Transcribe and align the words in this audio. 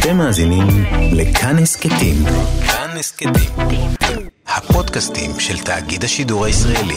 אתם 0.00 0.16
מאזינים 0.16 0.66
לכאן 1.12 1.58
הסכתים. 1.58 2.16
כאן 2.66 2.96
הסכתים. 2.98 3.32
הפודקאסטים 4.48 5.30
של 5.38 5.58
תאגיד 5.58 6.04
השידור 6.04 6.44
הישראלי. 6.44 6.96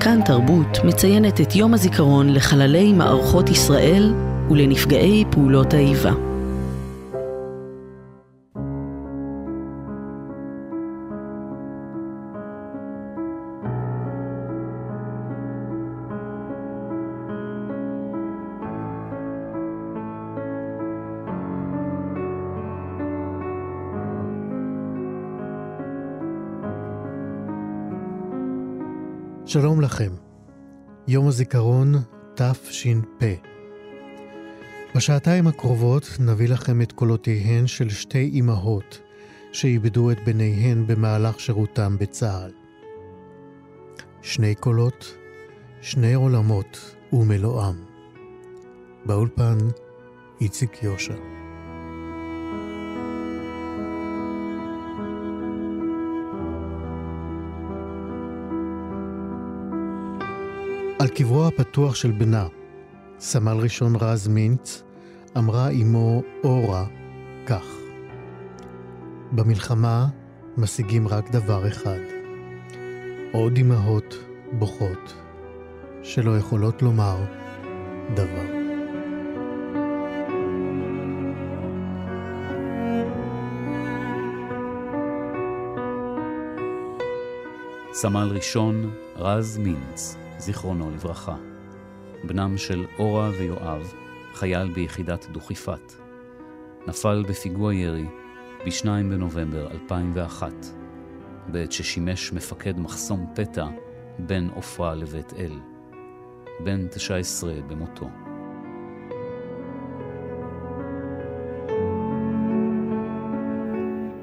כאן 0.00 0.20
תרבות 0.24 0.78
מציינת 0.84 1.40
את 1.40 1.56
יום 1.56 1.74
הזיכרון 1.74 2.34
לחללי 2.34 2.92
מערכות 2.92 3.50
ישראל 3.50 4.14
ולנפגעי 4.50 5.24
פעולות 5.30 5.74
האיבה. 5.74 6.29
שלום 29.50 29.80
לכם. 29.80 30.12
יום 31.08 31.28
הזיכרון 31.28 31.94
תש"פ. 32.34 33.24
בשעתיים 34.94 35.46
הקרובות 35.46 36.08
נביא 36.20 36.48
לכם 36.48 36.82
את 36.82 36.92
קולותיהן 36.92 37.66
של 37.66 37.88
שתי 37.88 38.30
אמהות 38.34 39.00
שאיבדו 39.52 40.10
את 40.10 40.18
בניהן 40.24 40.86
במהלך 40.86 41.40
שירותם 41.40 41.96
בצה"ל. 41.98 42.52
שני 44.22 44.54
קולות, 44.54 45.14
שני 45.80 46.14
עולמות 46.14 46.94
ומלואם. 47.12 47.76
באולפן 49.06 49.58
איציק 50.40 50.82
יושע. 50.82 51.39
על 61.00 61.08
קברו 61.08 61.46
הפתוח 61.46 61.94
של 61.94 62.10
בנה, 62.10 62.46
סמל 63.18 63.52
ראשון 63.52 63.96
רז 64.00 64.28
מינץ, 64.28 64.82
אמרה 65.38 65.70
אמו 65.70 66.22
אורה 66.44 66.86
כך: 67.46 67.64
במלחמה 69.32 70.06
משיגים 70.56 71.08
רק 71.08 71.30
דבר 71.30 71.68
אחד, 71.68 71.98
עוד 73.32 73.58
אמהות 73.58 74.14
בוכות, 74.52 75.14
שלא 76.02 76.38
יכולות 76.38 76.82
לומר 76.82 77.16
דבר. 78.14 78.46
סמל 87.92 88.28
ראשון 88.34 88.90
רז 89.16 89.58
מינץ 89.58 90.19
זיכרונו 90.40 90.90
לברכה. 90.90 91.36
בנם 92.24 92.58
של 92.58 92.86
אורה 92.98 93.30
ויואב, 93.30 93.92
חייל 94.34 94.72
ביחידת 94.72 95.26
דוכיפת. 95.32 95.92
נפל 96.86 97.24
בפיגוע 97.28 97.74
ירי 97.74 98.06
ב-2 98.64 98.84
בנובמבר 98.84 99.70
2001, 99.70 100.52
בעת 101.48 101.72
ששימש 101.72 102.32
מפקד 102.32 102.78
מחסום 102.78 103.26
פתע 103.34 103.66
בין 104.18 104.50
עופרה 104.54 104.94
לבית 104.94 105.32
אל. 105.32 105.52
בן 106.64 106.86
19 106.88 107.52
במותו. 107.68 108.08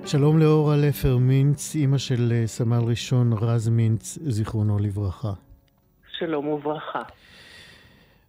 שלום 0.06 0.40
לאורה 0.40 0.78
לפר 0.78 1.18
מינץ, 1.18 1.76
אימא 1.76 1.98
של 1.98 2.34
אה, 2.36 2.48
סמל 2.48 2.84
ראשון 2.84 3.34
רז 3.34 3.70
מינץ, 3.70 4.18
זיכרונו 4.22 4.80
לברכה. 4.80 5.34
שלום 6.20 6.48
וברכה. 6.48 7.02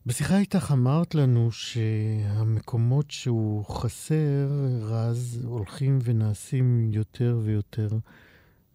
בשיחה 0.07 0.39
איתך 0.39 0.73
אמרת 0.73 1.15
לנו 1.15 1.51
שהמקומות 1.51 3.11
שהוא 3.11 3.65
חסר, 3.65 4.49
רז, 4.83 5.47
הולכים 5.49 5.99
ונעשים 6.05 6.91
יותר 6.93 7.37
ויותר 7.45 7.89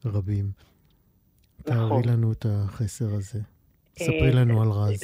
רבים. 0.05 0.45
נכון. 1.59 2.03
תארי 2.03 2.13
לנו 2.13 2.31
את 2.31 2.45
החסר 2.49 3.05
הזה. 3.05 3.39
ספרי 3.95 4.29
אה, 4.29 4.35
לנו 4.35 4.61
על 4.61 4.67
רז. 4.67 5.03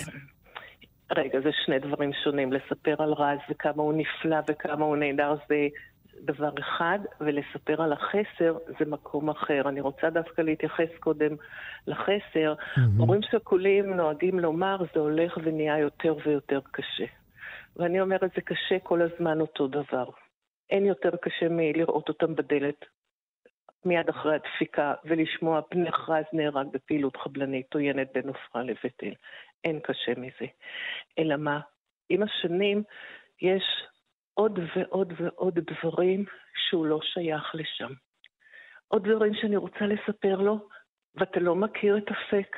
רגע, 1.18 1.40
זה 1.44 1.50
שני 1.66 1.80
דברים 1.80 2.12
שונים. 2.24 2.54
לספר 2.54 2.96
על 3.04 3.14
רז 3.14 3.40
וכמה 3.50 3.84
הוא 3.84 3.94
נפלא 3.94 4.38
וכמה 4.50 4.86
הוא 4.86 4.98
נהדר 4.98 5.36
זה 5.50 5.68
דבר 6.22 6.50
אחד, 6.60 7.00
ולספר 7.22 7.82
על 7.82 7.94
החסר 7.94 8.58
זה 8.80 8.86
מקום 8.86 9.30
אחר. 9.30 9.62
אני 9.70 9.82
רוצה 9.82 10.10
דווקא 10.10 10.42
להתייחס 10.42 10.90
קודם 11.00 11.36
לחסר. 11.88 12.54
Mm-hmm. 12.58 12.80
הורים 12.98 13.22
שכולים 13.22 13.94
נוהגים 13.94 14.40
לומר, 14.40 14.78
זה 14.94 15.00
הולך 15.00 15.38
ונהיה 15.44 15.78
יותר 15.78 16.16
ויותר 16.26 16.60
קשה. 16.72 17.06
ואני 17.76 18.02
אומרת, 18.02 18.32
זה 18.36 18.42
קשה 18.42 18.80
כל 18.84 19.02
הזמן 19.02 19.42
אותו 19.42 19.68
דבר. 19.68 20.10
אין 20.70 20.86
יותר 20.86 21.10
קשה 21.22 21.50
מלראות 21.50 22.10
אותם 22.10 22.36
בדלת 22.36 22.86
מיד 23.86 24.10
אחרי 24.10 24.36
הדפיקה 24.36 24.94
ולשמוע 25.06 25.62
בני 25.72 25.90
רז 26.08 26.26
נהרג 26.34 26.68
בפעילות 26.72 27.18
חבלנית 27.18 27.74
עוינת 27.74 28.08
בין 28.14 28.28
עופרה 28.28 28.64
לבית 28.64 29.04
אל. 29.04 29.14
אין 29.64 29.80
קשה 29.80 30.12
מזה. 30.18 30.52
אלא 31.20 31.36
מה? 31.36 31.60
עם 32.10 32.24
השנים 32.24 32.84
יש 33.42 33.64
עוד 34.40 34.60
ועוד 34.76 35.14
ועוד 35.18 35.60
דברים 35.60 36.26
שהוא 36.56 36.86
לא 36.86 37.00
שייך 37.02 37.56
לשם. 37.56 37.94
עוד 38.88 39.08
דברים 39.08 39.34
שאני 39.34 39.56
רוצה 39.56 39.86
לספר 39.86 40.36
לו, 40.36 40.68
ואתה 41.16 41.40
לא 41.40 41.56
מכיר 41.56 41.98
את 41.98 42.08
הפק, 42.08 42.58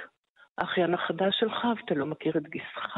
האחיין 0.57 0.93
החדש 0.93 1.39
שלך, 1.39 1.67
ואתה 1.77 1.95
לא 1.95 2.05
מכיר 2.05 2.37
את 2.37 2.43
גיסך, 2.43 2.97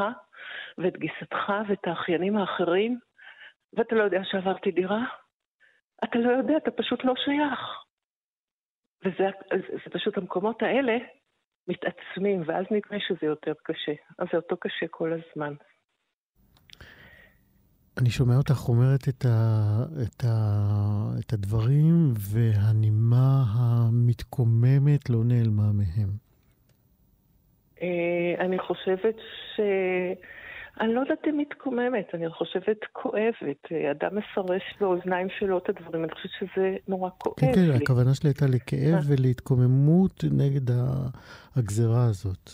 ואת 0.78 0.98
גיסתך, 0.98 1.54
ואת 1.70 1.88
האחיינים 1.88 2.38
האחרים, 2.38 3.00
ואתה 3.74 3.96
לא 3.96 4.04
יודע 4.04 4.22
שעברתי 4.24 4.72
דירה. 4.72 5.04
אתה 6.04 6.20
לא 6.20 6.32
יודע, 6.32 6.58
אתה 6.58 6.72
פשוט 6.72 7.04
לא 7.04 7.14
שייך. 7.16 7.60
וזה 9.06 9.30
זה 9.84 9.90
פשוט 9.92 10.18
המקומות 10.18 10.62
האלה 10.62 10.98
מתעצמים, 11.68 12.44
ואז 12.46 12.66
נדמה 12.72 13.00
שזה 13.00 13.26
יותר 13.26 13.54
קשה. 13.64 13.94
אז 14.20 14.28
זה 14.32 14.38
אותו 14.38 14.58
קשה 14.58 14.88
כל 14.90 15.14
הזמן. 15.14 15.54
אני 17.98 18.09
שומע 18.09 18.38
אותך 18.38 18.70
אומרת 18.70 19.09
את, 19.09 19.26
ה, 19.26 19.84
את, 20.04 20.24
ה, 20.24 21.09
את 21.20 21.34
הדברים, 21.34 22.14
והנימה 22.18 23.44
המתקוממת 23.48 25.09
לא 25.09 25.24
נעלמה 25.24 25.72
מהם. 25.74 26.09
אה, 27.81 28.46
אני 28.46 28.59
חושבת 28.59 29.16
ש... 29.56 29.59
אני 30.81 30.94
לא 30.94 31.00
יודעת 31.00 31.28
אם 31.30 31.38
מתקוממת, 31.38 32.08
אני 32.14 32.30
חושבת 32.30 32.78
כואבת. 32.92 33.72
אדם 33.92 34.18
מפרש 34.18 34.64
באוזניים 34.80 35.28
שלו 35.40 35.58
את 35.58 35.70
הדברים, 35.70 36.04
אני 36.04 36.12
חושבת 36.12 36.31
שזה 36.40 36.75
נורא 36.88 37.10
כואב 37.18 37.36
כן, 37.40 37.48
לי. 37.48 37.54
כן, 37.54 37.84
הכוונה 37.84 38.14
שלי 38.14 38.30
הייתה 38.30 38.46
לכאב 38.48 38.94
אה. 38.94 39.00
ולהתקוממות 39.08 40.24
נגד 40.31 40.75
הגזרה 41.56 42.06
הזאת. 42.06 42.52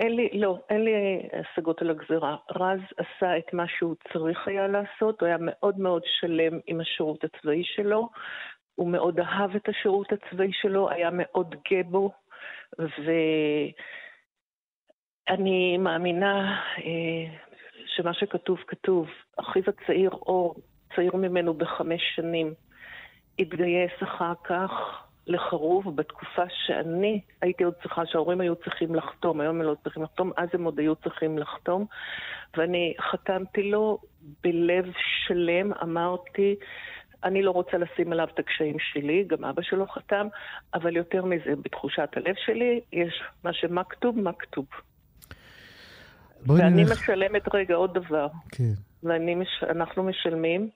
אין 0.00 0.16
לי, 0.16 0.28
לא, 0.32 0.58
אין 0.70 0.84
לי 0.84 0.92
השגות 1.32 1.82
על 1.82 1.90
הגזירה. 1.90 2.36
רז 2.50 2.80
עשה 2.96 3.38
את 3.38 3.54
מה 3.54 3.64
שהוא 3.68 3.94
צריך 4.12 4.48
היה 4.48 4.68
לעשות, 4.68 5.20
הוא 5.20 5.26
היה 5.26 5.36
מאוד 5.40 5.78
מאוד 5.78 6.02
שלם 6.20 6.58
עם 6.66 6.80
השירות 6.80 7.24
הצבאי 7.24 7.64
שלו, 7.64 8.08
הוא 8.74 8.88
מאוד 8.88 9.20
אהב 9.20 9.56
את 9.56 9.68
השירות 9.68 10.12
הצבאי 10.12 10.52
שלו, 10.52 10.90
היה 10.90 11.10
מאוד 11.12 11.54
גאה 11.70 11.82
בו, 11.82 12.12
ואני 15.28 15.78
מאמינה 15.78 16.60
אה, 16.78 17.26
שמה 17.86 18.14
שכתוב 18.14 18.58
כתוב. 18.66 19.08
אחיו 19.36 19.62
הצעיר, 19.66 20.10
אור, 20.10 20.54
צעיר 20.96 21.16
ממנו 21.16 21.54
בחמש 21.54 22.02
שנים, 22.16 22.54
התגייס 23.38 23.92
אחר 24.02 24.32
כך 24.44 24.70
לחרוב 25.26 25.96
בתקופה 25.96 26.42
שאני 26.66 27.20
הייתי 27.42 27.64
עוד 27.64 27.74
צריכה, 27.82 28.02
שההורים 28.06 28.40
היו 28.40 28.56
צריכים 28.56 28.94
לחתום, 28.94 29.40
היום 29.40 29.60
הם 29.60 29.66
לא 29.66 29.76
צריכים 29.82 30.02
לחתום, 30.02 30.32
אז 30.36 30.48
הם 30.52 30.64
עוד 30.64 30.78
היו 30.78 30.96
צריכים 30.96 31.38
לחתום. 31.38 31.86
ואני 32.56 32.94
חתמתי 33.10 33.62
לו 33.62 33.98
בלב 34.42 34.92
שלם, 35.26 35.72
אמרתי, 35.82 36.56
אני 37.24 37.42
לא 37.42 37.50
רוצה 37.50 37.76
לשים 37.78 38.12
עליו 38.12 38.28
את 38.34 38.38
הקשיים 38.38 38.76
שלי, 38.78 39.24
גם 39.24 39.44
אבא 39.44 39.62
שלו 39.62 39.86
חתם, 39.86 40.26
אבל 40.74 40.96
יותר 40.96 41.24
מזה, 41.24 41.56
בתחושת 41.62 42.08
הלב 42.16 42.34
שלי, 42.46 42.80
יש 42.92 43.22
מה 43.44 43.52
שמכתוב, 43.52 44.18
מכתוב. 44.18 44.66
ואני 46.46 46.84
נלך... 46.84 47.02
משלמת, 47.02 47.54
רגע, 47.54 47.74
עוד 47.74 47.94
דבר. 47.94 48.26
כן. 48.52 48.72
ואנחנו 49.02 50.02
מש... 50.02 50.26
משלמים 50.26 50.70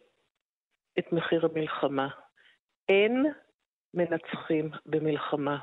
את 0.98 1.12
מחיר 1.12 1.46
המלחמה. 1.52 2.08
אין 2.88 3.26
מנצחים 3.94 4.70
במלחמה. 4.86 5.58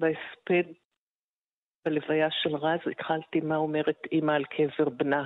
בהספד 0.00 0.72
בלוויה 1.84 2.28
של 2.30 2.56
רז 2.56 2.80
התחלתי 2.90 3.40
מה 3.40 3.56
אומרת 3.56 3.98
אימא 4.12 4.32
על 4.32 4.44
קבר 4.44 4.88
בנה. 4.88 5.24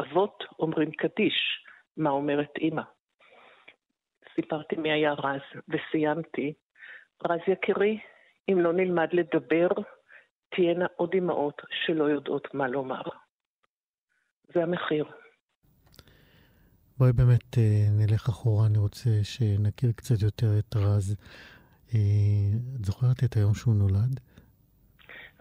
אבות 0.00 0.44
אומרים 0.58 0.90
קדיש, 0.90 1.64
מה 1.96 2.10
אומרת 2.10 2.50
אימא. 2.58 2.82
סיפרתי 4.34 4.76
מי 4.76 4.92
היה 4.92 5.12
רז, 5.12 5.40
וסיימתי. 5.68 6.52
רז 7.24 7.40
יקירי, 7.46 7.98
אם 8.48 8.60
לא 8.60 8.72
נלמד 8.72 9.08
לדבר, 9.12 9.68
תהיינה 10.54 10.86
עוד 10.96 11.10
אמהות 11.14 11.62
שלא 11.84 12.04
יודעות 12.04 12.54
מה 12.54 12.68
לומר. 12.68 13.02
זה 14.54 14.62
המחיר. 14.62 15.04
בואי 16.98 17.12
באמת 17.12 17.58
אה, 17.58 17.86
נלך 17.90 18.28
אחורה, 18.28 18.66
אני 18.66 18.78
רוצה 18.78 19.10
שנכיר 19.22 19.92
קצת 19.96 20.22
יותר 20.22 20.58
את 20.58 20.76
רז. 20.76 21.16
אה, 21.94 22.58
את 22.80 22.84
זוכרת 22.84 23.24
את 23.24 23.36
היום 23.36 23.54
שהוא 23.54 23.74
נולד? 23.74 24.20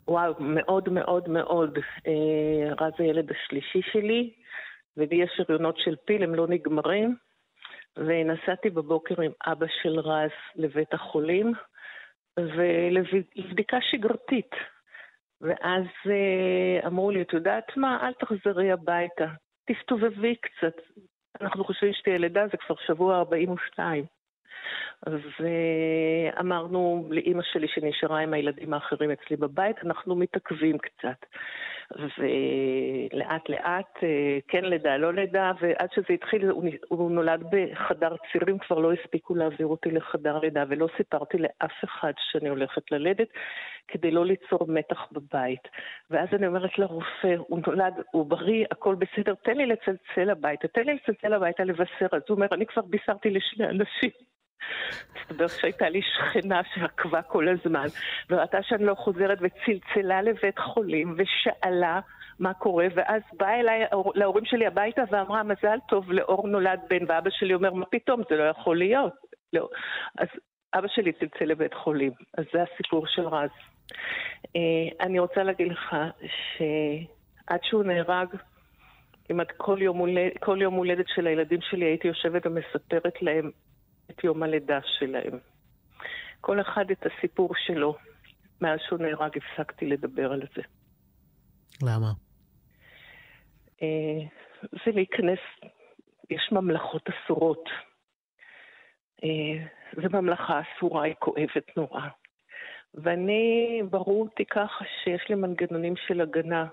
וואו, 0.07 0.33
מאוד 0.39 0.89
מאוד 0.89 1.29
מאוד. 1.29 1.77
אה, 2.07 2.73
רז 2.85 2.93
הילד 2.97 3.31
השלישי 3.31 3.81
שלי, 3.91 4.33
ולי 4.97 5.15
יש 5.15 5.39
הריונות 5.39 5.77
של 5.77 5.95
פיל, 6.05 6.23
הם 6.23 6.35
לא 6.35 6.47
נגמרים. 6.47 7.15
ונסעתי 7.97 8.69
בבוקר 8.69 9.21
עם 9.21 9.31
אבא 9.45 9.65
של 9.81 9.99
רז 9.99 10.31
לבית 10.55 10.93
החולים, 10.93 11.53
ולבדיקה 12.39 13.77
שגרתית. 13.81 14.51
ואז 15.41 15.85
אמרו 16.85 17.11
לי, 17.11 17.21
את 17.21 17.33
יודעת 17.33 17.77
מה, 17.77 18.07
אל 18.07 18.13
תחזרי 18.13 18.71
הביתה, 18.71 19.25
תסתובבי 19.65 20.35
קצת, 20.35 20.73
אנחנו 21.41 21.63
חושבים 21.63 21.93
שתהיה 21.93 22.17
לידה, 22.17 22.47
זה 22.51 22.57
כבר 22.57 22.75
שבוע 22.87 23.17
42. 23.17 24.05
ואמרנו 25.39 27.07
לאימא 27.09 27.43
שלי 27.43 27.67
שנשארה 27.67 28.19
עם 28.19 28.33
הילדים 28.33 28.73
האחרים 28.73 29.11
אצלי 29.11 29.37
בבית, 29.37 29.75
אנחנו 29.83 30.15
מתעכבים 30.15 30.77
קצת. 30.77 31.25
ולאט 31.95 33.49
לאט, 33.49 34.03
אה, 34.03 34.37
כן 34.47 34.65
לידה, 34.65 34.97
לא 34.97 35.13
לידה, 35.13 35.51
ועד 35.61 35.89
שזה 35.95 36.13
התחיל, 36.13 36.49
הוא 36.89 37.11
נולד 37.11 37.43
בחדר 37.51 38.15
צירים, 38.31 38.57
כבר 38.57 38.79
לא 38.79 38.93
הספיקו 38.93 39.35
להעביר 39.35 39.67
אותי 39.67 39.91
לחדר 39.91 40.39
לידה, 40.39 40.63
ולא 40.69 40.87
סיפרתי 40.97 41.37
לאף 41.37 41.83
אחד 41.83 42.13
שאני 42.31 42.49
הולכת 42.49 42.91
ללדת, 42.91 43.27
כדי 43.87 44.11
לא 44.11 44.25
ליצור 44.25 44.67
מתח 44.67 45.07
בבית. 45.11 45.67
ואז 46.09 46.27
אני 46.33 46.47
אומרת 46.47 46.79
לרופא, 46.79 47.35
הוא 47.37 47.59
נולד, 47.67 47.93
הוא 48.11 48.25
בריא, 48.25 48.65
הכל 48.71 48.95
בסדר, 48.95 49.33
תן 49.33 49.57
לי 49.57 49.65
לצלצל 49.65 50.29
הביתה, 50.29 50.67
תן 50.67 50.83
לי 50.83 50.93
לצלצל 50.93 51.33
הביתה 51.33 51.63
לבשר. 51.63 52.07
אז 52.11 52.21
הוא 52.29 52.35
אומר, 52.35 52.47
אני 52.51 52.65
כבר 52.65 52.81
בישרתי 52.81 53.29
לשני 53.29 53.65
אנשים. 53.65 54.11
מסתבר 55.15 55.47
שהייתה 55.47 55.89
לי 55.89 56.01
שכנה 56.01 56.61
שעקבה 56.75 57.21
כל 57.21 57.47
הזמן, 57.47 57.85
וראתה 58.29 58.57
שאני 58.63 58.85
לא 58.85 58.95
חוזרת 58.95 59.37
וצלצלה 59.41 60.21
לבית 60.21 60.59
חולים 60.59 61.15
ושאלה 61.17 61.99
מה 62.39 62.53
קורה, 62.53 62.87
ואז 62.95 63.21
באה 63.33 63.59
אליי 63.59 63.85
להורים 64.15 64.45
שלי 64.45 64.67
הביתה 64.67 65.01
ואמרה, 65.11 65.43
מזל 65.43 65.77
טוב, 65.87 66.11
לאור 66.11 66.47
נולד 66.47 66.79
בן, 66.89 67.05
ואבא 67.07 67.29
שלי 67.29 67.53
אומר, 67.53 67.73
מה 67.73 67.85
פתאום, 67.85 68.21
זה 68.29 68.35
לא 68.35 68.43
יכול 68.43 68.77
להיות. 68.77 69.13
לא. 69.53 69.69
אז 70.17 70.27
אבא 70.73 70.87
שלי 70.87 71.11
צלצל 71.11 71.45
לבית 71.45 71.73
חולים, 71.73 72.11
אז 72.37 72.45
זה 72.53 72.59
הסיפור 72.63 73.07
של 73.07 73.27
רז. 73.27 73.49
אה, 74.55 75.05
אני 75.05 75.19
רוצה 75.19 75.43
להגיד 75.43 75.71
לך 75.71 75.95
שעד 76.27 77.59
שהוא 77.63 77.83
נהרג, 77.83 78.27
כמעט 79.25 79.51
כל 79.57 79.77
יום, 79.81 79.97
הולד, 79.97 80.31
כל 80.39 80.57
יום 80.61 80.73
הולדת 80.73 81.05
של 81.15 81.27
הילדים 81.27 81.59
שלי 81.61 81.85
הייתי 81.85 82.07
יושבת 82.07 82.45
ומספרת 82.45 83.21
להם 83.21 83.51
את 84.09 84.23
יום 84.23 84.43
הלידה 84.43 84.79
שלהם. 84.99 85.39
כל 86.41 86.61
אחד 86.61 86.91
את 86.91 87.05
הסיפור 87.05 87.49
שלו. 87.65 87.97
מאז 88.61 88.79
שהוא 88.87 88.99
נהרג 88.99 89.37
הפסקתי 89.37 89.85
לדבר 89.85 90.31
על 90.31 90.41
זה. 90.55 90.61
למה? 91.83 92.11
אה, 93.81 94.27
זה 94.63 94.91
להיכנס, 94.91 95.39
יש 96.29 96.49
ממלכות 96.51 97.09
אסורות. 97.09 97.69
אה, 99.23 99.65
זו 99.95 100.09
ממלכה 100.21 100.61
אסורה, 100.61 101.03
היא 101.03 101.13
כואבת 101.19 101.77
נורא. 101.77 102.01
ואני, 102.93 103.81
ברור 103.89 104.21
אותי 104.21 104.45
ככה 104.45 104.85
שיש 105.03 105.29
לי 105.29 105.35
מנגנונים 105.35 105.93
של 106.07 106.21
הגנה, 106.21 106.65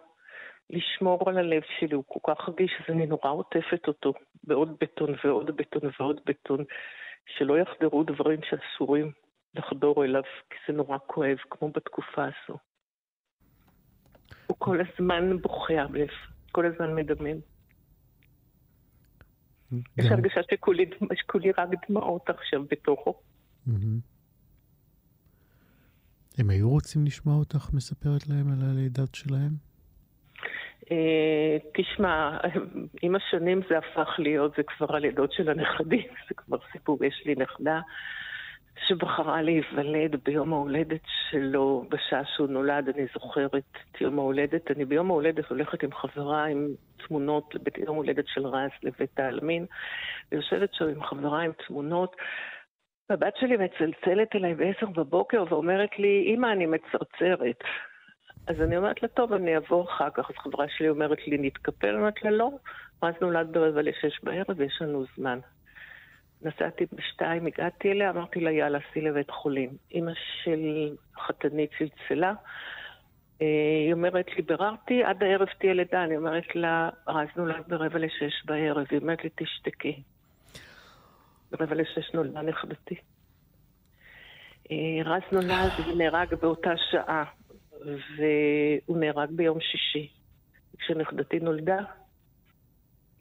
לשמור 0.71 1.31
על 1.31 1.39
הלב 1.39 1.63
שלי, 1.79 1.95
הוא 1.95 2.05
כל 2.07 2.35
כך 2.35 2.49
רגיש, 2.49 2.73
אז 2.81 2.95
אני 2.95 3.07
נורא 3.07 3.31
עוטפת 3.31 3.89
אותו 3.89 4.13
בעוד 4.45 4.77
בטון 4.81 5.15
ועוד 5.25 5.57
בטון 5.57 5.91
ועוד 6.01 6.21
בטון. 6.27 6.65
שלא 7.37 7.59
יחדרו 7.59 8.05
דברים 8.05 8.41
שאסורים 8.43 9.13
לחדור 9.55 10.05
אליו, 10.05 10.23
כי 10.51 10.57
זה 10.69 10.73
נורא 10.73 10.99
כואב, 11.07 11.37
כמו 11.51 11.71
בתקופה 11.73 12.25
הזו. 12.25 12.59
הוא 14.47 14.57
כל 14.59 14.79
הזמן 14.81 15.39
בוכה 15.43 15.75
הלב, 15.75 16.09
כל 16.53 16.67
הזמן 16.67 16.95
מדמם. 16.95 17.39
יש 19.73 20.07
הרגשה 20.11 20.41
שכולי 21.15 21.53
רק 21.59 21.69
דמעות 21.89 22.31
עכשיו 22.31 22.65
בתוכו. 22.71 23.21
הם 26.39 26.51
היו 26.51 26.71
רוצים 26.71 27.05
לשמוע 27.05 27.37
אותך 27.37 27.71
מספרת 27.73 28.29
להם 28.29 28.53
על 28.53 28.71
הלידת 28.71 29.15
שלהם? 29.15 29.68
אה, 30.91 31.57
תשמע, 31.75 32.39
עם 33.03 33.17
השנים 33.17 33.61
זה 33.69 33.79
הפך 33.79 34.15
להיות, 34.19 34.53
זה 34.57 34.63
כבר 34.63 34.97
הלידות 34.97 35.33
של 35.33 35.51
הנכדים, 35.51 36.09
זה 36.29 36.35
כבר 36.35 36.59
סיפור, 36.73 37.05
יש 37.05 37.23
לי 37.27 37.35
נכדה 37.35 37.81
שבחרה 38.87 39.43
להיוולד 39.43 40.17
ביום 40.25 40.53
ההולדת 40.53 41.01
שלו, 41.31 41.85
בשעה 41.89 42.25
שהוא 42.25 42.49
נולד, 42.49 42.89
אני 42.89 43.07
זוכרת 43.15 43.55
את 43.55 44.01
יום 44.01 44.19
ההולדת. 44.19 44.71
אני 44.71 44.85
ביום 44.85 45.11
ההולדת 45.11 45.51
הולכת 45.51 45.83
עם 45.83 45.93
חברה 45.93 46.45
עם 46.45 46.69
תמונות 47.07 47.55
לבית 47.55 47.79
יום 47.79 47.97
הולדת 47.97 48.25
של 48.27 48.47
רז 48.47 48.71
לבית 48.83 49.21
העלמין, 49.21 49.67
ויושבת 50.33 50.75
שם 50.75 50.89
עם 50.89 51.03
חברה 51.03 51.43
עם 51.43 51.53
תמונות. 51.67 52.17
והבת 53.11 53.37
שלי 53.37 53.57
מצלצלת 53.57 54.35
אליי 54.35 54.55
בעשר 54.55 54.87
בבוקר 54.87 55.45
ואומרת 55.49 55.99
לי, 55.99 56.35
אמא, 56.35 56.53
אני 56.53 56.67
מצרצרת. 56.67 57.65
אז 58.49 58.61
אני 58.61 58.77
אומרת 58.77 59.03
לה, 59.03 59.09
טוב, 59.09 59.33
אני 59.33 59.57
אבוא 59.57 59.85
אחר 59.85 60.11
כך. 60.11 60.31
אז 60.31 60.37
חברה 60.37 60.67
שלי 60.69 60.89
אומרת 60.89 61.27
לי, 61.27 61.39
נתקפל? 61.39 61.87
אני 61.87 61.97
אומרת 61.97 62.23
לה, 62.25 62.31
לא. 62.31 62.51
אז 63.03 63.15
נולד 63.21 63.53
ברבע 63.53 63.83
לשש 63.83 64.21
בערב 64.23 64.57
ויש 64.57 64.79
לנו 64.83 65.05
זמן. 65.17 65.39
נסעתי 66.43 66.85
בשתיים, 66.93 67.47
הגעתי 67.47 67.93
אליה, 67.93 68.11
אמרתי 68.11 68.41
לה, 68.41 68.51
יאללה, 68.51 68.79
סעי 68.93 69.03
לבית 69.03 69.31
חולים. 69.31 69.71
אימא 69.91 70.13
של 70.43 70.95
חתני 71.27 71.67
צלצלה, 71.79 72.33
אה, 73.43 73.47
היא 73.87 73.93
אומרת 73.93 74.27
לי, 74.37 74.43
ביררתי, 74.43 75.05
עד 75.05 75.23
הערב 75.23 75.49
תהיה 75.59 75.75
לידה. 75.75 76.05
אני 76.05 76.17
אומרת 76.17 76.57
לה, 76.57 76.91
רז 77.09 77.29
נולד 77.37 77.65
ברבע 77.69 77.99
לשש 77.99 78.45
בערב. 78.45 78.87
היא 78.91 79.01
אומרת 79.01 79.25
לי, 79.25 79.31
תשתקי. 79.37 80.03
ברבע 81.51 81.75
לשש 81.75 82.15
נולדה 82.15 82.43
נכדתי. 82.43 82.95
אה, 84.71 84.77
רז 85.05 85.23
נולד 85.33 85.73
ונהרג 85.87 86.35
באותה 86.35 86.71
שעה. 86.91 87.25
והוא 87.81 88.99
נהרג 88.99 89.31
ביום 89.31 89.61
שישי. 89.61 90.13
כשנכדתי 90.79 91.41
נולדה, 91.41 91.79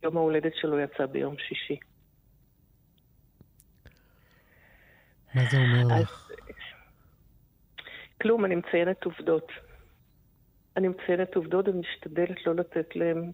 יום 0.04 0.18
ההולדת 0.18 0.56
שלו 0.56 0.80
יצא 0.80 1.06
ביום 1.06 1.36
שישי. 1.38 1.80
מה 5.36 5.42
זה 5.52 5.58
אומר 5.58 5.96
אז, 5.96 6.02
לך? 6.02 6.32
כלום, 8.22 8.46
אני 8.46 8.56
מציינת 8.56 9.04
עובדות. 9.04 9.52
אני 10.78 10.88
מציינת 10.88 11.36
עובדות 11.36 11.68
ומשתדלת 11.68 12.46
לא 12.46 12.56
לתת 12.56 12.96
להם 12.96 13.32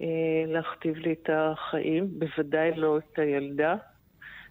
אה, 0.00 0.06
להכתיב 0.46 0.96
לי 0.96 1.12
את 1.12 1.30
החיים, 1.32 2.18
בוודאי 2.18 2.74
לא 2.76 2.98
את 2.98 3.18
הילדה. 3.18 3.74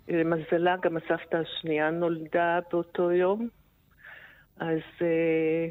למזלה, 0.08 0.76
גם 0.82 0.98
הסבתא 0.98 1.36
השנייה 1.36 1.90
נולדה 1.90 2.60
באותו 2.72 3.12
יום, 3.12 3.50
אז 4.60 4.80
אה, 5.02 5.68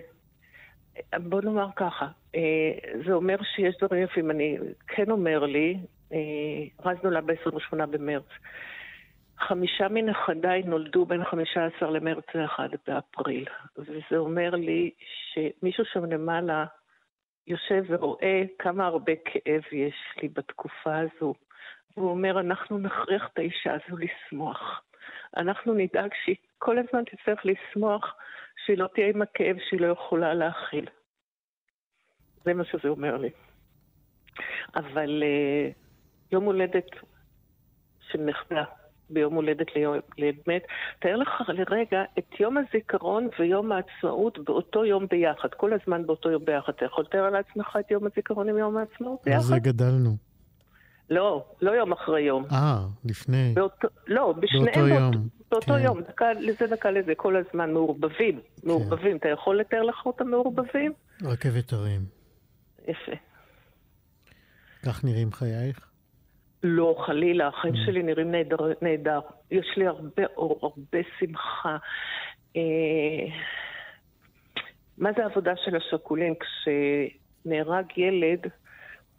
בוא 1.18 1.40
נאמר 1.42 1.68
ככה, 1.76 2.06
אה, 2.34 3.00
זה 3.06 3.12
אומר 3.12 3.36
שיש 3.42 3.76
דברים 3.82 4.02
יפים. 4.04 4.30
אני 4.30 4.58
כן 4.86 5.10
אומר 5.10 5.38
לי, 5.38 5.78
אה, 6.12 6.90
רז 6.90 6.96
נולד 7.04 7.26
ב-28 7.26 7.86
במרץ. 7.86 8.28
חמישה 9.38 9.88
מנכדיי 9.88 10.62
נולדו 10.62 11.06
בין 11.06 11.24
15 11.24 11.90
למרץ 11.90 12.24
ל-1 12.34 12.60
באפריל. 12.86 13.44
וזה 13.78 14.16
אומר 14.16 14.50
לי 14.50 14.90
שמישהו 15.32 15.84
שם 15.84 16.04
למעלה 16.04 16.64
יושב 17.46 17.84
ורואה 17.88 18.42
כמה 18.58 18.86
הרבה 18.86 19.12
כאב 19.24 19.62
יש 19.72 19.94
לי 20.22 20.28
בתקופה 20.28 20.96
הזו. 20.96 21.34
והוא 21.96 22.10
אומר, 22.10 22.40
אנחנו 22.40 22.78
נכריח 22.78 23.28
את 23.32 23.38
האישה 23.38 23.72
הזו 23.72 23.96
לשמוח. 23.96 24.82
אנחנו 25.36 25.74
נדאג 25.74 26.10
שהיא 26.24 26.36
כל 26.58 26.78
הזמן 26.78 27.04
תצטרך 27.04 27.40
לשמוח 27.44 28.14
שהיא 28.68 28.78
לא 28.78 28.88
תהיה 28.94 29.08
עם 29.08 29.22
הכאב 29.22 29.56
שהיא 29.68 29.80
לא 29.80 29.86
יכולה 29.86 30.34
להכיל. 30.34 30.86
זה 32.44 32.54
מה 32.54 32.64
שזה 32.64 32.88
אומר 32.88 33.16
לי. 33.16 33.28
אבל 34.76 35.22
uh, 35.22 35.74
יום 36.32 36.44
הולדת 36.44 36.90
של 38.00 38.18
נכדה 38.18 38.64
ביום 39.10 39.34
הולדת 39.34 39.66
למת, 40.18 40.62
תאר 40.98 41.16
לך 41.16 41.30
לרגע 41.48 42.02
את 42.18 42.40
יום 42.40 42.56
הזיכרון 42.58 43.28
ויום 43.38 43.72
העצמאות 43.72 44.38
באותו 44.38 44.84
יום 44.84 45.06
ביחד, 45.10 45.48
כל 45.56 45.70
הזמן 45.72 46.06
באותו 46.06 46.30
יום 46.30 46.44
ביחד. 46.44 46.72
אתה 46.76 46.84
יכול 46.84 47.04
לתאר 47.04 47.30
לעצמך 47.30 47.78
את 47.80 47.90
יום 47.90 48.06
הזיכרון 48.06 48.48
עם 48.48 48.58
יום 48.58 48.76
העצמאות 48.76 49.20
ביחד? 49.24 49.36
על 49.36 49.42
זה 49.42 49.58
גדלנו. 49.58 50.27
לא, 51.10 51.44
לא 51.60 51.70
יום 51.70 51.92
אחרי 51.92 52.20
יום. 52.20 52.44
אה, 52.52 52.78
לפני. 53.04 53.52
באותו, 53.54 53.88
לא, 54.06 54.34
בשניהם 54.40 54.64
באותו 54.64 54.88
יום. 54.88 55.28
באותו 55.50 55.72
כן. 55.72 55.84
יום, 55.84 56.00
דקה 56.00 56.32
לזה, 56.32 56.66
דקה 56.66 56.90
לזה, 56.90 57.14
כל 57.14 57.36
הזמן 57.36 57.72
מעורבבים. 57.72 58.40
מעורבבים. 58.64 59.16
אתה 59.16 59.28
יכול 59.28 59.60
לתאר 59.60 59.82
לך 59.82 60.06
אותם 60.06 60.28
מעורבבים? 60.28 60.92
רכבת 61.22 61.72
הרים. 61.72 62.00
יפה. 62.88 63.12
כך 64.86 65.04
נראים 65.04 65.32
חייך? 65.32 65.88
לא, 66.62 66.96
חלילה, 67.06 67.48
החיים 67.48 67.74
שלי 67.86 68.02
נראים 68.02 68.30
נהדר, 68.30 68.56
נהדר. 68.82 69.20
יש 69.50 69.66
לי 69.76 69.86
הרבה 69.86 70.22
אור, 70.36 70.58
הרבה 70.62 70.98
שמחה. 71.18 71.76
אה, 72.56 72.60
מה 74.98 75.10
זה 75.16 75.22
העבודה 75.22 75.52
של 75.64 75.76
השכולים? 75.76 76.34
כשנהרג 76.40 77.84
ילד, 77.96 78.40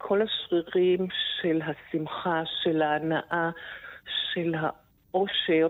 כל 0.02 0.22
השרירים 0.22 1.06
של 1.40 1.60
השמחה, 1.62 2.42
של 2.62 2.82
ההנאה, 2.82 3.50
של 4.32 4.54
האושר 4.54 5.68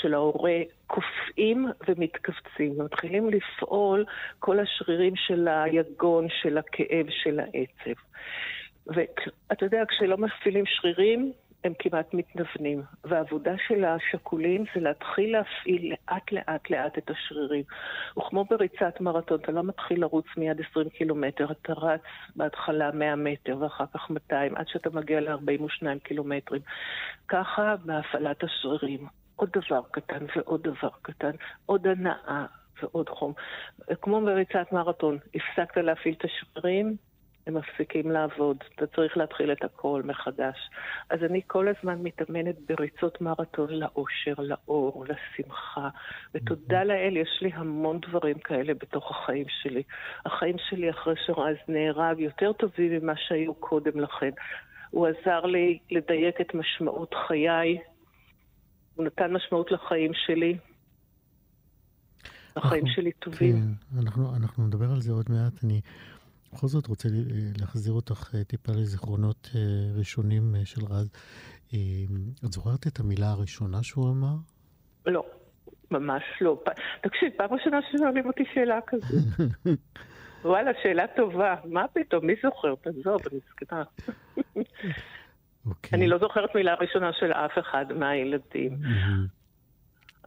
של 0.00 0.14
ההורה 0.14 0.58
קופאים 0.86 1.68
ומתכווצים, 1.88 2.80
ומתחילים 2.80 3.30
לפעול 3.30 4.04
כל 4.38 4.58
השרירים 4.60 5.16
של 5.16 5.48
היגון, 5.48 6.26
של 6.42 6.58
הכאב, 6.58 7.06
של 7.10 7.40
העצב. 7.40 8.00
ואתה 8.86 9.64
יודע, 9.64 9.82
כשלא 9.88 10.16
מפעילים 10.16 10.64
שרירים, 10.66 11.32
הם 11.64 11.72
כמעט 11.78 12.14
מתנוונים. 12.14 12.82
והעבודה 13.04 13.52
של 13.68 13.84
השכולים 13.84 14.64
זה 14.74 14.80
להתחיל 14.80 15.32
להפעיל 15.32 15.92
לאט 15.92 16.32
לאט 16.32 16.70
לאט 16.70 16.98
את 16.98 17.10
השרירים. 17.10 17.64
וכמו 18.18 18.44
בריצת 18.44 19.00
מרתון, 19.00 19.40
אתה 19.40 19.52
לא 19.52 19.62
מתחיל 19.62 20.00
לרוץ 20.00 20.26
מיד 20.36 20.60
20 20.70 20.88
קילומטר, 20.88 21.52
אתה 21.52 21.72
רץ 21.72 22.00
בהתחלה 22.36 22.90
100 22.90 23.16
מטר 23.16 23.56
ואחר 23.60 23.84
כך 23.94 24.10
200, 24.10 24.56
עד 24.56 24.68
שאתה 24.68 24.90
מגיע 24.90 25.20
ל-42 25.20 25.98
קילומטרים. 26.02 26.62
ככה 27.28 27.74
בהפעלת 27.84 28.44
השרירים. 28.44 29.06
עוד 29.36 29.50
דבר 29.52 29.80
קטן 29.90 30.26
ועוד 30.36 30.62
דבר 30.62 30.88
קטן, 31.02 31.30
עוד 31.66 31.86
הנאה 31.86 32.46
ועוד 32.82 33.08
חום. 33.08 33.32
כמו 34.02 34.20
בריצת 34.20 34.72
מרתון, 34.72 35.18
הפסקת 35.34 35.76
להפעיל 35.76 36.14
את 36.18 36.24
השרירים, 36.24 36.96
הם 37.46 37.54
מפסיקים 37.54 38.10
לעבוד. 38.10 38.56
אתה 38.74 38.86
צריך 38.86 39.16
להתחיל 39.16 39.52
את 39.52 39.64
הכל 39.64 40.02
מחדש. 40.04 40.56
אז 41.10 41.18
אני 41.30 41.40
כל 41.46 41.66
הזמן 41.68 42.02
מתאמנת 42.02 42.56
בריצות 42.68 43.20
מרתון 43.20 43.70
לאושר, 43.70 44.34
לאור, 44.38 45.04
לשמחה. 45.08 45.88
ותודה 46.34 46.84
לאל, 46.84 47.16
יש 47.16 47.38
לי 47.42 47.50
המון 47.54 48.00
דברים 48.08 48.38
כאלה 48.38 48.74
בתוך 48.74 49.10
החיים 49.10 49.46
שלי. 49.62 49.82
החיים 50.26 50.56
שלי 50.68 50.90
אחרי 50.90 51.14
שרז 51.26 51.56
נהרג 51.68 52.18
יותר 52.20 52.52
טובים 52.52 52.92
ממה 52.92 53.12
שהיו 53.16 53.54
קודם 53.54 54.00
לכן. 54.00 54.30
הוא 54.90 55.06
עזר 55.06 55.40
לי 55.40 55.78
לדייק 55.90 56.40
את 56.40 56.54
משמעות 56.54 57.14
חיי, 57.28 57.78
הוא 58.94 59.04
נתן 59.06 59.32
משמעות 59.32 59.70
לחיים 59.72 60.10
שלי. 60.14 60.56
החיים 62.56 62.84
אנחנו- 62.86 62.94
שלי 62.94 63.12
טובים. 63.12 63.56
כן, 63.56 63.98
אנחנו, 64.04 64.36
אנחנו 64.36 64.66
נדבר 64.66 64.90
על 64.90 65.00
זה 65.00 65.12
עוד 65.12 65.26
מעט. 65.28 65.64
אני 65.64 65.80
בכל 66.52 66.66
זאת 66.66 66.86
רוצה 66.86 67.08
ל- 67.08 67.52
להחזיר 67.60 67.92
אותך 67.92 68.34
אה, 68.34 68.44
טיפה 68.44 68.72
לזיכרונות 68.72 69.48
אה, 69.54 69.60
ראשונים 69.98 70.54
אה, 70.54 70.60
של 70.64 70.80
רז. 70.90 71.10
אה, 71.74 71.78
את 72.44 72.52
זוכרת 72.52 72.86
את 72.86 73.00
המילה 73.00 73.30
הראשונה 73.30 73.82
שהוא 73.82 74.10
אמר? 74.10 74.34
לא, 75.06 75.26
ממש 75.90 76.22
לא. 76.40 76.62
תקשיב, 77.02 77.28
פעם 77.36 77.52
ראשונה 77.52 77.78
ששואלים 77.82 78.26
אותי 78.26 78.42
שאלה 78.54 78.78
כזאת. 78.86 79.24
וואלה, 80.44 80.70
שאלה 80.82 81.04
טובה. 81.16 81.54
מה 81.64 81.84
פתאום, 81.92 82.26
מי 82.26 82.32
זוכר? 82.42 82.74
תעזוב, 82.74 83.20
אני 83.32 83.40
זקנה. 83.50 83.82
אוקיי. 85.66 85.98
אני 85.98 86.08
לא 86.08 86.18
זוכרת 86.18 86.54
מילה 86.54 86.74
ראשונה 86.74 87.10
של 87.12 87.32
אף 87.32 87.50
אחד 87.58 87.84
מהילדים. 87.96 88.78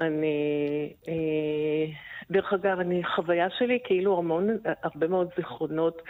אני... 0.02 0.94
אה, 1.08 1.86
דרך 2.32 2.54
אגב, 2.54 2.80
אני, 2.80 3.04
חוויה 3.16 3.50
שלי 3.50 3.80
כאילו 3.84 4.18
המון, 4.18 4.50
הרבה 4.84 5.08
מאוד 5.08 5.30
זיכרונות 5.38 6.02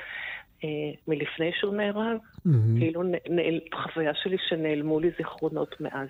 אה, 0.64 0.70
מלפני 1.08 1.52
שהוא 1.60 1.76
נהרג. 1.76 2.18
מהמם. 2.46 2.80
כאילו 2.80 3.04
נעל, 3.30 3.60
חוויה 3.74 4.14
שלי 4.14 4.38
שנעלמו 4.50 5.00
לי 5.00 5.12
זיכרונות 5.18 5.82
מאז. 5.82 6.08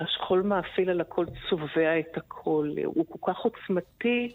השכול 0.00 0.42
מאפיל 0.42 0.90
על 0.90 1.00
הכל, 1.00 1.24
צובע 1.50 1.98
את 1.98 2.16
הכל. 2.16 2.70
הוא 2.84 3.06
כל 3.08 3.32
כך 3.32 3.38
עוצמתי 3.38 4.32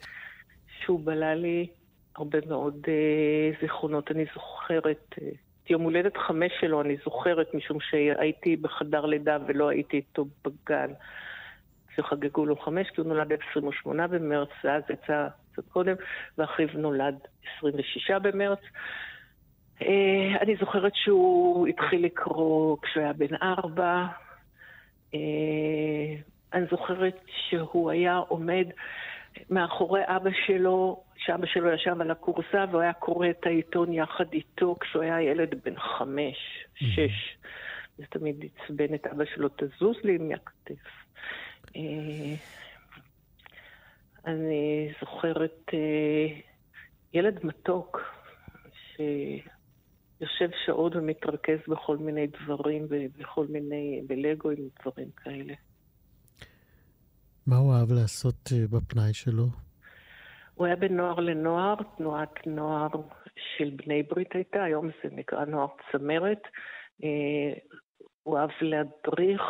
שהוא 0.79 0.99
בלע 1.03 1.35
לי 1.35 1.67
הרבה 2.15 2.39
מאוד 2.47 2.77
אה, 2.87 3.51
זיכרונות. 3.61 4.11
אני 4.11 4.25
זוכרת, 4.33 5.15
אה, 5.21 5.27
את 5.63 5.69
יום 5.69 5.81
הולדת 5.81 6.17
חמש 6.17 6.51
שלו 6.61 6.81
אני 6.81 6.97
זוכרת, 7.05 7.53
משום 7.53 7.77
שהייתי 7.79 8.55
בחדר 8.55 9.05
לידה 9.05 9.37
ולא 9.47 9.69
הייתי 9.69 9.97
איתו 9.97 10.25
בגן. 10.45 10.91
שחגגו 11.95 12.45
לו 12.45 12.55
חמש, 12.55 12.89
כי 12.89 13.01
הוא 13.01 13.07
נולד 13.07 13.27
ב-28 13.29 14.07
במרץ, 14.07 14.49
ואז 14.63 14.83
יצא 14.89 15.27
קצת 15.51 15.69
קודם, 15.69 15.95
ואחיו 16.37 16.67
נולד 16.73 17.15
26 17.57 18.11
במרץ. 18.11 18.59
אה, 19.81 20.41
אני 20.41 20.55
זוכרת 20.55 20.91
שהוא 20.95 21.67
התחיל 21.67 22.05
לקרוא 22.05 22.77
כשהוא 22.81 23.03
היה 23.03 23.13
בן 23.13 23.35
ארבע. 23.41 24.05
אה, 25.13 25.19
אני 26.53 26.65
זוכרת 26.71 27.21
שהוא 27.49 27.91
היה 27.91 28.17
עומד 28.17 28.65
מאחורי 29.49 30.01
אבא 30.05 30.29
שלו, 30.45 31.03
שאבא 31.17 31.45
שלו 31.47 31.69
ישב 31.69 32.01
על 32.01 32.11
הכורסה 32.11 32.65
והוא 32.71 32.81
היה 32.81 32.93
קורא 32.93 33.29
את 33.29 33.45
העיתון 33.45 33.93
יחד 33.93 34.33
איתו 34.33 34.75
כשהוא 34.79 35.03
היה 35.03 35.21
ילד 35.21 35.55
בן 35.63 35.79
חמש, 35.79 36.67
שש. 36.75 37.37
זה 37.97 38.05
תמיד 38.09 38.45
עצבן 38.45 38.93
את 38.93 39.07
אבא 39.07 39.25
שלו, 39.25 39.49
תזוז 39.49 39.95
לי 40.03 40.17
מהכתף. 40.17 41.03
אה, 41.75 42.35
אני 44.25 44.91
זוכרת 45.01 45.61
אה, 45.73 46.39
ילד 47.13 47.39
מתוק 47.43 48.01
שיושב 48.95 50.49
שעות 50.65 50.95
ומתרכז 50.95 51.59
בכל 51.67 51.97
מיני 51.97 52.27
דברים, 52.27 52.87
בכל 53.17 53.45
מיני, 53.49 54.01
בלגוים 54.07 54.69
ודברים 54.77 55.09
כאלה. 55.15 55.53
מה 57.47 57.57
הוא 57.57 57.73
אהב 57.73 57.91
לעשות 57.91 58.49
אה, 58.51 58.67
בפנאי 58.67 59.13
שלו? 59.13 59.45
הוא 60.55 60.65
היה 60.65 60.75
בין 60.75 60.97
נוער 60.97 61.19
לנוער, 61.19 61.75
תנועת 61.97 62.47
נוער 62.47 62.87
של 63.57 63.71
בני 63.75 64.03
ברית 64.03 64.35
הייתה, 64.35 64.63
היום 64.63 64.87
זה 64.87 65.09
נקרא 65.11 65.45
נוער 65.45 65.67
צמרת. 65.91 66.41
הוא 68.23 68.37
אהב 68.37 68.49
להדריך, 68.61 69.41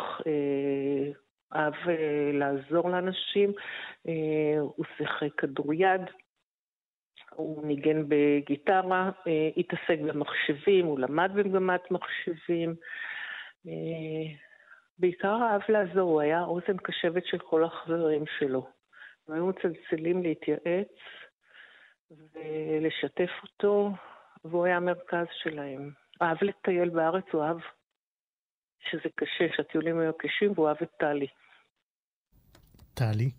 אהב 1.54 1.74
אה, 1.88 2.30
לעזור 2.32 2.90
לאנשים, 2.90 3.52
אה, 4.08 4.60
הוא 4.60 4.84
שיחק 4.96 5.34
כדוריד, 5.36 6.00
הוא 7.30 7.66
ניגן 7.66 8.04
בגיטרה, 8.08 9.10
אה, 9.26 9.48
התעסק 9.56 9.98
במחשבים, 10.08 10.86
הוא 10.86 10.98
למד 10.98 11.30
במגמת 11.34 11.90
מחשבים. 11.90 12.74
בעיקר 14.98 15.38
אהב 15.42 15.62
לעזור, 15.68 16.10
הוא 16.10 16.20
היה 16.20 16.44
אוזן 16.44 16.76
קשבת 16.76 17.26
של 17.26 17.38
כל 17.38 17.64
החברים 17.64 18.24
שלו. 18.38 18.66
הם 19.28 19.34
היו 19.34 19.46
מצלצלים 19.46 20.22
להתייעץ 20.22 20.92
ולשתף 22.10 23.30
אותו, 23.42 23.90
והוא 24.44 24.64
היה 24.64 24.76
המרכז 24.76 25.26
שלהם. 25.42 25.90
אהב 26.22 26.36
לטייל 26.42 26.88
בארץ, 26.88 27.24
הוא 27.32 27.42
אהב 27.42 27.58
שזה 28.90 29.08
קשה, 29.14 29.44
שהטיולים 29.56 29.98
היו 29.98 30.12
קשים, 30.18 30.52
והוא 30.54 30.68
אהב 30.68 30.76
את 30.82 30.90
טלי. 30.98 31.26
טלי? 32.94 33.30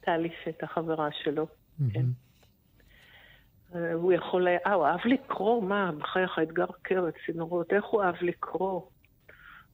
טלי 0.00 0.28
שהייתה 0.42 0.66
חברה 0.66 1.08
שלו. 1.12 1.46
מהמם. 1.78 2.12
אה, 3.74 3.92
הוא 3.92 4.12
יכול 4.12 4.46
היה, 4.46 4.58
אה, 4.66 4.72
הוא 4.72 4.86
אהב 4.86 5.00
לקרוא, 5.04 5.62
מה, 5.62 5.90
בחייך, 5.98 6.38
אתגר 6.42 6.66
קרת, 6.82 7.14
צינורות, 7.26 7.72
איך 7.72 7.84
הוא 7.84 8.02
אהב 8.02 8.14
לקרוא? 8.20 8.80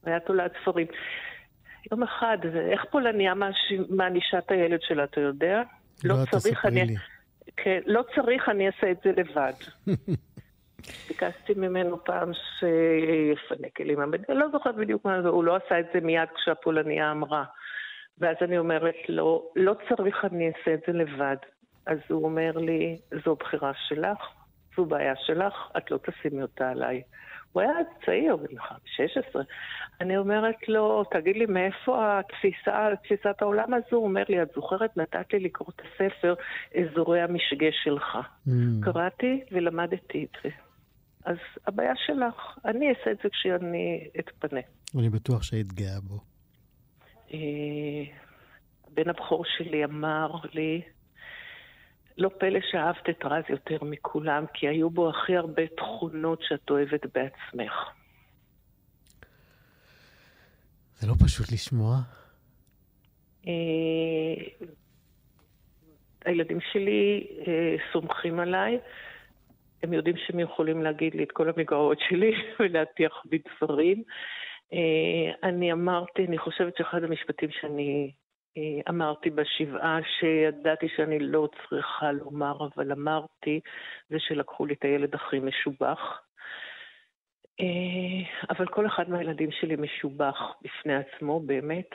היה 0.05 0.21
תולד 0.21 0.51
ספרים. 0.63 0.87
יום 1.93 2.03
אחד, 2.03 2.39
איך 2.71 2.85
פולניה 2.91 3.33
מענישה 3.89 4.39
את 4.39 4.51
הילד 4.51 4.83
שלה, 4.83 5.05
אתה 5.05 5.21
יודע? 5.21 5.63
לא, 6.05 6.15
תספרי 6.25 6.71
אני... 6.71 6.85
לי. 6.85 6.95
כן, 7.57 7.81
לא 7.87 8.05
צריך, 8.15 8.49
אני 8.49 8.67
אעשה 8.67 8.91
את 8.91 8.97
זה 9.05 9.13
לבד. 9.17 9.53
ביקשתי 11.09 11.55
ממנו 11.57 12.05
פעם 12.05 12.31
שיפנה 12.35 13.69
כלים. 13.77 14.03
אני 14.03 14.13
לא 14.29 14.47
זוכרת 14.53 14.77
בדיוק 14.77 15.05
מה 15.05 15.23
זה, 15.23 15.29
הוא 15.29 15.45
לא 15.45 15.57
עשה 15.57 15.81
את 15.81 15.87
זה 15.95 16.01
מיד 16.01 16.29
כשהפולניה 16.35 17.11
אמרה. 17.11 17.45
ואז 18.21 18.37
אני 18.43 18.59
אומרת 18.59 18.95
לו, 19.09 19.51
לא 19.57 19.75
צריך, 19.89 20.25
אני 20.25 20.49
אעשה 20.49 20.75
את 20.75 20.81
זה 20.87 20.93
לבד. 20.93 21.37
אז 21.87 21.99
הוא 22.09 22.25
אומר 22.25 22.53
לי, 22.57 22.99
זו 23.25 23.35
בחירה 23.35 23.73
שלך, 23.89 24.19
זו 24.77 24.85
בעיה 24.85 25.15
שלך, 25.17 25.55
את 25.77 25.91
לא 25.91 25.99
תשימי 25.99 26.43
אותה 26.43 26.71
עליי. 26.71 27.03
הוא 27.53 27.63
היה 27.63 27.73
צעיר, 28.07 28.37
בן 28.37 28.57
16. 28.85 29.43
אני 30.01 30.17
אומרת 30.17 30.69
לו, 30.69 31.05
תגיד 31.05 31.37
לי, 31.37 31.47
מאיפה 31.47 32.19
התפיסה, 32.19 32.89
תפיסת 33.03 33.43
העולם 33.43 33.75
הזו? 33.75 33.97
הוא 33.97 34.05
אומר 34.05 34.23
לי, 34.29 34.43
את 34.43 34.49
זוכרת, 34.55 34.97
נתת 34.97 35.33
לי 35.33 35.41
לקרוא 35.41 35.69
את 35.77 35.81
הספר 35.81 36.35
אזורי 36.75 37.21
המשגה 37.21 37.67
שלך. 37.73 38.19
מהמם. 38.47 38.81
קראתי 38.83 39.41
ולמדתי 39.53 40.25
את 40.25 40.37
זה. 40.43 40.49
אז 41.25 41.37
הבעיה 41.67 41.93
שלך, 41.97 42.59
אני 42.65 42.89
אעשה 42.89 43.11
את 43.11 43.17
זה 43.23 43.29
כשאני 43.29 44.09
אתפנה. 44.19 44.61
אני 44.99 45.09
בטוח 45.09 45.43
שהיית 45.43 45.73
גאה 45.73 46.01
בו. 46.03 46.38
אה, 47.35 47.39
הבן 48.87 49.11
הבכור 49.11 49.45
שלי 49.57 49.85
אמר 49.85 50.31
לי, 50.55 50.83
לא 52.19 52.31
פלא 52.39 52.61
שאהבת 52.71 53.11
את 53.11 53.25
רז 53.25 53.45
יותר 53.49 53.85
מכולם, 53.85 54.45
כי 54.55 54.69
היו 54.69 54.91
בו 54.91 55.11
הכי 55.11 55.37
הרבה 55.37 55.63
תכונות 55.77 56.43
שאת 56.43 56.71
אוהבת 56.71 57.07
בעצמך. 57.15 57.73
זה 60.95 61.07
לא 61.07 61.15
פשוט 61.25 61.53
לשמוע. 61.53 61.97
אה, 63.47 63.53
הילדים 66.25 66.59
שלי 66.73 67.27
אה, 67.47 67.77
סומכים 67.93 68.41
עליי, 68.41 68.79
הם 69.83 69.93
יודעים 69.93 70.17
שהם 70.17 70.41
יכולים 70.41 70.83
להגיד 70.83 71.15
לי 71.15 71.25
את 71.25 71.33
כל 71.33 71.49
המגרעות 71.49 71.99
שלי 72.09 72.33
ולהטיח 72.61 73.13
בי 73.25 73.39
דברים. 73.39 74.03
אה, 74.73 75.49
אני 75.49 75.73
אמרתי, 75.73 76.25
אני 76.25 76.39
חושבת 76.39 76.77
שאחד 76.77 77.05
המשפטים 77.05 77.51
שאני 77.51 78.13
אמרתי 78.89 79.31
בשבעה, 79.31 79.99
שידעתי 80.21 80.89
שאני 80.97 81.19
לא 81.19 81.49
צריכה 81.69 82.13
לומר, 82.13 82.69
אבל 82.75 82.93
אמרתי, 82.93 83.61
זה 84.09 84.17
שלקחו 84.19 84.67
לי 84.67 84.75
את 84.75 84.85
הילד 84.85 85.15
הכי 85.15 85.39
משובח. 85.39 86.23
אבל 88.51 88.67
כל 88.67 88.87
אחד 88.87 89.11
מהילדים 89.11 89.51
שלי 89.51 89.77
משובח 89.77 90.37
בפני 90.63 90.95
עצמו, 90.95 91.41
באמת. 91.41 91.91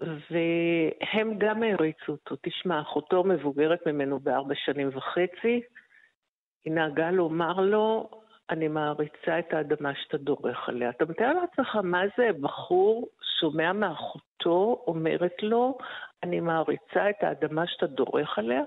והם 0.00 1.38
גם 1.38 1.62
העריצו 1.62 2.12
אותו. 2.12 2.36
תשמע, 2.42 2.80
אחותו 2.80 3.24
מבוגרת 3.24 3.86
ממנו 3.86 4.20
בארבע 4.20 4.54
שנים 4.54 4.88
וחצי, 4.92 5.60
היא 6.64 6.72
נהגה 6.72 7.10
לומר 7.10 7.60
לו, 7.60 8.10
אני 8.50 8.68
מעריצה 8.68 9.38
את 9.38 9.52
האדמה 9.52 9.92
שאתה 9.94 10.18
דורך 10.18 10.68
עליה. 10.68 10.90
אתה 10.90 11.04
מתאר 11.04 11.32
לעצמך 11.32 11.76
מה 11.82 12.02
זה 12.16 12.28
בחור 12.40 13.08
שומע 13.40 13.72
מאחותו, 13.72 14.84
אומרת 14.86 15.42
לו, 15.42 15.78
אני 16.22 16.40
מעריצה 16.40 17.10
את 17.10 17.22
האדמה 17.22 17.62
שאתה 17.66 17.86
דורך 17.86 18.38
עליה? 18.38 18.62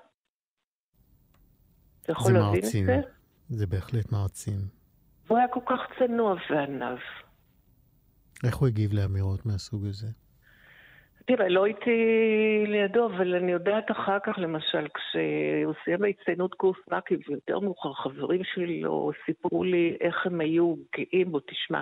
אתה 2.01 2.11
יכול 2.11 2.31
להבין 2.31 2.63
את 2.63 2.85
זה? 2.85 3.01
זה 3.49 3.67
בהחלט 3.67 4.11
מרצים. 4.11 4.59
הוא 5.27 5.37
היה 5.37 5.47
כל 5.47 5.59
כך 5.65 5.79
צנוע 5.99 6.35
וענב. 6.49 6.99
איך 8.43 8.55
הוא 8.55 8.67
הגיב 8.67 8.93
לאמירות 8.93 9.45
מהסוג 9.45 9.85
הזה? 9.85 10.07
תראה, 11.27 11.49
לא 11.49 11.63
הייתי 11.65 11.91
לידו, 12.67 13.05
אבל 13.05 13.35
אני 13.35 13.51
יודעת 13.51 13.91
אחר 13.91 14.17
כך, 14.23 14.37
למשל, 14.37 14.87
כשהוא 14.93 15.73
סיים 15.83 15.99
בהצטיינות 15.99 16.53
קורס 16.53 16.77
מקי, 16.91 17.15
ויותר 17.27 17.59
מאוחר 17.59 17.93
חברים 17.93 18.41
שלו 18.43 19.11
סיפרו 19.25 19.63
לי 19.63 19.97
איך 20.01 20.25
הם 20.25 20.41
היו 20.41 20.75
גאים 20.97 21.31
בו. 21.31 21.39
תשמע, 21.39 21.81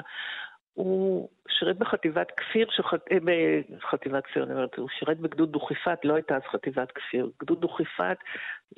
הוא 0.76 1.30
שירת 1.48 1.78
בחטיבת 1.78 2.32
כפיר, 2.38 2.68
שחט... 2.72 3.12
אה, 3.12 3.18
בחטיבת 3.78 4.26
כפיר, 4.26 4.44
אני 4.44 4.54
אומרת, 4.54 4.76
הוא 4.78 4.90
שירת 5.00 5.20
בגדוד 5.20 5.52
דוכיפת, 5.52 6.00
לא 6.04 6.14
הייתה 6.14 6.36
אז 6.36 6.42
חטיבת 6.52 6.92
כפיר. 6.92 7.30
גדוד 7.42 7.62
דוכיפת 7.62 8.18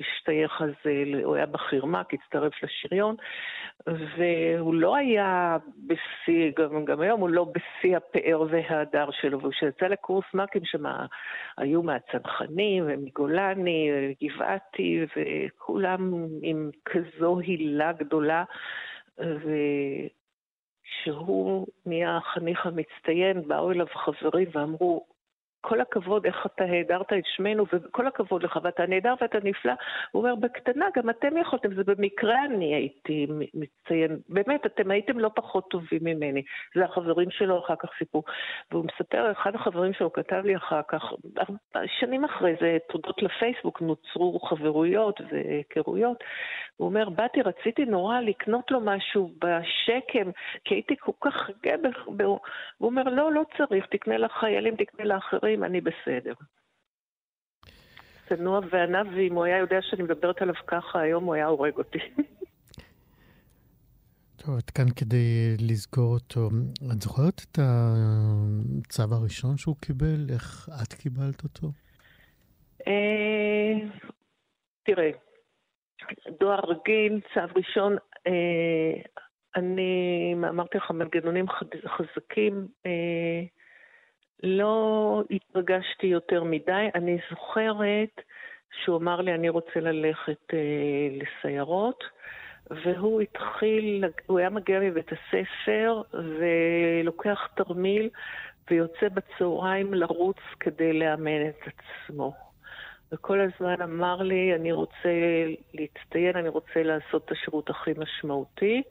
השתייך 0.00 0.62
אז, 0.62 0.70
אה, 0.86 1.24
הוא 1.24 1.34
היה 1.34 1.46
בחירמק, 1.46 2.14
הצטרף 2.14 2.52
לשריון, 2.62 3.16
והוא 3.86 4.74
לא 4.74 4.96
היה 4.96 5.56
בשיא, 5.86 6.52
גם, 6.56 6.84
גם 6.84 7.00
היום 7.00 7.20
הוא 7.20 7.28
לא 7.28 7.44
בשיא 7.44 7.96
הפאר 7.96 8.44
וההדר 8.50 9.10
שלו, 9.10 9.42
וכשהוא 9.42 9.68
יצא 9.68 9.86
לקורס 9.86 10.24
מ"כים 10.34 10.62
היו 11.56 11.82
מהצנחנים 11.82 12.84
ומגולני, 12.86 13.90
גבעתי, 14.22 15.06
וכולם 15.16 16.26
עם 16.42 16.70
כזו 16.84 17.38
הילה 17.38 17.92
גדולה. 17.92 18.44
ו... 19.20 19.50
כשהוא 20.90 21.66
נהיה 21.86 22.16
החניך 22.16 22.66
המצטיין, 22.66 23.48
באו 23.48 23.72
אליו 23.72 23.86
חברים 23.94 24.48
ואמרו, 24.52 25.06
כל 25.60 25.80
הכבוד, 25.80 26.26
איך 26.26 26.46
אתה 26.46 26.64
העדרת 26.64 27.12
את 27.12 27.24
שמנו, 27.36 27.64
וכל 27.72 28.06
הכבוד 28.06 28.42
לך, 28.42 28.58
ואתה 28.62 28.86
נהדר 28.86 29.14
ואתה 29.20 29.38
נפלא. 29.44 29.72
הוא 30.10 30.22
אומר, 30.22 30.34
בקטנה, 30.34 30.86
גם 30.96 31.10
אתם 31.10 31.36
יכולתם, 31.36 31.74
זה 31.74 31.84
במקרה 31.84 32.44
אני 32.44 32.74
הייתי 32.74 33.26
מציין. 33.54 34.18
באמת, 34.28 34.66
אתם 34.66 34.90
הייתם 34.90 35.18
לא 35.18 35.30
פחות 35.34 35.70
טובים 35.70 36.00
ממני. 36.02 36.42
זה 36.74 36.84
החברים 36.84 37.30
שלו 37.30 37.64
אחר 37.64 37.74
כך 37.78 37.88
סיפרו. 37.98 38.22
והוא 38.70 38.84
מספר, 38.84 39.32
אחד 39.32 39.54
החברים 39.54 39.92
שלו 39.92 40.12
כתב 40.12 40.42
לי 40.44 40.56
אחר 40.56 40.80
כך, 40.88 41.12
שנים 42.00 42.24
אחרי 42.24 42.54
זה, 42.60 42.78
תודות 42.88 43.22
לפייסבוק, 43.22 43.80
נוצרו 43.82 44.40
חברויות 44.40 45.20
והיכרויות. 45.30 46.24
הוא 46.76 46.88
אומר, 46.88 47.08
באתי, 47.08 47.42
רציתי 47.42 47.84
נורא 47.84 48.20
לקנות 48.20 48.70
לו 48.70 48.80
משהו 48.80 49.32
בשקם, 49.38 50.30
כי 50.64 50.74
הייתי 50.74 50.96
כל 50.98 51.12
כך 51.20 51.50
גאה, 51.62 51.74
והוא 52.18 52.38
אומר, 52.80 53.02
לא, 53.02 53.32
לא 53.32 53.42
צריך, 53.56 53.86
תקנה 53.86 54.18
לחיילים, 54.18 54.76
תקנה 54.76 55.04
לאחרים. 55.04 55.47
דברים, 55.48 55.64
אני 55.64 55.80
בסדר. 55.80 56.32
צנוע 58.28 58.60
וענב, 58.70 59.06
ואם 59.16 59.34
הוא 59.34 59.44
היה 59.44 59.58
יודע 59.58 59.78
שאני 59.82 60.02
מדברת 60.02 60.42
עליו 60.42 60.54
ככה, 60.66 61.00
היום 61.00 61.24
הוא 61.24 61.34
היה 61.34 61.46
הורג 61.46 61.78
אותי. 61.78 61.98
טוב, 64.44 64.58
את 64.58 64.70
כאן 64.70 64.86
כדי 64.96 65.56
לסגור 65.70 66.14
אותו. 66.14 66.48
את 66.92 67.02
זוכרת 67.02 67.40
את 67.50 67.58
הצו 67.58 69.02
הראשון 69.10 69.56
שהוא 69.56 69.76
קיבל? 69.80 70.26
איך 70.32 70.68
את 70.82 70.92
קיבלת 70.92 71.44
אותו? 71.44 71.66
אה, 72.86 73.74
תראה, 74.82 75.10
דואר 76.40 76.70
רגיל, 76.70 77.20
צו 77.34 77.40
ראשון, 77.56 77.96
אה, 78.26 79.02
אני 79.56 80.34
אמרתי 80.48 80.78
לך, 80.78 80.90
מנגנונים 80.90 81.46
חזקים, 81.86 82.68
אה, 82.86 83.42
לא 84.42 85.22
התרגשתי 85.30 86.06
יותר 86.06 86.44
מדי. 86.44 86.88
אני 86.94 87.18
זוכרת 87.30 88.20
שהוא 88.84 88.96
אמר 88.96 89.20
לי, 89.20 89.34
אני 89.34 89.48
רוצה 89.48 89.80
ללכת 89.80 90.54
אה, 90.54 90.58
לסיירות, 91.12 92.04
והוא 92.70 93.20
התחיל, 93.20 94.04
הוא 94.26 94.38
היה 94.38 94.50
מגיע 94.50 94.80
מבית 94.80 95.10
הספר 95.12 96.02
ולוקח 96.12 97.48
תרמיל 97.54 98.08
ויוצא 98.70 99.08
בצהריים 99.14 99.94
לרוץ 99.94 100.36
כדי 100.60 100.92
לאמן 100.92 101.48
את 101.48 101.60
עצמו. 101.66 102.32
וכל 103.12 103.40
הזמן 103.40 103.82
אמר 103.82 104.22
לי, 104.22 104.54
אני 104.54 104.72
רוצה 104.72 105.08
להצטיין, 105.74 106.36
אני 106.36 106.48
רוצה 106.48 106.82
לעשות 106.82 107.24
את 107.24 107.30
השירות 107.30 107.70
הכי 107.70 107.90
משמעותי. 107.98 108.82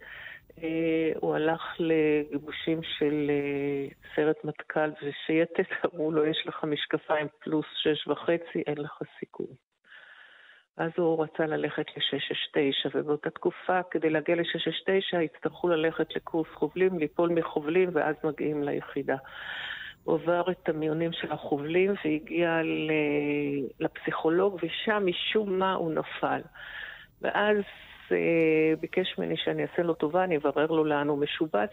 אה, 0.64 1.12
הוא 1.16 1.36
הלך 1.36 1.62
לגיבושים 1.80 2.84
של 2.84 3.30
אה, 3.30 3.88
סרט 4.16 4.44
מטכ"ל 4.44 4.90
ושייטת, 5.04 5.68
אמרו 5.86 6.12
לו, 6.12 6.26
יש 6.26 6.44
לך 6.46 6.64
משקפיים 6.64 7.28
פלוס 7.40 7.66
שש 7.76 8.08
וחצי, 8.08 8.62
אין 8.68 8.78
לך 8.78 9.00
סיכוי. 9.20 9.56
אז 10.78 10.92
הוא 10.98 11.24
רצה 11.24 11.46
ללכת 11.46 11.86
ל-669, 11.98 12.92
ובאותה 12.96 13.30
תקופה, 13.30 13.84
כדי 13.92 14.10
להגיע 14.10 14.36
ל-669, 14.36 15.18
יצטרכו 15.22 15.68
ללכת 15.68 16.16
לקורס 16.16 16.48
חובלים, 16.54 17.00
ליפול 17.00 17.30
מחובלים, 17.30 17.90
ואז 17.94 18.16
מגיעים 18.24 18.64
ליחידה. 18.64 19.16
הוא 20.04 20.16
עבר 20.16 20.52
את 20.52 20.70
המיונים 20.70 21.12
של 21.12 21.32
החובלים 21.32 21.94
והגיע 22.06 22.62
לפסיכולוג, 23.80 24.60
ושם 24.64 25.04
משום 25.06 25.60
מה 25.60 25.74
הוא 25.74 25.94
נפל. 25.94 26.42
ואז 27.22 27.58
ביקש 28.80 29.18
ממני 29.18 29.38
שאני 29.38 29.62
אעשה 29.62 29.84
לו 29.84 29.94
טובה, 29.94 30.24
אני 30.24 30.38
אברר 30.38 30.66
לו 30.66 30.84
לאן 30.86 31.08
הוא 31.08 31.18
משובץ. 31.18 31.72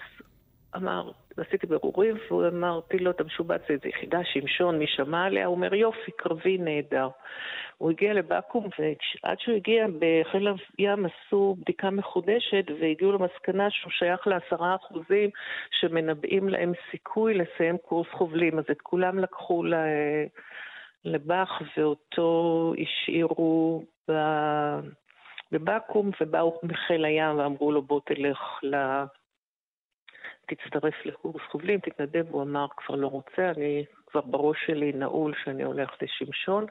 אמר, 0.77 1.11
עשיתי 1.37 1.67
ברורים, 1.67 2.17
והוא 2.29 2.49
אמרתי 2.49 2.99
לו, 2.99 3.11
אתה 3.11 3.25
משובץ 3.25 3.61
לאיזו 3.71 3.89
יחידה, 3.89 4.19
שמשון, 4.25 4.79
מי 4.79 4.87
שמע 4.87 5.25
עליה? 5.25 5.47
הוא 5.47 5.55
אומר, 5.55 5.75
יופי, 5.75 6.11
קרבי, 6.17 6.59
נהדר. 6.59 7.09
הוא 7.79 7.91
הגיע 7.91 8.15
לבקו"ם, 8.15 8.69
ועד 9.25 9.41
שהוא 9.41 9.57
הגיע, 9.57 9.87
בחיל 9.99 10.49
הים 10.79 11.07
עשו 11.07 11.57
בדיקה 11.61 11.91
מחודשת, 11.91 12.65
והגיעו 12.81 13.13
למסקנה 13.13 13.71
שהוא 13.71 13.91
שייך 13.91 14.27
לעשרה 14.27 14.75
אחוזים 14.75 15.31
שמנבאים 15.71 16.49
להם 16.49 16.73
סיכוי 16.91 17.35
לסיים 17.35 17.79
קורס 17.79 18.09
חובלים. 18.13 18.59
אז 18.59 18.65
את 18.71 18.81
כולם 18.81 19.19
לקחו 19.19 19.65
לבאח, 21.05 21.63
ואותו 21.77 22.73
השאירו 22.79 23.85
ב... 24.11 24.13
בבקו"ם, 25.53 26.11
ובאו 26.21 26.61
מחיל 26.63 27.05
הים 27.05 27.39
ואמרו 27.39 27.73
לו, 27.73 27.83
בוא 27.83 28.01
תלך 28.05 28.39
ל... 28.63 28.77
תצטרף 30.47 30.95
לקורס 31.05 31.43
חובלים, 31.51 31.81
תתנדב, 31.81 32.27
הוא 32.31 32.43
אמר, 32.43 32.67
כבר 32.77 32.95
לא 32.95 33.07
רוצה, 33.07 33.51
אני 33.57 33.85
כבר 34.07 34.21
בראש 34.21 34.57
שלי 34.67 34.93
נעול 34.93 35.35
שאני 35.45 35.63
הולך 35.63 35.91
לשמשון. 36.03 36.67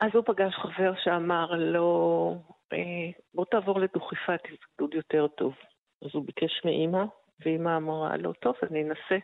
אז 0.00 0.10
הוא 0.14 0.22
פגש 0.26 0.54
חבר 0.54 0.92
שאמר 1.04 1.46
לו, 1.52 2.34
אה, 2.72 3.10
בוא 3.34 3.44
תעבור 3.44 3.80
לדוכיפת, 3.80 4.40
גדוד 4.74 4.94
יותר 4.94 5.26
טוב. 5.26 5.54
אז 6.02 6.08
הוא 6.12 6.26
ביקש 6.26 6.64
מאימא, 6.64 7.04
ואימא 7.40 7.76
אמרה 7.76 8.16
לו, 8.16 8.32
טוב, 8.32 8.54
אני 8.70 8.82
אנסה. 8.82 9.18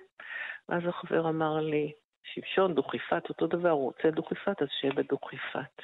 ואז 0.69 0.83
החבר 0.87 1.29
אמר 1.29 1.61
לי, 1.61 1.93
שמשון, 2.23 2.75
דוכיפת, 2.75 3.29
אותו 3.29 3.47
דבר, 3.47 3.71
הוא 3.71 3.85
רוצה 3.85 4.11
דוכיפת, 4.11 4.63
אז 4.63 4.69
שיהיה 4.81 4.95
בדוכיפת. 4.95 5.83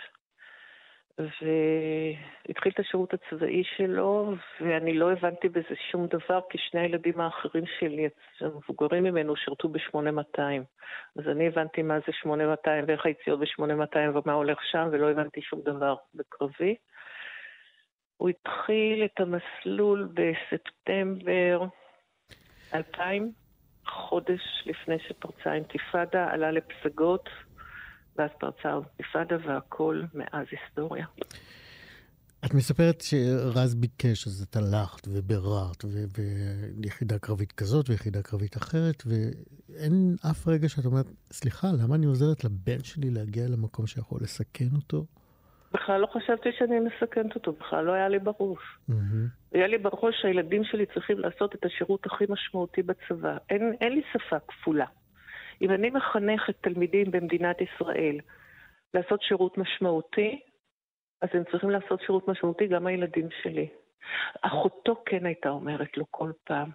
והתחיל 1.18 2.72
את 2.72 2.80
השירות 2.80 3.14
הצבאי 3.14 3.62
שלו, 3.76 4.34
ואני 4.60 4.94
לא 4.94 5.12
הבנתי 5.12 5.48
בזה 5.48 5.74
שום 5.90 6.06
דבר, 6.06 6.40
כי 6.50 6.58
שני 6.58 6.80
הילדים 6.80 7.20
האחרים 7.20 7.64
שלי, 7.78 8.08
המבוגרים 8.40 9.04
ממנו, 9.04 9.36
שירתו 9.36 9.68
ב-8200. 9.68 10.40
אז 11.18 11.28
אני 11.28 11.46
הבנתי 11.46 11.82
מה 11.82 11.98
זה 12.06 12.12
8200 12.12 12.84
ואיך 12.88 13.06
היציאות 13.06 13.40
ב-8200 13.40 14.18
ומה 14.18 14.32
הולך 14.32 14.58
שם, 14.70 14.88
ולא 14.92 15.10
הבנתי 15.10 15.42
שום 15.42 15.60
דבר 15.60 15.94
בקרבי. 16.14 16.76
הוא 18.16 18.28
התחיל 18.28 19.04
את 19.04 19.20
המסלול 19.20 20.08
בספטמבר 20.14 21.64
2000, 22.74 23.32
חודש 23.86 24.40
לפני 24.66 24.98
שפרצה 24.98 25.50
האינתיפאדה, 25.50 26.30
עלה 26.30 26.50
לפסגות. 26.50 27.28
ואז 28.20 28.30
פרצה 28.38 28.68
האינתיפאדה 28.68 29.36
והכל 29.46 30.02
מאז 30.14 30.46
היסטוריה. 30.50 31.06
את 32.44 32.54
מספרת 32.54 33.00
שרז 33.00 33.74
ביקש, 33.74 34.26
אז 34.26 34.46
את 34.50 34.56
הלכת 34.56 35.08
וביררת, 35.08 35.84
ויחידה 35.84 37.18
קרבית 37.18 37.52
כזאת 37.52 37.90
ויחידה 37.90 38.22
קרבית 38.22 38.56
אחרת, 38.56 39.02
ואין 39.06 40.16
אף 40.30 40.48
רגע 40.48 40.68
שאת 40.68 40.86
אומרת, 40.86 41.06
סליחה, 41.32 41.68
למה 41.82 41.94
אני 41.94 42.06
עוזרת 42.06 42.44
לבן 42.44 42.84
שלי 42.84 43.10
להגיע 43.10 43.48
למקום 43.48 43.86
שיכול 43.86 44.20
לסכן 44.22 44.68
אותו? 44.76 45.04
בכלל 45.74 46.00
לא 46.00 46.06
חשבתי 46.06 46.48
שאני 46.58 46.80
מסכנת 46.80 47.34
אותו, 47.34 47.52
בכלל 47.52 47.84
לא 47.84 47.92
היה 47.92 48.08
לי 48.08 48.18
בראש. 48.18 48.58
Mm-hmm. 48.90 48.94
היה 49.52 49.66
לי 49.66 49.78
בראש 49.78 50.14
שהילדים 50.22 50.64
שלי 50.64 50.86
צריכים 50.86 51.18
לעשות 51.18 51.54
את 51.54 51.64
השירות 51.64 52.06
הכי 52.06 52.24
משמעותי 52.28 52.82
בצבא. 52.82 53.36
אין, 53.50 53.74
אין 53.80 53.92
לי 53.92 54.02
שפה 54.12 54.36
כפולה. 54.48 54.86
אם 55.62 55.70
אני 55.70 55.90
מחנכת 55.90 56.54
תלמידים 56.60 57.10
במדינת 57.10 57.56
ישראל 57.60 58.20
לעשות 58.94 59.22
שירות 59.22 59.58
משמעותי, 59.58 60.40
אז 61.22 61.28
הם 61.32 61.44
צריכים 61.50 61.70
לעשות 61.70 62.00
שירות 62.00 62.28
משמעותי 62.28 62.66
גם 62.66 62.86
הילדים 62.86 63.28
שלי. 63.42 63.68
אחותו 64.42 65.02
כן 65.06 65.26
הייתה 65.26 65.48
אומרת 65.48 65.96
לו 65.96 66.04
כל 66.10 66.30
פעם, 66.44 66.70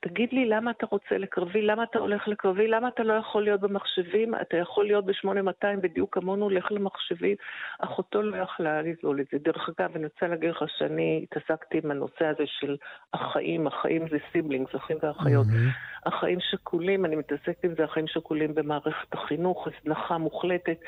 תגיד 0.00 0.32
לי 0.32 0.48
למה 0.48 0.70
אתה 0.70 0.86
רוצה 0.90 1.18
לקרבי, 1.18 1.62
למה 1.62 1.82
אתה 1.82 1.98
הולך 1.98 2.28
לקרבי, 2.28 2.68
למה 2.68 2.88
אתה 2.88 3.02
לא 3.02 3.12
יכול 3.12 3.44
להיות 3.44 3.60
במחשבים, 3.60 4.34
אתה 4.34 4.56
יכול 4.56 4.86
להיות 4.86 5.06
ב-8200 5.06 5.80
בדיוק 5.82 6.14
כמונו, 6.14 6.44
הולך 6.44 6.72
למחשבים. 6.72 7.36
אחותו 7.78 8.22
לא 8.22 8.36
יכלה 8.36 8.82
לסבול 8.82 9.20
את 9.20 9.26
זה. 9.32 9.38
דרך 9.38 9.68
אגב, 9.68 9.96
אני 9.96 10.04
רוצה 10.04 10.28
להגיד 10.28 10.50
לך 10.50 10.64
שאני 10.78 11.26
התעסקתי 11.30 11.80
עם 11.84 11.90
הנושא 11.90 12.24
הזה 12.24 12.44
של 12.46 12.76
החיים, 13.14 13.66
החיים 13.66 14.08
זה 14.08 14.18
סיבלינגס, 14.32 14.74
אחים 14.76 14.96
ואחיות. 15.02 15.46
Mm-hmm. 15.46 15.92
החיים 16.06 16.38
שכולים, 16.40 17.04
אני 17.04 17.16
מתעסקת 17.16 17.64
עם 17.64 17.74
זה, 17.74 17.84
החיים 17.84 18.06
שכולים 18.06 18.54
במערכת 18.54 19.12
החינוך, 19.12 19.68
הזנחה 19.68 20.18
מוחלטת, 20.18 20.78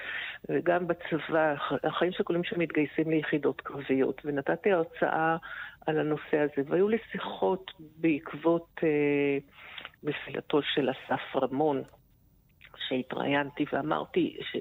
וגם 0.48 0.86
בצבא, 0.86 1.54
החיים 1.84 2.12
שכולים 2.12 2.44
שמתגייסים 2.44 3.10
ליחידות 3.10 3.60
קרביות. 3.60 4.22
ונתתי 4.24 4.72
הרצאה 4.72 5.36
על 5.86 5.98
הנושא 5.98 6.36
הזה, 6.38 6.68
והיו 6.70 6.88
לי 6.88 6.98
שיחות 7.12 7.70
בעקבות 7.96 8.68
אה, 8.82 9.38
נפילתו 10.02 10.62
של 10.62 10.90
אסף 10.90 11.36
רמון, 11.36 11.82
שהתראיינתי 12.88 13.64
ואמרתי 13.72 14.36
ש... 14.40 14.56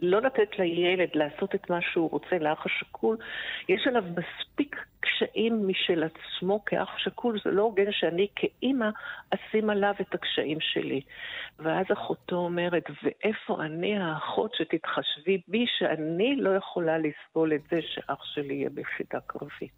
לא 0.00 0.22
לתת 0.22 0.58
לילד 0.58 1.08
לעשות 1.14 1.54
את 1.54 1.70
מה 1.70 1.78
שהוא 1.80 2.10
רוצה 2.10 2.38
לאח 2.38 2.66
השכול, 2.66 3.16
יש 3.68 3.86
עליו 3.86 4.02
מספיק 4.02 4.76
קשיים 5.00 5.68
משל 5.68 6.04
עצמו 6.04 6.64
כאח 6.64 6.98
שכול, 6.98 7.38
זה 7.44 7.50
לא 7.50 7.62
הוגן 7.62 7.92
שאני 7.92 8.26
כאימא 8.36 8.88
אשים 9.30 9.70
עליו 9.70 9.94
את 10.00 10.14
הקשיים 10.14 10.60
שלי. 10.60 11.00
ואז 11.58 11.86
אחותו 11.92 12.36
אומרת, 12.36 12.84
ואיפה 13.02 13.64
אני 13.64 13.98
האחות 13.98 14.54
שתתחשבי 14.54 15.40
בי 15.48 15.66
שאני 15.78 16.36
לא 16.36 16.50
יכולה 16.50 16.98
לסבול 16.98 17.52
את 17.54 17.62
זה 17.70 17.82
שאח 17.82 18.24
שלי 18.24 18.54
יהיה 18.54 18.70
ביחידה 18.70 19.20
קרבית, 19.26 19.72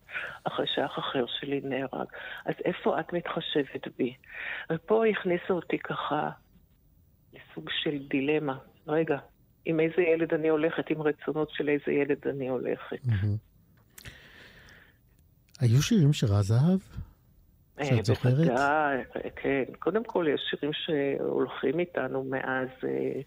אחרי 0.45 0.67
שאח 0.67 0.99
אחר 0.99 1.25
שלי 1.27 1.61
נהרג. 1.65 2.07
אז 2.47 2.55
איפה 2.65 3.01
את 3.01 3.13
מתחשבת 3.13 3.89
בי? 3.97 4.15
ופה 4.73 5.07
הכניסה 5.07 5.53
אותי 5.53 5.79
ככה 5.79 6.31
לסוג 7.33 7.71
של 7.71 7.99
דילמה. 8.09 8.59
רגע, 8.87 9.19
עם 9.71 9.81
איזה 9.81 10.03
ילד 10.03 10.35
אני 10.35 10.49
הולכת, 10.49 10.91
עם 10.91 11.03
רצונות 11.03 11.51
של 11.51 11.69
איזה 11.69 11.93
ילד 11.93 12.27
אני 12.27 12.49
הולכת. 12.49 13.01
היו 15.61 15.83
שירים 15.83 16.13
שרז 16.13 16.53
אהב? 16.53 16.81
אה, 17.81 17.85
שאת 17.85 18.05
זוכרת? 18.05 18.35
בוודאי, 18.35 18.99
כן. 19.37 19.63
קודם 19.79 20.05
כל, 20.05 20.27
יש 20.35 20.41
שירים 20.51 20.73
שהולכים 20.73 21.79
איתנו 21.79 22.25
מאז. 22.25 22.69
אה, 22.85 23.21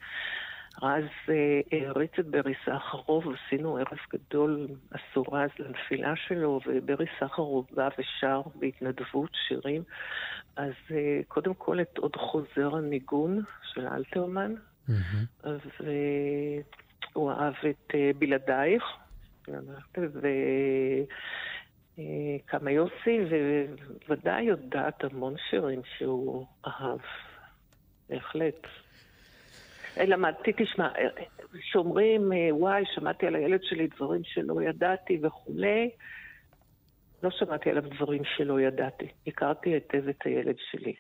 רז 0.82 1.04
אה, 1.30 1.90
הריץ 1.90 2.12
את 2.20 2.28
ברי 2.28 2.54
סחרוב, 2.66 3.24
עשינו 3.34 3.78
ערב 3.78 3.98
גדול 4.14 4.68
עשורז 4.92 5.50
לנפילה 5.60 6.14
שלו, 6.28 6.60
וברי 6.66 7.06
סחרוב 7.20 7.68
בא 7.72 7.90
ושר 7.98 8.42
בהתנדבות 8.56 9.30
שירים. 9.48 9.84
אז 10.56 10.74
קודם 11.28 11.54
כל 11.54 11.82
את 11.82 11.98
עוד 11.98 12.16
חוזר 12.16 12.76
הניגון 12.76 13.42
של 13.74 13.88
אלתרמן, 13.88 14.54
Mm-hmm. 14.90 15.48
והוא 17.14 17.32
אהב 17.32 17.54
את 17.70 17.96
אה, 17.96 18.12
בלעדייך, 18.20 18.84
וכמה 21.98 22.72
יוסי, 22.72 23.20
וודאי 24.10 24.44
יודעת 24.44 25.04
המון 25.04 25.36
שירים 25.50 25.82
שהוא 25.98 26.46
אהב, 26.68 27.00
בהחלט. 28.10 28.68
למדתי, 29.98 30.52
תשמע, 30.58 30.90
שאומרים, 31.62 32.32
וואי, 32.52 32.84
שמעתי 32.96 33.28
על 33.28 33.36
הילד 33.36 33.64
שלי 33.64 33.88
דברים 33.88 34.22
שלא 34.24 34.62
ידעתי 34.62 35.20
וכולי, 35.24 35.90
לא 37.24 37.30
שמעתי 37.32 37.70
עליו 37.70 37.84
דברים 37.90 38.22
שלא 38.36 38.62
ידעתי. 38.62 39.08
הכרתי 39.28 39.70
היטב 39.70 40.08
את 40.08 40.26
הילד 40.26 40.56
שלי. 40.72 40.94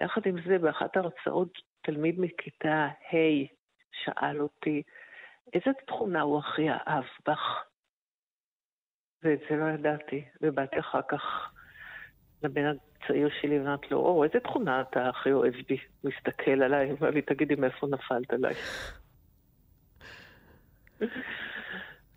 יחד 0.00 0.20
עם 0.26 0.36
זה, 0.46 0.58
באחת 0.58 0.96
ההרצאות 0.96 1.52
תלמיד 1.82 2.20
מכיתה 2.20 2.88
ה' 3.12 3.46
שאל 4.04 4.40
אותי, 4.40 4.82
איזה 5.52 5.70
תכונה 5.86 6.20
הוא 6.20 6.38
הכי 6.38 6.70
אהב 6.70 7.04
בך? 7.28 7.64
ואת 9.22 9.38
זה 9.50 9.56
לא 9.56 9.64
ידעתי, 9.74 10.24
ובאתי 10.42 10.80
אחר 10.80 11.00
כך 11.08 11.52
לבן 12.42 12.64
הצעיר 12.64 13.28
שלי 13.40 13.58
ואמרתי 13.60 13.86
לו, 13.90 13.98
או, 13.98 14.24
איזה 14.24 14.40
תכונה 14.40 14.80
אתה 14.80 15.08
הכי 15.08 15.32
אוהב 15.32 15.54
בי? 15.68 15.76
הוא 16.00 16.10
הסתכל 16.16 16.62
עליי, 16.62 16.90
אמר 17.00 17.10
לי, 17.10 17.22
תגידי 17.22 17.54
מאיפה 17.54 17.86
נפלת 17.86 18.30
עליי. 18.30 18.54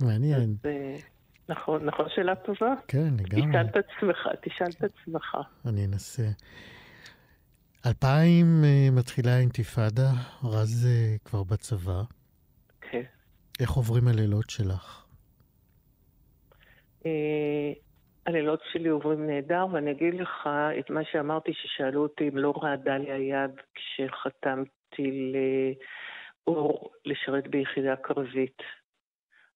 מעניין. 0.01 0.55
אה, 0.65 0.95
נכון, 1.49 1.85
נכון, 1.85 2.05
שאלה 2.15 2.35
טובה? 2.35 2.73
כן, 2.87 3.13
לגמרי. 3.19 3.49
תשאל 3.49 3.65
את 3.65 3.75
עצמך, 3.75 4.27
תשאל 4.41 4.67
את 4.77 4.83
עצמך. 4.83 5.37
אני 5.69 5.85
אנסה. 5.85 6.23
אלפיים 7.85 8.45
אה, 8.63 8.87
מתחילה 8.91 9.31
האינתיפאדה, 9.31 10.09
רז 10.43 10.87
אה, 10.87 11.17
כבר 11.25 11.43
בצבא. 11.43 12.01
כן. 12.81 13.01
איך 13.59 13.71
עוברים 13.71 14.07
הלילות 14.07 14.49
שלך? 14.49 15.05
אה, 17.05 17.71
הלילות 18.25 18.59
שלי 18.71 18.89
עוברים 18.89 19.27
נהדר, 19.27 19.65
ואני 19.71 19.91
אגיד 19.91 20.13
לך 20.13 20.49
את 20.79 20.89
מה 20.89 21.01
שאמרתי 21.11 21.51
ששאלו 21.53 22.01
אותי 22.03 22.29
אם 22.29 22.37
לא 22.37 22.53
רעדה 22.63 22.97
לי 22.97 23.11
היד 23.11 23.51
כשחתמתי 23.75 25.33
לאור 26.47 26.91
לשרת 27.05 27.47
ביחידה 27.47 27.95
קרבית. 27.95 28.57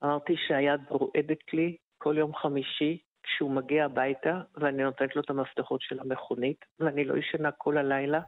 אמרתי 0.04 0.34
שהיד 0.48 0.82
רועדת 0.90 1.54
לי 1.54 1.78
כל 1.98 2.16
יום 2.18 2.36
חמישי 2.36 2.98
כשהוא 3.26 3.52
מגיע 3.52 3.86
הביתה, 3.86 4.42
ואני 4.58 4.84
נותנת 4.84 5.16
לו 5.16 5.22
את 5.22 5.30
המפתחות 5.30 5.82
של 5.82 6.00
המכונית, 6.00 6.66
ואני 6.80 7.06
לא 7.06 7.18
ישנה 7.18 7.52
כל 7.52 7.78
הלילה 7.78 8.20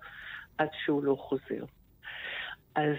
עד 0.57 0.69
שהוא 0.85 1.03
לא 1.03 1.15
חוזר. 1.15 1.65
אז 2.75 2.95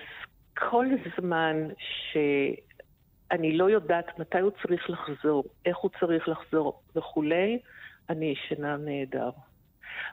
כל 0.59 0.87
זמן 1.19 1.69
שאני 2.13 3.57
לא 3.57 3.71
יודעת 3.71 4.19
מתי 4.19 4.39
הוא 4.39 4.51
צריך 4.63 4.91
לחזור, 4.91 5.45
איך 5.67 5.77
הוא 5.77 5.91
צריך 6.01 6.29
לחזור 6.29 6.83
וכולי, 6.97 7.59
אני 8.11 8.27
ישנה 8.27 8.77
נהדר. 8.77 9.31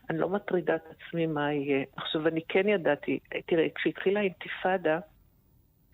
אני 0.10 0.17
לא 0.17 0.30
מטרידה 0.30 0.76
את 0.76 0.82
עצמי 0.89 1.26
מה 1.26 1.54
יהיה. 1.54 1.86
עכשיו, 1.95 2.28
אני 2.28 2.41
כן 2.48 2.69
ידעתי, 2.69 3.19
תראה, 3.45 3.67
כשהתחילה 3.76 4.19
האינתיפאדה, 4.19 5.00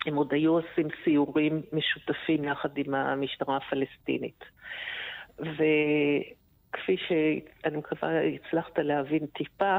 הם 0.06 0.16
עוד 0.16 0.34
היו 0.34 0.52
עושים 0.54 0.88
סיורים 1.04 1.62
משותפים 1.74 2.44
יחד 2.44 2.78
עם 2.78 2.96
המשטרה 2.96 3.58
הפלסטינית. 3.58 4.44
וכפי 5.42 6.98
שאני 6.98 7.78
מקווה 7.78 8.22
הצלחת 8.22 8.80
להבין 8.80 9.26
טיפה, 9.26 9.78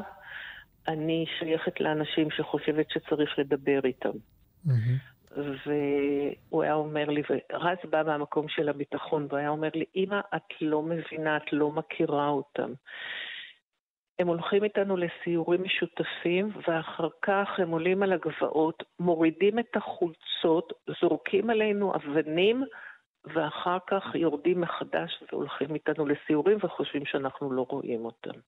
אני 0.88 1.24
שייכת 1.38 1.80
לאנשים 1.80 2.30
שחושבת 2.30 2.90
שצריך 2.90 3.38
לדבר 3.38 3.80
איתם. 3.84 4.10
Mm-hmm. 4.66 5.40
והוא 5.66 6.62
היה 6.62 6.74
אומר 6.74 7.04
לי, 7.04 7.22
ורז 7.30 7.78
בא 7.90 8.02
מהמקום 8.06 8.48
של 8.48 8.68
הביטחון, 8.68 9.26
והוא 9.28 9.38
היה 9.38 9.48
אומר 9.48 9.68
לי, 9.74 9.84
אמא, 9.96 10.20
את 10.36 10.60
לא 10.60 10.82
מבינה, 10.82 11.36
את 11.36 11.52
לא 11.52 11.70
מכירה 11.70 12.28
אותם. 12.28 12.72
הם 14.18 14.28
הולכים 14.28 14.64
איתנו 14.64 14.96
לסיורים 14.96 15.62
משותפים, 15.62 16.50
ואחר 16.68 17.08
כך 17.22 17.48
הם 17.58 17.70
עולים 17.70 18.02
על 18.02 18.12
הגבעות, 18.12 18.82
מורידים 19.00 19.58
את 19.58 19.76
החולצות, 19.76 20.72
זורקים 21.00 21.50
עלינו 21.50 21.94
אבנים, 21.94 22.64
ואחר 23.24 23.78
כך 23.86 24.02
יורדים 24.14 24.60
מחדש 24.60 25.22
והולכים 25.32 25.74
איתנו 25.74 26.06
לסיורים 26.06 26.58
וחושבים 26.62 27.06
שאנחנו 27.06 27.52
לא 27.52 27.66
רואים 27.68 28.04
אותם. 28.04 28.38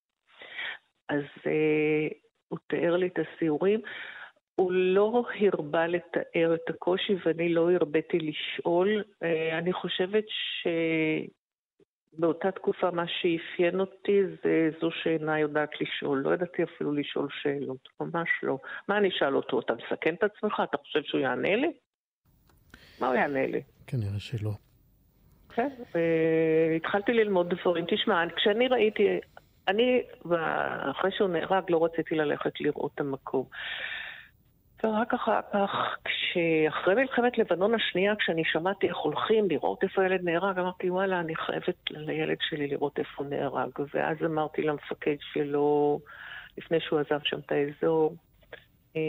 אז 1.08 1.22
אה, 1.46 2.08
הוא 2.48 2.58
תיאר 2.66 2.96
לי 2.96 3.06
את 3.06 3.18
הסיורים. 3.18 3.80
הוא 4.54 4.72
לא 4.72 5.24
הרבה 5.52 5.86
לתאר 5.86 6.54
את 6.54 6.70
הקושי 6.70 7.16
ואני 7.24 7.54
לא 7.54 7.70
הרביתי 7.70 8.18
לשאול. 8.18 9.04
אה, 9.22 9.58
אני 9.58 9.72
חושבת 9.72 10.24
שבאותה 12.16 12.50
תקופה 12.50 12.90
מה 12.90 13.04
שאפיין 13.08 13.80
אותי 13.80 14.20
זה 14.44 14.70
זו 14.80 14.90
שאינה 14.90 15.40
יודעת 15.40 15.70
לשאול. 15.80 16.18
לא 16.18 16.34
ידעתי 16.34 16.62
אפילו 16.62 16.92
לשאול 16.92 17.28
שאלות, 17.42 17.88
ממש 18.00 18.28
לא. 18.42 18.58
מה 18.88 18.98
אני 18.98 19.08
אשאל 19.08 19.36
אותו? 19.36 19.60
אתה 19.60 19.74
מסכן 19.74 20.14
את 20.14 20.22
עצמך? 20.22 20.62
אתה 20.70 20.78
חושב 20.78 21.02
שהוא 21.02 21.20
יענה 21.20 21.56
לי? 21.56 21.72
מה 23.00 23.06
הוא 23.06 23.14
יענה 23.14 23.46
לי? 23.46 23.62
כנראה 23.86 24.18
שלא. 24.18 24.50
כן, 25.54 25.68
והתחלתי 25.94 27.12
ללמוד 27.12 27.54
דברים. 27.54 27.84
תשמע, 27.88 28.24
כשאני 28.36 28.68
ראיתי, 28.68 29.20
אני, 29.68 30.02
אחרי 30.90 31.10
שהוא 31.16 31.28
נהרג, 31.28 31.62
לא 31.68 31.84
רציתי 31.84 32.14
ללכת 32.14 32.60
לראות 32.60 32.90
את 32.94 33.00
המקום. 33.00 33.44
ורק 34.84 35.14
אחר 35.14 35.40
כך, 35.52 35.70
כשאחרי 36.04 36.94
מלחמת 36.94 37.38
לבנון 37.38 37.74
השנייה, 37.74 38.16
כשאני 38.16 38.42
שמעתי 38.44 38.88
איך 38.88 38.96
הולכים 38.96 39.50
לראות 39.50 39.82
איפה 39.82 40.02
הילד 40.02 40.20
נהרג, 40.24 40.58
אמרתי, 40.58 40.90
וואלה, 40.90 41.20
אני 41.20 41.36
חייבת 41.36 41.76
לילד 41.90 42.36
שלי 42.40 42.66
לראות 42.66 42.98
איפה 42.98 43.10
הוא 43.16 43.26
נהרג. 43.26 43.70
ואז 43.94 44.16
אמרתי 44.24 44.62
למפקד 44.62 45.16
שלו, 45.32 46.00
לפני 46.58 46.80
שהוא 46.80 47.00
עזב 47.00 47.20
שם 47.24 47.38
את 47.38 47.52
האזור, 47.52 48.16
אה, 48.96 49.00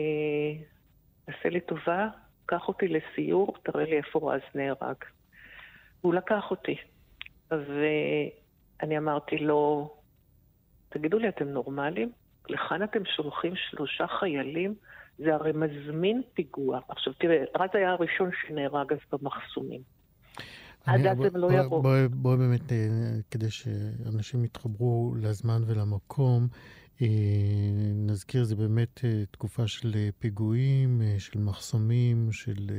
עשה 1.27 1.49
לי 1.49 1.60
טובה, 1.60 2.08
קח 2.45 2.67
אותי 2.67 2.88
לסיור, 2.88 3.55
תראה 3.63 3.84
לי 3.84 3.97
איפה 3.97 4.34
רז 4.34 4.41
נהרג. 4.55 4.95
והוא 6.06 6.13
לקח 6.13 6.44
אותי. 6.52 6.76
ואני 7.52 8.98
אמרתי 8.98 9.38
לו, 9.38 9.89
תגידו 10.89 11.20
לי, 11.20 11.30
אתם 11.30 11.48
נורמלים? 11.48 12.12
לכאן 12.50 12.84
אתם 12.84 13.00
שולחים 13.15 13.54
שלושה 13.56 14.06
חיילים? 14.20 14.76
זה 15.18 15.34
הרי 15.36 15.52
מזמין 15.52 16.22
פיגוע. 16.34 16.80
עכשיו 16.89 17.13
תראה, 17.13 17.44
רז 17.56 17.70
היה 17.74 17.91
הראשון 17.91 18.30
שנהרג 18.41 18.94
אז 18.94 19.00
במחסומים. 19.12 19.82
עד 20.86 21.06
אז 21.06 21.18
הם 21.20 21.36
לא 21.36 21.52
יבואו. 21.52 21.82
בואי 21.82 22.08
בוא 22.08 22.36
באמת, 22.36 22.72
אה, 22.72 22.78
כדי 23.32 23.50
שאנשים 23.50 24.46
יתחברו 24.46 25.13
לזמן 25.22 25.62
ולמקום, 25.68 26.48
אה, 27.02 27.08
נזכיר, 27.96 28.44
זה 28.44 28.56
באמת 28.56 29.02
אה, 29.04 29.24
תקופה 29.32 29.68
של 29.68 29.96
פיגועים, 30.20 31.02
של 31.20 31.39
מחסומים, 31.39 32.32
של... 32.32 32.70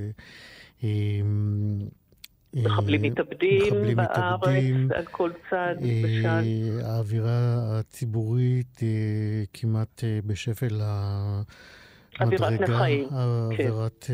מחבלים 2.57 3.03
מתאבדים 3.03 3.97
בארץ, 3.97 4.65
על 4.95 5.05
כל 5.11 5.31
צד 5.51 5.75
בשל. 5.83 6.81
האווירה 6.83 7.79
הציבורית 7.79 8.81
כמעט 9.53 10.05
בשפל 10.27 10.81
אווירת 12.21 12.61
נחיים. 12.61 13.09
אווירת, 13.09 14.05
כן. 14.05 14.13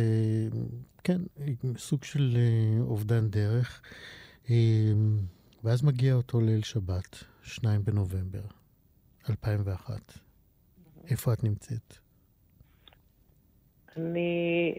כן, 1.04 1.20
סוג 1.76 2.04
של 2.04 2.36
אובדן 2.80 3.28
דרך. 3.28 3.82
ואז 5.64 5.84
מגיע 5.84 6.14
אותו 6.14 6.40
ליל 6.40 6.62
שבת, 6.62 7.24
2 7.42 7.84
בנובמבר 7.84 8.42
2001. 9.30 10.18
איפה 11.10 11.32
את 11.32 11.44
נמצאת? 11.44 11.98
אני 13.96 14.74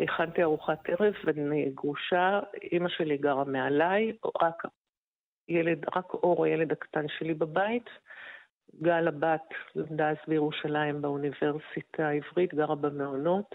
הכנתי 0.00 0.42
ארוחת 0.42 0.88
ערב 0.88 1.14
ואני 1.24 1.70
גרושה, 1.74 2.40
אימא 2.72 2.88
שלי 2.88 3.16
גרה 3.16 3.44
מעליי, 3.44 4.12
רק 4.42 4.62
ילד, 5.48 5.84
רק 5.96 6.14
אור 6.14 6.44
הילד 6.44 6.72
הקטן 6.72 7.08
שלי 7.08 7.34
בבית. 7.34 7.90
גל 8.82 9.08
הבת 9.08 9.48
למדה 9.76 10.10
אז 10.10 10.16
בירושלים 10.28 11.02
באוניברסיטה 11.02 12.08
העברית, 12.08 12.54
גרה 12.54 12.74
במעונות. 12.74 13.54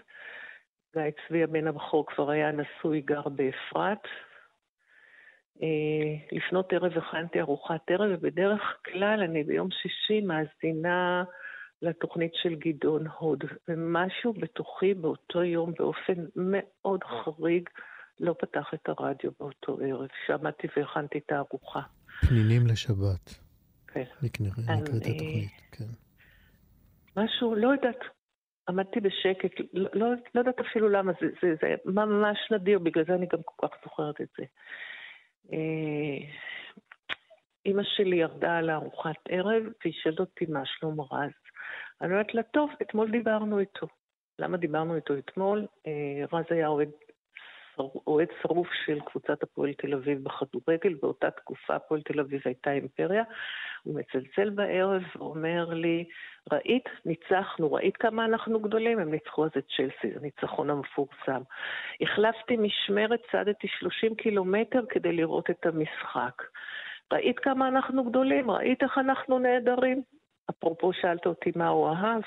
גיא 0.95 1.03
צבי 1.27 1.43
הבן 1.43 1.67
הבכור 1.67 2.05
כבר 2.05 2.29
היה 2.29 2.51
נשוי, 2.51 3.01
גר 3.01 3.29
באפרת. 3.29 4.08
אה, 5.62 5.67
לפנות 6.31 6.73
ערב 6.73 6.97
הכנתי 6.97 7.41
ארוחת 7.41 7.91
ערב, 7.91 8.10
ובדרך 8.13 8.77
כלל 8.86 9.21
אני 9.23 9.43
ביום 9.43 9.71
שישי 9.71 10.21
מאזינה 10.21 11.23
לתוכנית 11.86 12.32
של 12.36 12.56
גדעון 12.56 13.08
הוד. 13.08 13.43
ומשהו 13.67 14.34
בתוכי 14.34 14.93
באותו 14.93 15.43
יום 15.43 15.74
באופן 15.80 16.26
מאוד 16.36 17.04
חריג 17.04 17.69
לא 18.19 18.36
פתח 18.39 18.74
את 18.74 18.89
הרדיו 18.89 19.32
באותו 19.39 19.78
ערב. 19.82 20.08
שמעתי 20.28 20.67
והכנתי 20.78 21.17
את 21.17 21.32
הארוחה. 21.32 21.82
פנינים 22.28 22.67
לשבת. 22.67 23.39
כן. 23.88 24.04
נקראת 24.21 24.58
התוכנית, 24.67 25.62
כן. 25.71 25.86
משהו, 27.17 27.56
לא 27.56 27.67
יודעת, 27.67 28.00
עמדתי 28.69 29.00
בשקט, 29.00 29.62
לא, 29.74 29.89
לא, 29.93 30.08
לא 30.36 30.39
יודעת 30.39 30.60
אפילו 30.60 30.89
למה, 30.89 31.12
זה, 31.21 31.28
זה, 31.41 31.56
זה 31.62 31.76
ממש 31.86 32.38
נדיר, 32.52 32.80
בגלל 32.80 33.06
זה 33.08 33.13
אני 33.13 33.26
גם 33.26 33.39
כל 33.45 33.67
כך 33.67 33.76
זוכרת 33.84 34.21
את 34.21 34.28
זה. 34.38 34.43
אה, 35.54 36.28
אימא 37.65 37.84
שלי 37.84 38.15
ירדה 38.15 38.58
על 38.58 38.69
ארוחת 38.69 39.15
ערב 39.30 39.63
והיא 39.84 39.93
שאלת 40.04 40.19
אותי 40.19 40.45
מה 40.45 40.62
שלום 40.65 41.02
רז. 41.02 41.44
אני 42.01 42.12
אומרת 42.12 42.34
לה, 42.34 42.43
טוב, 42.43 42.69
אתמול 42.81 43.12
דיברנו 43.12 43.60
איתו. 43.60 43.88
למה 44.39 44.58
דיברנו 44.58 44.95
איתו 44.95 45.17
אתמול? 45.17 45.65
אה, 45.88 46.38
רז 46.38 46.45
היה 46.49 46.67
אוהד 46.67 46.89
אוהד 48.08 48.27
שרוף 48.41 48.67
של 48.86 48.99
קבוצת 48.99 49.43
הפועל 49.43 49.73
תל 49.73 49.93
אביב 49.93 50.23
בכדורגל, 50.23 50.93
באותה 51.01 51.31
תקופה 51.31 51.75
הפועל 51.75 52.01
תל 52.01 52.19
אביב 52.19 52.41
הייתה 52.45 52.71
אימפריה. 52.71 53.23
הוא 53.84 53.99
מצלצל 53.99 54.49
בערב 54.49 55.01
ואומר 55.15 55.69
לי, 55.69 56.05
ראית? 56.51 56.89
ניצחנו, 57.05 57.73
ראית 57.73 57.97
כמה 57.97 58.25
אנחנו 58.25 58.60
גדולים? 58.60 58.99
הם 58.99 59.12
ניצחו 59.12 59.45
אז 59.45 59.51
את 59.58 59.65
צ'לסי, 59.77 60.13
זה 60.13 60.19
הניצחון 60.19 60.69
המפורסם. 60.69 61.41
החלפתי 62.01 62.58
משמרת, 62.58 63.19
צעדתי 63.31 63.67
30 63.67 64.15
קילומטר 64.15 64.86
כדי 64.89 65.12
לראות 65.12 65.49
את 65.49 65.65
המשחק. 65.65 66.43
ראית 67.13 67.39
כמה 67.39 67.67
אנחנו 67.67 68.03
גדולים? 68.03 68.51
ראית 68.51 68.84
איך 68.84 68.97
אנחנו 68.97 69.39
נהדרים? 69.39 70.01
אפרופו 70.49 70.93
שאלת 70.93 71.25
אותי 71.25 71.51
מה 71.55 71.67
הוא 71.67 71.89
אהב. 71.89 72.21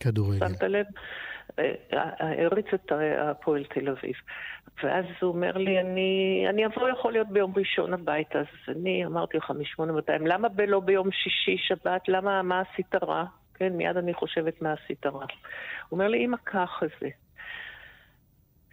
כדורגל. 0.00 0.48
שמת 0.48 0.62
לב? 0.62 0.86
העריץ 1.92 2.66
את 2.74 2.92
הפועל 3.18 3.64
תל 3.64 3.88
אביב. 3.88 4.14
ואז 4.82 5.04
הוא 5.20 5.32
אומר 5.32 5.56
לי, 5.56 5.80
אני, 5.80 6.44
אני 6.48 6.66
אבוא 6.66 6.88
יכול 6.88 7.12
להיות 7.12 7.28
ביום 7.28 7.52
ראשון 7.56 7.94
הביתה. 7.94 8.38
אז 8.38 8.46
אני 8.76 9.06
אמרתי 9.06 9.36
לך 9.36 9.50
מ-8200, 9.50 10.12
למה 10.20 10.48
לא 10.68 10.80
ביום 10.80 11.10
שישי, 11.12 11.56
שבת? 11.58 12.08
למה, 12.08 12.42
מה 12.42 12.60
עשית 12.60 12.94
רע? 12.94 13.24
כן, 13.54 13.72
מיד 13.72 13.96
אני 13.96 14.14
חושבת 14.14 14.62
מה 14.62 14.72
עשית 14.72 15.06
רע. 15.06 15.12
הוא 15.12 15.26
אומר 15.90 16.08
לי, 16.08 16.24
אמא, 16.24 16.36
ככה 16.44 16.86
זה. 17.00 17.08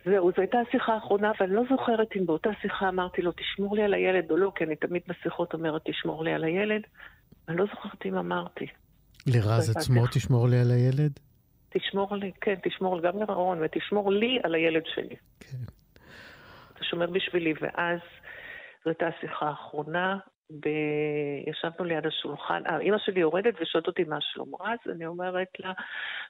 זהו, 0.06 0.32
זו 0.32 0.42
הייתה 0.42 0.58
השיחה 0.68 0.94
האחרונה, 0.94 1.32
ואני 1.40 1.54
לא 1.54 1.64
זוכרת 1.70 2.08
אם 2.16 2.26
באותה 2.26 2.50
שיחה 2.62 2.90
אמרתי 2.90 3.22
לו, 3.22 3.32
תשמור 3.32 3.76
לי 3.76 3.84
על 3.84 3.94
הילד 3.94 4.32
או 4.32 4.38
לא, 4.38 4.52
כי 4.56 4.64
אני 4.64 4.76
תמיד 4.76 5.02
בשיחות 5.08 5.54
אומרת, 5.54 5.82
תשמור 5.86 6.24
לי 6.24 6.34
על 6.34 6.44
הילד. 6.44 6.82
אני 7.48 7.58
לא 7.58 7.66
זוכרת 7.66 8.06
אם 8.06 8.18
אמרתי. 8.18 8.68
לרז 9.28 9.78
עצמו 9.78 10.08
תשמור 10.08 10.48
לי 10.48 10.60
על 10.60 10.72
הילד? 10.72 11.20
תשמור 11.70 12.16
לי, 12.16 12.32
כן, 12.42 12.56
תשמור 12.64 13.02
גם 13.02 13.20
לרעון, 13.20 13.60
ותשמור 13.62 14.12
לי 14.12 14.40
על 14.44 14.56
הילד 14.56 14.84
שלי. 14.96 15.16
כן. 15.40 15.58
אתה 16.74 16.84
שומר 16.84 17.08
בשבילי, 17.08 17.54
ואז 17.62 18.00
זו 18.84 18.90
הייתה 18.90 19.08
השיחה 19.08 19.48
האחרונה, 19.48 20.18
ב... 20.50 20.68
ישבנו 21.48 21.86
ליד 21.86 22.06
השולחן, 22.06 22.62
אה, 22.68 22.80
אימא 22.80 22.98
שלי 22.98 23.20
יורדת 23.20 23.54
ושואלת 23.62 23.88
אותי 23.88 24.04
מה 24.04 24.18
שלום 24.22 24.52
רז, 24.62 24.96
אני 24.96 25.06
אומרת 25.06 25.48
לה, 25.60 25.72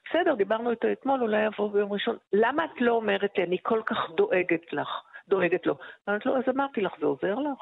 בסדר, 0.09 0.35
דיברנו 0.35 0.71
איתו 0.71 0.87
אתמול, 0.91 1.21
אולי 1.21 1.45
יבוא 1.45 1.71
ביום 1.71 1.93
ראשון. 1.93 2.17
למה 2.33 2.65
את 2.65 2.81
לא 2.81 2.91
אומרת 2.91 3.37
לי, 3.37 3.43
אני 3.43 3.57
כל 3.63 3.81
כך 3.85 3.97
דואגת 4.17 4.73
לך, 4.73 4.89
דואגת 5.27 5.65
לו? 5.65 5.77
אמרת 6.09 6.25
לו, 6.25 6.37
אז 6.37 6.43
אמרתי 6.49 6.81
לך, 6.81 6.93
זה 6.99 7.05
עוזר 7.05 7.35
לך? 7.35 7.59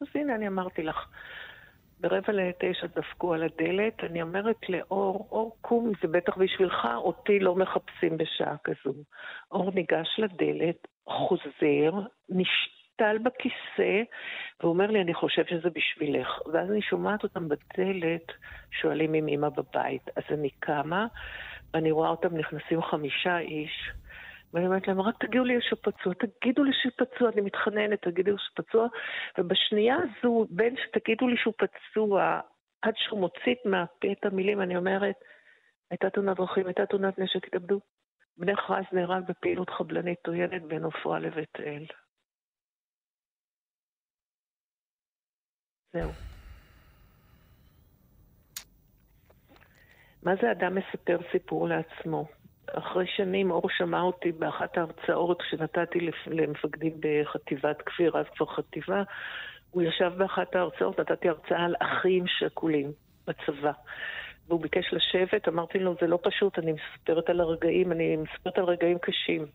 אז 0.00 0.06
הנה, 0.14 0.34
אני 0.34 0.48
אמרתי 0.48 0.82
לך. 0.82 1.06
ברבע 2.00 2.32
לתשע 2.32 2.86
דפקו 2.86 3.34
על 3.34 3.42
הדלת, 3.42 4.04
אני 4.04 4.22
אומרת 4.22 4.68
לאור, 4.68 5.28
אור 5.30 5.56
קום, 5.60 5.92
זה 6.02 6.08
בטח 6.08 6.36
בשבילך, 6.36 6.88
אותי 6.96 7.38
לא 7.38 7.54
מחפשים 7.54 8.16
בשעה 8.16 8.56
כזו. 8.64 8.94
אור 9.50 9.70
ניגש 9.74 10.08
לדלת, 10.18 10.88
חוזר, 11.06 11.90
נשתל 12.28 13.18
בכיסא, 13.22 14.02
ואומר 14.62 14.86
לי, 14.90 15.00
אני 15.00 15.14
חושב 15.14 15.44
שזה 15.46 15.70
בשבילך. 15.70 16.28
ואז 16.52 16.70
אני 16.70 16.82
שומעת 16.82 17.22
אותם 17.22 17.48
בדלת, 17.48 18.32
שואלים 18.70 19.14
אם 19.14 19.28
אמא 19.28 19.48
בבית. 19.48 20.08
אז 20.16 20.22
אני 20.30 20.50
קמה, 20.50 21.06
ואני 21.74 21.90
רואה 21.90 22.08
אותם 22.10 22.36
נכנסים 22.36 22.82
חמישה 22.82 23.38
איש. 23.38 23.90
ואני 24.54 24.66
אומרת 24.66 24.88
להם, 24.88 25.00
רק 25.00 25.14
תגידו 25.24 25.44
לי 25.44 25.58
שפצוע, 25.60 26.14
תגידו 26.14 26.64
לי 26.64 26.72
שפצוע, 26.72 27.30
אני 27.32 27.40
מתחננת, 27.40 28.02
תגידו 28.02 28.30
לי 28.30 28.36
שפצוע. 28.38 28.88
ובשנייה 29.38 29.96
הזו, 29.96 30.46
בין 30.50 30.74
שתגידו 30.76 31.28
לי 31.28 31.36
שהוא 31.36 31.54
פצוע, 31.56 32.40
עד 32.82 32.94
שהוא 32.96 33.20
מוציא 33.20 33.54
מהפה 33.64 34.12
את 34.12 34.24
המילים, 34.24 34.60
אני 34.60 34.76
אומרת, 34.76 35.14
הייתה 35.90 36.10
תאונת 36.10 36.36
דרכים, 36.36 36.66
הייתה 36.66 36.86
תאונת 36.86 37.18
נשק, 37.18 37.46
התאבדו. 37.46 37.80
בני 38.36 38.56
חרז 38.56 38.84
נהרג 38.92 39.22
בפעילות 39.28 39.70
חבלנית 39.70 40.26
עוינת 40.26 40.62
בין 40.62 40.84
עופרה 40.84 41.18
לבית 41.18 41.60
אל. 41.60 41.86
זהו. 45.92 46.10
מה 50.22 50.32
זה 50.42 50.52
אדם 50.52 50.74
מספר 50.74 51.18
סיפור 51.32 51.68
לעצמו? 51.68 52.39
אחרי 52.74 53.06
שנים 53.06 53.50
אור 53.50 53.68
שמע 53.70 54.00
אותי 54.00 54.32
באחת 54.32 54.78
ההרצאות 54.78 55.42
שנתתי 55.50 56.10
למפקדים 56.26 56.92
בחטיבת 57.00 57.82
כפיר, 57.82 58.18
אז 58.18 58.26
כבר 58.36 58.46
חטיבה, 58.46 59.02
הוא 59.70 59.82
ישב 59.82 60.12
באחת 60.16 60.54
ההרצאות, 60.56 61.00
נתתי 61.00 61.28
הרצאה 61.28 61.64
על 61.64 61.74
אחים 61.80 62.24
שכולים 62.26 62.92
בצבא. 63.26 63.72
והוא 64.48 64.60
ביקש 64.60 64.92
לשבת, 64.92 65.48
אמרתי 65.48 65.78
לו, 65.78 65.94
זה 66.00 66.06
לא 66.06 66.18
פשוט, 66.22 66.58
אני 66.58 66.72
מספרת 66.72 67.30
על 67.30 67.40
הרגעים, 67.40 67.92
אני 67.92 68.16
מספרת 68.16 68.58
על 68.58 68.64
רגעים 68.64 68.98
קשים. 68.98 69.46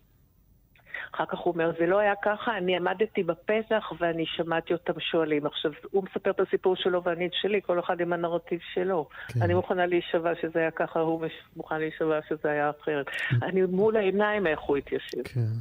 אחר 1.13 1.25
כך 1.25 1.37
הוא 1.37 1.53
אומר, 1.53 1.71
זה 1.79 1.85
לא 1.85 1.99
היה 1.99 2.13
ככה, 2.23 2.57
אני 2.57 2.77
עמדתי 2.77 3.23
בפתח 3.23 3.91
ואני 3.99 4.25
שמעתי 4.25 4.73
אותם 4.73 4.99
שואלים. 4.99 5.45
עכשיו, 5.45 5.71
הוא 5.91 6.03
מספר 6.03 6.31
את 6.31 6.39
הסיפור 6.39 6.75
שלו 6.75 7.03
ואני 7.03 7.25
את 7.25 7.31
שלי, 7.41 7.61
כל 7.65 7.79
אחד 7.79 8.01
עם 8.01 8.13
הנרטיב 8.13 8.59
שלו. 8.73 9.09
כן. 9.27 9.41
אני 9.41 9.53
מוכנה 9.53 9.85
להישבע 9.85 10.31
שזה 10.41 10.59
היה 10.59 10.71
ככה, 10.71 10.99
הוא 10.99 11.25
מוכן 11.55 11.79
להישבע 11.79 12.19
שזה 12.29 12.51
היה 12.51 12.71
אחרת. 12.81 13.05
כן. 13.09 13.35
אני 13.43 13.61
מול 13.61 13.97
העיניים 13.97 14.47
איך 14.47 14.59
הוא 14.59 14.77
התיישב. 14.77 15.23
כן. 15.23 15.53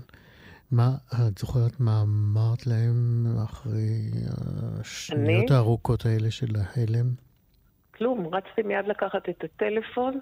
מה, 0.72 0.88
את 1.28 1.38
זוכרת 1.38 1.80
מה 1.80 2.02
אמרת 2.02 2.66
להם 2.66 3.26
אחרי 3.44 4.10
השניות 4.80 5.50
אני? 5.50 5.56
הארוכות 5.56 6.06
האלה 6.06 6.30
של 6.30 6.46
ההלם? 6.56 7.06
כלום, 7.94 8.34
רצתי 8.34 8.62
מיד 8.62 8.86
לקחת 8.86 9.28
את 9.28 9.44
הטלפון, 9.44 10.20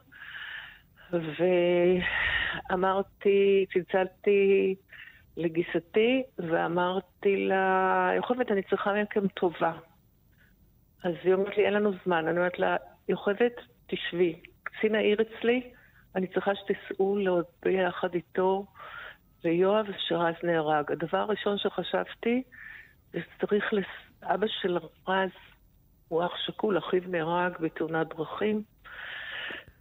ואמרתי, 2.70 3.66
צלצלתי 3.72 4.74
לגיסתי, 5.36 6.22
ואמרתי 6.38 7.46
לה, 7.46 8.10
יוכבד, 8.16 8.52
אני 8.52 8.62
צריכה 8.62 8.92
מכם 9.02 9.28
טובה. 9.28 9.72
אז 11.04 11.14
היא 11.24 11.34
אומרת 11.34 11.56
לי, 11.56 11.66
אין 11.66 11.74
לנו 11.74 11.92
זמן. 12.04 12.28
אני 12.28 12.38
אומרת 12.38 12.58
לה, 12.58 12.76
יוכבד, 13.08 13.50
תשבי. 13.86 14.40
קצין 14.62 14.94
העיר 14.94 15.18
אצלי, 15.22 15.70
אני 16.16 16.26
צריכה 16.26 16.52
שתיסעו 16.54 17.16
להודיע 17.16 17.82
יחד 17.88 18.14
איתו 18.14 18.66
ויואב 19.44 19.86
שרז 19.98 20.34
נהרג. 20.42 20.92
הדבר 20.92 21.18
הראשון 21.18 21.58
שחשבתי, 21.58 22.42
זה 23.12 23.20
שצריך, 23.20 23.72
לס... 23.72 23.84
אבא 24.22 24.46
של 24.46 24.78
רז 25.08 25.30
הוא 26.08 26.24
אח 26.26 26.36
שכול, 26.46 26.78
אחיו 26.78 27.02
נהרג 27.08 27.58
בתאונת 27.60 28.08
דרכים 28.08 28.62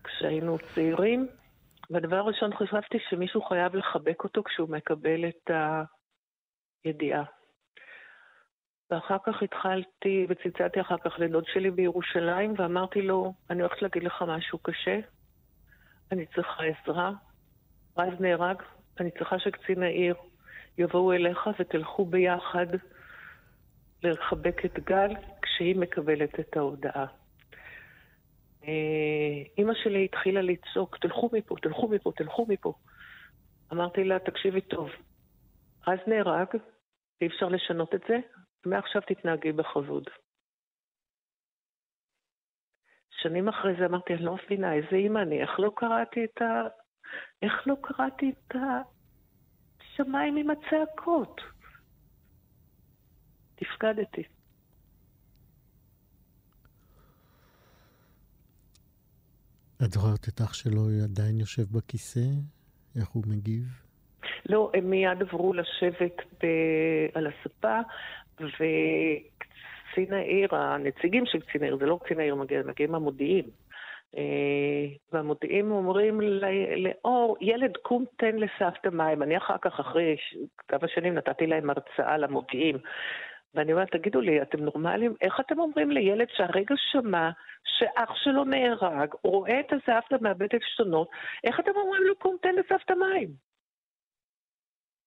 כשהיינו 0.04 0.58
צעירים. 0.76 1.28
והדבר 1.92 2.16
הראשון 2.16 2.56
חשבתי 2.56 2.98
שמישהו 3.10 3.42
חייב 3.42 3.76
לחבק 3.76 4.24
אותו 4.24 4.44
כשהוא 4.44 4.70
מקבל 4.70 5.26
את 5.30 5.52
הידיעה. 6.84 7.24
ואחר 8.92 9.18
כך 9.26 9.44
התחלתי, 9.44 10.26
וצלצלתי 10.30 10.82
אחר 10.82 10.98
כך 10.98 11.20
לדוד 11.20 11.46
שלי 11.54 11.72
בירושלים, 11.72 12.54
ואמרתי 12.58 13.02
לו, 13.02 13.34
אני 13.50 13.62
הולכת 13.62 13.82
להגיד 13.82 14.04
לך 14.04 14.22
משהו 14.28 14.60
קשה, 14.60 15.00
אני 16.12 16.26
צריכה 16.26 16.64
עזרה. 16.64 17.12
רז 17.98 18.14
נהרג, 18.20 18.62
אני 19.00 19.12
צריכה 19.12 19.40
שקצין 19.40 19.84
העיר 19.84 20.16
יבואו 20.78 21.14
אליך 21.14 21.50
ותלכו 21.60 22.06
ביחד 22.06 22.68
לחבק 24.04 24.66
את 24.66 24.80
גל 24.80 25.14
כשהיא 25.42 25.76
מקבלת 25.76 26.40
את 26.40 26.58
ההודעה. 26.58 27.06
אה, 28.68 29.44
אימא 29.58 29.74
שלי 29.84 30.06
התחילה 30.06 30.42
לצעוק, 30.42 30.98
תלכו 30.98 31.30
מפה, 31.34 31.56
תלכו 31.62 31.88
מפה, 31.88 32.12
תלכו 32.16 32.46
מפה. 32.50 32.74
אמרתי 33.74 34.04
לה, 34.04 34.20
תקשיבי 34.20 34.62
טוב, 34.62 34.90
אז 35.88 36.00
נהרג, 36.08 36.48
אי 37.22 37.28
אפשר 37.28 37.50
לשנות 37.50 37.96
את 37.96 38.02
זה, 38.08 38.20
ומעכשיו 38.66 39.02
תתנהגי 39.08 39.52
בכבוד. 39.52 40.04
שנים 43.22 43.48
אחרי 43.48 43.74
זה 43.80 43.86
אמרתי, 43.86 44.14
אני 44.14 44.26
לא 44.26 44.36
מבינה, 44.46 44.74
איזה 44.74 44.96
אימא 44.96 45.20
אני, 45.20 45.42
איך 45.42 45.60
לא 45.60 45.72
קראתי 45.76 46.26
את 46.26 46.42
ה... 46.42 46.68
איך 47.42 47.68
לא 47.68 47.76
קראתי 47.82 48.30
את 48.30 48.56
השמיים 48.56 50.38
עם 50.38 50.48
הצעקות? 50.50 51.42
תפקדתי. 53.56 54.24
את 59.86 59.92
זוכרת 59.92 60.28
את 60.30 60.42
אח 60.42 60.54
שלו 60.54 60.82
עדיין 61.04 61.40
יושב 61.40 61.64
בכיסא? 61.72 62.20
איך 63.00 63.10
הוא 63.10 63.24
מגיב? 63.28 63.64
לא, 64.50 64.72
הם 64.74 64.90
מיד 64.90 65.22
עברו 65.22 65.54
לשבת 65.54 66.18
ב... 66.44 66.46
על 67.14 67.28
הספה, 67.28 67.80
וקצין 68.36 70.14
העיר, 70.14 70.56
הנציגים 70.56 71.26
של 71.26 71.40
קצין 71.40 71.64
העיר, 71.64 71.78
זה 71.78 71.86
לא 71.86 72.00
קצין 72.04 72.20
העיר, 72.20 72.36
מגיעים, 72.36 72.68
מגיעים 72.68 72.96
המודיעין. 72.96 73.46
אה, 74.18 74.86
והמודיעין 75.12 75.72
אומרים 75.72 76.22
לאור, 76.76 77.38
ילד 77.42 77.78
קום 77.82 78.06
תן 78.18 78.36
לסבתא 78.36 78.90
מים. 78.92 79.24
אני 79.24 79.38
אחר 79.38 79.56
כך, 79.62 79.80
אחרי 79.80 80.16
כמה 80.68 80.88
שנים, 80.88 81.14
נתתי 81.14 81.48
להם 81.48 81.70
הרצאה 81.70 82.18
למודיעין. 82.18 82.78
ואני 83.54 83.74
אומרת, 83.74 83.92
תגידו 83.92 84.22
לי, 84.22 84.42
אתם 84.42 84.60
נורמלים? 84.60 85.16
איך 85.22 85.40
אתם 85.40 85.60
אומרים 85.60 85.92
לילד 85.92 86.28
שהרגע 86.30 86.76
שמע 86.78 87.30
שאח 87.64 88.16
שלו 88.16 88.44
נהרג, 88.44 89.10
רואה 89.24 89.60
את 89.60 89.74
הסבתא 89.74 90.16
מאבד 90.22 90.56
עשתונות, 90.56 91.10
איך 91.44 91.60
אתם 91.60 91.72
אומרים 91.76 92.04
לו, 92.04 92.16
קום 92.16 92.36
תן 92.42 92.56
לסבתא 92.56 92.94
מים? 92.94 93.52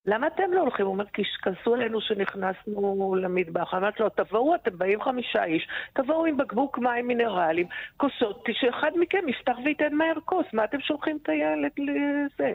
למה 0.07 0.27
אתם 0.27 0.53
לא 0.53 0.61
הולכים? 0.61 0.85
הוא 0.85 0.93
אומר, 0.93 1.05
כי 1.05 1.21
כעסו 1.41 1.73
עלינו 1.73 2.01
שנכנסנו 2.01 3.15
למטבח. 3.15 3.73
אמרתי 3.73 4.03
לו, 4.03 4.09
תבואו, 4.09 4.55
אתם 4.55 4.77
באים 4.77 5.01
חמישה 5.01 5.43
איש, 5.43 5.67
תבואו 5.93 6.25
עם 6.25 6.37
בקבוק 6.37 6.77
מים 6.77 7.07
מינרליים, 7.07 7.67
כוסות, 7.97 8.47
שאחד 8.51 8.91
מכם 8.95 9.29
יפתח 9.29 9.57
וייתן 9.65 9.93
מהר 9.93 10.19
כוס, 10.25 10.45
מה 10.53 10.63
אתם 10.63 10.79
שולחים 10.79 11.17
את 11.23 11.29
הילד 11.29 11.71
לזה? 11.77 12.51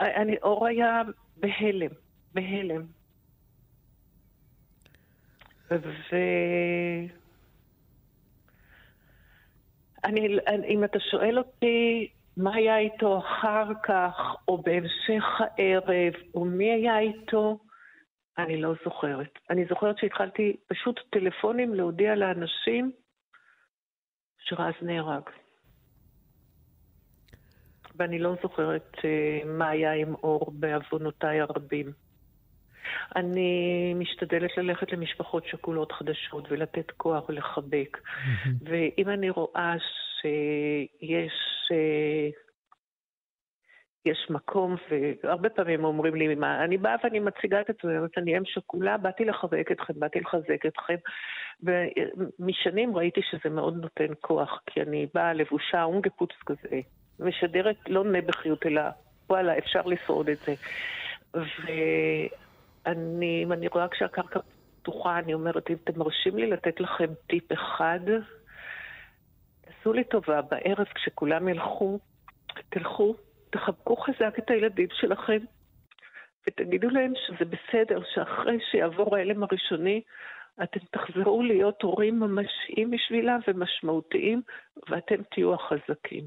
אני, 0.00 0.36
אור 0.42 0.66
היה 0.66 1.02
בהלם, 1.36 1.90
בהלם. 2.34 3.03
ו... 5.70 6.16
אני, 10.04 10.38
אם 10.68 10.84
אתה 10.84 10.98
שואל 11.10 11.38
אותי 11.38 12.08
מה 12.36 12.54
היה 12.54 12.78
איתו 12.78 13.18
אחר 13.18 13.68
כך, 13.82 14.36
או 14.48 14.62
בהמשך 14.62 15.24
הערב, 15.40 16.12
או 16.34 16.44
מי 16.44 16.72
היה 16.72 16.98
איתו, 16.98 17.58
אני 18.38 18.60
לא 18.60 18.74
זוכרת. 18.84 19.38
אני 19.50 19.64
זוכרת 19.68 19.98
שהתחלתי 19.98 20.56
פשוט 20.66 21.00
טלפונים 21.10 21.74
להודיע 21.74 22.14
לאנשים 22.14 22.92
שרז 24.38 24.74
נהרג. 24.82 25.22
ואני 27.96 28.18
לא 28.18 28.34
זוכרת 28.42 28.96
אה, 29.04 29.40
מה 29.44 29.68
היה 29.68 29.92
עם 29.92 30.14
אור 30.14 30.52
בעוונותיי 30.54 31.40
הרבים. 31.40 31.92
אני 33.16 33.94
משתדלת 33.94 34.56
ללכת 34.56 34.92
למשפחות 34.92 35.46
שכולות 35.46 35.92
חדשות 35.92 36.44
ולתת 36.50 36.90
כוח 36.90 37.28
ולחבק. 37.28 37.98
Mm-hmm. 37.98 38.48
ואם 38.60 39.08
אני 39.08 39.30
רואה 39.30 39.74
שיש... 40.20 41.32
אה, 41.72 42.28
יש 44.06 44.26
מקום, 44.30 44.76
והרבה 45.22 45.48
פעמים 45.48 45.84
אומרים 45.84 46.14
לי, 46.14 46.34
מה, 46.34 46.64
אני 46.64 46.78
באה 46.78 46.94
ואני 47.04 47.20
מציגה 47.20 47.60
את 47.60 47.70
עצמי, 47.70 47.92
אני 48.16 48.38
אם 48.38 48.42
שכולה, 48.44 48.96
באתי 48.96 49.24
לחבק 49.24 49.68
אתכם, 49.72 49.94
באתי 49.96 50.20
לחזק 50.20 50.66
אתכם, 50.66 50.94
ומשנים 51.62 52.96
ראיתי 52.96 53.20
שזה 53.30 53.54
מאוד 53.54 53.76
נותן 53.82 54.12
כוח, 54.20 54.60
כי 54.66 54.82
אני 54.82 55.06
באה 55.14 55.32
לבושה 55.32 55.82
אונגפוץ 55.82 56.30
כזה, 56.46 56.80
משדרת 57.20 57.76
לא 57.88 58.04
נבחיות, 58.04 58.66
אלא 58.66 58.82
וואלה, 59.30 59.58
אפשר 59.58 59.80
לשרוד 59.86 60.28
את 60.28 60.38
זה. 60.38 60.54
אני, 62.86 63.40
אם 63.44 63.52
אני 63.52 63.68
רואה 63.68 63.88
כשהקרקע 63.88 64.40
פתוחה, 64.82 65.18
אני 65.18 65.34
אומרת, 65.34 65.70
אם 65.70 65.76
אתם 65.84 65.98
מרשים 65.98 66.36
לי 66.36 66.46
לתת 66.46 66.80
לכם 66.80 67.06
טיפ 67.26 67.52
אחד, 67.52 68.00
תעשו 69.60 69.92
לי 69.92 70.04
טובה, 70.04 70.42
בערב 70.42 70.86
כשכולם 70.94 71.48
ילכו, 71.48 71.98
תלכו, 72.68 73.14
תחבקו 73.50 73.96
חזק 73.96 74.38
את 74.38 74.50
הילדים 74.50 74.88
שלכם, 74.92 75.38
ותגידו 76.46 76.88
להם 76.88 77.12
שזה 77.26 77.44
בסדר, 77.44 78.00
שאחרי 78.14 78.58
שיעבור 78.70 79.16
ההלם 79.16 79.42
הראשוני, 79.42 80.02
אתם 80.62 80.80
תחזרו 80.90 81.42
להיות 81.42 81.82
הורים 81.82 82.20
ממשיים 82.20 82.90
בשבילם 82.90 83.40
ומשמעותיים, 83.48 84.42
ואתם 84.88 85.22
תהיו 85.22 85.54
החזקים. 85.54 86.24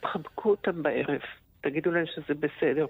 תחבקו 0.00 0.50
אותם 0.50 0.82
בערב, 0.82 1.20
תגידו 1.60 1.90
להם 1.90 2.06
שזה 2.06 2.34
בסדר. 2.34 2.86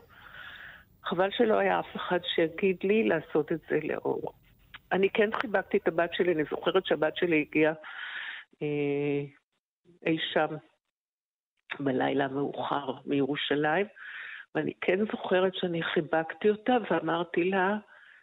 חבל 1.05 1.31
שלא 1.31 1.59
היה 1.59 1.81
אף 1.81 1.97
אחד 1.97 2.19
שיגיד 2.35 2.77
לי 2.85 3.05
לעשות 3.05 3.53
את 3.53 3.61
זה 3.71 3.79
לאור. 3.83 4.33
אני 4.93 5.11
כן 5.11 5.31
חיבקתי 5.41 5.77
את 5.77 5.89
הבת 5.89 6.15
שלי, 6.15 6.33
אני 6.33 6.45
זוכרת 6.51 6.87
שהבת 6.87 7.17
שלי 7.17 7.41
הגיעה 7.41 7.73
אה, 8.63 9.23
אי 10.07 10.19
שם 10.33 10.47
בלילה 11.81 12.25
המאוחר 12.25 12.93
מירושלים, 13.07 13.87
ואני 14.55 14.73
כן 14.81 14.99
זוכרת 15.13 15.55
שאני 15.55 15.83
חיבקתי 15.83 16.51
אותה 16.51 16.77
ואמרתי 16.91 17.45
לה, 17.45 17.77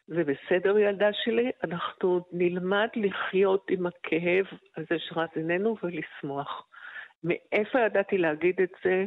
זה 0.08 0.24
בסדר 0.24 0.80
ילדה 0.80 1.14
שלי, 1.14 1.52
אנחנו 1.64 2.26
נלמד 2.32 2.88
לחיות 2.96 3.66
עם 3.70 3.86
הכאב 3.88 4.46
הזה 4.78 5.00
שרז 5.00 5.30
איננו 5.36 5.76
ולשמוח. 5.84 6.68
מאיפה 7.24 7.80
ידעתי 7.80 8.18
להגיד 8.18 8.62
את 8.62 8.72
זה? 8.84 9.06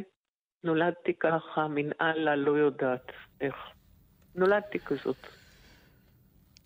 נולדתי 0.63 1.13
ככה, 1.19 1.67
מן 1.67 1.89
אללה, 2.01 2.35
לא 2.35 2.51
יודעת 2.51 3.11
איך. 3.41 3.55
נולדתי 4.35 4.79
כזאת. 4.79 5.17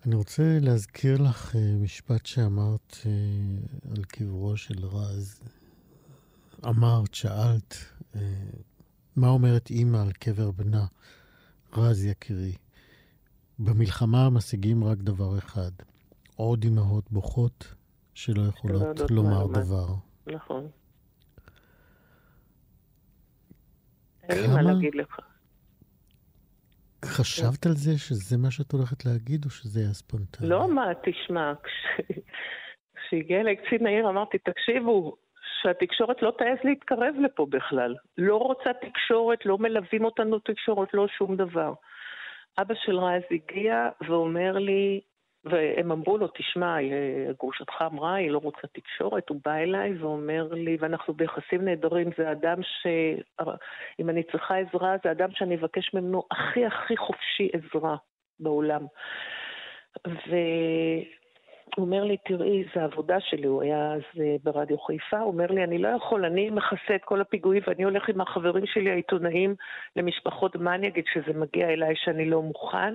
אני 0.05 0.15
רוצה 0.15 0.43
להזכיר 0.61 1.21
לך 1.21 1.53
uh, 1.53 1.57
משפט 1.83 2.25
שאמרת 2.25 2.91
uh, 2.91 3.91
על 3.91 4.03
קברו 4.03 4.57
של 4.57 4.85
רז. 4.85 5.41
אמרת, 6.65 7.13
שאלת, 7.13 7.75
uh, 8.13 8.17
מה 9.15 9.27
אומרת 9.27 9.69
אימא 9.69 9.97
על 9.97 10.11
קבר 10.11 10.51
בנה? 10.51 10.85
רז 11.73 12.05
יקירי, 12.05 12.55
במלחמה 13.59 14.29
משיגים 14.29 14.83
רק 14.83 14.97
דבר 14.97 15.37
אחד, 15.37 15.71
עוד 16.35 16.65
אמהות 16.65 17.11
בוכות 17.11 17.73
שלא 18.13 18.41
יכולות 18.41 19.11
לומר 19.11 19.47
דבר. 19.47 19.87
נכון. 20.27 20.67
אין 24.29 24.41
לי 24.41 24.47
מה 24.47 24.61
להגיד 24.61 24.95
לך. 24.95 25.19
חשבת 27.05 27.65
על 27.65 27.71
זה 27.71 27.97
שזה 27.97 28.37
מה 28.37 28.51
שאת 28.51 28.71
הולכת 28.71 29.05
להגיד, 29.05 29.45
או 29.45 29.49
שזה 29.49 29.79
היה 29.79 29.93
ספונטני? 29.93 30.49
לא, 30.49 30.67
מה, 30.67 30.85
תשמע, 31.03 31.53
כשהגיע 32.95 33.39
אליי 33.39 33.55
קצין 33.55 33.87
העיר 33.87 34.09
אמרתי, 34.09 34.37
תקשיבו, 34.37 35.15
שהתקשורת 35.61 36.21
לא 36.21 36.33
תעז 36.37 36.57
להתקרב 36.63 37.15
לפה 37.25 37.45
בכלל. 37.49 37.95
לא 38.17 38.37
רוצה 38.37 38.69
תקשורת, 38.81 39.45
לא 39.45 39.57
מלווים 39.57 40.05
אותנו 40.05 40.39
תקשורת, 40.39 40.93
לא 40.93 41.07
שום 41.17 41.35
דבר. 41.35 41.73
אבא 42.57 42.73
של 42.85 42.99
רז 42.99 43.21
הגיע 43.31 43.89
ואומר 44.07 44.57
לי, 44.57 45.01
והם 45.45 45.91
אמרו 45.91 46.17
לו, 46.17 46.27
תשמע, 46.27 46.77
גרושתך 47.39 47.81
אמרה, 47.81 48.15
היא 48.15 48.31
לא 48.31 48.37
רוצה 48.37 48.67
תקשורת, 48.73 49.29
הוא 49.29 49.41
בא 49.45 49.55
אליי 49.55 49.97
ואומר 49.97 50.47
לי, 50.51 50.77
ואנחנו 50.79 51.13
ביחסים 51.13 51.65
נהדרים, 51.65 52.09
זה 52.17 52.31
אדם 52.31 52.63
ש... 52.63 52.87
אם 53.99 54.09
אני 54.09 54.23
צריכה 54.23 54.57
עזרה, 54.57 54.95
זה 55.03 55.11
אדם 55.11 55.29
שאני 55.31 55.55
אבקש 55.55 55.93
ממנו 55.93 56.23
הכי 56.31 56.65
הכי 56.65 56.97
חופשי 56.97 57.49
עזרה 57.53 57.95
בעולם. 58.39 58.85
והוא 60.05 61.85
אומר 61.85 62.03
לי, 62.03 62.17
תראי, 62.17 62.63
זו 62.75 62.81
עבודה 62.81 63.19
שלי, 63.19 63.47
הוא 63.47 63.63
היה 63.63 63.93
אז 63.93 64.01
אה, 64.19 64.35
ברדיו 64.43 64.77
חיפה, 64.77 65.19
הוא 65.19 65.27
אומר 65.27 65.51
לי, 65.51 65.63
אני 65.63 65.77
לא 65.77 65.87
יכול, 65.87 66.25
אני 66.25 66.49
מכסה 66.49 66.95
את 66.95 67.03
כל 67.05 67.21
הפיגועים 67.21 67.63
ואני 67.67 67.83
הולך 67.83 68.09
עם 68.09 68.21
החברים 68.21 68.65
שלי 68.65 68.91
העיתונאים 68.91 69.55
למשפחות, 69.95 70.55
מה 70.55 70.75
אני 70.75 70.87
אגיד 70.87 71.05
שזה 71.13 71.39
מגיע 71.39 71.69
אליי 71.69 71.93
שאני 71.95 72.29
לא 72.29 72.41
מוכן? 72.41 72.93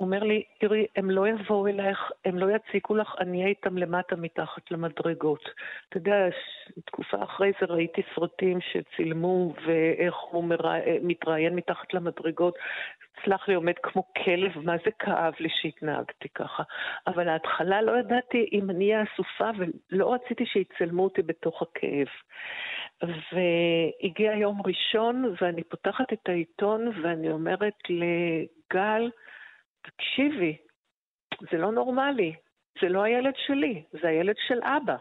אומר 0.00 0.22
לי, 0.22 0.42
תראי, 0.60 0.86
הם 0.96 1.10
לא 1.10 1.28
יבואו 1.28 1.66
אלייך, 1.66 2.12
הם 2.24 2.38
לא 2.38 2.46
יציקו 2.56 2.94
לך, 2.94 3.14
אני 3.18 3.38
אהיה 3.38 3.48
איתם 3.48 3.78
למטה 3.78 4.16
מתחת 4.16 4.70
למדרגות. 4.70 5.48
אתה 5.88 5.96
יודע, 5.96 6.28
תקופה 6.84 7.22
אחרי 7.22 7.52
זה 7.60 7.66
ראיתי 7.66 8.02
סרטים 8.14 8.58
שצילמו 8.60 9.54
ואיך 9.66 10.14
הוא 10.30 10.44
מרא... 10.44 10.78
מתראיין 11.02 11.54
מתחת 11.54 11.94
למדרגות. 11.94 12.54
סלח 13.24 13.48
לי, 13.48 13.54
עומד 13.54 13.74
כמו 13.82 14.02
כלב, 14.24 14.58
מה 14.64 14.76
זה 14.84 14.90
כאב 14.98 15.34
לי 15.40 15.48
שהתנהגתי 15.60 16.28
ככה. 16.28 16.62
אבל 17.06 17.28
ההתחלה 17.28 17.82
לא 17.82 17.98
ידעתי 17.98 18.48
אם 18.52 18.70
אני 18.70 18.92
אהיה 18.92 19.04
אסופה 19.14 19.50
ולא 19.58 20.14
רציתי 20.14 20.46
שיצלמו 20.46 21.04
אותי 21.04 21.22
בתוך 21.22 21.62
הכאב. 21.62 22.06
והגיע 23.02 24.32
יום 24.32 24.62
ראשון 24.66 25.34
ואני 25.40 25.64
פותחת 25.64 26.12
את 26.12 26.28
העיתון 26.28 26.92
ואני 27.02 27.30
אומרת 27.30 27.78
לגל, 27.88 29.10
תקשיבי, 29.90 30.56
זה 31.50 31.58
לא 31.58 31.72
נורמלי, 31.72 32.34
זה 32.82 32.88
לא 32.88 33.02
הילד 33.02 33.34
שלי, 33.36 33.84
זה 34.02 34.08
הילד 34.08 34.34
של 34.48 34.60
אבא. 34.62 34.96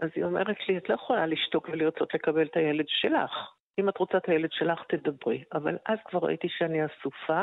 אז 0.00 0.10
היא 0.14 0.24
אומרת 0.24 0.56
לי, 0.68 0.78
את 0.78 0.88
לא 0.88 0.94
יכולה 0.94 1.26
לשתוק 1.26 1.68
ולרצות 1.68 2.14
לקבל 2.14 2.46
את 2.46 2.56
הילד 2.56 2.84
שלך. 2.88 3.56
אם 3.78 3.88
את 3.88 3.98
רוצה 3.98 4.18
את 4.18 4.28
הילד 4.28 4.52
שלך, 4.52 4.82
תדברי. 4.88 5.44
אבל 5.52 5.76
אז 5.86 5.98
כבר 6.04 6.18
ראיתי 6.26 6.48
שאני 6.48 6.86
אסופה, 6.86 7.42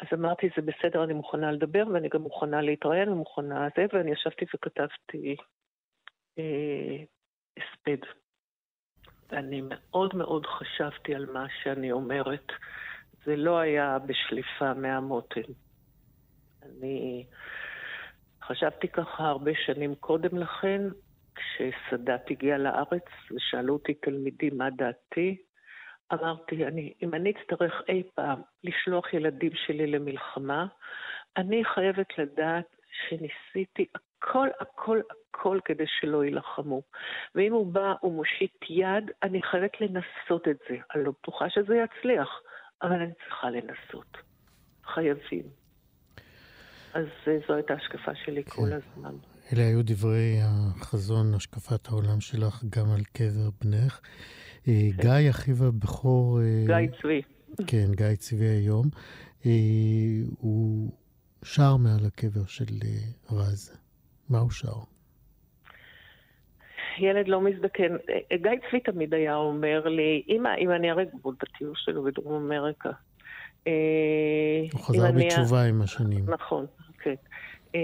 אז 0.00 0.06
אמרתי, 0.12 0.48
זה 0.56 0.62
בסדר, 0.62 1.04
אני 1.04 1.12
מוכנה 1.12 1.52
לדבר, 1.52 1.84
ואני 1.92 2.08
גם 2.08 2.22
מוכנה 2.22 2.60
להתראיין 2.60 3.08
ומוכנה 3.08 3.68
זה, 3.76 3.86
ואני 3.92 4.10
ישבתי 4.10 4.44
וכתבתי 4.54 5.36
אה, 6.38 7.04
הספד. 7.56 8.08
ואני 9.30 9.62
מאוד 9.64 10.16
מאוד 10.16 10.46
חשבתי 10.46 11.14
על 11.14 11.26
מה 11.32 11.46
שאני 11.62 11.92
אומרת. 11.92 12.52
זה 13.24 13.36
לא 13.36 13.58
היה 13.58 13.98
בשליפה 13.98 14.74
מהמותן. 14.74 15.40
אני 16.68 17.26
חשבתי 18.42 18.88
ככה 18.88 19.28
הרבה 19.28 19.50
שנים 19.66 19.94
קודם 19.94 20.38
לכן, 20.38 20.80
כשסאדאת 21.34 22.30
הגיע 22.30 22.58
לארץ 22.58 23.04
ושאלו 23.30 23.72
אותי 23.72 23.94
תלמידים 23.94 24.58
מה 24.58 24.70
דעתי, 24.70 25.36
אמרתי, 26.12 26.66
אני, 26.66 26.92
אם 27.02 27.14
אני 27.14 27.30
אצטרך 27.30 27.82
אי 27.88 28.02
פעם 28.14 28.42
לשלוח 28.64 29.14
ילדים 29.14 29.52
שלי 29.54 29.86
למלחמה, 29.86 30.66
אני 31.36 31.64
חייבת 31.64 32.18
לדעת 32.18 32.76
שניסיתי 33.08 33.86
הכל, 33.94 34.48
הכל, 34.60 35.00
הכל 35.10 35.60
כדי 35.64 35.84
שלא 35.86 36.24
יילחמו. 36.24 36.82
ואם 37.34 37.52
הוא 37.52 37.72
בא 37.72 37.94
ומושיט 38.02 38.64
יד, 38.70 39.10
אני 39.22 39.42
חייבת 39.42 39.80
לנסות 39.80 40.48
את 40.48 40.58
זה. 40.68 40.76
אני 40.94 41.04
לא 41.04 41.10
בטוחה 41.10 41.50
שזה 41.50 41.76
יצליח, 41.76 42.40
אבל 42.82 42.92
אני 42.92 43.12
צריכה 43.24 43.50
לנסות. 43.50 44.16
חייבים. 44.84 45.57
אז 46.94 47.06
אה, 47.28 47.38
זו 47.48 47.54
הייתה 47.54 47.74
השקפה 47.74 48.14
שלי 48.24 48.44
כן. 48.44 48.50
כל 48.50 48.68
הזמן. 48.72 49.14
אלה 49.52 49.62
היו 49.62 49.84
דברי 49.84 50.38
החזון, 50.42 51.34
השקפת 51.34 51.88
העולם 51.88 52.20
שלך, 52.20 52.64
גם 52.70 52.90
על 52.90 53.00
קבר 53.12 53.50
בנך. 53.60 54.00
אה, 54.68 54.72
כן. 54.96 55.02
גיא, 55.02 55.30
אחיו 55.30 55.64
הבכור... 55.64 56.40
אה, 56.40 56.64
גיא 56.66 56.96
צבי. 57.02 57.22
כן, 57.66 57.86
גיא 57.96 58.14
צבי 58.16 58.44
היום. 58.44 58.86
הוא 60.38 60.92
שר 61.44 61.76
מעל 61.76 62.06
הקבר 62.06 62.46
של 62.46 62.64
רז. 63.30 63.78
מה 64.30 64.38
הוא 64.38 64.50
שר? 64.50 64.78
ילד 66.98 67.28
לא 67.28 67.40
מזדקן. 67.40 67.96
גיא 68.42 68.50
צבי 68.68 68.80
תמיד 68.80 69.14
היה 69.14 69.34
אומר 69.34 69.88
לי, 69.88 70.22
אמא, 70.28 70.48
אם 70.58 70.70
אני 70.70 70.88
גבול 71.14 71.34
בטיול 71.42 71.72
שלו 71.76 72.02
בדרום 72.02 72.34
אמריקה, 72.34 72.90
הוא 74.72 74.80
חזר 74.80 75.10
בתשובה 75.12 75.64
עם 75.64 75.82
השנים. 75.82 76.24
נכון, 76.30 76.66
כן. 76.98 77.14
אה, 77.74 77.80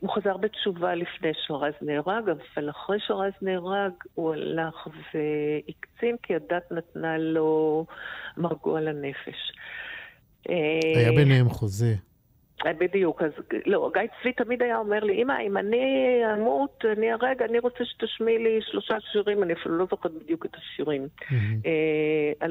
הוא 0.00 0.10
חזר 0.10 0.36
בתשובה 0.36 0.94
לפני 0.94 1.30
שרז 1.46 1.72
נהרג, 1.82 2.28
אבל 2.28 2.70
אחרי 2.70 2.96
שרז 3.06 3.32
נהרג 3.42 3.92
הוא 4.14 4.32
הלך 4.32 4.86
והקצין 4.86 6.16
כי 6.22 6.34
הדת 6.34 6.72
נתנה 6.72 7.18
לו 7.18 7.86
מרגוע 8.36 8.80
לנפש. 8.80 9.52
היה 10.48 11.12
ביניהם 11.16 11.48
חוזה. 11.48 11.94
אה, 12.66 12.72
בדיוק, 12.72 13.22
אז 13.22 13.30
לא, 13.66 13.90
גיא 13.94 14.02
צבי 14.22 14.32
תמיד 14.32 14.62
היה 14.62 14.78
אומר 14.78 15.04
לי, 15.04 15.22
אמא, 15.22 15.40
אם 15.40 15.56
אני 15.56 16.20
אמות, 16.34 16.84
אני 16.92 17.12
הרגע, 17.12 17.44
אני 17.44 17.58
רוצה 17.58 17.84
שתשמיעי 17.84 18.38
לי 18.38 18.60
שלושה 18.62 19.00
שירים, 19.00 19.42
אני 19.42 19.52
אפילו 19.52 19.78
לא 19.78 19.86
זוכרת 19.90 20.12
בדיוק 20.12 20.46
את 20.46 20.54
השירים. 20.54 21.08
אה, 21.66 22.48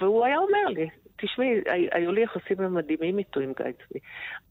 והוא 0.00 0.24
היה 0.24 0.38
אומר 0.38 0.66
לי, 0.68 0.88
תשמעי, 1.16 1.60
היו 1.92 2.12
לי 2.12 2.22
יחסים 2.22 2.74
מדהימים 2.74 3.18
איתו 3.18 3.40
עם 3.40 3.52
גיא 3.56 3.72
צבי. 3.72 3.98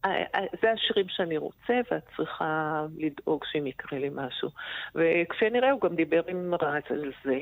אה, 0.06 0.24
זה 0.62 0.72
השירים 0.72 1.06
שאני 1.10 1.38
רוצה, 1.38 1.74
ואת 1.92 2.04
צריכה 2.18 2.86
לדאוג 2.98 3.44
שאם 3.52 3.68
יקרה 3.68 4.00
לי 4.00 4.10
משהו. 4.14 4.50
וכפי 4.96 5.46
הנראה, 5.46 5.72
הוא 5.72 5.82
גם 5.82 5.96
דיבר 5.96 6.22
עם 6.28 6.54
רז 6.62 6.84
על 6.90 7.12
זה, 7.24 7.40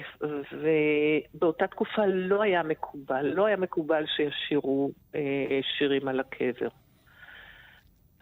ובאותה 0.52 1.68
תקופה 1.68 2.06
לא 2.06 2.42
היה 2.42 2.64
מקובל, 2.64 3.26
לא 3.26 3.46
היה 3.46 3.58
מקובל 3.58 4.06
שישירו 4.16 4.92
שירים 5.78 6.08
על 6.08 6.20
הקבר. 6.20 6.68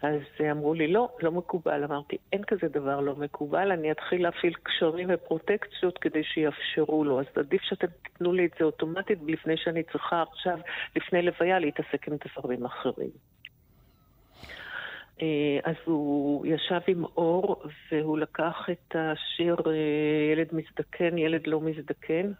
אז 0.01 0.21
אמרו 0.51 0.73
לי, 0.73 0.87
לא, 0.87 1.09
לא 1.21 1.31
מקובל. 1.31 1.83
אמרתי, 1.83 2.17
אין 2.33 2.43
כזה 2.43 2.67
דבר 2.67 2.99
לא 2.99 3.15
מקובל, 3.15 3.71
אני 3.71 3.91
אתחיל 3.91 4.23
להפעיל 4.23 4.53
קשרים 4.63 5.07
ופרוטקציות 5.13 5.97
כדי 5.97 6.23
שיאפשרו 6.23 7.03
לו. 7.03 7.19
אז 7.19 7.25
עדיף 7.35 7.61
שאתם 7.61 7.87
תיתנו 8.03 8.33
לי 8.33 8.45
את 8.45 8.51
זה 8.59 8.65
אוטומטית 8.65 9.19
לפני 9.27 9.57
שאני 9.57 9.83
צריכה 9.83 10.23
עכשיו, 10.31 10.59
לפני 10.95 11.21
לוויה, 11.21 11.59
להתעסק 11.59 12.07
עם 12.07 12.13
דברים 12.27 12.65
אחרים. 12.65 13.09
אה, 15.21 15.59
אז 15.63 15.75
הוא 15.85 16.45
ישב 16.45 16.79
עם 16.87 17.03
אור, 17.03 17.63
והוא 17.91 18.17
לקח 18.17 18.69
את 18.71 18.95
השיר 18.95 19.55
אה, 19.67 19.73
ילד 20.33 20.47
מזדקן, 20.51 21.17
ילד 21.17 21.47
לא 21.47 21.61
מזדקן, 21.61 22.31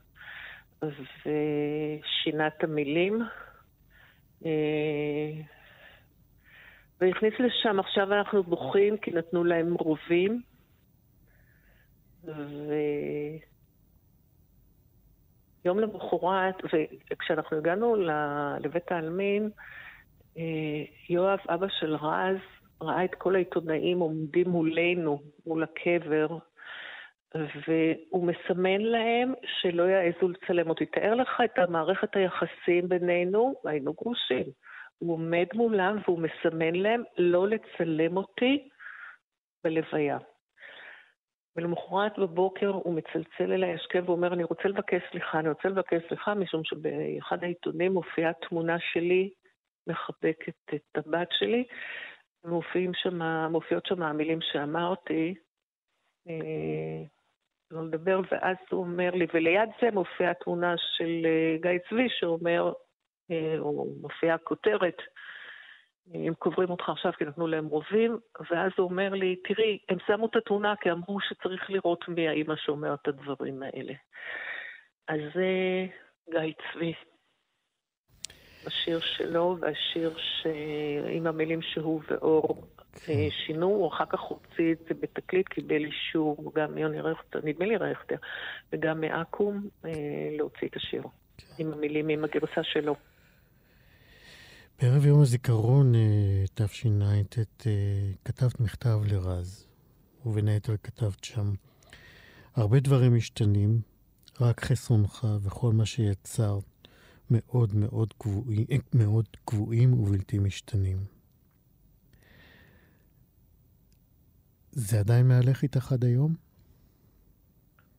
ושינה 0.82 2.48
את 2.48 2.64
המילים. 2.64 3.22
אה, 7.02 7.08
והכניס 7.08 7.34
לשם, 7.40 7.80
עכשיו 7.80 8.14
אנחנו 8.14 8.44
בוכים 8.44 8.98
כי 8.98 9.12
נתנו 9.12 9.44
להם 9.44 9.74
רובים. 9.74 10.42
ויום 15.64 15.80
למחרת, 15.80 16.56
וכשאנחנו 17.12 17.58
הגענו 17.58 17.96
לבית 18.60 18.92
העלמין, 18.92 19.50
יואב, 21.10 21.40
אבא 21.50 21.68
של 21.70 21.96
רז, 21.96 22.38
ראה 22.82 23.06
את 23.06 23.16
כל 23.16 23.36
העיתונאים 23.36 24.00
עומדים 24.00 24.50
מולנו, 24.50 25.22
מול 25.46 25.64
הקבר, 25.64 26.38
והוא 27.36 28.28
מסמן 28.28 28.82
להם 28.82 29.34
שלא 29.46 29.84
יעזו 29.84 30.30
לצלם 30.30 30.70
אותי. 30.70 30.86
תאר 30.86 31.16
לך 31.16 31.42
את 31.46 31.60
המערכת 31.60 32.16
היחסים 32.16 32.90
בינינו, 32.90 33.54
היינו 33.66 33.94
גרושים. 33.94 34.46
הוא 35.00 35.14
עומד 35.14 35.46
מולם 35.54 35.98
והוא 36.06 36.20
מסמן 36.20 36.76
להם 36.76 37.04
לא 37.18 37.48
לצלם 37.48 38.18
אותי 38.18 38.70
בלוויה. 39.64 40.18
ולמחרת 41.56 42.20
בבוקר 42.20 42.68
הוא 42.68 42.94
מצלצל 42.94 43.54
אליי 43.54 43.74
השכם 43.74 44.04
ואומר, 44.06 44.34
אני 44.34 44.44
רוצה 44.44 44.68
לבקש 44.68 45.02
סליחה, 45.12 45.40
אני 45.40 45.50
רוצה 45.50 45.70
לבקש 45.70 46.02
סליחה, 46.08 46.34
משום 46.34 46.64
שבאחד 46.64 47.44
העיתונים 47.44 47.94
מופיעה 47.94 48.34
תמונה 48.34 48.78
שלי 48.80 49.30
מחבקת 49.88 50.74
את 50.74 50.98
הבת 50.98 51.28
שלי, 51.32 51.64
ומופיעות 52.44 52.96
שם, 52.96 53.20
שם 53.84 54.02
המילים 54.02 54.40
שאמרתי, 54.42 55.36
אה, 56.30 57.04
לא 57.72 57.86
לדבר, 57.86 58.22
ואז 58.32 58.58
הוא 58.72 58.80
אומר 58.80 59.12
לי, 59.12 59.26
וליד 59.34 59.70
זה 59.82 59.92
מופיעה 59.92 60.34
תמונה 60.34 60.76
של 60.78 61.26
אה, 61.26 61.58
גיא 61.62 61.80
צבי 61.90 62.08
שאומר, 62.10 62.74
או 63.60 63.88
מופיעה 64.02 64.38
כותרת, 64.38 64.98
הם 66.14 66.34
קוברים 66.34 66.70
אותך 66.70 66.90
עכשיו 66.90 67.12
כי 67.18 67.26
נתנו 67.26 67.48
להם 67.48 67.66
רובים, 67.66 68.20
ואז 68.52 68.72
הוא 68.78 68.90
אומר 68.90 69.10
לי, 69.14 69.36
תראי, 69.36 69.80
הם 69.90 69.98
שמו 70.08 70.26
את 70.26 70.36
התמונה 70.36 70.74
כי 70.82 70.92
אמרו 70.92 71.20
שצריך 71.22 71.70
לראות 71.70 72.08
מי 72.08 72.28
האימא 72.28 72.56
שאומר 72.56 72.94
את 72.94 73.08
הדברים 73.08 73.64
האלה. 73.64 73.94
אז 75.08 75.20
זה 75.34 75.48
גיא 76.32 76.54
צבי. 76.74 76.94
השיר 78.68 79.00
שלו 79.00 79.58
והשיר 79.60 80.18
ש... 80.18 80.48
עם 81.10 81.28
המילים 81.28 81.62
שהוא 81.62 82.02
ואור 82.08 82.68
כן. 83.06 83.14
שינו, 83.30 83.90
אחר 83.94 84.06
כך 84.06 84.20
הוציא 84.20 84.72
את 84.72 84.80
זה 84.80 84.94
בתקליט, 85.00 85.48
קיבל 85.48 85.86
אישור 85.86 86.52
גם 86.56 86.76
מיוני 86.76 87.02
רכטר, 87.02 87.40
נדמה 87.44 87.66
לי 87.66 87.78
רכטר, 87.78 88.16
וגם 88.74 89.02
מאקו"ם 89.02 89.68
אה, 89.86 89.92
להוציא 90.38 90.68
את 90.68 90.76
השיר, 90.76 91.04
כן. 91.04 91.46
עם 91.58 91.74
המילים, 91.74 92.10
עם 92.10 92.24
הגרסה 92.24 92.64
שלו. 92.64 92.96
בערב 94.82 95.06
יום 95.06 95.22
הזיכרון 95.22 95.96
אה, 95.96 96.44
תשע"ט 96.54 97.68
אה, 97.68 97.72
כתבת 98.26 98.60
מכתב 98.60 99.00
לרז, 99.12 99.68
ובין 100.26 100.48
היתר 100.48 100.78
כתבת 100.78 101.24
שם, 101.24 101.54
הרבה 102.56 102.80
דברים 102.80 103.16
משתנים, 103.16 103.82
רק 104.42 104.60
חסרונך 104.60 105.28
וכל 105.46 105.72
מה 105.74 105.86
שיצרת 105.86 106.88
מאוד 107.32 107.76
מאוד 107.76 108.14
קבועים, 108.18 108.82
מאוד 108.94 109.26
קבועים 109.46 109.94
ובלתי 109.94 110.40
משתנים. 110.40 110.98
זה 114.72 115.00
עדיין 115.00 115.28
מהלך 115.28 115.64
איתך 115.64 115.92
עד 115.92 116.04
היום? 116.04 116.36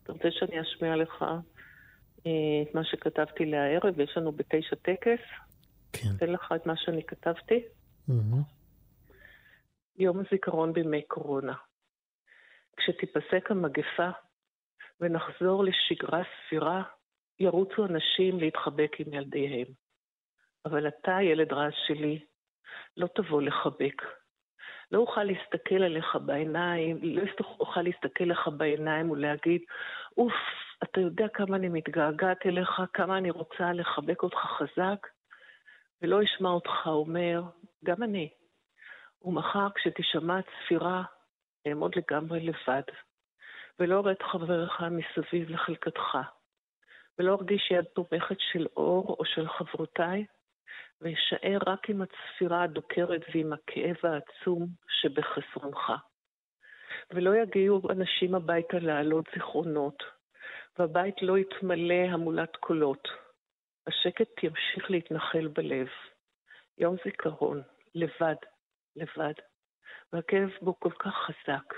אתה 0.03 0.13
רוצה 0.13 0.29
שאני 0.31 0.61
אשמיע 0.61 0.97
לך 0.97 1.25
אה, 2.27 2.63
את 2.63 2.75
מה 2.75 2.85
שכתבתי 2.85 3.45
לערב? 3.47 4.01
יש 4.01 4.13
לנו 4.17 4.33
בתשע 4.33 4.77
טקס. 4.83 5.50
כן. 5.93 6.09
אתן 6.17 6.33
לך 6.33 6.53
את 6.57 6.67
מה 6.67 6.77
שאני 6.77 7.03
כתבתי. 7.07 7.65
Mm-hmm. 8.09 8.61
יום 9.99 10.21
הזיכרון 10.21 10.73
בימי 10.73 11.03
קורונה. 11.03 11.55
כשתיפסק 12.77 13.51
המגפה 13.51 14.11
ונחזור 15.01 15.65
לשגרה 15.65 16.23
סבירה, 16.49 16.83
ירוצו 17.41 17.87
אנשים 17.87 18.41
להתחבק 18.41 18.97
עם 18.99 19.15
ילדיהם. 19.15 19.67
אבל 20.65 20.89
אתה, 20.89 21.19
ילד 21.23 21.53
רז 21.53 21.73
שלי, 21.87 22.25
לא 22.97 23.09
תבוא 23.15 23.43
לחבק. 23.43 24.03
לא 24.93 24.99
אוכל 24.99 25.25
להסתכל 25.25 25.83
עליך 25.83 26.17
בעיניים, 26.27 26.99
לא 27.03 27.23
אוכל 27.61 27.83
להסתכל 27.83 28.25
לך 28.25 28.49
בעיניים 28.57 29.11
ולהגיד, 29.11 29.63
אוף, 30.19 30.33
אתה 30.83 31.01
יודע 31.01 31.29
כמה 31.29 31.57
אני 31.57 31.69
מתגעגעת 31.69 32.47
אליך, 32.47 32.83
כמה 32.93 33.19
אני 33.19 33.31
רוצה 33.31 33.73
לחבק 33.73 34.23
אותך 34.23 34.39
חזק, 34.39 35.07
ולא 36.03 36.23
אשמע 36.23 36.49
אותך 36.49 36.87
אומר, 36.87 37.43
גם 37.85 38.03
אני. 38.03 38.29
ומחר 39.23 39.69
כשתשמע 39.75 40.41
צפירה, 40.43 41.03
אעמוד 41.67 41.93
לגמרי 41.97 42.41
לבד, 42.41 42.83
ולא 43.79 44.01
אראה 44.01 44.13
את 44.13 44.23
חבריך 44.23 44.81
מסביב 44.81 45.51
לחלקתך, 45.51 46.19
ולא 47.19 47.35
ארגיש 47.35 47.71
יד 47.71 47.85
תומכת 47.85 48.37
של 48.53 48.67
אור 48.77 49.17
או 49.19 49.25
של 49.25 49.49
חברותיי, 49.49 50.25
ואשאר 51.01 51.59
רק 51.67 51.91
עם 51.91 52.03
הצפירה 52.03 52.63
הדוקרת 52.63 53.21
ועם 53.35 53.53
הכאב 53.53 53.97
העצום 54.03 54.67
שבחסרונך. 54.89 55.93
ולא 57.11 57.37
יגיעו 57.37 57.81
אנשים 57.91 58.35
הביתה 58.35 58.79
להעלות 58.79 59.25
זיכרונות, 59.35 60.03
והבית 60.79 61.23
לא 61.23 61.39
יתמלא 61.39 62.05
המולת 62.11 62.57
קולות. 62.57 63.09
השקט 63.87 64.43
ימשיך 64.43 64.91
להתנחל 64.91 65.49
בלב. 65.49 65.89
יום 66.79 66.97
זיכרון, 67.05 67.63
לבד, 67.95 68.35
לבד, 68.97 69.35
והכאב 70.13 70.51
בו 70.63 70.81
כל 70.81 70.91
כך 70.91 71.15
חזק. 71.15 71.75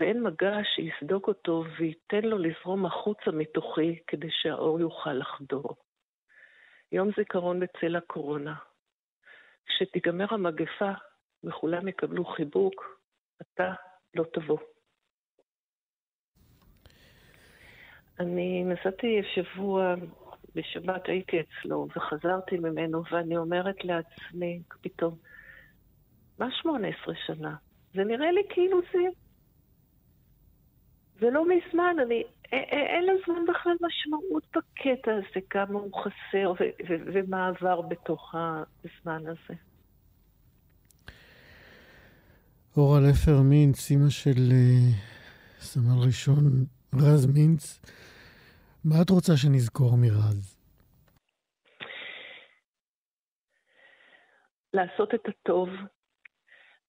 ואין 0.00 0.22
מגע 0.22 0.56
שיסדוק 0.74 1.28
אותו 1.28 1.64
וייתן 1.78 2.22
לו 2.22 2.38
לזרום 2.38 2.86
החוצה 2.86 3.30
מתוכי 3.32 3.98
כדי 4.06 4.28
שהאור 4.30 4.80
יוכל 4.80 5.12
לחדור. 5.12 5.76
יום 6.92 7.10
זיכרון 7.16 7.60
בצל 7.60 7.96
הקורונה. 7.96 8.54
כשתיגמר 9.66 10.26
המגפה 10.30 10.92
וכולם 11.44 11.88
יקבלו 11.88 12.24
חיבוק, 12.24 13.00
אתה 13.42 13.72
לא 14.14 14.24
תבוא. 14.32 14.58
אני 18.20 18.64
נסעתי 18.64 19.22
שבוע, 19.34 19.94
בשבת 20.54 21.08
הייתי 21.08 21.36
אצלו 21.40 21.88
וחזרתי 21.96 22.58
ממנו 22.58 23.02
ואני 23.10 23.36
אומרת 23.36 23.84
לעצמי 23.84 24.62
פתאום, 24.80 25.16
מה 26.38 26.48
18 26.50 27.14
שנה? 27.26 27.54
זה 27.94 28.04
נראה 28.04 28.32
לי 28.32 28.42
כאילו 28.48 28.80
זה... 28.92 28.98
זה 31.20 31.30
לא 31.30 31.44
מזמן, 31.44 31.96
אני... 32.06 32.22
אין 32.52 33.04
לזמן 33.04 33.44
בכלל 33.48 33.76
משמעות 33.80 34.46
בקטע 34.56 35.10
הזה, 35.14 35.46
כמה 35.50 35.78
הוא 35.78 35.90
חסר 36.02 36.52
ומה 36.88 37.48
עבר 37.48 37.80
בתוך 37.80 38.34
הזמן 38.34 39.26
הזה. 39.26 39.54
אורה 42.76 43.00
לפר 43.00 43.42
מינץ, 43.42 43.90
אימא 43.90 44.10
של 44.10 44.30
uh, 44.32 44.94
סמל 45.60 46.06
ראשון 46.06 46.64
רז 46.94 47.26
מינץ, 47.26 47.80
מה 48.84 48.94
את 49.02 49.10
רוצה 49.10 49.32
שנזכור 49.36 49.96
מרז? 49.96 50.58
לעשות 54.72 55.14
את 55.14 55.28
הטוב, 55.28 55.68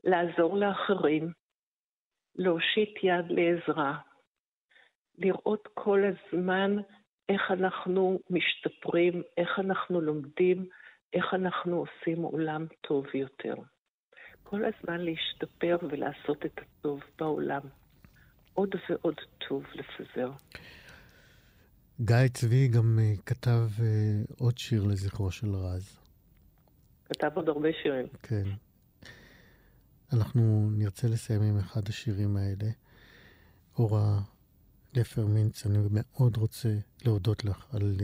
לעזור 0.04 0.58
לאחרים, 0.58 1.32
להושיט 2.36 3.04
יד 3.04 3.26
לעזרה, 3.30 3.98
לראות 5.18 5.68
כל 5.74 6.00
הזמן 6.04 6.76
איך 7.30 7.52
אנחנו 7.52 8.20
משתפרים, 8.30 9.22
איך 9.38 9.60
אנחנו 9.60 10.02
לומדים, 10.02 10.66
איך 11.14 11.34
אנחנו 11.34 11.86
עושים 11.86 12.22
עולם 12.22 12.66
טוב 12.82 13.06
יותר. 13.14 13.56
כל 14.44 14.62
הזמן 14.66 15.02
להשתפר 15.02 15.78
ולעשות 15.90 16.46
את 16.46 16.60
הטוב 16.60 17.02
בעולם. 17.18 17.62
עוד 18.54 18.76
ועוד 18.90 19.16
טוב 19.48 19.64
לפזר. 19.74 20.32
גיא 22.02 22.28
צבי 22.34 22.68
גם 22.68 23.00
uh, 23.00 23.22
כתב 23.26 23.70
uh, 23.78 24.34
עוד 24.38 24.58
שיר 24.58 24.84
לזכרו 24.84 25.32
של 25.32 25.56
רז. 25.56 26.00
כתב 27.06 27.30
עוד 27.34 27.50
הרבה 27.50 27.70
שירים. 27.84 28.06
כן. 28.24 28.44
אנחנו 30.14 30.70
נרצה 30.72 31.08
לסיים 31.08 31.42
עם 31.42 31.58
אחד 31.58 31.88
השירים 31.90 32.38
האלה. 32.38 32.72
אורה 33.80 34.20
לפר 34.94 35.26
מינץ, 35.26 35.66
אני 35.66 35.78
מאוד 35.92 36.38
רוצה 36.38 36.70
להודות 37.06 37.46
לך 37.46 37.76
על 37.76 37.96
uh, 38.00 38.04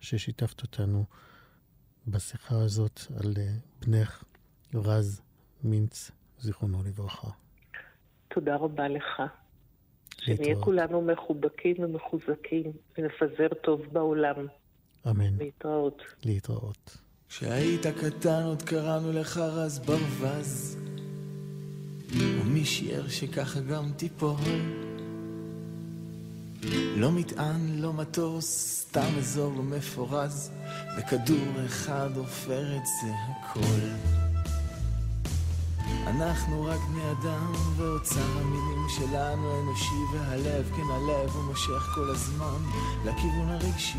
ששיתפת 0.00 0.62
אותנו 0.62 1.04
בשיחה 2.06 2.54
הזאת 2.64 3.00
על 3.20 3.32
uh, 3.32 3.86
בנך 3.86 4.24
רז 4.74 5.22
מינץ, 5.64 6.10
זיכרונו 6.38 6.82
לברכה. 6.82 7.30
תודה 8.28 8.56
רבה 8.56 8.88
לך. 8.88 9.22
שנהיה 10.20 10.56
כולנו 10.56 11.02
מחובקים 11.02 11.76
ומחוזקים 11.78 12.72
ונפזר 12.98 13.48
טוב 13.62 13.80
בעולם. 13.92 14.46
אמן. 15.10 15.38
להתראות. 15.38 16.02
להתראות. 16.24 16.98
כשהיית 17.28 17.86
קטן 17.86 18.42
עוד 18.44 18.62
קראנו 18.62 19.12
לך 19.12 19.36
רז 19.36 19.78
ברווז, 19.78 20.78
ומי 22.08 22.64
שיער 22.64 23.08
שככה 23.08 23.60
גם 23.60 23.84
תיפול. 23.96 24.36
לא 26.96 27.10
מטען, 27.12 27.78
לא 27.78 27.92
מטוס, 27.92 28.78
סתם 28.80 29.18
אזור 29.18 29.52
לא 29.56 29.62
מפורז, 29.62 30.52
וכדור 30.98 31.64
אחד 31.66 32.10
עופר 32.16 32.76
את 32.76 32.86
זה 32.86 33.12
הכל. 33.30 34.17
אנחנו 36.08 36.64
רק 36.64 36.80
בני 36.90 37.10
אדם, 37.10 37.52
ואוצר 37.76 38.38
המילים 38.40 38.86
שלנו 38.88 39.60
אנושי, 39.60 39.94
והלב, 40.12 40.70
כן 40.76 40.90
הלב, 40.90 41.30
הוא 41.34 41.44
מושך 41.44 41.92
כל 41.94 42.10
הזמן 42.10 42.58
לכיוון 43.04 43.48
הרגשי. 43.48 43.98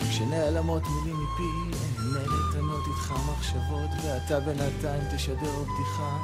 כשנעלמות 0.00 0.82
מילים 0.82 1.16
מפי, 1.22 1.78
אהנה 1.98 2.20
לטענות 2.20 2.86
איתך 2.86 3.14
מחשבות, 3.30 3.90
ואתה 4.04 4.40
בינתיים 4.40 5.02
תשדר 5.16 5.62
בדיחה, 5.62 6.18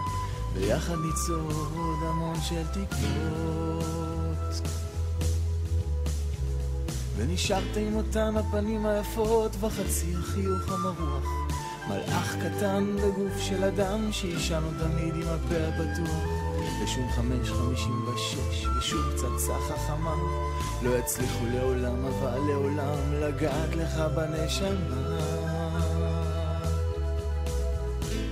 ויחד 0.55 0.95
ניצור 0.95 1.53
עוד 1.77 1.99
המון 2.03 2.41
של 2.41 2.63
תקוות. 2.67 4.69
ונשארת 7.17 7.77
עם 7.77 7.97
אותן 7.97 8.37
הפנים 8.37 8.87
היפות, 8.87 9.53
וחצי 9.61 10.15
החיוך 10.15 10.73
המרוח. 10.73 11.50
מלאך 11.91 12.37
קטן 12.37 12.97
בגוף 12.97 13.41
של 13.41 13.65
אדם, 13.65 14.11
עוד 14.65 14.75
תמיד 14.79 15.15
עם 15.15 15.29
הפה 15.29 15.55
הפתוח. 15.69 16.41
ושום 16.85 17.11
חמש 17.11 17.51
חמישים 17.51 18.09
ושש, 18.09 18.67
ושוב 18.79 19.13
פצצה 19.13 19.53
חכמה. 19.69 20.15
לא 20.83 20.99
יצליחו 20.99 21.47
לעולם, 21.47 22.05
אבל 22.05 22.39
לעולם, 22.49 23.13
לגעת 23.13 23.77
לך 23.77 24.01
בנשמה. 24.15 25.19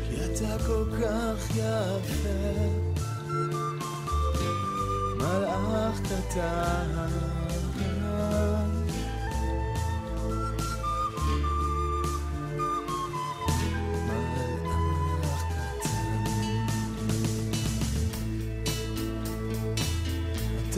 כי 0.08 0.24
אתה 0.24 0.64
כל 0.66 0.84
כך 1.02 1.50
יפה, 1.50 2.28
מלאך 5.16 6.00
קטן. 6.00 7.47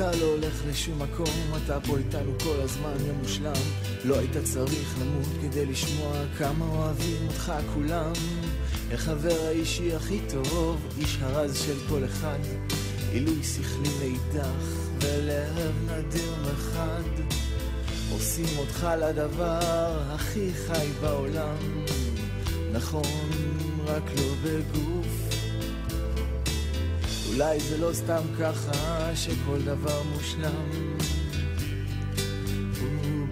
אתה 0.01 0.16
לא 0.16 0.26
הולך 0.26 0.62
לשום 0.68 1.03
מקום, 1.03 1.34
אתה 1.64 1.80
פה 1.80 1.98
איתנו 1.98 2.32
כל 2.42 2.61
הזמן, 2.61 2.94
יום 3.07 3.16
מושלם. 3.22 3.62
לא 4.05 4.18
היית 4.18 4.36
צריך 4.44 4.94
למות 5.01 5.26
כדי 5.42 5.66
לשמוע 5.66 6.12
כמה 6.38 6.64
אוהבים 6.64 7.26
אותך 7.26 7.53
כולם. 7.74 8.12
החבר 8.92 9.46
האישי 9.46 9.94
הכי 9.94 10.20
טוב, 10.28 10.86
איש 10.98 11.18
הרז 11.20 11.59
של 11.59 11.76
כל 11.88 12.05
אחד. 12.05 12.38
עילוי 13.12 13.42
שכלי 13.42 13.88
מאידך, 13.98 14.88
ולב 15.01 15.90
נדיר 15.90 16.34
מחד. 16.42 17.22
עושים 18.12 18.59
אותך 18.59 18.86
לדבר 19.01 20.03
הכי 20.09 20.51
חי 20.66 20.86
בעולם. 21.01 21.57
נכון, 22.72 23.30
רק 23.86 24.05
לא 24.16 24.34
בגוף. 24.44 24.89
אולי 27.41 27.61
זה 27.61 27.78
לא 27.78 27.93
סתם 27.93 28.22
ככה 28.41 29.11
שכל 29.14 29.62
דבר 29.64 30.03
מושלם. 30.03 30.70
הוא 32.80 33.26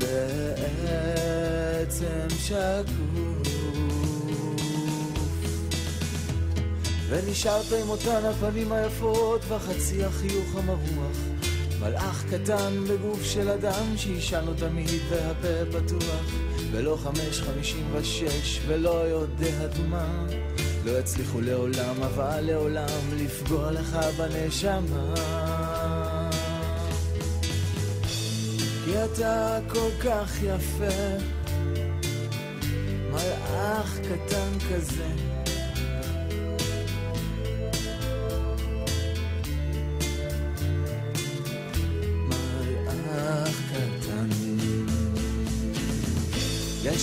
בעצם 0.99 2.29
שקוף. 2.39 3.49
ונשארת 7.09 7.73
עם 7.83 7.89
אותן 7.89 8.25
הפנים 8.25 8.73
היפות 8.73 9.41
והחצי 9.49 10.05
החיוך 10.05 10.57
המרוח. 10.57 11.19
מלאך 11.81 12.25
קטן 12.31 12.85
בגוף 12.91 13.23
של 13.23 13.49
אדם 13.49 13.97
שישן 13.97 14.45
לו 14.45 14.55
תמיד 14.55 15.01
והפה 15.11 15.79
פתוח. 15.79 16.33
ולא 16.73 16.99
חמש 17.03 17.41
חמישים 17.41 17.87
ושש 17.93 18.61
ולא 18.67 18.91
יודע 18.91 19.67
דומה 19.67 20.27
לא 20.89 20.99
יצליחו 20.99 21.41
לעולם, 21.41 22.03
אבל 22.03 22.41
לעולם 22.41 23.15
לפגוע 23.17 23.73
לך 23.73 23.99
בנשמה. 24.17 25.15
כי 28.85 29.05
אתה 29.05 29.59
כל 29.69 29.91
כך 30.05 30.43
יפה, 30.43 31.17
מלאך 33.11 33.99
קטן 33.99 34.59
כזה. 34.71 35.28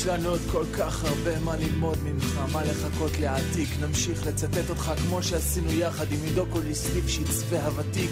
לנו 0.07 0.29
עוד 0.29 0.41
כל 0.51 0.63
כך 0.77 1.05
הרבה 1.05 1.39
מה 1.39 1.55
ללמוד 1.55 1.97
ממך, 2.03 2.39
מה 2.51 2.63
לחכות 2.63 3.11
להעתיק. 3.19 3.69
נמשיך 3.81 4.27
לצטט 4.27 4.69
אותך 4.69 4.91
כמו 5.07 5.23
שעשינו 5.23 5.71
יחד 5.71 6.11
עם 6.11 6.19
עידו 6.23 6.45
קוליסליפשיץ 6.45 7.43
והוותיק. 7.49 8.11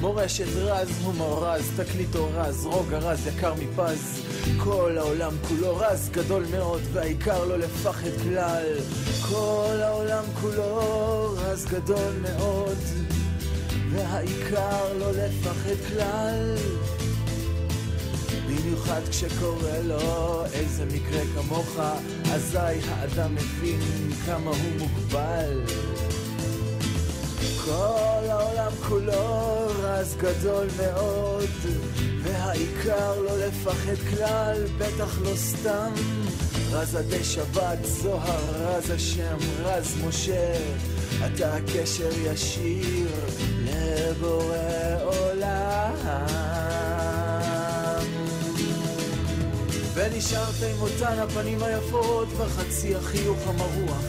מורשת 0.00 0.56
רז, 0.56 0.88
הומור 1.04 1.46
רז, 1.46 1.70
תקליטו 1.76 2.28
רז, 2.34 2.66
רוגע 2.66 2.98
רז, 2.98 3.26
יקר 3.26 3.54
מפז. 3.54 4.22
כל 4.64 4.98
העולם 4.98 5.32
כולו 5.48 5.76
רז 5.76 6.10
גדול 6.12 6.44
מאוד, 6.50 6.80
והעיקר 6.92 7.44
לא 7.44 7.58
לפחד 7.58 8.10
כלל. 8.22 8.66
כל 9.28 9.76
העולם 9.82 10.24
כולו 10.40 11.34
רז 11.36 11.66
גדול 11.66 12.12
מאוד, 12.22 12.78
והעיקר 13.90 14.98
לא 14.98 15.10
לפחד 15.12 15.88
כלל. 15.88 16.54
במיוחד 18.70 19.00
כשקורה 19.10 19.78
לו 19.82 20.44
איזה 20.52 20.84
מקרה 20.84 21.20
כמוך, 21.34 21.80
אזי 22.32 22.58
האדם 22.88 23.34
מבין 23.34 24.10
כמה 24.26 24.50
הוא 24.50 24.78
מוגבל. 24.78 25.60
כל 27.64 28.24
העולם 28.28 28.72
כולו 28.88 29.66
רז 29.82 30.16
גדול 30.16 30.66
מאוד, 30.76 31.48
והעיקר 32.22 33.20
לא 33.20 33.38
לפחד 33.38 34.16
כלל, 34.16 34.64
בטח 34.78 35.18
לא 35.22 35.36
סתם. 35.36 35.92
רז 36.72 36.96
עדי 36.96 37.24
שבת, 37.24 37.78
זוהר, 37.84 38.44
רז 38.54 38.90
השם, 38.90 39.36
רז 39.62 39.96
משה, 40.04 40.54
אתה 41.26 41.54
הקשר 41.54 42.10
ישיר 42.24 43.08
לבורא 43.64 44.56
עולם. 45.02 46.49
ונשארת 49.94 50.62
עם 50.70 50.82
אותן 50.82 51.18
הפנים 51.18 51.62
היפות 51.62 52.28
וחצי 52.36 52.94
החיוך 52.96 53.38
המרוח. 53.46 54.04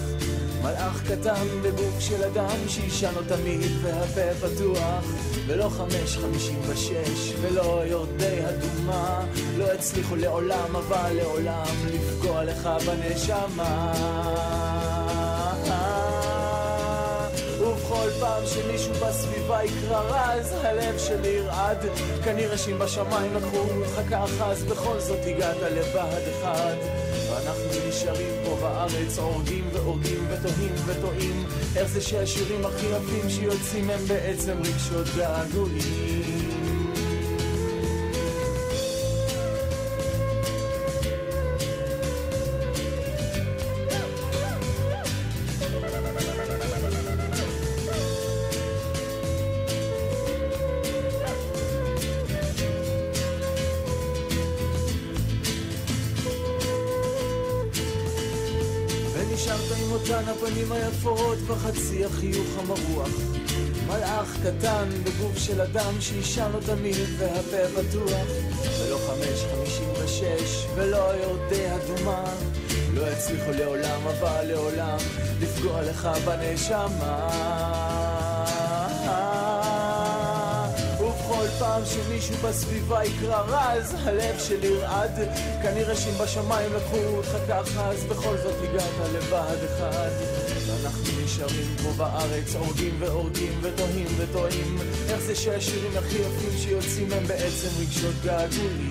מלאך 0.61 1.03
קטן 1.03 1.47
בגוף 1.61 1.99
של 1.99 2.23
אדם 2.23 2.57
שישן 2.67 3.13
לו 3.15 3.21
תמיד 3.27 3.71
והפה 3.83 4.47
פתוח. 4.47 5.05
ולא 5.47 5.69
חמש 5.69 6.17
חמישים 6.17 6.59
ושש 6.67 7.33
ולא 7.41 7.81
יורדי 7.85 8.39
אדומה 8.49 9.19
לא 9.57 9.71
הצליחו 9.71 10.15
לעולם 10.15 10.75
אבל 10.75 11.13
לעולם 11.13 11.65
לפגוע 11.93 12.43
לך 12.43 12.69
בנשמה 12.85 13.93
ובכל 17.91 18.09
פעם 18.19 18.43
שמישהו 18.45 18.93
בסביבה 18.93 19.63
יקרא 19.63 20.01
רז, 20.01 20.53
הלב 20.63 20.97
שלי 20.97 21.27
ירעד. 21.27 21.77
כנראה 22.23 22.57
שאם 22.57 22.79
בשמיים 22.79 23.33
לקחו 23.33 23.57
אותך 23.57 24.01
ככה, 24.09 24.51
אז 24.51 24.63
בכל 24.63 24.99
זאת 24.99 25.19
הגעת 25.25 25.57
לבה"ד 25.61 26.27
אחד. 26.29 26.75
ואנחנו 27.29 27.89
נשארים 27.89 28.33
פה 28.45 28.57
בארץ, 28.61 29.17
הורגים 29.19 29.69
והורגים 29.73 30.27
וטועים 30.29 30.75
וטועים. 30.85 31.45
איך 31.75 31.87
זה 31.87 32.01
שהשירים 32.01 32.65
הכי 32.65 32.85
יפים 32.85 33.29
שיוצאים 33.29 33.89
הם 33.89 34.05
בעצם 34.07 34.57
רגשות 34.59 35.07
געגועים. 35.17 36.30
הפנים 60.41 60.71
היפות 60.71 61.37
וחצי 61.47 62.05
החיוך 62.05 62.47
המרוח. 62.59 63.09
מלאך 63.87 64.37
קטן 64.43 64.89
בגוף 65.03 65.37
של 65.37 65.61
אדם 65.61 65.93
שישן 65.99 66.51
לו 66.51 66.59
תמיד 66.59 67.07
והפה 67.17 67.81
פתוח. 67.81 68.27
ולא 68.79 68.97
חמש 68.97 69.45
חמישים 69.51 69.89
ושש 70.03 70.65
ולא 70.75 70.97
יורדי 70.97 71.65
אדומה. 71.75 72.23
לא 72.93 73.07
יצליחו 73.11 73.51
לעולם 73.51 74.01
אבל 74.07 74.45
לעולם 74.45 74.97
לפגוע 75.41 75.81
לך 75.81 76.09
בנשמה. 76.25 77.70
בכל 81.41 81.49
פעם 81.59 81.81
שמישהו 81.85 82.35
בסביבה 82.35 83.05
יקרא 83.05 83.41
רז, 83.47 83.95
הלב 84.03 84.39
שלי 84.39 84.67
ירעד. 84.67 85.11
כנראה 85.63 85.95
שאם 85.95 86.13
בשמיים 86.23 86.73
לקחו 86.73 86.97
אותך 86.97 87.37
ככה, 87.49 87.89
אז 87.89 88.03
בכל 88.03 88.37
זאת 88.37 88.55
הגעת 88.63 89.13
לבה"ד 89.13 89.63
אחד. 89.63 90.09
ואנחנו 90.67 91.03
נשארים 91.23 91.75
פה 91.83 91.89
בארץ, 91.97 92.55
הורגים 92.55 92.95
והורגים 92.99 93.59
ותוהים 93.61 94.07
וטועים. 94.17 94.77
איך 95.09 95.19
זה 95.19 95.35
שהשירים 95.35 95.97
הכי 95.97 96.15
יפים 96.15 96.57
שיוצאים 96.57 97.11
הם 97.13 97.27
בעצם 97.27 97.67
רגשות 97.79 98.15
געגועים. 98.23 98.90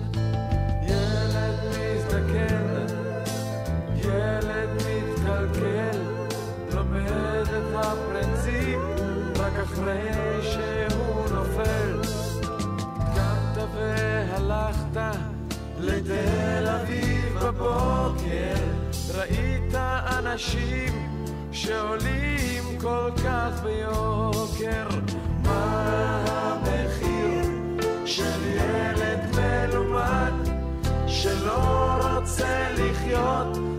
ילד 4.13 4.69
מתקלקל, 4.75 5.99
לומד 6.75 7.47
את 7.47 7.75
הפרינציפ 7.75 8.79
רק 9.39 9.53
אחרי 9.63 10.41
שהוא 10.41 11.25
נופל. 11.31 12.01
קמת 13.15 13.63
והלכת 13.75 15.01
לתל 15.79 16.67
אביב 16.67 17.39
בבוקר, 17.43 18.55
ראית 19.15 19.75
אנשים 20.19 21.09
שעולים 21.51 22.63
כל 22.81 23.09
כך 23.25 23.63
ביוקר. 23.63 24.87
מה 25.43 26.23
המחיר 26.27 27.45
של 28.05 28.45
ילד 28.45 29.19
מלומד 29.35 30.33
שלא 31.07 31.97
רוצה 32.15 32.67
לחיות 32.71 33.70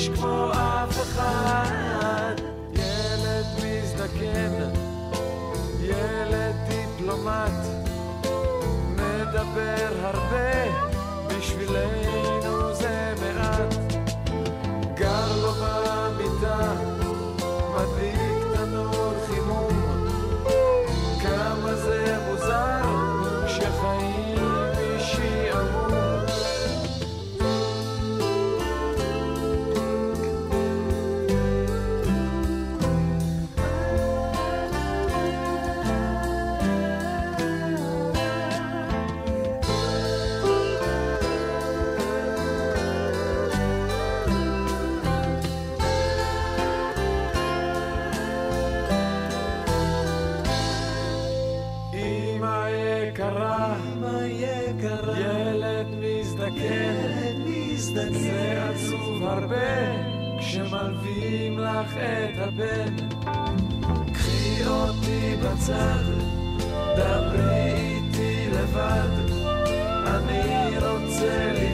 ומרגיש 0.00 0.18
כמו 0.18 0.50
אף 0.52 1.02
אחד? 1.02 2.34
ילד 2.72 3.46
מזדקן, 3.56 4.70
ילד 5.80 6.54
דיפלומט, 6.68 7.66
מדבר 8.96 9.88
הרבה 10.02 10.64
בשבילנו 11.28 12.39
הבן. 62.60 62.94
קחי 64.12 64.66
אותי 64.66 65.36
בצד, 65.36 66.04
דברי 66.96 67.72
איתי 67.72 68.48
לבד, 68.50 69.30
אני 70.06 70.78
רוצה 70.78 71.52
לבנות 71.52 71.69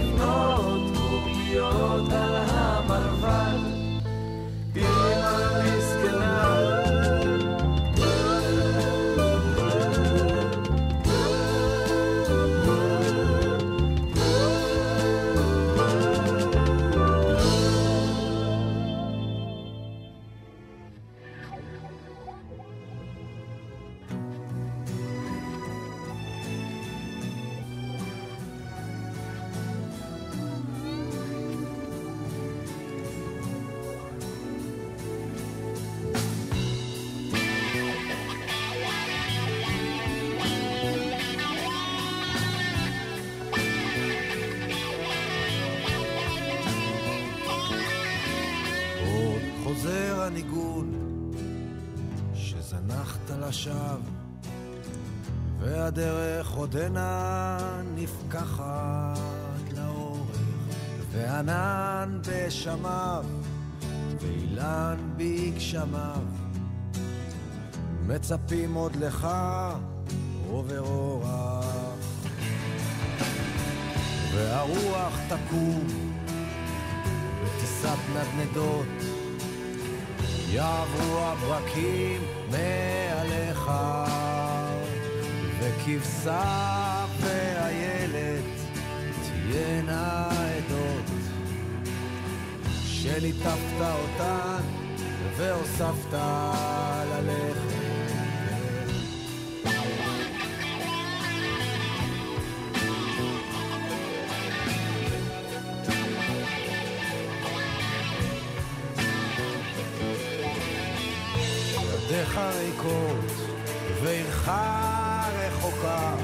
בגשמיו 65.76 66.22
מצפים 68.06 68.74
עוד 68.74 68.96
לך 68.96 69.28
עובר 70.50 70.80
אורח. 70.80 71.64
והרוח 74.34 75.18
תקום 75.28 75.86
בטיסת 77.44 77.98
נדנדות. 78.14 78.86
יעברו 80.48 81.18
הברקים 81.18 82.22
מעליך 82.50 83.70
וכבשה 85.60 87.04
ואיילת 87.20 88.44
תהיינה 89.22 90.28
עדות. 90.28 91.10
שליטפת 92.84 93.80
אותן 93.80 94.85
והוספת 95.36 96.14
ללחם. 97.10 97.86
ידיך 112.06 112.38
ריקות 112.38 113.32
ועירך 114.02 114.48
רחוקה 115.38 116.14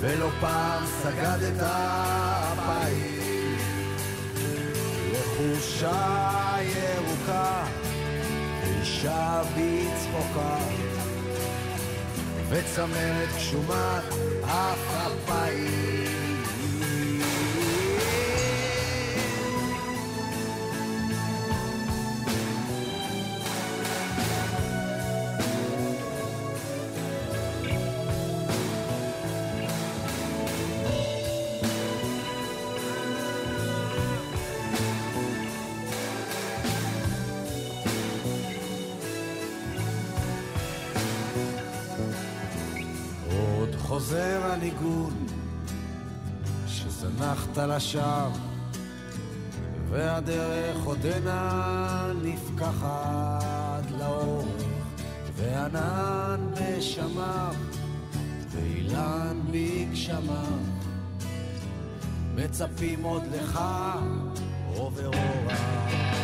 ולא 0.00 0.28
פעם 0.40 0.86
סגדת 0.86 1.60
הבית 1.60 3.18
לחושה 5.12 6.47
ירוקה 7.28 7.64
אישה 8.62 9.42
בצחוקה. 9.54 10.56
וצמרת 12.48 13.28
גשומת 13.36 14.04
אף 14.44 15.06
אפיים 15.06 16.27
שזנחת 47.58 47.76
לשווא 47.76 48.28
והדרך 49.88 50.84
עודנה 50.84 52.12
נפקחת 52.22 53.90
לאורך 53.98 54.62
וענן 55.36 56.40
בשמיו 56.54 57.54
ואילן 58.50 59.40
בגשמיו 59.50 60.58
מצפים 62.34 63.02
עוד 63.02 63.22
לך 63.32 63.60
עובר 64.76 65.06
אורה 65.06 66.17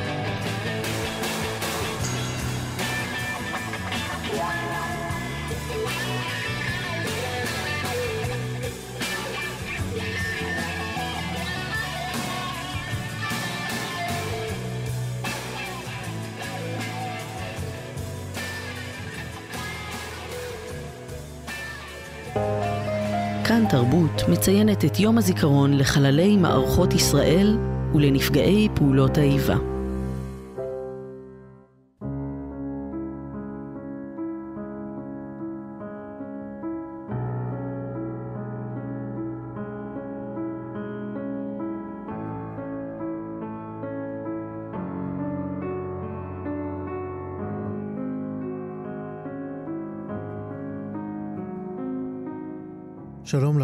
כאן 23.55 23.65
תרבות 23.71 24.23
מציינת 24.29 24.85
את 24.85 25.01
יום 25.01 25.19
הזיכרון 25.19 25.79
לחללי 25.79 26.37
מערכות 26.37 26.95
ישראל 26.95 27.59
ולנפגעי 27.95 28.69
פעולות 28.75 29.19
האיבה. 29.19 29.74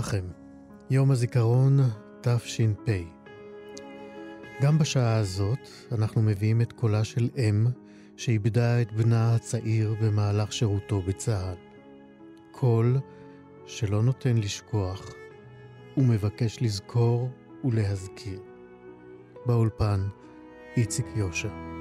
לכם, 0.00 0.24
יום 0.90 1.10
הזיכרון 1.10 1.78
תש"פ. 2.20 2.90
גם 4.62 4.78
בשעה 4.78 5.16
הזאת 5.16 5.68
אנחנו 5.92 6.22
מביאים 6.22 6.60
את 6.60 6.72
קולה 6.72 7.04
של 7.04 7.28
אם 7.36 7.66
שאיבדה 8.16 8.82
את 8.82 8.92
בנה 8.92 9.34
הצעיר 9.34 9.94
במהלך 10.02 10.52
שירותו 10.52 11.02
בצה"ל. 11.02 11.54
קול 12.50 12.98
שלא 13.66 14.02
נותן 14.02 14.36
לשכוח 14.36 15.10
ומבקש 15.96 16.62
לזכור 16.62 17.30
ולהזכיר. 17.64 18.40
באולפן, 19.46 20.08
איציק 20.76 21.06
יושע. 21.16 21.79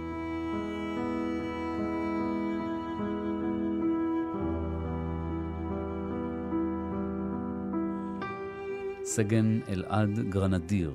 סגן 9.19 9.59
אלעד 9.69 10.19
גרנדיר, 10.29 10.93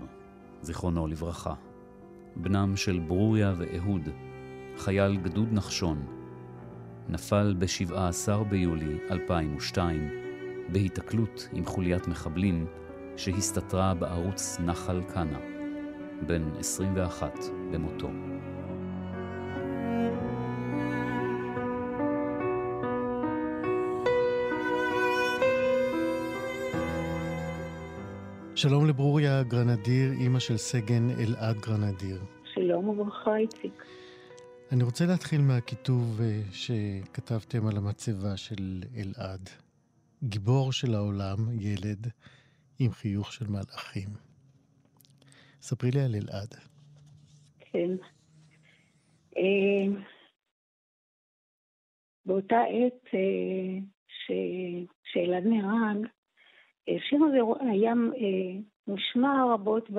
זיכרונו 0.62 1.06
לברכה, 1.06 1.54
בנם 2.36 2.76
של 2.76 2.98
ברוריה 2.98 3.54
ואהוד, 3.56 4.08
חייל 4.76 5.16
גדוד 5.16 5.48
נחשון, 5.52 6.06
נפל 7.08 7.54
ב-17 7.58 8.44
ביולי 8.50 8.98
2002 9.10 10.08
בהיתקלות 10.72 11.48
עם 11.52 11.64
חוליית 11.64 12.08
מחבלים 12.08 12.66
שהסתתרה 13.16 13.94
בערוץ 13.94 14.56
נחל 14.60 15.02
קנה, 15.02 15.38
בן 16.26 16.42
21 16.58 17.38
במותו. 17.72 18.08
שלום 28.68 28.86
לברוריה 28.86 29.42
גרנדיר, 29.42 30.12
אימא 30.20 30.38
של 30.38 30.56
סגן 30.56 31.10
אלעד 31.10 31.56
גרנדיר. 31.56 32.18
שלום 32.54 32.88
וברכה, 32.88 33.36
איציק. 33.36 33.84
אני 34.72 34.84
רוצה 34.84 35.04
להתחיל 35.06 35.40
מהכיתוב 35.40 36.20
אה, 36.20 36.40
שכתבתם 36.52 37.66
על 37.66 37.76
המצבה 37.76 38.36
של 38.36 38.82
אלעד. 38.96 39.50
גיבור 40.22 40.72
של 40.72 40.94
העולם, 40.94 41.36
ילד, 41.60 42.06
עם 42.78 42.90
חיוך 42.90 43.32
של 43.32 43.46
מלאכים. 43.48 44.08
ספרי 45.60 45.90
לי 45.90 46.00
על 46.00 46.14
אלעד. 46.14 46.54
כן. 47.60 47.90
אה, 49.36 50.00
באותה 52.26 52.60
עת 52.60 53.14
אה, 53.14 53.78
שאלעד 55.12 55.44
נהרג, 55.46 56.06
השיר 56.88 57.18
הזה 57.24 57.38
היה 57.70 57.92
אה, 57.92 58.60
מושמע 58.88 59.54
רבות 59.54 59.90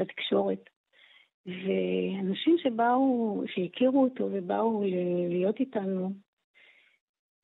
בתקשורת. 0.00 0.70
ואנשים 1.46 2.56
שבאו, 2.58 3.42
שהכירו 3.46 4.04
אותו 4.04 4.28
ובאו 4.32 4.82
להיות 5.28 5.60
איתנו 5.60 6.10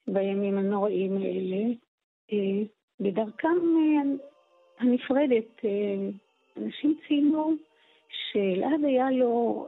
בימים 0.08 0.58
הנוראים 0.58 1.16
האלה, 1.16 1.72
אה, 2.32 2.62
בדרכם 3.00 3.48
אה, 3.48 4.02
הנפרדת, 4.78 5.64
אנשים 6.56 6.98
ציינו 7.08 7.52
שאלעד 8.08 8.84
היה 8.84 9.10
לו 9.10 9.66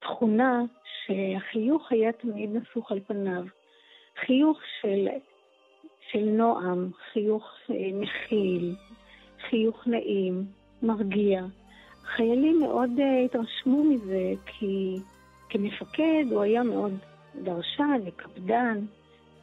תכונה 0.00 0.62
שהחיוך 1.06 1.92
היה 1.92 2.12
תמיד 2.12 2.50
נסוך 2.56 2.92
על 2.92 3.00
פניו. 3.00 3.44
חיוך 4.16 4.58
של 4.80 5.08
של 6.12 6.24
נועם, 6.24 6.90
חיוך 7.12 7.44
אה, 7.70 7.74
מכיל, 7.92 8.74
חיוך 9.48 9.86
נעים, 9.86 10.44
מרגיע. 10.82 11.42
חיילים 12.16 12.60
מאוד 12.60 12.90
uh, 12.96 13.24
התרשמו 13.24 13.84
מזה, 13.84 14.32
כי 14.46 14.96
כמפקד 15.48 16.24
הוא 16.30 16.40
היה 16.40 16.62
מאוד 16.62 16.92
דרשן 17.42 18.00
וקפדן, 18.06 18.78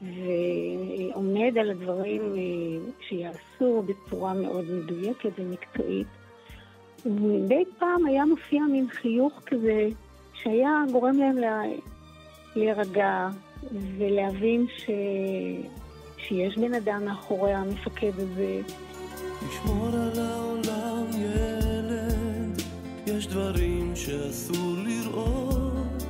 ועומד 0.02 1.58
על 1.60 1.72
הדברים 1.72 2.22
uh, 2.22 2.92
שיעשו 3.08 3.84
בצורה 3.84 4.34
מאוד 4.34 4.66
מדויקת 4.72 5.30
ומקצועית. 5.40 6.08
ומדי 7.06 7.64
פעם 7.80 8.06
היה 8.06 8.26
מופיע 8.26 8.62
מין 8.72 8.90
חיוך 8.90 9.42
כזה, 9.46 9.88
שהיה 10.34 10.84
גורם 10.92 11.18
להם 11.18 11.38
לה... 11.38 11.62
להירגע 12.56 13.30
ולהבין 13.98 14.66
ש... 14.78 14.90
שיש 16.28 16.58
בן 16.58 16.74
אדם 16.74 17.06
מאחורי 17.06 17.54
המפקד 17.54 18.12
הזה. 18.18 18.62
תשמור 19.50 19.88
על 19.88 20.20
העולם 20.20 21.06
ילד, 21.18 22.62
יש 23.08 23.28
דברים 23.28 23.96
שאסור 23.96 24.76
לראות. 24.86 26.04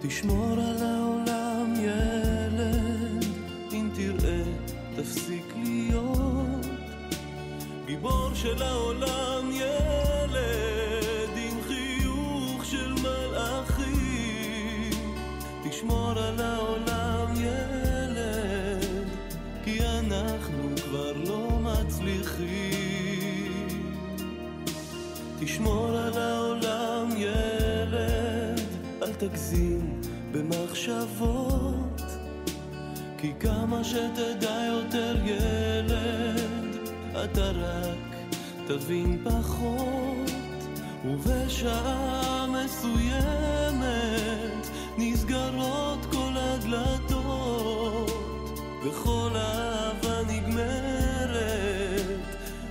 תשמור 0.00 0.52
על 0.52 0.82
העולם 0.82 1.74
ילד, 1.82 3.24
אם 3.72 3.88
תראה 3.94 4.42
תפסיק 4.96 5.54
להיות. 5.64 6.66
גיבור 7.86 8.30
של 8.34 8.62
העולם 8.62 9.50
ילד, 9.52 11.36
עם 11.36 11.60
חיוך 11.66 12.64
של 12.64 12.92
מלאכים. 12.92 14.90
תשמור 15.64 16.12
תשמור 25.48 25.88
על 25.88 26.18
העולם 26.18 27.08
ילד, 27.16 28.60
אל 29.02 29.12
תגזים 29.12 30.00
במחשבות, 30.32 32.02
כי 33.18 33.32
כמה 33.40 33.84
שתדע 33.84 34.64
יותר 34.68 35.16
ילד, 35.24 36.76
אתה 37.24 37.50
רק 37.50 38.16
תבין 38.66 39.24
פחות, 39.24 40.30
ובשעה 41.04 42.46
מסוימת 42.64 43.88
נסגרות 44.98 46.06
כל 46.10 46.32
הדלתות, 46.36 48.10
וכל 48.84 49.30
אהבה 49.36 49.77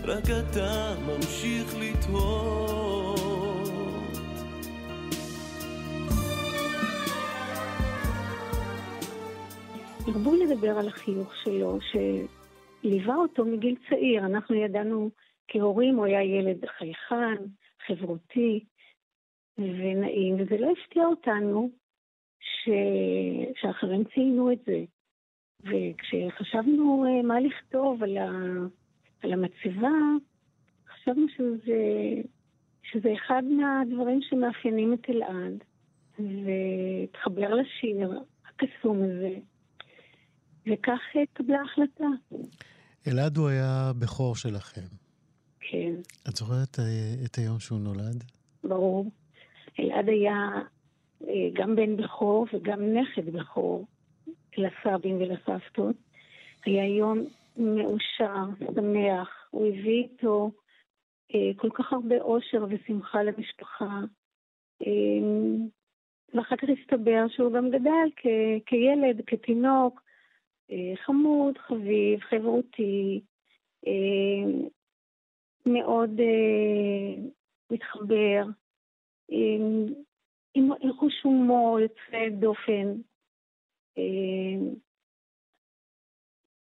רק 0.08 0.24
אתה 0.24 0.96
ממשיך 1.08 1.76
לתהות. 1.80 3.20
הרבו 10.08 10.36
לדבר 10.36 10.80
על 10.80 10.88
החיוך 10.88 11.36
שלו, 11.44 11.80
שליווה 11.82 13.16
אותו 13.16 13.46
מגיל 13.46 13.76
צעיר. 13.90 14.26
אנחנו 14.26 14.56
ידענו 14.56 15.10
כהורים, 15.48 15.96
הוא 15.96 16.06
היה 16.06 16.24
ילד 16.24 16.66
חייכן, 16.78 17.44
חברותי 17.88 18.66
ונעים, 19.58 20.36
וזה 20.40 20.58
לא 20.60 20.72
הפתיע 20.72 21.06
אותנו 21.06 21.70
ש... 22.40 22.70
שאחרים 23.62 24.04
ציינו 24.04 24.52
את 24.52 24.60
זה. 24.66 24.84
וכשחשבנו 25.64 27.06
אה, 27.08 27.22
מה 27.22 27.40
לכתוב 27.40 28.04
על, 28.04 28.18
ה... 28.18 28.32
על 29.24 29.34
המצבה, 29.34 29.92
חשבנו 30.94 31.26
שזה, 31.38 31.82
שזה 32.84 33.14
אחד 33.14 33.44
מהדברים 33.44 34.20
שמאפיינים 34.22 34.94
את 34.94 35.10
אלעד, 35.10 35.64
והתחבר 36.20 37.56
לשיר 37.56 38.22
הקסום 38.46 39.04
הזה, 39.04 39.34
וכך 40.68 41.00
התקבלה 41.24 41.60
ההחלטה. 41.60 42.08
אלעד 43.08 43.38
הוא 43.38 43.48
היה 43.48 43.92
בכור 44.00 44.36
שלכם. 44.36 44.88
כן. 45.60 45.94
את 46.30 46.36
זוכרת 46.36 46.80
אה, 46.80 47.26
את 47.26 47.36
היום 47.36 47.60
שהוא 47.60 47.80
נולד? 47.80 48.24
ברור. 48.64 49.12
אלעד 49.80 50.10
היה 50.10 50.36
אה, 51.24 51.50
גם 51.54 51.76
בן 51.76 51.98
בכור 51.98 52.48
וגם 52.54 52.80
נכד 52.82 53.30
בכור 53.30 53.86
לסבים 54.58 55.18
ולסבתות. 55.18 55.96
היה 56.66 56.98
יום 56.98 57.26
מאושר, 57.58 58.66
שמח. 58.76 59.48
הוא 59.52 59.68
הביא 59.68 60.04
איתו 60.04 60.52
אה, 61.36 61.52
כל 61.56 61.70
כך 61.74 61.94
הרבה 61.94 62.22
אושר 62.22 62.66
ושמחה 62.70 63.24
למשפחה. 63.24 64.00
ואחר 66.34 66.56
כך 66.56 66.68
הסתבר 66.70 67.26
שהוא 67.30 67.54
גם 67.54 67.70
גדל 67.70 68.10
כ- 68.16 68.66
כילד, 68.66 69.22
כתינוק, 69.28 70.02
חמוד, 70.96 71.58
חביב, 71.58 72.20
חברותי, 72.20 73.22
מאוד 75.66 76.12
מתחבר, 77.72 78.44
עם, 79.30 79.86
עם 80.54 80.94
חוש 81.00 81.22
הומור 81.24 81.80
יוצא 81.80 82.30
דופן. 82.40 82.94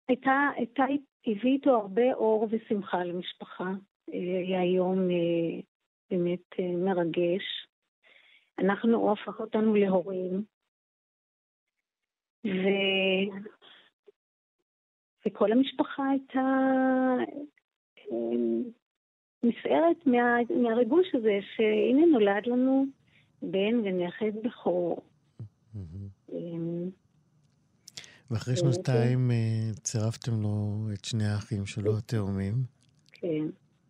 הייתה, 0.09 0.49
הייתה, 0.57 0.83
הביא 1.27 1.53
איתו 1.53 1.71
הרבה 1.71 2.15
אור 2.15 2.49
ושמחה 2.51 3.05
למשפחה. 3.05 3.71
היה 4.09 4.65
יום 4.65 5.09
באמת 6.11 6.59
מרגש. 6.59 7.67
אנחנו, 8.59 8.97
הוא 8.97 9.13
הפך 9.13 9.41
אותנו 9.41 9.75
להורים. 9.75 10.45
ו... 12.47 12.69
וכל 15.27 15.53
המשפחה 15.53 16.03
הייתה 16.11 16.41
נסערת 19.43 20.07
מה, 20.07 20.37
מהריגוש 20.63 21.15
הזה, 21.15 21.39
שהנה 21.57 22.07
נולד 22.07 22.47
לנו 22.47 22.85
בן 23.43 23.75
ונכד 23.85 24.33
בכור. 24.45 25.03
אמ, 26.33 26.91
ואחרי 28.33 28.57
שנתיים 28.57 29.31
אה, 29.31 29.73
צירפתם 29.75 30.33
לו 30.43 30.87
את 30.95 31.05
שני 31.05 31.25
האחים 31.25 31.67
שלו, 31.67 31.99
התאומים. 31.99 32.55
כן, 33.13 33.45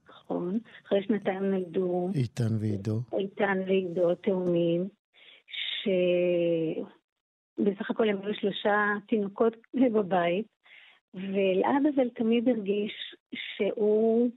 נכון. 0.09 0.59
אחרי 0.87 1.03
שנתיים 1.03 1.43
נולדו... 1.45 2.11
איתן 2.15 2.57
ועידו. 2.61 3.01
איתן 3.19 3.59
ועידו 3.67 4.11
התאומים, 4.13 4.89
שבסך 7.59 7.91
הכל 7.91 8.09
הם 8.09 8.23
היו 8.23 8.35
שלושה 8.35 8.77
תינוקות 9.09 9.57
בבית, 9.95 10.47
ואלעד 11.15 11.87
אבל 11.95 12.09
תמיד 12.09 12.49
הרגיש 12.49 12.93
שהוא 13.35 14.31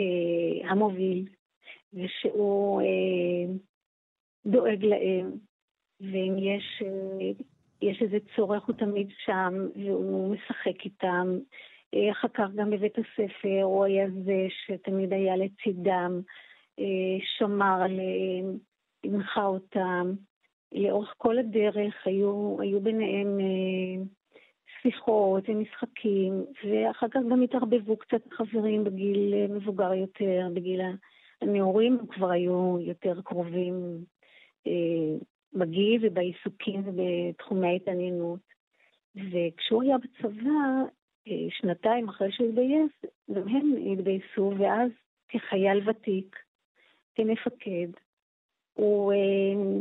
אה, 0.00 0.70
המוביל, 0.70 1.28
ושהוא 1.92 2.80
אה, 2.80 3.54
דואג 4.46 4.84
להם, 4.84 5.30
ואם 6.00 6.34
יש, 6.38 6.82
אה, 6.82 7.44
יש 7.82 8.02
איזה 8.02 8.16
צורך 8.36 8.64
הוא 8.64 8.76
תמיד 8.76 9.08
שם, 9.24 9.54
והוא 9.76 10.34
משחק 10.34 10.84
איתם. 10.84 11.38
אה, 11.94 12.10
אחר 12.10 12.28
כך 12.34 12.48
גם 12.54 12.70
בבית 12.70 12.94
הספר 12.98 13.62
הוא 13.62 13.84
היה 13.84 14.06
זה 14.24 14.46
שתמיד 14.48 15.12
היה 15.12 15.36
לצידם, 15.36 16.20
אה, 16.78 17.18
שמר 17.38 17.82
עליהם, 17.82 18.58
הנחה 19.04 19.46
אותם. 19.46 20.12
לאורך 20.72 21.14
כל 21.16 21.38
הדרך 21.38 21.94
היו, 22.04 22.56
היו 22.60 22.80
ביניהם 22.80 23.40
אה, 23.40 24.04
שיחות 24.82 25.48
ומשחקים, 25.48 26.44
ואחר 26.64 27.08
כך 27.08 27.20
גם 27.30 27.42
התערבבו 27.42 27.96
קצת 27.96 28.32
חברים 28.32 28.84
בגיל 28.84 29.46
מבוגר 29.50 29.94
יותר, 29.94 30.48
בגיל 30.54 30.80
הנעורים 31.42 31.98
כבר 32.10 32.30
היו 32.30 32.78
יותר 32.80 33.20
קרובים 33.24 34.04
בגיל 35.56 36.06
ובעיסוקים 36.06 36.82
ובתחומי 36.84 37.66
ההתעניינות. 37.66 38.40
וכשהוא 39.14 39.82
היה 39.82 39.96
בצבא, 39.98 40.50
אה, 41.28 41.46
שנתיים 41.50 42.08
אחרי 42.08 42.32
שהוא 42.32 42.48
התגייס, 42.48 43.12
גם 43.32 43.48
הם 43.48 43.74
התגייסו, 43.92 44.52
ואז 44.58 44.90
כחייל 45.28 45.88
ותיק, 45.88 46.36
כמפקד, 47.14 47.88
הוא 48.74 49.12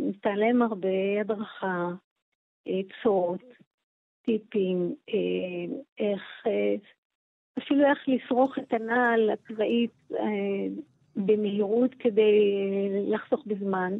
נתן 0.10 0.36
להם 0.36 0.62
הרבה 0.62 1.22
הדרכה, 1.22 1.90
טיפים, 4.26 4.96
אה, 5.10 5.76
איך, 6.00 6.22
אה, 6.48 6.76
אפילו 7.58 7.86
איך 7.86 8.00
לשרוך 8.08 8.60
את 8.60 8.74
הנעל 8.74 9.30
הצבאית 9.30 9.92
אה, 10.12 10.68
במהירות 11.16 11.92
כדי 12.00 12.40
לחסוך 13.08 13.44
בזמן. 13.46 13.94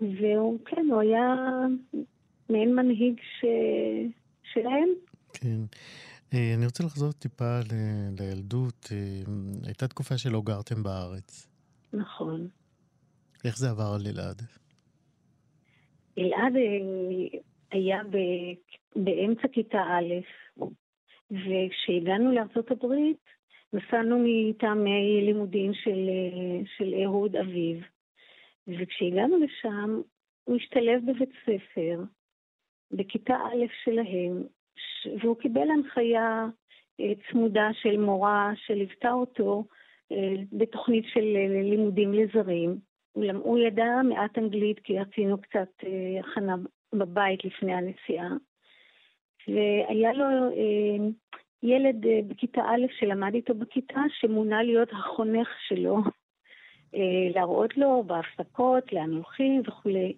והוא, 0.00 0.58
כן, 0.64 0.86
הוא 0.90 1.00
היה 1.00 1.34
מעין 2.48 2.74
מנהיג 2.74 3.20
ש... 3.40 3.44
שלהם. 4.52 4.88
כן. 5.32 5.60
אני 6.32 6.64
רוצה 6.64 6.84
לחזור 6.84 7.12
טיפה 7.12 7.58
ל... 7.60 7.72
לילדות. 8.20 8.88
הייתה 9.66 9.88
תקופה 9.88 10.18
שלא 10.18 10.42
גרתם 10.44 10.82
בארץ. 10.82 11.48
נכון. 11.92 12.48
איך 13.44 13.58
זה 13.58 13.70
עבר 13.70 13.94
על 13.94 14.06
אלעד? 14.06 14.42
אלעד 16.18 16.52
היה 17.70 18.02
ב, 18.10 18.16
באמצע 18.96 19.48
כיתה 19.52 19.78
א', 19.78 20.14
וכשהגענו 21.30 22.32
הברית, 22.70 23.24
נסענו 23.72 24.24
מטעמי 24.24 25.20
לימודים 25.22 25.74
של, 25.74 26.08
של 26.76 26.94
אהוד 27.04 27.36
אביו, 27.36 27.80
וכשהגענו 28.68 29.38
לשם, 29.38 30.00
הוא 30.44 30.56
השתלב 30.56 31.02
בבית 31.06 31.32
ספר, 31.44 32.02
בכיתה 32.90 33.34
א' 33.34 33.66
שלהם, 33.84 34.42
והוא 35.20 35.36
קיבל 35.36 35.70
הנחיה 35.70 36.46
אה, 37.00 37.12
צמודה 37.30 37.68
של 37.72 37.96
מורה 38.00 38.52
שליוותה 38.56 39.12
אותו 39.12 39.64
אה, 40.12 40.34
בתוכנית 40.52 41.04
של 41.08 41.36
אה, 41.36 41.62
לימודים 41.62 42.12
לזרים. 42.12 42.78
הוא 43.34 43.58
ידע 43.58 44.02
מעט 44.08 44.38
אנגלית 44.38 44.78
כי 44.78 44.98
עשינו 44.98 45.40
קצת 45.40 45.68
הכנה 46.20 46.54
בבית 46.94 47.44
לפני 47.44 47.74
הנסיעה. 47.74 48.28
והיה 49.48 50.12
לו 50.12 50.26
ילד 51.62 51.96
בכיתה 52.28 52.60
א' 52.60 52.86
שלמד 52.98 53.34
איתו 53.34 53.54
בכיתה, 53.54 54.00
שמונה 54.20 54.62
להיות 54.62 54.88
החונך 54.92 55.48
שלו, 55.68 55.96
להראות 57.34 57.76
לו 57.76 58.04
בהפסקות, 58.06 58.92
לאן 58.92 59.12
הולכים 59.12 59.62
וכולי. 59.66 60.12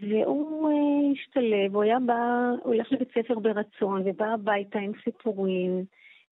והוא 0.00 0.70
אה, 0.70 1.12
השתלב, 1.12 1.74
הוא 1.74 1.82
היה 1.82 1.98
בא, 2.06 2.50
הוא 2.62 2.74
הולך 2.74 2.92
לבית 2.92 3.08
ספר 3.10 3.38
ברצון, 3.38 4.02
ובא 4.04 4.26
הביתה 4.26 4.78
עם 4.78 4.92
סיפורים 5.04 5.84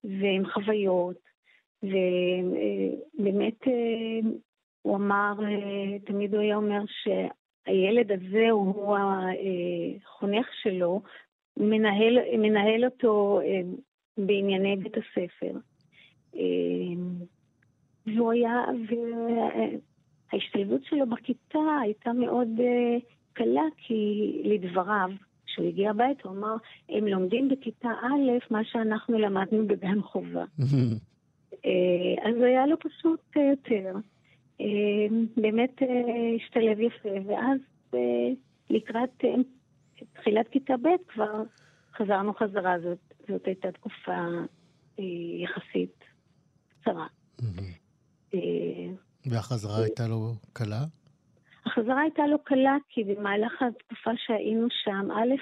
ועם 0.05 0.47
חוויות, 0.47 1.17
ובאמת 1.83 3.69
אה, 3.69 4.31
הוא 4.83 4.97
אמר, 4.97 5.33
אה, 5.45 5.99
תמיד 5.99 6.35
הוא 6.35 6.43
היה 6.43 6.57
אומר 6.57 6.83
שהילד 7.03 8.13
הזה 8.13 8.51
הוא 8.51 8.97
החונך 8.97 10.47
שלו, 10.63 11.03
מנהל, 11.57 12.19
מנהל 12.39 12.85
אותו 12.85 13.41
בענייני 14.19 14.77
בית 14.77 14.95
הספר. 14.97 15.53
והוא 18.07 18.33
היה, 18.33 18.65
וההשתלבות 20.33 20.85
שלו 20.85 21.07
בכיתה 21.07 21.59
הייתה 21.83 22.13
מאוד 22.13 22.49
קלה, 23.33 23.65
כי 23.77 24.33
לדבריו, 24.45 25.11
כשהוא 25.47 25.69
הגיע 25.69 25.91
הביתה, 25.91 26.29
הוא 26.29 26.37
אמר, 26.37 26.57
הם 26.89 27.07
לומדים 27.07 27.49
בכיתה 27.49 27.89
א' 27.89 28.53
מה 28.53 28.65
שאנחנו 28.65 29.19
למדנו 29.19 29.67
בגן 29.67 30.03
חובה. 30.03 30.45
אה, 31.65 32.29
אז 32.29 32.43
היה 32.43 32.67
לו 32.67 32.77
פשוט 32.79 33.21
אה, 33.37 33.43
יותר. 33.43 33.95
אה, 34.61 34.67
באמת 35.37 35.83
השתלב 36.37 36.81
יפה, 36.81 37.09
ואז 37.27 37.59
לקראת 38.71 39.25
תחילת 40.13 40.49
כיתה 40.49 40.77
ב' 40.77 40.89
כבר 41.09 41.43
חזרנו 41.97 42.35
חזרה, 42.35 42.81
זאת, 42.81 42.99
זאת 43.29 43.47
הייתה 43.47 43.73
תקופה 43.73 44.27
יחסית 45.43 46.05
קצרה. 46.69 47.07
והחזרה 49.27 49.83
הייתה 49.83 50.09
לו 50.09 50.33
קלה? 50.53 50.85
החזרה 51.67 52.01
הייתה 52.01 52.27
לו 52.27 52.39
קלה, 52.45 52.77
כי 52.89 53.05
במהלך 53.05 53.63
התקופה 53.63 54.11
שהיינו 54.17 54.67
שם, 54.85 55.11
א', 55.11 55.35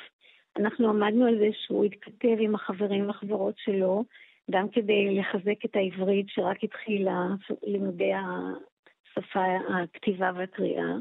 אנחנו 0.59 0.89
עמדנו 0.89 1.26
על 1.26 1.39
זה 1.39 1.49
שהוא 1.66 1.85
התכתב 1.85 2.37
עם 2.41 2.55
החברים 2.55 3.07
והחברות 3.07 3.55
שלו, 3.59 4.05
גם 4.51 4.68
כדי 4.68 5.18
לחזק 5.18 5.64
את 5.64 5.76
העברית 5.76 6.26
שרק 6.28 6.64
התחילה, 6.64 7.26
לימודי 7.62 8.12
השפה, 8.14 9.45
הכתיבה 9.68 10.30
והקריאה. 10.37 10.93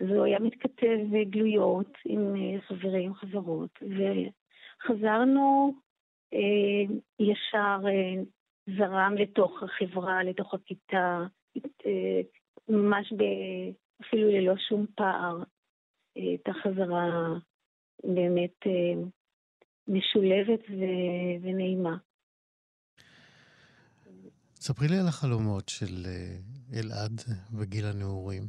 אז 0.00 0.06
הוא 0.08 0.24
היה 0.24 0.38
מתכתב 0.38 0.98
גלויות 1.30 1.92
עם 2.04 2.34
חברים, 2.68 3.14
חברות, 3.14 3.78
וחזרנו 3.82 5.74
אה, 6.34 6.94
ישר, 7.20 7.78
אה, 7.88 8.22
זרם 8.66 9.14
לתוך 9.18 9.62
החברה, 9.62 10.22
לתוך 10.24 10.54
הכיתה, 10.54 11.26
אה, 11.86 12.20
ממש 12.68 13.12
ב... 13.12 13.22
אפילו 14.00 14.28
ללא 14.30 14.54
שום 14.68 14.86
פער, 14.94 15.42
אה, 16.16 16.34
את 16.34 16.48
החזרה 16.48 17.34
באמת 18.04 18.66
אה, 18.66 19.02
משולבת 19.88 20.60
ו- 20.70 21.42
ונעימה. 21.42 21.96
ספרי 24.54 24.88
לי 24.88 24.96
על 24.96 25.08
החלומות 25.08 25.68
של 25.68 26.06
אה, 26.06 26.36
אלעד 26.78 27.20
בגיל 27.60 27.84
הנעורים. 27.84 28.42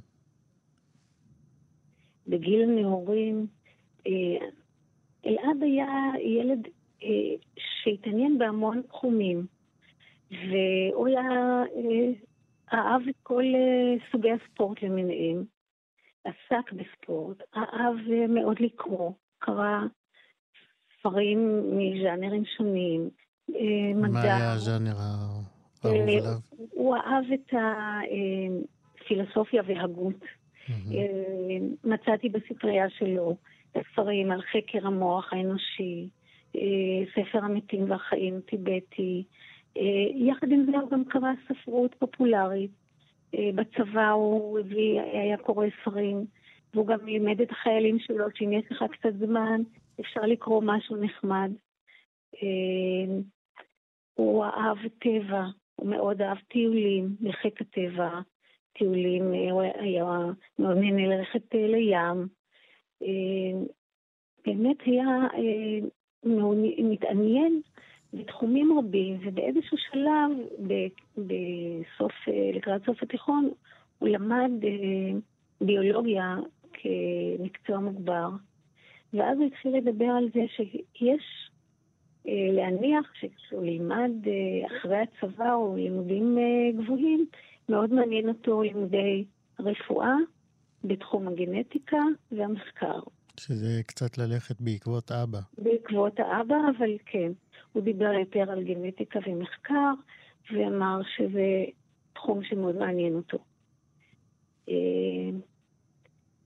בגיל 2.27 2.61
הנעורים, 2.63 3.47
אלעד 5.25 5.63
היה 5.63 5.87
ילד 6.19 6.67
שהתעניין 7.57 8.37
בהמון 8.37 8.81
תחומים, 8.81 9.47
והוא 10.31 11.07
היה 11.07 11.63
אהב 12.73 13.01
את 13.09 13.15
כל 13.23 13.43
אה, 13.43 14.11
סוגי 14.11 14.29
הספורט 14.31 14.81
למיניהם, 14.81 15.43
עסק 16.23 16.71
בספורט, 16.71 17.37
אהב 17.55 17.95
אה, 18.11 18.27
מאוד 18.27 18.59
לקרוא, 18.59 19.11
קרא 19.39 19.79
ספרים 20.99 21.63
מז'אנרים 21.77 22.43
שונים, 22.57 23.09
אה, 23.55 23.93
מדע. 23.95 24.09
מה 24.09 24.21
היה 24.21 24.53
הז'אנר 24.53 24.95
האהוב 24.97 25.45
עליו? 25.83 26.33
הוא 26.71 26.95
אהב 26.95 27.25
את 27.33 27.53
הפילוסופיה 29.01 29.63
והגות. 29.67 30.25
מצאתי 31.83 32.29
בספרייה 32.29 32.89
שלו 32.89 33.37
ספרים 33.91 34.31
על 34.31 34.41
חקר 34.41 34.87
המוח 34.87 35.33
האנושי, 35.33 36.09
ספר 37.15 37.37
המתים 37.37 37.91
והחיים 37.91 38.41
טיבטי, 38.45 39.23
אה, 39.27 39.47
יחד 40.15 40.51
עם 40.51 40.65
זה 40.71 40.77
הוא 40.77 40.89
גם 40.89 41.05
קרא 41.05 41.31
ספרות 41.47 41.95
פופולרית. 41.99 42.71
אה, 43.35 43.49
בצבא 43.55 44.09
הוא 44.09 44.59
הביא, 44.59 45.01
היה 45.01 45.37
קורא 45.37 45.65
ספרים, 45.81 46.25
והוא 46.73 46.87
גם 46.87 47.05
לימד 47.05 47.41
את 47.41 47.51
החיילים 47.51 47.99
שלו 47.99 48.25
שאם 48.35 48.53
יש 48.53 48.65
לך 48.71 48.85
קצת 48.91 49.13
זמן, 49.19 49.61
אפשר 49.99 50.21
לקרוא 50.21 50.61
משהו 50.65 50.95
נחמד. 50.95 51.51
אה, 52.35 53.15
הוא 54.13 54.45
אהב 54.45 54.77
טבע, 54.99 55.45
הוא 55.75 55.89
מאוד 55.89 56.21
אהב 56.21 56.37
טיולים 56.37 57.15
לחיק 57.21 57.61
הטבע, 57.61 58.19
טיולים, 58.73 59.23
הוא 59.51 59.61
היה 59.61 60.05
מאוד 60.59 60.77
נהנה 60.77 61.07
ללכת 61.07 61.55
לים. 61.55 62.27
באמת 64.45 64.77
היה 64.85 65.07
מתעניין 66.77 67.61
בתחומים 68.13 68.79
רבים, 68.79 69.19
ובאיזשהו 69.25 69.77
שלב, 69.91 70.31
בסוף, 71.17 72.13
אה, 72.27 72.51
לקראת 72.53 72.85
סוף 72.85 73.03
התיכון, 73.03 73.49
הוא 73.99 74.09
למד 74.09 74.51
אה, 74.63 75.19
ביולוגיה 75.61 76.35
כמקצוע 76.73 77.79
מוגבר, 77.79 78.29
ואז 79.13 79.37
הוא 79.37 79.47
התחיל 79.47 79.77
לדבר 79.77 80.05
על 80.05 80.29
זה 80.33 80.41
שיש 80.47 81.51
אה, 82.27 82.51
להניח 82.51 83.13
שכשהוא 83.13 83.65
ילמד 83.65 84.11
אחרי 84.65 84.97
הצבא 84.97 85.53
או 85.53 85.75
לימודים 85.75 86.37
גבוהים, 86.77 87.25
מאוד 87.69 87.93
מעניין 87.93 88.29
אותו 88.29 88.61
לימודי 88.61 89.25
רפואה 89.59 90.15
בתחום 90.83 91.27
הגנטיקה 91.27 92.01
והמחקר. 92.31 92.99
שזה 93.39 93.81
קצת 93.85 94.17
ללכת 94.17 94.61
בעקבות 94.61 95.11
אבא. 95.11 95.39
בעקבות 95.57 96.19
האבא, 96.19 96.55
אבל 96.77 96.97
כן. 97.05 97.31
הוא 97.73 97.83
דיבר 97.83 98.13
יותר 98.13 98.51
על 98.51 98.63
גנטיקה 98.63 99.19
ומחקר, 99.27 99.93
ואמר 100.51 101.01
שזה 101.15 101.65
תחום 102.13 102.43
שמאוד 102.43 102.75
מעניין 102.75 103.15
אותו. 103.15 103.37
אה, 104.69 105.29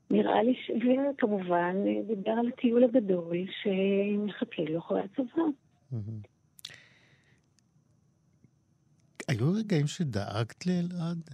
נראה 0.09 0.43
לי, 0.43 0.53
ש... 0.55 0.71
וכמובן 0.71 1.75
דיבר 2.07 2.31
על 2.31 2.47
הטיול 2.47 2.83
הגדול 2.83 3.37
שמחכה 3.61 4.61
לו 4.69 4.79
אחרי 4.79 5.01
הצבא. 5.01 5.41
היו 9.27 9.53
רגעים 9.53 9.87
שדאגת 9.87 10.65
לאלעד? 10.65 11.29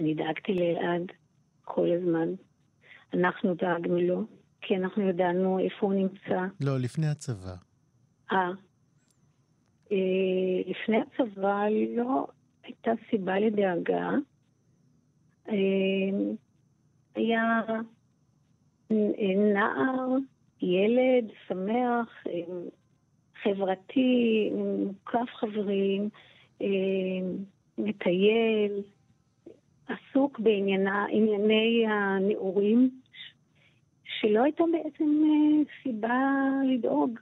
אני 0.00 0.14
דאגתי 0.14 0.54
לאלעד 0.54 1.12
כל 1.64 1.88
הזמן. 1.92 2.28
אנחנו 3.14 3.54
דאגנו 3.54 3.98
לו. 3.98 4.26
כי 4.66 4.76
אנחנו 4.76 5.08
ידענו 5.08 5.58
איפה 5.58 5.86
הוא 5.86 5.94
נמצא. 5.94 6.40
לא, 6.60 6.78
לפני 6.78 7.06
הצבא. 7.06 7.54
אה. 8.32 8.50
אה 9.92 9.96
לפני 10.66 10.96
הצבא 11.00 11.64
לא 11.96 12.26
הייתה 12.62 12.90
סיבה 13.10 13.38
לדאגה. 13.38 14.10
אה, 15.48 15.54
היה 17.14 17.60
נער, 19.54 20.08
ילד, 20.62 21.30
שמח, 21.48 22.26
אה, 22.26 22.32
חברתי, 23.42 24.50
מוקף 24.54 25.30
חברים, 25.34 26.08
מטייל, 27.78 28.82
עסוק 29.88 30.38
בענייני 30.38 31.86
הנעורים 31.86 33.00
שלא 34.24 34.42
הייתה 34.42 34.64
בעצם 34.72 35.22
אה, 35.24 35.62
סיבה 35.82 36.20
לדאוג 36.68 37.18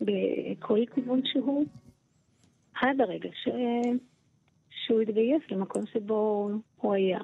בכל 0.00 0.78
כיוון 0.94 1.20
שהוא, 1.24 1.66
עד 2.74 3.00
הרגע 3.00 3.28
ש... 3.32 3.48
שהוא 4.70 5.00
התגייס 5.00 5.42
למקום 5.50 5.86
שבו 5.86 6.50
הוא 6.76 6.94
היה. 6.94 7.18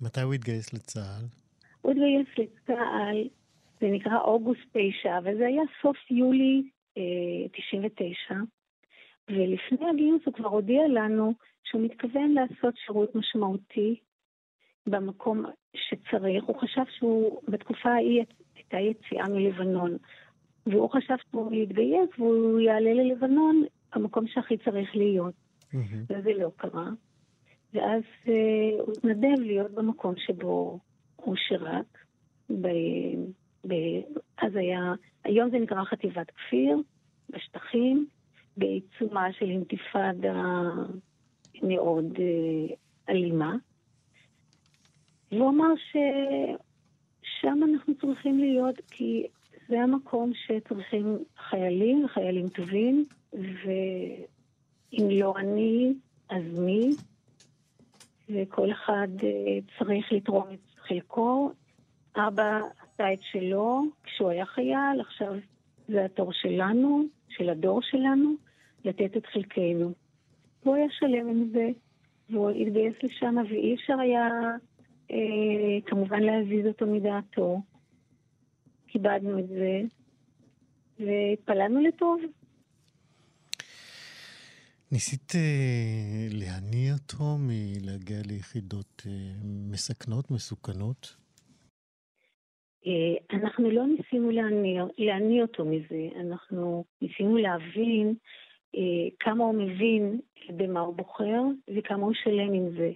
מתי 0.00 0.20
הוא 0.20 0.34
התגייס 0.34 0.72
לצה"ל? 0.72 1.24
הוא 1.82 1.92
התגייס 1.92 2.38
לצה"ל, 2.38 3.28
זה 3.80 3.86
נקרא 3.86 4.20
אוגוסט 4.20 4.60
9, 4.72 5.18
וזה 5.24 5.46
היה 5.46 5.62
סוף 5.82 5.96
יולי 6.10 6.62
אה, 6.96 7.48
99, 7.52 8.34
ולפני 9.28 9.90
הגיוס 9.90 10.22
הוא 10.24 10.34
כבר 10.34 10.48
הודיע 10.48 10.88
לנו 10.88 11.34
שהוא 11.64 11.82
מתכוון 11.82 12.32
לעשות 12.32 12.74
שירות 12.76 13.14
משמעותי 13.14 14.00
במקום 14.86 15.44
שצריך. 15.74 16.44
הוא 16.44 16.60
חשב 16.60 16.82
שהוא, 16.98 17.40
בתקופה 17.48 17.88
ההיא 17.90 18.24
הייתה 18.56 18.76
יציאה 18.76 19.28
מלבנון, 19.28 19.96
והוא 20.66 20.90
חשב 20.90 21.14
שהוא 21.30 21.54
יתגייס 21.54 22.08
והוא 22.18 22.60
יעלה 22.60 22.92
ללבנון 22.92 23.62
המקום 23.92 24.26
שהכי 24.26 24.56
צריך 24.56 24.96
להיות. 24.96 25.34
Mm-hmm. 25.34 25.96
וזה 26.08 26.30
לא 26.32 26.50
קרה. 26.56 26.88
ואז 27.72 28.02
uh, 28.26 28.30
הוא 28.80 28.92
התנדב 28.92 29.40
להיות 29.40 29.70
במקום 29.70 30.14
שבו 30.16 30.78
הוא 31.16 31.36
שירת. 31.36 31.86
ב, 32.50 32.68
ב, 33.68 33.74
אז 34.38 34.56
היה, 34.56 34.94
היום 35.24 35.50
זה 35.50 35.58
נקרא 35.58 35.84
חטיבת 35.84 36.30
כפיר, 36.30 36.78
בשטחים, 37.30 38.06
בעיצומה 38.56 39.32
של 39.32 39.50
אינתיפאדה 39.50 40.62
מאוד 41.62 42.18
אה, 42.18 42.74
אלימה. 43.08 43.54
והוא 45.34 45.48
אמר 45.50 45.74
ששם 45.90 47.60
אנחנו 47.62 47.94
צריכים 47.94 48.38
להיות, 48.38 48.80
כי 48.90 49.26
זה 49.68 49.80
המקום 49.80 50.32
שצריכים 50.34 51.18
חיילים, 51.48 52.08
חיילים 52.08 52.48
טובים, 52.48 53.04
ואם 53.32 55.08
לא 55.10 55.34
אני, 55.36 55.94
אז 56.30 56.58
מי? 56.58 56.90
וכל 58.30 58.72
אחד 58.72 59.08
אה, 59.22 59.58
צריך 59.78 60.12
לתרום 60.12 60.46
את 60.52 60.78
חלקו. 60.88 61.52
אבא 62.16 62.58
עשה 62.58 63.12
את 63.12 63.18
שלו 63.22 63.82
כשהוא 64.04 64.30
היה 64.30 64.46
חייל, 64.46 65.00
עכשיו 65.00 65.34
זה 65.88 66.04
התור 66.04 66.32
שלנו, 66.32 67.04
של 67.28 67.50
הדור 67.50 67.82
שלנו, 67.82 68.34
לתת 68.84 69.16
את 69.16 69.26
חלקנו. 69.26 69.92
והוא 70.62 70.74
היה 70.74 70.86
שלם 70.90 71.28
עם 71.28 71.48
זה, 71.52 71.68
והוא 72.30 72.50
התגייס 72.50 72.94
לשם, 73.02 73.36
ואי 73.48 73.74
אפשר 73.74 74.00
היה 74.00 74.28
אה, 75.10 75.80
כמובן 75.86 76.22
להזיז 76.22 76.66
אותו 76.66 76.86
מדעתו. 76.86 77.60
כיבדנו 78.86 79.38
את 79.38 79.48
זה, 79.48 79.80
והתפללנו 80.98 81.80
לטוב. 81.80 82.20
ניסית 84.92 85.32
אה, 85.34 86.28
להניע 86.30 86.92
אותו 86.92 87.24
מלהגיע 87.38 88.16
ליחידות 88.26 89.02
אה, 89.06 89.12
מסכנות, 89.70 90.30
מסוכנות? 90.30 91.16
אה, 92.86 93.36
אנחנו 93.38 93.70
לא 93.70 93.86
ניסינו 93.86 94.30
להניע, 94.30 94.84
להניע 94.98 95.42
אותו 95.42 95.64
מזה, 95.64 96.08
אנחנו 96.20 96.84
ניסינו 97.02 97.36
להבין 97.36 98.14
אה, 98.76 99.08
כמה 99.20 99.44
הוא 99.44 99.54
מבין 99.54 100.20
במה 100.56 100.80
הוא 100.80 100.96
בוחר 100.96 101.42
וכמה 101.76 102.02
הוא 102.02 102.14
שלם 102.14 102.52
עם 102.52 102.70
זה. 102.78 102.92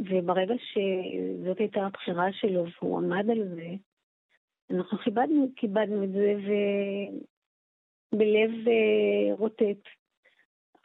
וברגע 0.00 0.54
שזאת 0.58 1.58
הייתה 1.58 1.86
הבחירה 1.86 2.32
שלו 2.32 2.64
והוא 2.82 2.98
עמד 2.98 3.30
על 3.30 3.48
זה, 3.54 3.68
אנחנו 4.70 4.98
כיבדנו, 4.98 5.48
כיבדנו 5.56 6.04
את 6.04 6.12
זה 6.12 6.34
ובלב 8.12 8.50
אה, 8.68 9.34
רוטט. 9.34 9.82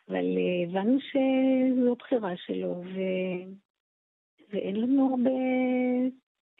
אבל 0.10 0.26
אה, 0.38 0.64
הבנו 0.64 0.98
שזו 1.00 1.96
בחירה 1.96 2.38
שלו, 2.38 2.84
ו... 2.86 3.00
ואין 4.50 4.76
לנו 4.76 5.10
הרבה 5.10 5.32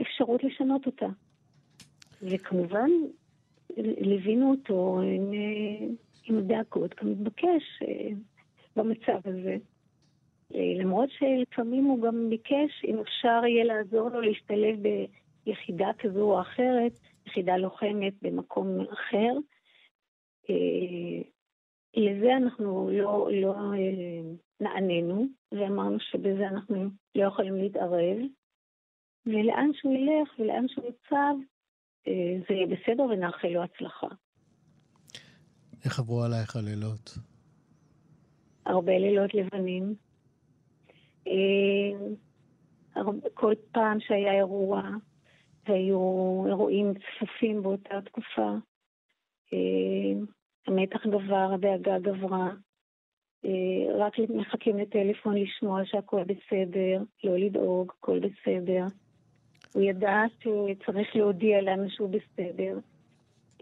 אפשרות 0.02 0.44
לשנות 0.44 0.86
אותה. 0.86 1.08
וכמובן, 2.22 2.90
ליווינו 3.78 4.52
אותו 4.52 5.02
עם, 5.02 5.34
אה, 5.34 5.88
עם 6.24 6.48
דאגות 6.48 6.94
כמתבקש 6.94 7.64
במצב 8.76 9.20
הזה. 9.26 9.58
למרות 10.52 11.10
שלפעמים 11.10 11.86
הוא 11.86 12.02
גם 12.02 12.30
ביקש 12.30 12.84
אם 12.84 13.00
אפשר 13.00 13.46
יהיה 13.46 13.64
לעזור 13.64 14.10
לו 14.10 14.22
להשתלב 14.22 14.80
ביחידה 15.46 15.90
כזו 16.00 16.22
או 16.22 16.42
אחרת, 16.42 16.92
יחידה 17.28 17.58
לוחמת 17.58 18.14
במקום 18.22 18.80
אחר. 18.82 19.34
אה, 20.50 21.22
לזה 21.96 22.38
אנחנו 22.38 22.90
לא, 22.94 23.30
לא 23.42 23.54
אה, 23.54 24.32
נענינו, 24.60 25.26
ואמרנו 25.52 26.00
שבזה 26.00 26.48
אנחנו 26.48 26.90
לא 27.16 27.28
יכולים 27.28 27.56
להתערב. 27.56 28.18
ולאן 29.26 29.70
שהוא 29.74 29.94
ילך 29.94 30.40
ולאן 30.40 30.66
שהוא 30.68 30.86
יוצב, 30.86 31.36
אה, 32.08 32.38
זה 32.48 32.54
יהיה 32.54 32.68
בסדר 32.68 33.04
ונאחל 33.04 33.48
לו 33.48 33.64
הצלחה. 33.64 34.08
איך 35.86 36.00
עברו 36.00 36.24
עלייך 36.24 36.56
הלילות? 36.56 37.18
הרבה 38.66 38.98
לילות 38.98 39.34
לבנים. 39.34 40.05
כל 43.34 43.54
פעם 43.72 44.00
שהיה 44.00 44.34
אירוע, 44.34 44.82
והיו 45.68 46.44
אירועים 46.48 46.94
צפופים 46.94 47.64
באותה 47.64 48.02
תקופה. 48.06 48.52
אה, 49.54 50.20
המתח 50.68 51.06
גבר, 51.08 51.54
הדאגה 51.54 52.00
גברה. 52.00 52.50
אה, 53.46 53.98
רק 53.98 54.14
מחכים 54.30 54.78
לטלפון 54.78 55.36
לשמוע 55.38 55.82
שהכל 55.86 56.24
בסדר, 56.24 57.04
לא 57.24 57.38
לדאוג, 57.38 57.92
הכל 58.00 58.20
בסדר. 58.20 58.86
הוא 59.74 59.84
ידע 59.84 60.24
שצריך 60.40 61.16
להודיע 61.16 61.62
לנו 61.62 61.90
שהוא 61.90 62.10
בסדר. 62.10 62.80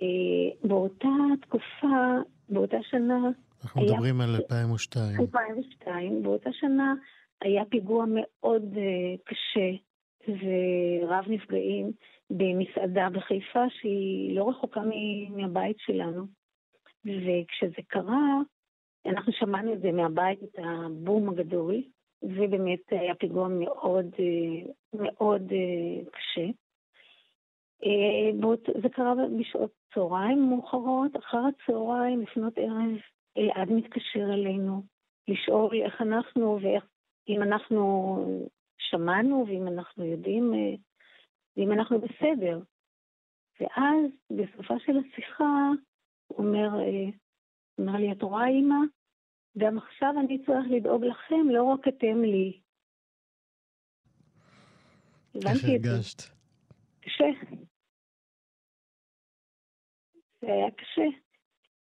אה, 0.02 0.68
באותה 0.68 1.08
תקופה, 1.42 2.18
באותה 2.50 2.78
שנה... 2.82 3.20
אנחנו 3.64 3.82
היה... 3.82 3.92
מדברים 3.92 4.22
על 4.22 4.36
2002. 4.36 5.20
2002. 5.20 6.24
באותה 6.24 6.50
שנה 6.54 6.94
היה 7.44 7.66
פיגוע 7.66 8.06
מאוד 8.08 8.76
קשה 9.24 9.70
ורב 10.28 11.26
נפגעים 11.28 11.92
במסעדה 12.30 13.10
בחיפה 13.10 13.70
שהיא 13.70 14.36
לא 14.36 14.50
רחוקה 14.50 14.82
מהבית 15.30 15.78
שלנו. 15.80 16.26
וכשזה 17.06 17.82
קרה, 17.88 18.40
אנחנו 19.06 19.34
שמענו 19.34 19.74
את 19.74 19.82
זה 19.82 19.92
מהבית, 19.92 20.44
את 20.44 20.60
הבום 20.60 21.30
הגדול, 21.30 21.76
ובאמת 22.22 22.80
היה 22.90 23.16
פיגוע 23.16 23.48
מאוד 23.48 24.10
מאוד 24.94 25.44
קשה. 26.12 26.48
זה 28.82 28.90
קרה 28.90 29.14
בשעות 29.40 29.72
צהריים 29.94 30.50
מאוחרות, 30.50 31.18
אחר 31.18 31.38
הצהריים, 31.38 32.22
לפנות 32.22 32.54
ערב, 32.58 32.98
אלעד 33.38 33.72
מתקשר 33.72 34.34
אלינו, 34.34 34.82
לשאול 35.28 35.82
איך 35.82 36.02
אנחנו 36.02 36.60
ואיך, 36.62 36.86
אם 37.28 37.44
אנחנו 37.44 37.84
שמענו 38.78 39.46
ואם 39.48 39.68
אנחנו 39.68 40.06
יודעים, 40.06 40.54
אה, 40.54 40.76
ואם 41.58 41.72
אנחנו 41.72 42.02
בסדר. 42.02 42.60
ואז 43.60 44.12
בסופה 44.32 44.74
של 44.86 44.94
השיחה 44.98 45.70
הוא 46.28 46.38
אומר, 46.38 46.80
אה, 46.80 47.10
אומר 47.78 48.00
לי, 48.00 48.12
את 48.12 48.22
רואה 48.22 48.48
אימא? 48.48 48.76
גם 49.58 49.78
עכשיו 49.78 50.14
אני 50.20 50.46
צריך 50.46 50.66
לדאוג 50.70 51.04
לכם, 51.04 51.50
לא 51.50 51.64
רק 51.64 51.88
אתם 51.88 52.22
לי. 52.22 52.62
איך 55.36 55.64
הרגשת? 55.64 56.22
קשה. 57.02 57.26
זה 60.42 60.48
היה 60.48 60.72
קשה, 60.72 61.18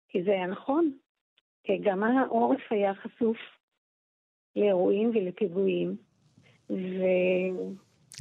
כי 0.08 0.22
זה 0.24 0.30
היה 0.30 0.46
נכון. 0.46 0.98
כי 1.62 1.72
גם 1.84 2.02
העורף 2.02 2.60
היה 2.70 2.94
חשוף 2.94 3.36
לאירועים 4.56 5.10
ולפיגועים. 5.14 5.96
ו... 6.70 7.02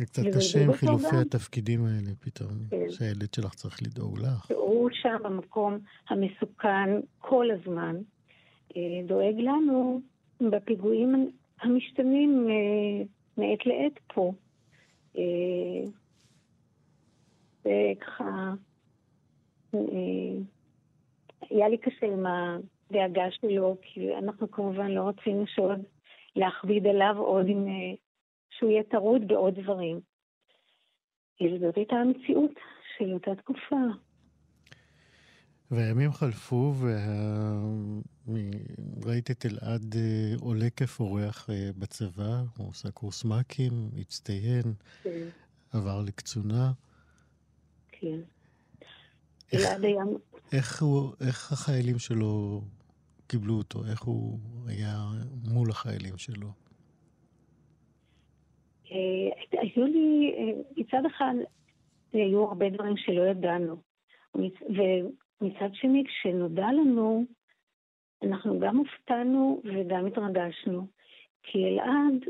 קצת 0.06 0.24
קשה 0.36 0.64
עם 0.64 0.74
חילופי 0.74 1.16
התפקידים 1.16 1.86
האלה 1.86 2.16
פתאום, 2.20 2.50
כן. 2.70 2.90
שהילד 2.90 3.34
שלך 3.34 3.54
צריך 3.54 3.84
לדאוג 3.84 4.20
לך. 4.20 4.52
הוא 4.52 4.90
שם 4.94 5.16
במקום 5.24 5.78
המסוכן 6.10 6.90
כל 7.18 7.52
הזמן, 7.52 7.96
אה, 8.78 8.82
דואג 9.08 9.36
לנו 9.38 10.02
בפיגועים 10.52 11.32
המשתנים 11.62 12.48
אה, 12.50 13.06
מעת 13.38 13.66
לעת 13.66 14.00
פה. 14.14 14.34
וככה, 17.62 18.54
אה, 19.76 19.80
היה 21.50 21.70
לי 21.70 21.78
קשה 21.78 22.06
עם 22.06 22.26
הדאגה 22.26 23.32
שלו, 23.32 23.78
כי 23.82 24.16
אנחנו 24.18 24.52
כמובן 24.52 24.88
לא 24.92 25.02
רצינו 25.02 25.44
שעוד 25.48 25.80
להכביד 26.36 26.88
עליו 26.88 27.16
עוד 27.18 27.46
עם 27.48 27.66
שהוא 28.50 28.72
יהיה 28.72 28.84
טרוד 28.84 29.28
בעוד 29.28 29.60
דברים. 29.60 30.00
זאת 31.60 31.76
הייתה 31.76 31.96
המציאות 31.96 32.52
של 32.98 33.14
אותה 33.14 33.36
תקופה. 33.36 33.76
והימים 35.72 36.12
חלפו, 36.12 36.74
וראית 38.28 39.32
את 39.32 39.46
אלעד 39.46 39.96
אה, 39.96 40.34
עולה 40.40 40.70
כפורח 40.70 41.50
אה, 41.50 41.70
בצבא, 41.78 42.42
הוא 42.58 42.68
עושה 42.68 42.92
קורס 42.92 43.26
מ"כים, 43.26 43.72
הצטיין, 43.98 44.74
כן. 45.04 45.28
עבר 45.74 46.02
לקצונה. 46.02 46.72
כן. 47.92 48.20
אלעד 49.54 49.86
היה... 49.86 50.04
איך, 50.52 50.82
הוא, 50.82 51.14
איך 51.28 51.52
החיילים 51.52 52.00
שלו 52.00 52.62
קיבלו 53.30 53.54
אותו? 53.54 53.80
איך 53.92 54.04
הוא 54.04 54.40
היה 54.68 54.96
מול 55.54 55.70
החיילים 55.70 56.18
שלו? 56.18 56.48
אה, 58.92 59.60
היו 59.62 59.86
לי, 59.86 60.34
אה, 60.38 60.62
מצד 60.78 61.06
אחד, 61.06 61.34
היו 62.14 62.44
הרבה 62.44 62.70
דברים 62.70 62.98
שלא 62.98 63.22
ידענו. 63.22 63.76
ומצד 64.36 65.70
שני, 65.74 66.04
כשנודע 66.08 66.68
לנו, 66.72 67.26
אנחנו 68.24 68.60
גם 68.60 68.78
הופתענו 68.78 69.62
וגם 69.66 70.06
התרגשנו. 70.06 70.88
כי 71.44 71.66
אלעד 71.66 72.26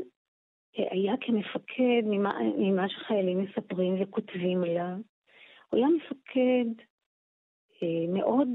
אה, 0.78 0.84
היה 0.90 1.14
כמפקד, 1.20 2.02
ממה, 2.04 2.38
ממה 2.58 2.88
שחיילים 2.88 3.44
מספרים 3.44 4.02
וכותבים 4.02 4.62
עליו, 4.62 4.96
הוא 5.70 5.78
היה 5.78 5.86
מפקד 5.88 6.84
מאוד 8.08 8.48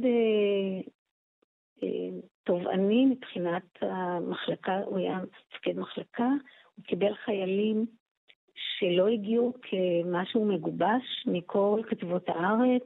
תובעני 2.45 3.05
מבחינת 3.05 3.63
המחלקה, 3.81 4.77
הוא 4.85 4.97
היה 4.97 5.19
מפקד 5.51 5.79
מחלקה, 5.79 6.29
הוא 6.75 6.85
קיבל 6.85 7.15
חיילים 7.15 7.85
שלא 8.55 9.07
הגיעו 9.07 9.53
כמשהו 9.61 10.45
מגובש 10.45 11.25
מכל 11.25 11.81
כתבות 11.89 12.29
הארץ, 12.29 12.83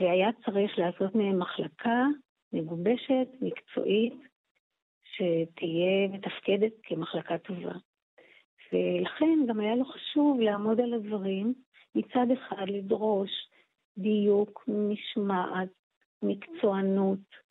והיה 0.00 0.30
צריך 0.44 0.78
לעשות 0.78 1.14
מהם 1.14 1.38
מחלקה 1.38 2.06
מגובשת, 2.52 3.28
מקצועית, 3.40 4.14
שתהיה 5.04 6.08
מתפקדת 6.08 6.72
כמחלקה 6.82 7.38
טובה. 7.38 7.74
ולכן 8.72 9.38
גם 9.48 9.60
היה 9.60 9.76
לו 9.76 9.84
חשוב 9.84 10.40
לעמוד 10.40 10.80
על 10.80 10.94
הדברים, 10.94 11.54
מצד 11.94 12.26
אחד 12.32 12.68
לדרוש 12.68 13.30
דיוק, 13.98 14.64
משמעת, 14.68 15.68
מקצוענות, 16.22 17.43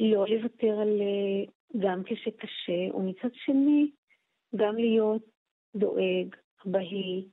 לא 0.00 0.26
לוותר 0.28 0.80
על 0.80 1.00
אה, 1.00 1.44
גם 1.78 2.02
כשקשה, 2.04 2.94
ומצד 2.94 3.28
שני, 3.32 3.90
גם 4.56 4.76
להיות 4.76 5.22
דואג, 5.76 6.34
בהי, 6.64 7.28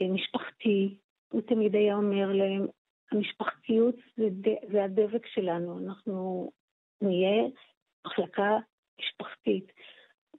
אה, 0.00 0.08
משפחתי. 0.08 0.98
הוא 1.32 1.40
תמיד 1.40 1.74
היה 1.74 1.96
אומר 1.96 2.32
להם, 2.32 2.66
המשפחתיות 3.12 3.94
זה, 4.16 4.28
זה 4.72 4.84
הדבק 4.84 5.26
שלנו, 5.26 5.78
אנחנו 5.78 6.50
נהיה 7.02 7.42
מחלקה 8.06 8.58
משפחתית, 9.00 9.72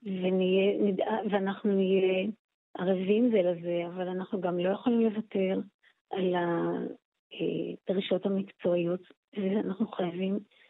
ונהיה, 0.04 0.94
ואנחנו 1.32 1.74
נהיה 1.76 2.28
ערבים 2.78 3.32
זה 3.32 3.42
לזה, 3.42 3.88
אבל 3.88 4.08
אנחנו 4.08 4.42
גם 4.42 4.60
לא 4.60 4.70
יכולים 4.70 5.02
לוותר 5.02 5.60
על 6.12 6.36
הדרישות 7.90 8.26
המקצועיות, 8.26 9.02
ואנחנו 9.38 9.88
חייבים 9.88 10.34
אה, 10.34 10.63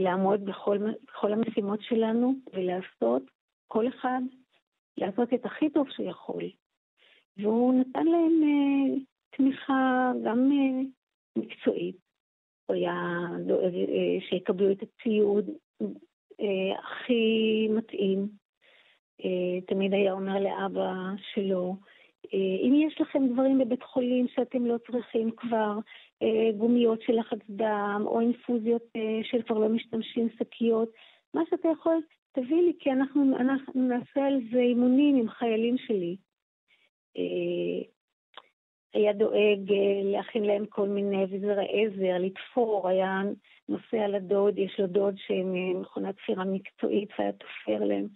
לעמוד 0.00 0.44
בכל, 0.44 0.78
בכל 1.08 1.32
המשימות 1.32 1.82
שלנו 1.82 2.34
ולעשות, 2.52 3.22
כל 3.66 3.88
אחד, 3.88 4.20
לעשות 4.96 5.34
את 5.34 5.44
הכי 5.44 5.70
טוב 5.70 5.90
שיכול. 5.90 6.44
והוא 7.36 7.74
נתן 7.80 8.06
להם 8.06 8.42
אה, 8.42 9.00
תמיכה 9.36 10.12
גם 10.24 10.50
אה, 10.52 10.82
מקצועית. 11.36 11.96
הוא 12.66 12.76
היה 12.76 13.26
דואג 13.46 13.72
שיקבלו 14.28 14.72
את 14.72 14.82
הציוד 14.82 15.50
הכי 16.78 17.68
מתאים. 17.70 18.28
תמיד 19.66 19.94
היה 19.94 20.12
אומר 20.12 20.40
לאבא 20.40 20.92
שלו, 21.34 21.76
אם 22.34 22.74
יש 22.86 23.00
לכם 23.00 23.28
דברים 23.32 23.58
בבית 23.58 23.82
חולים 23.82 24.26
שאתם 24.28 24.66
לא 24.66 24.76
צריכים 24.90 25.30
כבר, 25.30 25.78
אה, 26.22 26.52
גומיות 26.58 27.02
של 27.02 27.18
לחץ 27.18 27.38
דם, 27.50 28.02
או 28.06 28.20
אינפוזיות 28.20 28.82
אה, 28.96 29.20
של 29.22 29.42
כבר 29.42 29.58
לא 29.58 29.68
משתמשים, 29.68 30.28
שקיות, 30.38 30.88
מה 31.34 31.42
שאתה 31.50 31.68
יכול, 31.68 32.00
תביא 32.32 32.62
לי, 32.62 32.72
כי 32.78 32.90
אנחנו, 32.92 33.36
אנחנו 33.36 33.72
נעשה 33.88 34.26
על 34.26 34.40
זה 34.52 34.60
אימונים 34.60 35.16
עם 35.16 35.28
חיילים 35.28 35.78
שלי. 35.78 36.16
אה, 37.16 37.88
היה 38.94 39.12
דואג 39.12 39.72
להכין 40.04 40.44
להם 40.44 40.66
כל 40.66 40.88
מיני 40.88 41.24
אביזרי 41.24 41.66
עזר, 41.70 42.18
לתפור, 42.18 42.88
היה 42.88 43.22
נוסע 43.68 44.08
לדוד, 44.08 44.58
יש 44.58 44.80
לו 44.80 44.86
דוד 44.86 45.14
שמכונת 45.16 46.16
תפירה 46.16 46.44
מקצועית 46.44 47.08
והיה 47.18 47.32
תופר 47.32 47.84
להם 47.84 48.06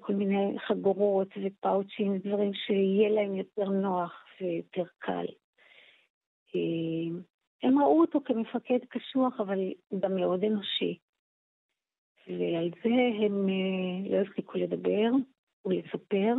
כל 0.00 0.14
מיני 0.14 0.58
חגורות 0.58 1.28
ופאוצ'ים, 1.44 2.18
דברים 2.18 2.54
שיהיה 2.54 3.08
להם 3.10 3.34
יותר 3.34 3.68
נוח 3.68 4.24
ויותר 4.40 4.84
קל. 4.98 5.26
הם 7.62 7.78
ראו 7.78 8.00
אותו 8.00 8.20
כמפקד 8.24 8.78
קשוח, 8.88 9.40
אבל 9.40 9.58
גם 10.00 10.14
מאוד 10.14 10.44
אנושי. 10.44 10.98
ועל 12.28 12.70
זה 12.82 13.24
הם 13.24 13.48
אה, 13.48 14.10
לא 14.10 14.16
הפסיקו 14.22 14.58
לדבר 14.58 15.10
ולספר. 15.64 16.34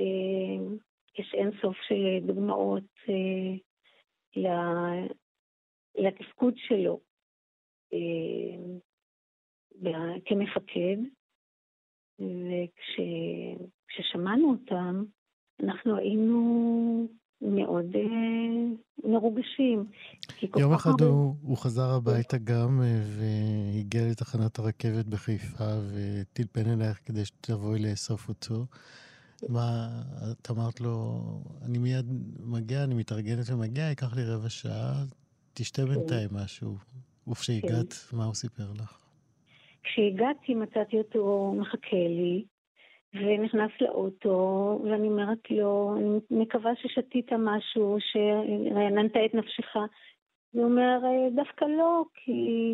אה, 0.00 0.76
יש 1.18 1.34
אין 1.34 1.50
סוף 1.62 1.76
של 1.88 2.26
דוגמאות 2.26 2.84
אה, 3.08 5.06
לתפקוד 5.94 6.54
שלו 6.56 7.00
כמפקד, 10.24 10.96
וכששמענו 13.88 14.50
אותם, 14.50 15.04
אנחנו 15.62 15.96
היינו 15.96 17.08
מאוד 17.40 17.86
אה, 17.94 19.10
מרוגשים. 19.10 19.84
יום 20.56 20.72
אחד 20.72 20.90
הרבה... 20.90 21.04
הוא, 21.04 21.34
הוא 21.42 21.56
חזר 21.56 21.90
הביתה 21.90 22.38
גם 22.38 22.82
אה, 22.82 23.02
והגיע 23.06 24.02
לתחנת 24.10 24.58
הרכבת 24.58 25.06
בחיפה 25.06 25.70
וטלפן 25.92 26.70
אלייך 26.70 27.00
כדי 27.04 27.24
שתבואי 27.24 27.78
לאסוף 27.78 28.28
אותו. 28.28 28.66
מה, 29.48 29.88
את 30.32 30.50
אמרת 30.50 30.80
לו, 30.80 31.20
אני 31.62 31.78
מיד 31.78 32.06
מגיע, 32.40 32.84
אני 32.84 32.94
מתארגנת 32.94 33.50
ומגיע, 33.50 33.84
ייקח 33.84 34.16
לי 34.16 34.24
רבע 34.24 34.48
שעה, 34.48 35.04
תשתה 35.54 35.82
כן. 35.82 35.88
בינתיים 35.88 36.28
משהו. 36.32 36.76
וכשהגעת, 37.28 37.92
כן. 37.92 38.16
מה 38.16 38.24
הוא 38.24 38.34
סיפר 38.34 38.72
לך? 38.72 39.03
כשהגעתי 39.84 40.54
מצאתי 40.54 40.98
אותו 40.98 41.52
מחכה 41.56 41.96
לי, 42.08 42.44
ונכנס 43.14 43.70
לאוטו, 43.80 44.80
ואני 44.84 45.08
אומרת 45.08 45.50
לו, 45.50 45.94
אני 45.96 46.42
מקווה 46.42 46.72
ששתית 46.76 47.32
משהו, 47.32 47.96
שרעננת 48.00 49.16
את 49.16 49.34
נפשך. 49.34 49.76
הוא 50.50 50.64
אומר, 50.64 50.98
דווקא 51.34 51.64
לא, 51.64 52.02
כי, 52.14 52.72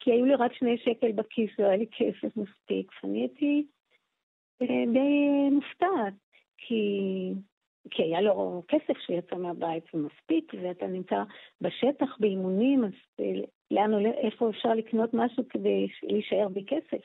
כי 0.00 0.12
היו 0.12 0.24
לי 0.24 0.34
רק 0.34 0.52
שני 0.52 0.78
שקל 0.78 1.12
בכיס, 1.12 1.50
לא 1.58 1.64
היה 1.64 1.76
לי 1.76 1.86
כסף 1.86 2.36
מספיק. 2.36 2.92
ואני 3.02 3.20
הייתי 3.20 3.66
אה, 4.62 4.84
די 4.92 5.50
מופתעת, 5.50 6.14
כי, 6.58 6.84
כי 7.90 8.02
היה 8.02 8.20
לו 8.20 8.62
כסף 8.68 8.98
שיצא 9.06 9.36
מהבית 9.36 9.84
ומספיק, 9.94 10.52
ואתה 10.62 10.86
נמצא 10.86 11.22
בשטח 11.60 12.16
באימונים, 12.20 12.84
אז 12.84 12.92
אה, 13.20 13.40
לאן, 13.70 14.06
איפה 14.06 14.50
אפשר 14.50 14.74
לקנות 14.74 15.10
משהו 15.14 15.44
כדי 15.48 15.88
להישאר 16.02 16.48
בלי 16.48 16.64
כסף? 16.66 17.04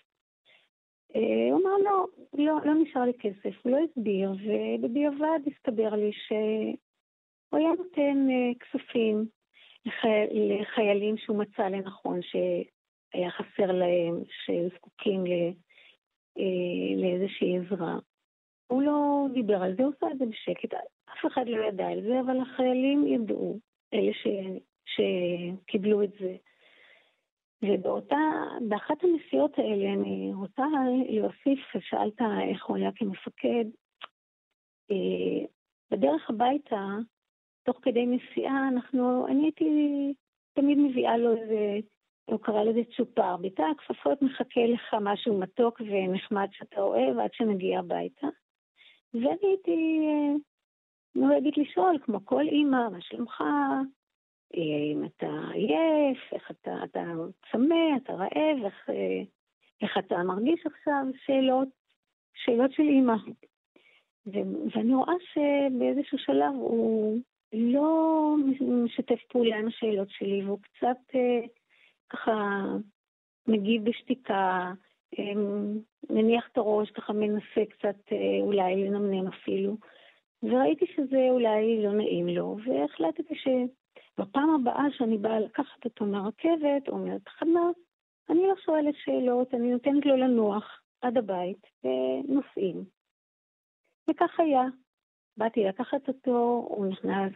אה, 1.16 1.52
הוא 1.52 1.62
אמר, 1.62 1.78
לא, 1.84 2.06
לא, 2.34 2.54
לא 2.66 2.74
נשאר 2.74 3.02
לי 3.02 3.14
כסף, 3.14 3.56
הוא 3.64 3.72
לא 3.72 3.78
הסביר, 3.78 4.32
ובדיעבד 4.32 5.40
הסתבר 5.48 5.96
לי 5.96 6.12
שהוא 6.12 7.60
היה 7.60 7.70
נותן 7.78 8.28
אה, 8.30 8.52
כספים 8.60 9.26
לחיילים 10.32 11.18
שהוא 11.18 11.38
מצא 11.38 11.68
לנכון 11.68 12.20
שהיה 12.22 13.32
חסר 13.32 13.72
להם, 13.72 14.24
שזקוקים 14.30 15.24
אה, 15.28 15.52
לאיזושהי 16.98 17.58
עזרה. 17.58 17.98
הוא 18.68 18.82
לא 18.82 19.26
דיבר 19.34 19.64
על 19.64 19.76
זה, 19.76 19.84
הוא 19.84 19.94
עושה 19.96 20.12
את 20.12 20.18
זה 20.18 20.26
בשקט, 20.26 20.74
אף 21.14 21.26
אחד 21.34 21.48
לא 21.48 21.66
ידע 21.66 21.88
על 21.88 22.02
זה, 22.02 22.20
אבל 22.20 22.40
החיילים 22.42 23.08
ידעו, 23.08 23.60
אלה 23.94 24.12
ש, 24.14 24.28
שקיבלו 24.86 26.04
את 26.04 26.12
זה. 26.20 26.36
ובאותה, 27.62 28.18
באחת 28.70 29.04
הנסיעות 29.04 29.60
האלה 29.60 29.94
אני 29.94 30.32
רוצה 30.34 30.66
להוסיף, 31.10 31.60
שאלת 31.80 32.22
איך 32.50 32.66
הוא 32.66 32.78
היה 32.78 32.92
כמפקד, 32.96 33.66
אה, 34.92 35.46
בדרך 35.92 36.30
הביתה, 36.30 36.98
תוך 37.64 37.80
כדי 37.82 38.06
נסיעה, 38.06 38.68
אנחנו, 38.68 39.28
אני 39.28 39.44
הייתי 39.44 40.14
תמיד 40.54 40.78
מביאה 40.78 41.18
לו 41.18 41.38
איזה, 41.38 41.80
הוא 42.26 42.40
קרא 42.40 42.64
לזה 42.64 42.82
צ'ופר, 42.98 43.38
בתא 43.38 43.62
הכפפות 43.62 44.22
מחכה 44.22 44.66
לך 44.66 44.96
משהו 45.02 45.40
מתוק 45.40 45.82
ונחמד 45.82 46.48
שאתה 46.52 46.82
אוהב 46.82 47.20
עד 47.20 47.34
שנגיע 47.34 47.80
הביתה. 47.80 48.28
ואני 49.14 49.38
הייתי 49.42 50.00
אה, 50.02 50.36
נוהגת 51.16 51.58
לשאול, 51.58 51.98
כמו 52.02 52.26
כל 52.26 52.44
אימא, 52.48 52.90
מה 52.90 53.02
שלומך? 53.02 53.44
אם 54.54 55.04
אתה 55.06 55.32
עייף, 55.54 56.34
איך 56.34 56.52
אתה, 56.52 56.84
אתה 56.84 57.04
צמא, 57.52 57.98
אתה 57.98 58.14
רעב, 58.14 58.66
איך, 58.66 58.90
אה, 58.90 59.22
איך 59.82 59.98
אתה 59.98 60.24
מרגיש 60.24 60.66
עכשיו, 60.66 61.06
שאלות, 61.26 61.68
שאלות 62.34 62.72
של 62.72 62.84
אימא. 62.84 63.16
ואני 64.74 64.94
רואה 64.94 65.14
שבאיזשהו 65.34 66.18
שלב 66.18 66.54
הוא 66.54 67.20
לא 67.54 68.36
משתף 68.86 69.20
פעולה 69.30 69.58
עם 69.58 69.68
השאלות 69.68 70.10
שלי, 70.10 70.46
והוא 70.46 70.60
קצת 70.62 71.16
אה, 71.16 71.48
ככה 72.10 72.64
מגיב 73.48 73.90
בשתיקה, 73.90 74.72
מניח 76.10 76.50
את 76.52 76.58
הראש, 76.58 76.92
ככה 76.92 77.14
מנסה 77.14 77.66
קצת 77.70 77.96
אה, 78.12 78.42
אולי 78.42 78.76
לנמנם 78.76 79.28
אפילו. 79.28 79.78
וראיתי 80.44 80.86
שזה 80.96 81.28
אולי 81.30 81.84
לא 81.84 81.92
נעים 81.92 82.28
לו, 82.28 82.58
והחלטתי 82.66 83.36
ש... 83.36 83.48
בפעם 84.20 84.50
הבאה 84.50 84.84
שאני 84.92 85.18
באה 85.18 85.40
לקחת 85.40 85.86
אותו 85.86 86.06
מהרכבת 86.06 86.88
או 86.88 86.98
מהתחנה, 86.98 87.70
אני 88.30 88.48
לא 88.48 88.54
שואלת 88.66 88.96
שאלות, 89.04 89.54
אני 89.54 89.72
נותנת 89.72 90.06
לו 90.06 90.18
לנוח 90.18 90.82
עד 91.02 91.18
הבית, 91.18 91.68
ונוסעים. 91.84 92.84
וכך 94.10 94.40
היה. 94.40 94.64
באתי 95.38 95.64
לקחת 95.64 96.08
אותו, 96.08 96.66
הוא 96.70 96.86
נכנס, 96.86 97.34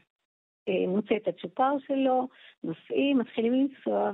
אה, 0.68 0.88
מוצא 0.88 1.16
את 1.16 1.28
הצ'ופר 1.28 1.80
שלו, 1.88 2.28
נוסעים, 2.64 3.18
מתחילים 3.18 3.54
לנסוע, 3.54 4.12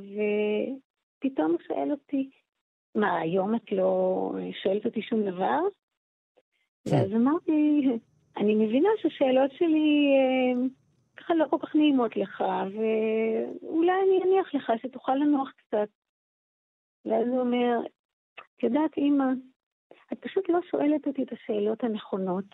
פתאום 1.19 1.51
הוא 1.51 1.59
שואל 1.67 1.91
אותי, 1.91 2.29
מה, 2.97 3.19
היום 3.19 3.55
את 3.55 3.71
לא 3.71 4.31
שואלת 4.63 4.85
אותי 4.85 5.01
שום 5.01 5.21
דבר? 5.21 5.59
ואז 6.85 7.11
אמרתי, 7.13 7.83
אני 8.37 8.55
מבינה 8.55 8.89
שהשאלות 9.01 9.51
שלי 9.51 10.07
אה, 10.17 10.67
ככה 11.17 11.35
לא 11.35 11.45
כל 11.49 11.57
כך 11.61 11.75
נעימות 11.75 12.17
לך, 12.17 12.43
ואולי 12.73 13.91
אני 14.03 14.23
אניח 14.23 14.55
לך 14.55 14.71
שתוכל 14.81 15.15
לנוח 15.15 15.51
קצת. 15.57 15.89
ואז 17.05 17.27
הוא 17.27 17.39
אומר, 17.39 17.79
את 18.57 18.63
יודעת, 18.63 18.97
אימא, 18.97 19.25
את 20.13 20.17
פשוט 20.19 20.49
לא 20.49 20.59
שואלת 20.71 21.07
אותי 21.07 21.23
את 21.23 21.31
השאלות 21.31 21.83
הנכונות, 21.83 22.45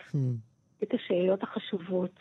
את 0.84 0.94
השאלות 0.94 1.44
החשובות. 1.44 2.20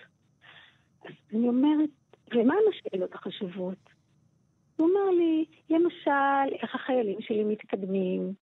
אז 1.04 1.12
אני 1.34 1.48
אומרת, 1.48 1.90
ומה 2.34 2.54
השאלות 2.70 3.14
החשובות? 3.14 3.91
הוא 4.76 4.88
אומר 4.88 5.10
לי, 5.10 5.44
למשל, 5.70 6.54
איך 6.62 6.74
החיילים 6.74 7.20
שלי 7.20 7.44
מתקדמים, 7.44 8.32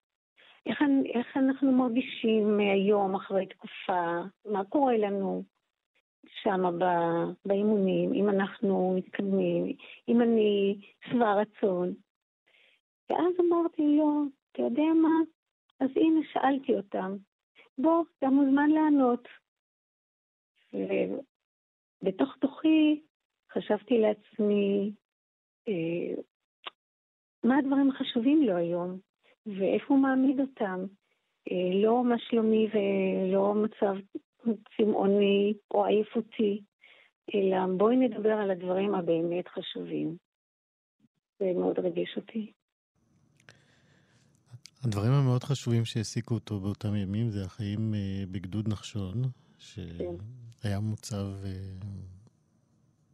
איך, 0.67 0.79
איך 1.15 1.37
אנחנו 1.37 1.73
מרגישים 1.73 2.59
היום 2.59 3.15
אחרי 3.15 3.47
תקופה, 3.47 4.21
מה 4.45 4.65
קורה 4.65 4.97
לנו 4.97 5.45
שם 6.43 6.79
באימונים, 7.45 8.13
אם 8.13 8.29
אנחנו 8.29 8.95
מתקדמים, 8.97 9.73
אם 10.09 10.23
אני 10.23 10.81
שבע 11.11 11.35
רצון. 11.35 11.95
ואז 13.11 13.35
אמרתי 13.41 13.83
לו, 13.83 14.23
אתה 14.53 14.63
יודע 14.63 14.93
מה? 15.03 15.21
אז 15.81 15.91
הנה, 15.97 16.21
שאלתי 16.33 16.77
אותם. 16.77 17.17
בוא, 17.79 18.05
אתה 18.19 18.27
מוזמן 18.27 18.71
לענות. 18.71 19.29
ובתוך 22.03 22.37
תוכי 22.41 23.01
חשבתי 23.53 23.99
לעצמי, 23.99 24.93
מה 27.45 27.59
הדברים 27.59 27.91
החשובים 27.91 28.43
לו 28.43 28.57
היום, 28.57 28.99
ואיפה 29.47 29.95
הוא 29.95 29.99
מעמיד 29.99 30.41
אותם. 30.41 30.85
אה, 31.51 31.83
לא 31.83 32.05
מה 32.05 32.15
שלומי 32.19 32.69
ולא 32.73 33.55
מצב 33.55 33.95
צמאוני 34.77 35.55
או 35.71 35.85
עייפותי, 35.85 36.63
אלא 37.35 37.57
בואי 37.79 37.97
נדבר 37.97 38.33
על 38.33 38.51
הדברים 38.51 38.95
הבאמת 38.95 39.49
חשובים. 39.49 40.17
זה 41.39 41.53
מאוד 41.55 41.79
ריגש 41.79 42.17
אותי. 42.17 42.53
הדברים 44.85 45.13
המאוד 45.13 45.45
חשובים 45.45 45.85
שהעסיקו 45.85 46.35
אותו 46.35 46.61
באותם 46.61 46.97
ימים 46.97 47.31
זה 47.31 47.45
החיים 47.45 47.95
אה, 47.95 48.25
בגדוד 48.31 48.69
נחשון, 48.69 49.23
שהיה 49.59 49.99
כן. 50.63 50.85
מוצב 50.85 51.27
אה, 51.45 51.51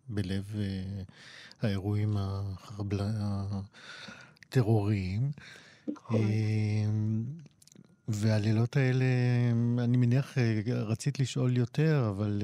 בלב 0.08 0.56
אה, 0.58 1.02
האירועים 1.62 2.16
הטרוריים. 4.48 5.30
נכון. 5.88 6.20
והלילות 8.08 8.76
האלה, 8.76 9.04
אני 9.78 9.96
מניח, 9.96 10.38
רצית 10.66 11.20
לשאול 11.20 11.56
יותר, 11.56 12.06
אבל 12.10 12.42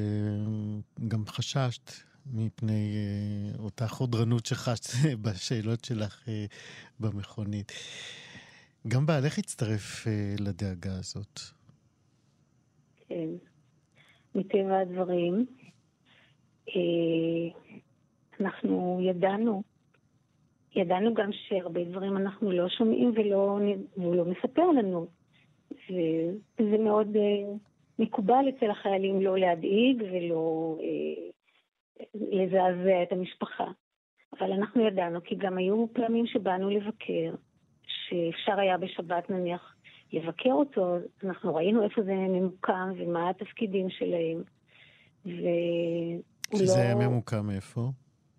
גם 1.08 1.26
חששת 1.26 1.92
מפני 2.26 2.96
אותה 3.58 3.88
חודרנות 3.88 4.46
שחשת 4.46 4.86
בשאלות 5.22 5.84
שלך 5.84 6.28
במכונית. 7.00 7.72
גם 8.88 9.06
בעלך 9.06 9.38
הצטרף 9.38 10.06
אה, 10.06 10.34
לדאגה 10.38 10.98
הזאת. 10.98 11.40
כן, 13.08 13.28
מטבע 14.34 14.78
הדברים. 14.82 15.46
אה, 16.68 17.60
אנחנו 18.40 18.98
ידענו, 19.02 19.62
ידענו 20.76 21.14
גם 21.14 21.30
שהרבה 21.32 21.84
דברים 21.84 22.16
אנחנו 22.16 22.52
לא 22.52 22.68
שומעים 22.68 23.12
ולא, 23.14 23.58
והוא 23.96 24.16
לא 24.16 24.24
מספר 24.24 24.70
לנו. 24.70 25.06
וזה 25.90 26.78
מאוד 26.78 27.16
אה, 27.16 27.54
מקובל 27.98 28.44
אצל 28.48 28.70
החיילים 28.70 29.22
לא 29.22 29.38
להדאיג 29.38 30.02
ולא 30.12 30.76
אה, 30.80 31.30
לזעזע 32.14 33.02
את 33.02 33.12
המשפחה. 33.12 33.66
אבל 34.38 34.52
אנחנו 34.52 34.86
ידענו, 34.86 35.22
כי 35.24 35.34
גם 35.34 35.58
היו 35.58 35.86
פעמים 35.92 36.26
שבאנו 36.26 36.70
לבקר, 36.70 37.34
שאפשר 37.86 38.60
היה 38.60 38.78
בשבת 38.78 39.30
נניח 39.30 39.76
לבקר 40.12 40.52
אותו, 40.52 40.96
אנחנו 41.24 41.54
ראינו 41.54 41.82
איפה 41.82 42.02
זה 42.02 42.12
ממוקם 42.14 42.92
ומה 42.96 43.30
התפקידים 43.30 43.90
שלהם. 43.90 44.42
שזה 46.56 46.76
לא... 46.76 46.82
היה 46.82 46.94
ממוקם 46.94 47.50
איפה? 47.50 47.80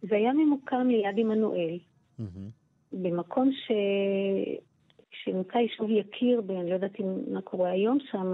זה 0.02 0.15
היה 0.15 0.34
ממוקם 0.34 0.88
ליד 0.88 1.19
עמנואל. 1.19 1.80
Mm-hmm. 2.19 2.52
במקום 2.91 3.52
ש... 3.52 3.72
שנמצא 5.11 5.57
יישוב 5.57 5.90
יקיר, 5.90 6.41
ואני 6.48 6.69
לא 6.69 6.73
יודעת 6.73 6.99
מה 7.31 7.41
קורה 7.41 7.69
היום 7.69 7.98
שם, 8.11 8.34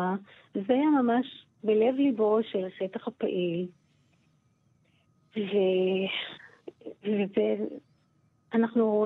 זה 0.53 0.73
היה 0.73 0.89
ממש 1.01 1.45
בלב 1.64 1.95
ליבו 1.95 2.39
של 2.43 2.65
השטח 2.65 3.07
הפעיל. 3.07 3.68
ו... 5.38 5.41
ואנחנו 8.53 9.06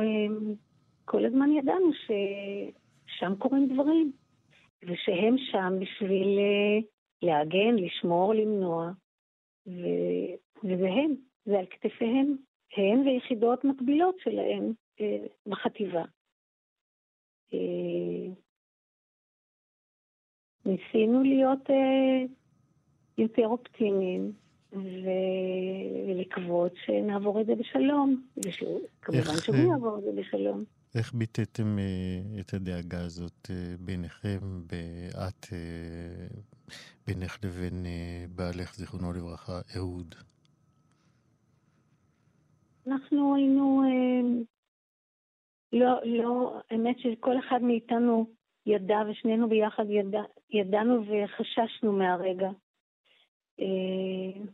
כל 1.05 1.25
הזמן 1.25 1.51
ידענו 1.51 1.91
ששם 1.93 3.33
קורים 3.39 3.67
דברים, 3.73 4.11
ושהם 4.83 5.35
שם 5.37 5.73
בשביל 5.79 6.39
אה, 6.39 6.79
להגן, 7.21 7.75
לשמור, 7.75 8.33
למנוע, 8.33 8.91
ו... 9.67 9.81
וזה 10.63 10.87
הם, 10.87 11.15
זה 11.45 11.59
על 11.59 11.65
כתפיהם, 11.65 12.35
הם 12.77 13.05
ויחידות 13.05 13.63
מקבילות 13.63 14.15
שלהם 14.19 14.73
אה, 15.01 15.25
בחטיבה. 15.45 16.03
אה, 17.53 18.33
ניסינו 20.65 21.23
להיות 21.23 21.69
יותר 23.17 23.47
אופטימיים, 23.47 24.33
ולקוות 26.07 26.73
שנעבור 26.85 27.41
את 27.41 27.45
זה 27.45 27.55
בשלום, 27.55 28.27
וכמובן 28.37 29.37
שהוא 29.43 29.55
יעבור 29.55 29.97
את 29.97 30.03
זה 30.03 30.21
בשלום. 30.21 30.63
איך 30.95 31.13
ביטאתם 31.13 31.77
uh, 31.77 32.39
את 32.39 32.53
הדאגה 32.53 33.01
הזאת 33.01 33.47
uh, 33.47 33.51
ביניכם, 33.79 34.39
את, 35.27 35.45
uh, 35.45 36.73
בינך 37.07 37.37
לבין 37.43 37.85
uh, 37.85 38.31
בעלך, 38.35 38.75
זיכרונו 38.75 39.13
לברכה, 39.13 39.61
אהוד? 39.77 40.15
אנחנו 42.87 43.35
היינו, 43.35 43.81
uh, 43.83 44.45
לא, 45.73 46.03
לא, 46.03 46.61
האמת 46.69 46.99
שכל 46.99 47.39
אחד 47.39 47.61
מאיתנו 47.61 48.25
ידע, 48.65 48.97
ושנינו 49.09 49.49
ביחד 49.49 49.85
ידע, 49.89 50.21
ידענו 50.49 51.03
וחששנו 51.05 51.91
מהרגע. 51.91 52.49
Uh, 53.61 54.47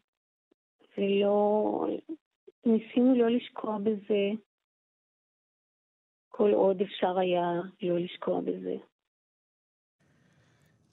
ולא, 0.98 1.88
ניסינו 2.66 3.16
לא 3.16 3.30
לשקוע 3.30 3.78
בזה. 3.78 4.32
כל 6.30 6.54
עוד 6.54 6.82
אפשר 6.82 7.20
היה 7.20 7.52
לא 7.82 8.00
לשקוע 8.00 8.42
בזה. 8.42 8.76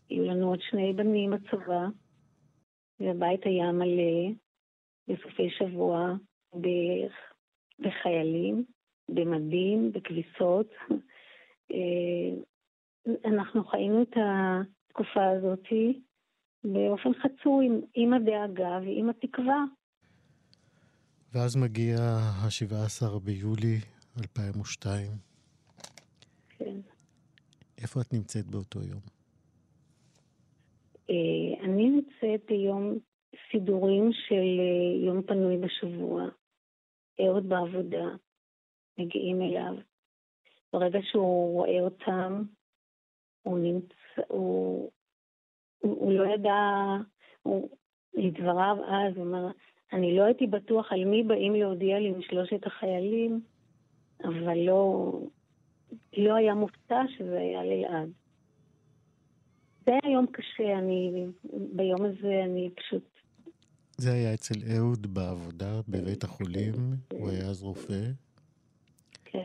היו 0.08 0.24
לנו 0.24 0.48
עוד 0.48 0.60
שני 0.60 0.92
בנים 0.92 1.30
בצבא, 1.30 1.86
והבית 3.00 3.46
היה 3.46 3.72
מלא 3.72 4.32
בסופי 5.08 5.50
שבוע 5.50 6.14
בחיילים, 7.78 8.64
במדים, 9.08 9.92
בכביסות. 9.92 10.70
אה, 11.72 12.30
אנחנו 13.24 13.64
חיינו 13.64 14.02
את 14.02 14.16
התקופה 14.16 15.30
הזאת 15.36 15.66
באופן 16.64 17.10
חצוי, 17.14 17.68
עם 17.94 18.12
הדאגה 18.12 18.78
ועם 18.82 19.10
התקווה. 19.10 19.64
ואז 21.32 21.56
מגיע 21.56 21.96
ה-17 22.00 23.18
ביולי 23.24 23.78
2002. 24.20 25.10
כן. 26.48 26.80
איפה 27.82 28.00
את 28.00 28.12
נמצאת 28.12 28.46
באותו 28.46 28.78
יום? 28.82 29.00
אה, 31.10 31.64
אני 31.64 31.90
נמצאת 31.90 32.46
ביום 32.48 32.98
סידורים 33.50 34.10
של 34.12 34.60
אה, 34.60 35.06
יום 35.06 35.22
פנוי 35.22 35.56
בשבוע. 35.56 36.22
אהוד 37.20 37.48
בעבודה, 37.48 38.06
מגיעים 38.98 39.43
אליו. 39.43 39.74
ברגע 40.72 40.98
שהוא 41.02 41.52
רואה 41.52 41.80
אותם, 41.80 42.43
הוא 43.43 43.59
נמצא, 43.59 44.22
הוא, 44.28 44.90
הוא, 45.78 45.97
הוא 46.01 46.12
לא 46.12 46.34
ידע, 46.34 46.55
הוא, 47.43 47.68
לדבריו 48.14 48.76
אז, 48.86 49.16
הוא 49.16 49.24
אומר, 49.24 49.47
אני 49.93 50.16
לא 50.16 50.24
הייתי 50.24 50.47
בטוח 50.47 50.93
על 50.93 51.05
מי 51.05 51.22
באים 51.22 51.55
להודיע 51.55 51.98
לי 51.98 52.10
משלושת 52.10 52.66
החיילים, 52.66 53.40
אבל 54.24 54.59
לא, 54.59 55.12
לא 56.16 56.34
היה 56.34 56.55
מופתע 56.55 57.02
שזה 57.09 57.38
היה 57.38 57.64
לאלעד. 57.64 58.09
זה 59.84 59.93
היה 59.93 60.12
יום 60.12 60.26
קשה, 60.26 60.78
אני, 60.78 61.26
ביום 61.72 62.05
הזה 62.05 62.44
אני 62.44 62.70
פשוט... 62.76 63.15
זה 63.98 64.12
היה 64.12 64.35
אצל 64.35 64.55
אהוד 64.77 65.14
בעבודה 65.14 65.81
בבית 65.89 66.24
החולים, 66.24 66.74
הוא 67.12 67.31
היה 67.31 67.47
אז 67.47 67.62
רופא. 67.62 68.10
כן. 69.24 69.44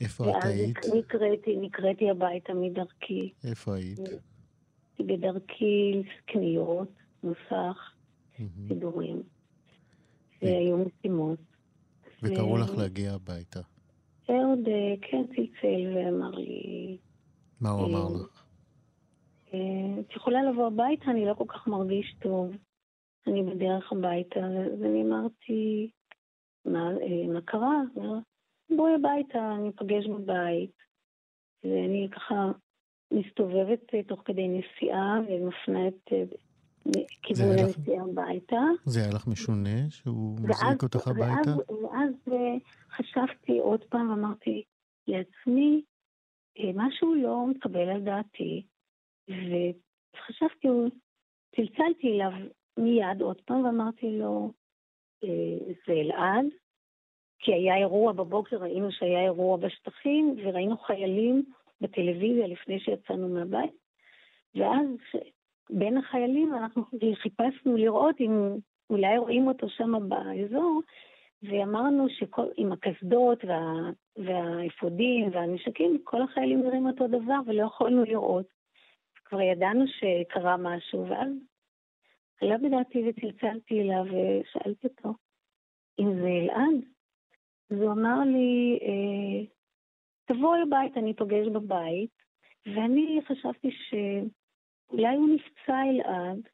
איפה 0.00 0.38
את 0.38 0.44
היית? 0.44 0.76
ואז 0.76 0.94
נקראתי, 0.94 1.56
נקראתי 1.56 2.10
הביתה 2.10 2.52
מדרכי. 2.54 3.32
איפה 3.44 3.74
היית? 3.74 4.00
בדרכי 5.00 6.02
קניות, 6.26 6.88
נוסח. 7.22 7.92
סידורים. 8.68 9.22
והיו 10.42 10.76
משימות. 10.78 11.38
וקראו 12.22 12.56
לך 12.56 12.70
להגיע 12.78 13.12
הביתה. 13.12 13.60
אהוד 14.30 14.68
אה, 14.68 14.94
כן 15.02 15.22
צלצל 15.26 15.96
ואמר 15.96 16.30
לי, 16.30 16.98
מה 17.60 17.70
הוא 17.70 17.86
אמר 17.86 18.06
אה, 18.06 18.22
לך? 18.22 18.44
אה, 19.54 20.00
את 20.00 20.16
יכולה 20.16 20.42
לבוא 20.42 20.66
הביתה, 20.66 21.10
אני 21.10 21.26
לא 21.26 21.34
כל 21.34 21.44
כך 21.48 21.66
מרגיש 21.66 22.14
טוב. 22.18 22.56
אני 23.26 23.42
בדרך 23.42 23.92
הביתה, 23.92 24.40
אז 24.40 24.82
אני 24.82 25.02
אמרתי, 25.02 25.90
מה, 26.64 26.90
אה, 26.90 27.32
מה 27.32 27.40
קרה? 27.40 27.80
בואי 28.76 28.92
הביתה, 28.94 29.52
אני 29.58 29.68
אפגש 29.68 30.06
בבית. 30.06 30.76
ואני 31.64 32.08
ככה 32.12 32.52
מסתובבת 33.12 33.94
אה, 33.94 34.02
תוך 34.02 34.22
כדי 34.24 34.48
נסיעה 34.48 35.20
ומפנה 35.28 35.88
את 35.88 36.12
אה, 36.12 36.22
כיוון 37.22 37.58
הנסיעה 37.58 38.04
הביתה. 38.04 38.60
זה 38.84 39.00
היה 39.00 39.14
לך 39.14 39.26
משונה 39.26 39.90
שהוא 39.90 40.38
מזעיק 40.40 40.82
אותך 40.82 41.08
הביתה? 41.08 41.50
ואז, 41.50 42.14
ואז 42.26 42.38
חשבתי 42.90 43.58
עוד 43.58 43.84
פעם, 43.84 44.10
אמרתי 44.10 44.62
לעצמי, 45.06 45.82
משהו 46.74 47.14
לא 47.14 47.46
מתקבל 47.50 47.88
על 47.88 48.00
דעתי, 48.00 48.66
וחשבתי, 49.28 50.68
צלצלתי 51.56 52.08
אליו 52.08 52.32
מיד 52.76 53.20
עוד 53.20 53.40
פעם 53.40 53.64
ואמרתי 53.64 54.18
לו, 54.18 54.52
אה, 55.24 55.74
זה 55.86 55.92
אלעד, 55.92 56.46
כי 57.38 57.54
היה 57.54 57.76
אירוע 57.76 58.12
בבוקר, 58.12 58.56
ראינו 58.56 58.92
שהיה 58.92 59.22
אירוע 59.22 59.56
בשטחים, 59.56 60.36
וראינו 60.38 60.78
חיילים 60.78 61.42
בטלוויזיה 61.80 62.46
לפני 62.46 62.80
שיצאנו 62.80 63.28
מהבית, 63.28 63.70
ואז 64.54 64.86
בין 65.70 65.96
החיילים 65.96 66.54
אנחנו 66.54 66.82
חיפשנו 67.14 67.76
לראות 67.76 68.20
אם 68.20 68.56
אולי 68.90 69.18
רואים 69.18 69.48
אותו 69.48 69.68
שם 69.68 70.08
באזור, 70.08 70.80
ואמרנו 71.42 72.06
שעם 72.08 72.72
הקסדות 72.72 73.44
וה, 73.44 73.90
והאפודים 74.16 75.28
והנשקים, 75.32 75.98
כל 76.04 76.22
החיילים 76.22 76.62
נראים 76.62 76.86
אותו 76.86 77.08
דבר 77.08 77.38
ולא 77.46 77.62
יכולנו 77.62 78.04
לראות. 78.04 78.46
כבר 79.24 79.40
ידענו 79.40 79.84
שקרה 79.86 80.56
משהו, 80.56 81.08
ואז 81.08 81.32
עלה 82.40 82.58
בדעתי 82.58 83.02
וצלצלתי 83.08 83.80
אליו 83.80 84.04
ושאלתי 84.04 84.86
אותו 84.86 85.14
אם 86.00 86.14
זה 86.14 86.28
אלעד. 86.28 86.84
אז 87.70 87.76
הוא 87.80 87.92
אמר 87.92 88.20
לי, 88.24 88.78
אה, 88.82 89.44
תבואי 90.24 90.60
הביתה, 90.62 91.00
אני 91.00 91.12
אפגש 91.12 91.46
בבית, 91.46 92.10
ואני 92.66 93.20
חשבתי 93.26 93.70
שאולי 93.70 95.16
הוא 95.16 95.28
נפצע 95.34 95.82
אלעד, 95.90 96.48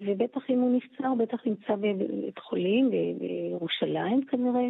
ובטח 0.00 0.50
אם 0.50 0.60
הוא 0.60 0.76
נפצע, 0.76 1.08
הוא 1.08 1.18
בטח 1.18 1.46
נמצא 1.46 1.76
בבית 1.76 2.38
חולים 2.38 2.90
בירושלים 3.18 4.26
כנראה. 4.26 4.68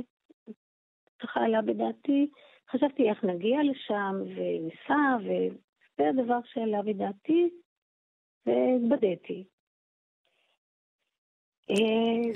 ככה 1.19 1.40
עלה 1.40 1.62
בדעתי. 1.62 2.31
חשבתי 2.70 3.11
איך 3.11 3.24
נגיע 3.24 3.59
לשם, 3.62 4.15
וניסע, 4.23 5.16
וזה 5.20 6.09
הדבר 6.09 6.39
שעלה 6.44 6.82
בדעתי, 6.82 7.51
והתבדיתי. 8.47 9.44
אה, 11.70 11.76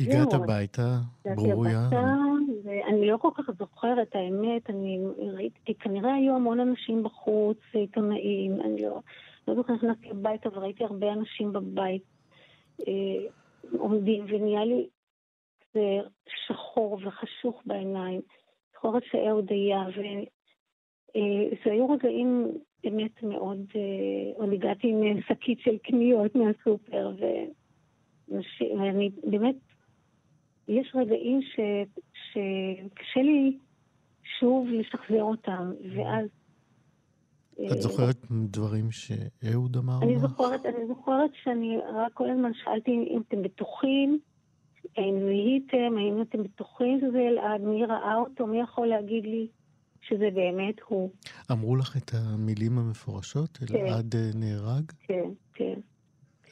הגעת 0.01 0.33
הביתה, 0.33 0.99
ברוריה, 1.37 1.89
ואני 2.65 3.07
לא 3.07 3.17
כל 3.17 3.31
כך 3.35 3.51
זוכרת, 3.59 4.15
האמת, 4.15 4.71
אני 4.71 4.99
ראיתי, 5.19 5.75
כנראה 5.75 6.15
היו 6.15 6.35
המון 6.35 6.61
אנשים 6.61 7.03
בחוץ, 7.03 7.59
עיתונאים, 7.73 8.61
אני 8.61 8.83
לא, 8.83 9.01
לא 9.49 9.55
זוכרת, 9.55 9.77
נכנסתי 9.77 10.11
הביתה 10.11 10.49
וראיתי 10.53 10.85
הרבה 10.85 11.13
אנשים 11.13 11.53
בבית 11.53 12.03
אה, 12.89 12.93
עומדים, 13.79 14.25
ונהיה 14.29 14.65
לי 14.65 14.87
כזה 15.61 15.99
שחור 16.47 16.99
וחשוך 17.05 17.63
בעיניים, 17.67 18.21
זוכרת 18.75 19.03
שאהוד 19.11 19.51
היה, 19.51 19.85
וזה 19.89 21.71
היו 21.73 21.91
רגעים 21.91 22.53
באמת 22.85 23.23
מאוד, 23.23 23.59
אה, 23.77 24.33
עוד 24.35 24.53
הגעתי 24.53 24.89
עם 24.89 25.21
שקית 25.29 25.61
של 25.61 25.79
קניות 25.79 26.35
מהסופר, 26.35 27.11
ו... 27.21 27.25
ואני 28.29 29.11
באמת, 29.31 29.57
יש 30.69 30.93
רגעים 30.95 31.41
ש, 31.43 31.61
שקשה 32.33 33.23
לי 33.23 33.59
שוב 34.41 34.69
לשחזר 34.69 35.23
אותם, 35.23 35.73
ואז... 35.97 36.27
את 37.55 37.73
אה, 37.73 37.81
זוכרת 37.81 38.17
דברים 38.31 38.91
שאהוד 38.91 39.77
אמר 39.77 39.99
אני 40.03 40.15
לך? 40.15 40.21
זוכרת, 40.21 40.67
אני 40.67 40.87
זוכרת 40.89 41.31
שאני 41.43 41.77
רק 41.95 42.13
כל 42.13 42.31
הזמן 42.31 42.51
שאלתי 42.65 42.91
אם 42.91 43.23
אתם 43.29 43.43
בטוחים, 43.43 44.19
האם 44.97 45.15
זיהיתם, 45.19 45.97
האם 45.99 46.23
אתם 46.23 46.43
בטוחים 46.43 47.01
שזה 47.01 47.19
אלעד, 47.19 47.61
מי 47.61 47.85
ראה 47.85 48.17
אותו, 48.17 48.47
מי 48.47 48.61
יכול 48.61 48.87
להגיד 48.87 49.25
לי 49.25 49.49
שזה 50.01 50.29
באמת 50.35 50.75
הוא. 50.89 51.11
אמרו 51.53 51.77
לך 51.77 51.97
את 51.97 52.11
המילים 52.15 52.79
המפורשות? 52.79 53.57
כן. 53.57 53.77
אלעד 53.77 54.15
אה, 54.15 54.31
נהרג? 54.35 54.93
כן, 54.99 55.31
כן. 55.55 55.81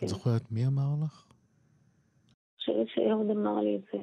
את 0.03 0.09
זוכרת 0.09 0.53
מי 0.53 0.67
אמר 0.67 1.05
לך? 1.05 1.24
חושבת 2.65 2.89
שאהוד 2.89 3.31
אמר 3.31 3.61
לי 3.61 3.77
את 3.77 3.83
זה. 3.93 3.99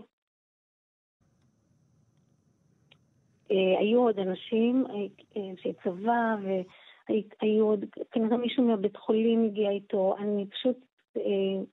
אה, 3.52 3.80
היו 3.80 4.02
עוד 4.02 4.20
אנשים, 4.20 4.86
אה, 4.90 5.50
אנשי 5.50 5.74
צבא, 5.84 6.36
והיו 6.42 7.66
עוד, 7.66 7.86
כנראה 8.12 8.38
מישהו 8.38 8.64
מהבית 8.68 8.98
חולים 8.98 9.46
הגיע 9.46 9.70
איתו, 9.70 10.16
אני 10.18 10.46
פשוט, 10.50 10.78
אה, 11.18 11.64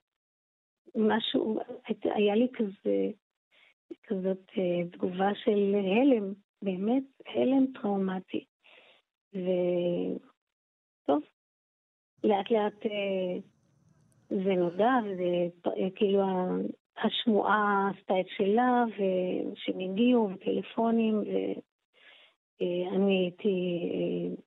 משהו, 0.96 1.58
היה 2.04 2.34
לי 2.34 2.48
כזה, 2.52 3.10
כזאת 4.02 4.50
אה, 4.58 4.88
תגובה 4.92 5.34
של 5.34 5.74
הלם, 5.74 6.32
באמת, 6.62 7.04
הלם 7.26 7.66
טראומטי. 7.74 8.44
וטוב, 9.32 11.22
לאט 12.24 12.50
לאט 12.50 12.86
אה, 12.86 13.38
זה 14.28 14.54
נודע, 14.56 14.92
וזה 15.04 15.48
אה, 15.66 17.04
השמועה 17.04 17.90
עשתה 17.90 18.20
את 18.20 18.26
שלה, 18.36 18.84
ושהם 18.94 19.80
הגיעו, 19.80 20.30
וטלפונים, 20.30 21.22
ואני 22.60 23.18
הייתי 23.18 23.78
אה, 23.94 24.42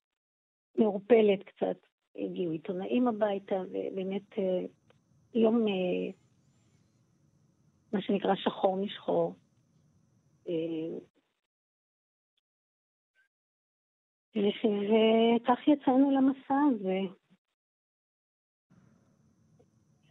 מעורפלת 0.78 1.44
קצת. 1.44 1.78
הגיעו 2.16 2.52
עיתונאים 2.52 3.08
הביתה, 3.08 3.56
ובאמת 3.56 4.38
אה, 4.38 4.66
יום, 5.34 5.68
אה, 5.68 6.12
מה 7.94 8.02
שנקרא 8.02 8.36
שחור 8.36 8.78
משחור. 8.78 9.36
אה, 10.50 10.98
וכך 14.36 15.68
יצאנו 15.68 16.12
למסע 16.12 16.56
הזה, 16.70 17.00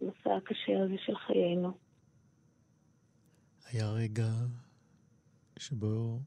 המסע 0.01 0.37
הקשה 0.37 0.83
הזה 0.85 0.95
של 1.07 1.17
חיינו. 1.17 1.73
היה 3.73 3.91
רגע 3.91 4.29
שבו 5.59 6.19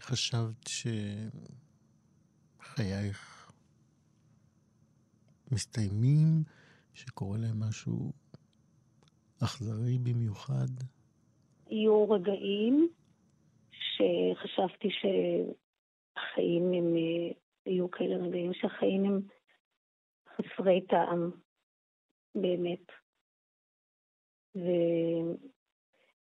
חשבת 0.00 0.66
שחייך 2.58 3.52
מסתיימים, 5.52 6.44
שקורה 6.94 7.38
להם 7.38 7.60
משהו 7.68 8.12
אכזרי 9.44 9.98
במיוחד? 9.98 10.68
יהיו 11.70 12.10
רגעים 12.10 12.88
שחשבתי 13.70 14.88
שהחיים 14.90 16.62
הם, 16.72 16.96
אה, 16.96 17.32
יהיו 17.66 17.90
כאלה 17.90 18.16
רגעים 18.16 18.52
שהחיים 18.54 19.04
הם 19.04 19.20
חסרי 20.36 20.80
טעם, 20.86 21.30
באמת. 22.34 22.86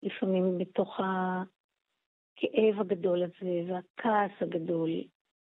ולפעמים 0.02 0.58
בתוך 0.58 1.00
הכאב 1.00 2.80
הגדול 2.80 3.22
הזה, 3.22 3.72
והכעס 3.72 4.32
הגדול, 4.40 4.90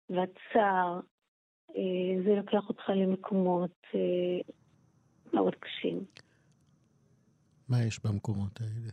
והצער, 0.09 0.99
אה, 1.69 2.23
זה 2.25 2.29
לוקח 2.35 2.69
אותך 2.69 2.89
למקומות 2.89 3.77
אה, 3.95 4.39
מאוד 5.33 5.55
קשים. 5.55 6.05
מה 7.69 7.83
יש 7.87 7.99
במקומות 8.05 8.61
האלה? 8.61 8.91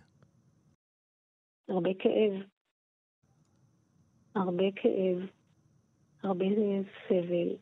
הרבה 1.69 1.91
כאב. 1.99 2.49
הרבה 4.35 4.65
כאב. 4.77 5.31
הרבה 6.23 6.45
סבל. 7.09 7.57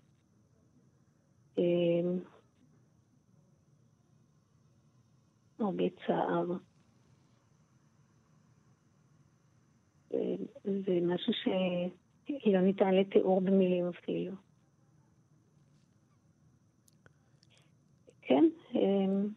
הרבה 5.61 5.85
צער. 6.07 6.47
זה 10.65 10.99
משהו 11.03 11.33
לא 12.47 12.61
ניתן 12.61 12.95
לתיאור 12.95 13.41
במילים 13.41 13.89
אפילו. 13.89 14.33
כן, 18.23 18.45
אמ, 18.75 19.29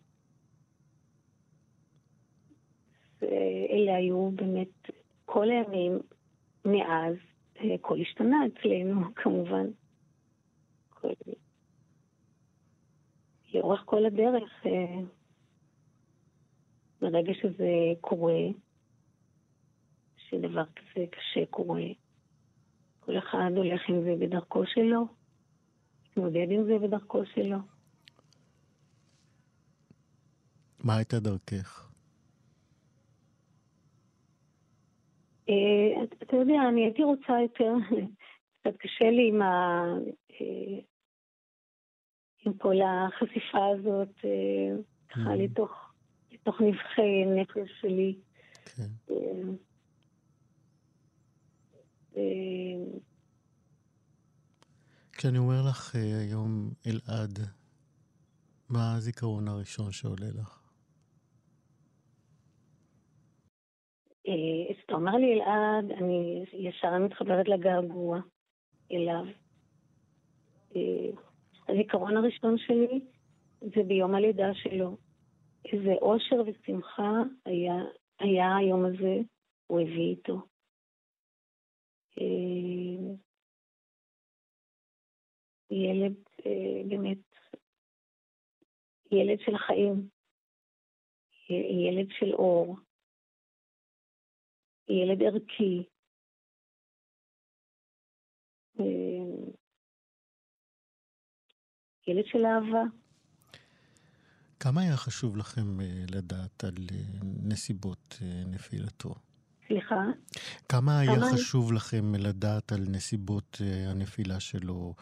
אלה 3.70 3.96
היו 3.96 4.32
באמת 4.32 4.90
כל 5.26 5.48
הימים 5.50 6.00
מאז, 6.66 7.16
הכל 7.56 8.02
השתנה 8.02 8.38
אצלנו 8.46 9.02
כמובן. 9.24 9.66
כל... 10.90 11.08
לאורך 13.54 13.82
כל 13.86 14.06
הדרך, 14.06 14.66
ברגע 17.02 17.34
שזה 17.34 17.70
קורה, 18.02 18.42
שדבר 20.18 20.66
כזה 20.66 21.06
קשה 21.12 21.46
קורה, 21.50 21.84
כל 23.00 23.18
אחד 23.18 23.52
הולך 23.56 23.82
עם 23.90 24.04
זה 24.04 24.16
בדרכו 24.20 24.66
שלו, 24.66 25.08
מתמודד 26.06 26.48
עם 26.52 26.64
זה 26.64 26.88
בדרכו 26.88 27.26
שלו. 27.26 27.58
מה 30.80 30.98
הייתה 30.98 31.20
דרכך? 31.20 31.92
אה, 35.50 36.04
אתה 36.24 36.36
יודע, 36.36 36.54
אני 36.70 36.84
הייתי 36.84 37.04
רוצה 37.04 37.34
יותר, 37.42 37.74
קצת 38.60 38.78
קשה 38.78 39.10
לי 39.10 39.30
עם, 39.30 39.42
ה... 39.42 39.84
אה, 40.32 40.80
עם 42.46 42.54
כל 42.54 42.76
החשיפה 42.82 43.66
הזאת, 43.68 44.26
אה, 44.26 44.82
ככה 45.10 45.34
mm-hmm. 45.34 45.44
לתוך, 45.44 45.91
לתוך 46.42 46.62
נבחי 46.62 47.26
נפש 47.26 47.72
שלי. 47.82 48.16
כן. 48.66 48.90
כשאני 55.12 55.38
אומר 55.38 55.62
לך 55.70 55.96
היום 55.96 56.72
אלעד, 56.88 57.40
מה 58.70 58.96
הזיכרון 58.96 59.48
הראשון 59.48 59.92
שעולה 59.92 60.28
לך? 60.42 60.62
כשאתה 64.92 64.94
אומר 64.94 65.16
לי 65.16 65.34
אלעד, 65.34 65.92
אני 65.98 66.46
ישר 66.54 66.98
מתחברת 66.98 67.48
לגעגוע 67.48 68.20
אליו. 68.92 69.26
הזיכרון 71.70 72.18
הראשון 72.18 72.58
שלי 72.58 73.02
זה 73.60 73.84
ביום 73.88 74.16
הלידה 74.16 74.54
שלו. 74.54 74.98
איזה 75.66 75.92
אושר 76.02 76.36
ושמחה 76.36 77.12
היה, 77.46 77.74
היה 78.20 78.58
היום 78.58 78.86
הזה, 78.86 79.16
הוא 79.68 79.80
הביא 79.82 80.16
איתו. 80.16 80.42
ילד 85.72 86.16
באמת, 86.90 87.18
ילד 89.12 89.40
של 89.40 89.58
חיים, 89.58 90.10
ילד 91.50 92.08
של 92.20 92.34
אור. 92.34 92.76
ילד 94.90 95.24
ערכי. 95.24 95.84
אה, 98.80 99.52
ילד 102.08 102.26
של 102.26 102.46
אהבה. 102.46 103.01
כמה 104.64 104.82
היה 104.82 104.98
חשוב 104.98 105.38
לכם 105.38 105.82
אה, 105.82 105.86
לדעת 106.16 106.64
על 106.64 106.74
אה, 106.92 106.98
נסיבות 107.44 108.20
נפילתו? 108.46 109.14
סליחה? 109.68 110.06
כמה 110.70 111.00
היה 111.00 111.16
כמה... 111.16 111.26
חשוב 111.34 111.74
לכם 111.74 112.16
לדעת 112.20 112.72
על 112.72 112.80
נסיבות 112.90 113.58
הנפילה 113.88 114.40
שלו 114.40 114.94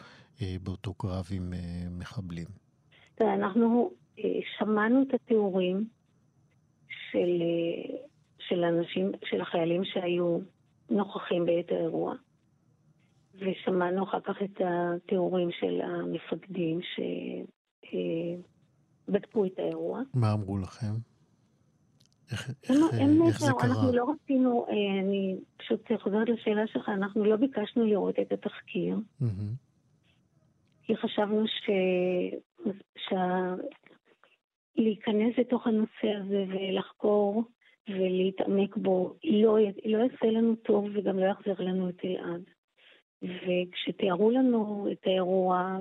באותו 0.62 0.94
קרב 0.94 1.24
עם 1.32 1.52
מחבלים? 1.98 2.46
אנחנו 3.20 3.90
שמענו 4.58 5.02
את 5.02 5.14
התיאורים 5.14 5.84
של 7.10 7.42
של 8.38 8.64
האנשים, 8.64 9.12
של 9.24 9.40
החיילים 9.40 9.84
שהיו 9.84 10.38
נוכחים 10.90 11.46
בעת 11.46 11.70
האירוע. 11.70 12.14
ושמענו 13.34 14.04
אחר 14.04 14.20
כך 14.20 14.36
את 14.44 14.60
התיאורים 14.64 15.48
של 15.60 15.80
המפקדים 15.80 16.80
שבדקו 19.10 19.44
את 19.44 19.58
האירוע. 19.58 20.02
מה 20.14 20.32
אמרו 20.32 20.58
לכם? 20.58 20.92
איך, 22.32 22.50
איך, 22.50 22.78
הם, 23.00 23.22
איך 23.26 23.40
זה 23.40 23.52
קרה? 23.58 23.70
אנחנו 23.70 23.92
לא 23.92 24.10
רצינו, 24.10 24.66
אה, 24.68 25.00
אני 25.00 25.36
פשוט 25.56 25.92
חוזרת 26.02 26.28
לשאלה 26.28 26.66
שלך, 26.66 26.88
אנחנו 26.88 27.24
לא 27.24 27.36
ביקשנו 27.36 27.86
לראות 27.86 28.14
את 28.18 28.32
התחקיר. 28.32 28.96
Mm-hmm. 29.22 29.26
כי 30.82 30.96
חשבנו 30.96 31.46
ש... 31.46 31.70
שה... 33.08 33.54
להיכנס 34.76 35.38
לתוך 35.38 35.66
הנושא 35.66 36.08
הזה 36.20 36.44
ולחקור 36.48 37.44
ולהתעמק 37.88 38.76
בו 38.76 39.14
לא, 39.24 39.58
לא 39.84 39.98
יעשה 39.98 40.26
לנו 40.26 40.54
טוב 40.54 40.84
וגם 40.94 41.18
לא 41.18 41.26
יחזיר 41.26 41.54
לנו 41.58 41.88
את 41.88 42.04
אלעד. 42.04 42.42
וכשתיארו 43.22 44.30
לנו 44.30 44.88
את 44.92 45.06
האירוע 45.06 45.78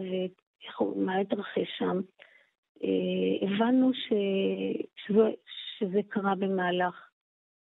ומה 0.81 1.18
התרחש 1.18 1.68
שם, 1.77 1.99
הבנו 3.41 3.93
ש... 3.93 4.14
שזה, 4.95 5.22
שזה 5.77 5.99
קרה 6.10 6.35
במהלך 6.35 7.10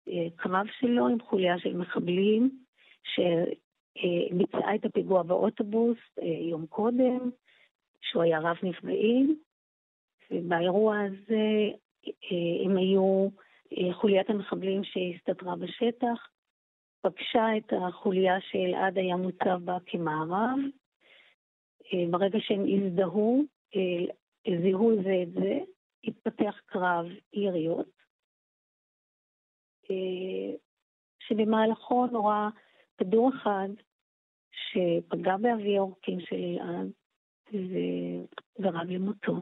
אה, 0.08 0.26
קרב 0.36 0.66
שלו 0.80 1.08
עם 1.08 1.20
חוליה 1.20 1.58
של 1.58 1.76
מחבלים, 1.76 2.50
שביצעה 3.04 4.74
את 4.74 4.84
הפיגוע 4.84 5.22
באוטובוס 5.22 5.98
אה, 6.22 6.26
יום 6.26 6.66
קודם, 6.66 7.30
שהוא 8.00 8.22
היה 8.22 8.38
רב 8.40 8.56
נפגעים, 8.62 9.36
ובאירוע 10.30 11.00
הזה 11.00 11.70
הם 12.64 12.76
היו 12.76 13.28
אה, 13.78 13.94
חוליית 13.94 14.30
המחבלים 14.30 14.84
שהסתתרה 14.84 15.56
בשטח, 15.56 16.28
פגשה 17.00 17.56
את 17.56 17.72
החוליה 17.72 18.40
שאלעד 18.40 18.98
היה 18.98 19.16
מוצב 19.16 19.60
בה 19.64 19.76
כמערב. 19.86 20.58
אה, 21.92 22.04
ברגע 22.10 22.38
שהם 22.40 22.64
הזדהו, 22.68 23.44
אה, 23.76 24.14
זיהו 24.46 25.02
זה 25.02 25.22
את 25.22 25.32
זה, 25.32 25.58
התפתח 26.04 26.60
קרב 26.66 27.06
יריות, 27.32 28.02
שבמהלכו 31.18 32.06
נורה 32.06 32.50
כדור 32.98 33.30
אחד 33.34 33.68
שפגע 34.52 35.36
באבי 35.36 35.76
העורקים 35.76 36.20
של 36.20 36.36
אלעד 36.36 36.90
וגרם 37.48 38.86
למותו. 38.90 39.32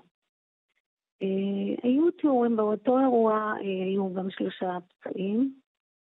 אה, 1.23 1.75
היו 1.83 2.11
תיאורים 2.11 2.57
באותו 2.57 3.01
אירוע, 3.01 3.33
אה, 3.35 3.85
היו 3.85 4.15
גם 4.15 4.31
שלושה 4.31 4.79
פצועים, 4.89 5.61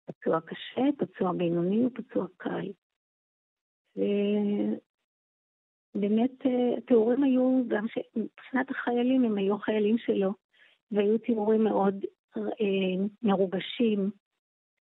פצוע 0.04 0.40
קשה, 0.40 0.82
פצוע 0.98 1.32
בינוני 1.32 1.86
ופצוע 1.86 2.26
קל. 2.36 2.72
ובאמת 5.94 6.46
אה, 6.46 6.78
התיאורים 6.78 7.22
היו, 7.22 7.62
גם 7.68 7.86
מבחינת 8.16 8.70
החיילים, 8.70 9.24
הם 9.24 9.38
היו 9.38 9.58
חיילים 9.58 9.98
שלו, 9.98 10.32
והיו 10.92 11.18
תיאורים 11.18 11.64
מאוד 11.64 12.04
מרוגשים 13.22 14.10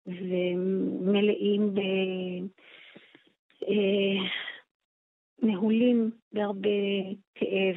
ומלאים 0.07 1.75
ב... 1.75 1.81
מהולים 5.43 6.11
בהרבה 6.33 6.69
כאב 7.35 7.77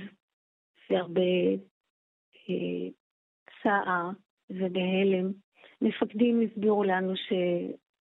והרבה 0.89 1.21
צער 3.63 4.09
ובהלם. 4.49 5.31
מפקדים 5.81 6.41
הסבירו 6.41 6.83
לנו 6.83 7.15
ש, 7.15 7.33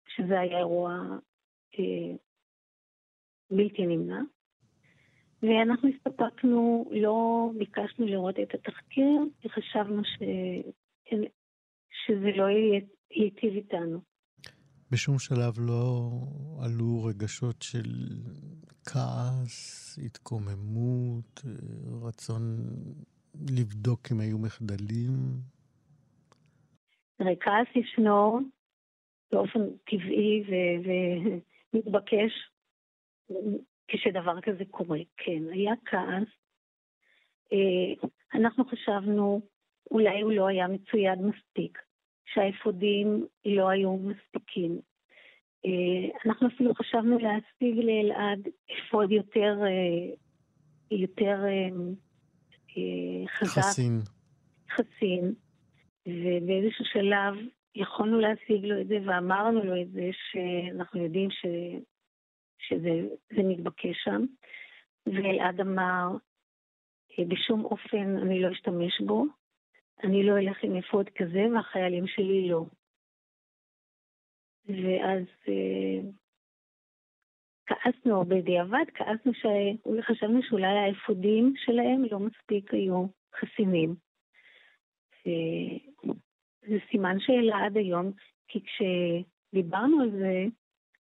שזה 0.09 0.41
היה 0.41 0.59
אירוע 0.59 0.93
אה, 1.79 2.17
בלתי 3.51 3.87
נמנע. 3.87 4.21
ואנחנו 5.43 5.89
הסתפקנו, 5.89 6.91
לא 6.91 7.51
ביקשנו 7.59 8.07
לראות 8.07 8.35
את 8.43 8.55
התחקיר, 8.55 9.21
כי 9.41 9.49
חשבנו 9.49 10.05
ש... 10.05 10.19
שזה 12.07 12.31
לא 12.37 12.45
ייטיב 13.11 13.55
איתנו. 13.55 14.01
בשום 14.93 15.19
שלב 15.19 15.55
לא 15.59 16.11
עלו 16.65 17.05
רגשות 17.05 17.63
של 17.63 17.89
כעס, 18.85 19.99
התקוממות, 20.05 21.41
רצון 22.03 22.43
לבדוק 23.51 24.01
אם 24.13 24.21
היו 24.21 24.39
מחדלים? 24.39 25.11
תראה, 27.17 27.33
כעס 27.41 27.77
ישנו 27.77 28.39
באופן 29.33 29.61
טבעי 29.91 30.45
ומתבקש 31.75 32.33
כשדבר 33.91 34.41
כזה 34.41 34.65
קורה. 34.71 34.99
כן, 35.17 35.43
היה 35.53 35.73
כעס. 35.85 36.29
אה, 37.53 38.09
אנחנו 38.35 38.65
חשבנו, 38.65 39.41
אולי 39.91 40.21
הוא 40.21 40.33
לא 40.33 40.47
היה 40.47 40.69
מצויד 40.69 41.19
מספיק, 41.19 41.79
שהאפודים 42.27 43.27
לא 43.45 43.69
היו 43.69 43.97
מספיקים, 43.97 44.81
אה, 45.67 46.19
אנחנו 46.27 46.49
אפילו 46.49 46.75
חשבנו 46.75 47.19
להשיג 47.19 47.85
לאלעד 47.85 48.49
אפוד 48.73 49.13
יותר, 49.13 49.57
אה, 49.63 50.15
יותר 50.91 51.37
חזק. 53.27 53.63
חסין. 53.63 54.01
חסין. 54.71 55.35
ובאיזשהו 56.07 56.85
שלב 56.85 57.35
יכולנו 57.75 58.21
להשיג 58.21 58.65
לו 58.65 58.81
את 58.81 58.89
זה 58.89 58.99
ואמרנו 59.07 59.65
לו 59.65 59.83
את 59.83 59.91
זה 59.91 60.11
שאנחנו 60.13 61.03
יודעים 61.03 61.31
ש, 61.31 61.47
שזה 62.69 63.43
מתבקש 63.43 63.97
שם. 64.05 64.25
ואלעד 65.07 65.61
אמר, 65.61 66.09
בשום 67.29 67.65
אופן 67.65 68.17
אני 68.23 68.43
לא 68.43 68.53
אשתמש 68.53 69.01
בו, 69.01 69.25
אני 70.05 70.23
לא 70.23 70.39
אלך 70.39 70.65
עם 70.65 70.77
אפוד 70.77 71.09
כזה 71.09 71.41
והחיילים 71.55 72.07
שלי 72.07 72.49
לא. 72.49 72.65
ואז 74.69 75.25
אה, 75.49 76.01
כעסנו, 77.67 78.25
בדיעבד 78.25 78.85
כעסנו 78.95 79.33
שחשבנו 79.35 80.43
שאולי 80.43 80.67
האפודים 80.67 81.55
שלהם 81.57 82.05
לא 82.11 82.19
מספיק 82.19 82.75
היו 82.75 83.07
חסינים. 83.41 83.95
וזה 85.27 86.79
סימן 86.91 87.17
שאלה 87.21 87.67
עד 87.67 87.77
היום, 87.77 88.13
כי 88.49 88.61
כשדיברנו 88.65 90.03
על 90.03 90.11
זה, 90.11 90.45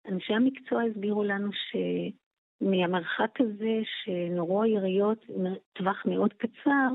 אנשי 0.09 0.35
המקצוע 0.35 0.83
הסבירו 0.83 1.25
לנו 1.25 1.51
שמהמרחק 1.53 3.41
הזה 3.41 3.81
שנורו 3.85 4.63
היריות, 4.63 5.25
טווח 5.73 6.07
מאוד 6.07 6.33
קצר, 6.33 6.89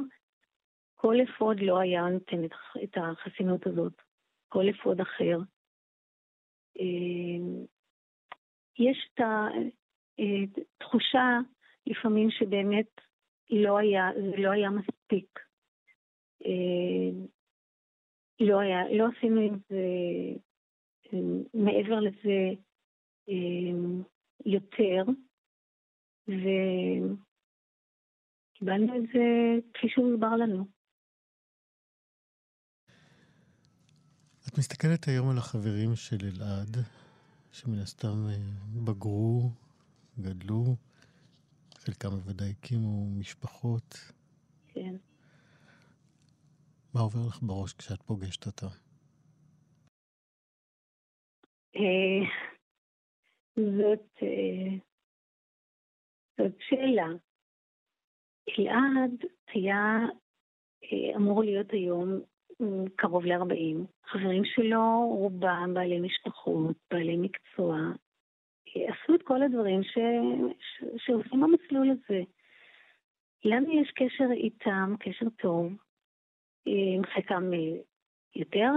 כל 0.95 1.15
אפוד 1.23 1.59
לא 1.59 1.79
היה 1.79 2.01
נותן 2.01 2.43
את 2.83 2.97
החסינות 2.97 3.67
הזאת, 3.67 4.01
כל 4.49 4.69
אפוד 4.69 5.01
אחר. 5.01 5.38
אה, 6.79 7.65
יש 8.79 9.09
את 9.13 9.21
התחושה 10.79 11.19
אה, 11.19 11.39
לפעמים 11.85 12.31
שבאמת 12.31 13.01
לא 13.49 13.77
היה, 13.77 14.09
זה 14.15 14.38
לא 14.38 14.51
היה 14.51 14.69
מספיק. 14.69 15.39
אה, 16.45 17.25
לא, 18.39 18.59
היה, 18.59 18.89
לא 18.91 19.07
עשינו 19.17 19.41
עם 19.41 19.57
זה, 19.69 19.83
מעבר 21.53 21.99
לזה, 21.99 22.61
יותר, 24.45 25.03
וקיבלנו 26.27 27.15
את 28.98 29.02
זה 29.14 29.19
כפי 29.73 29.88
שהוסבר 29.89 30.35
לנו. 30.35 30.65
את 34.48 34.57
מסתכלת 34.57 35.07
היום 35.07 35.30
על 35.30 35.38
החברים 35.38 35.95
של 35.95 36.18
אלעד, 36.23 36.77
שמן 37.52 37.80
הסתם 37.80 38.27
אה, 38.30 38.35
בגרו, 38.85 39.52
גדלו, 40.19 40.76
חלקם 41.77 42.10
בוודאי 42.10 42.49
הקימו 42.49 43.10
משפחות. 43.19 44.11
כן. 44.68 44.95
מה 46.93 47.02
עובר 47.02 47.27
לך 47.27 47.39
בראש 47.41 47.73
כשאת 47.73 48.03
פוגשת 48.03 48.45
אותה? 48.45 48.68
אה, 53.57 53.64
זאת, 53.78 54.23
אה, 54.23 54.78
זאת 56.38 56.56
שאלה. 56.69 57.07
אלעד 58.60 59.26
היה 59.53 59.98
אמור 61.15 61.44
להיות 61.44 61.72
היום 61.72 62.22
קרוב 62.95 63.26
ל-40. 63.26 63.86
חברים 64.06 64.45
שלו, 64.45 65.07
רובם 65.07 65.73
בעלי 65.73 65.99
משפחות, 65.99 66.76
בעלי 66.91 67.18
מקצוע, 67.18 67.78
עשו 68.65 69.15
את 69.15 69.23
כל 69.23 69.44
הדברים 69.44 69.84
ש... 69.84 69.98
ש... 70.60 70.84
שעושים 71.06 71.41
במסלול 71.41 71.90
הזה. 71.90 72.22
לנו 73.45 73.82
יש 73.82 73.91
קשר 73.91 74.32
איתם, 74.32 74.95
קשר 74.99 75.26
טוב, 75.30 75.73
עם 76.65 77.02
חלקם 77.06 77.44
יותר 78.36 78.72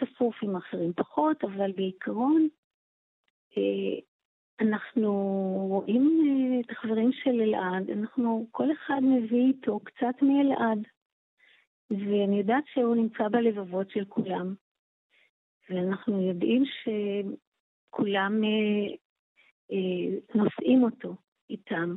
צפוף, 0.00 0.34
עם 0.42 0.56
אחרים 0.56 0.92
פחות, 0.92 1.44
אבל 1.44 1.72
בעיקרון 1.72 2.48
אנחנו 4.60 5.10
רואים 5.68 6.22
את 6.60 6.70
החברים 6.70 7.12
של 7.12 7.40
אלעד, 7.40 7.90
אנחנו, 7.90 8.46
כל 8.50 8.72
אחד 8.72 9.00
מביא 9.02 9.46
איתו 9.46 9.80
קצת 9.80 10.22
מאלעד. 10.22 10.78
ואני 11.90 12.38
יודעת 12.38 12.64
שהוא 12.66 12.96
נמצא 12.96 13.28
בלבבות 13.28 13.90
של 13.90 14.04
כולם. 14.04 14.54
ואנחנו 15.70 16.22
יודעים 16.22 16.64
שכולם 16.66 18.44
אה, 18.44 18.94
אה, 19.72 20.18
נושאים 20.34 20.82
אותו 20.82 21.14
איתם. 21.50 21.94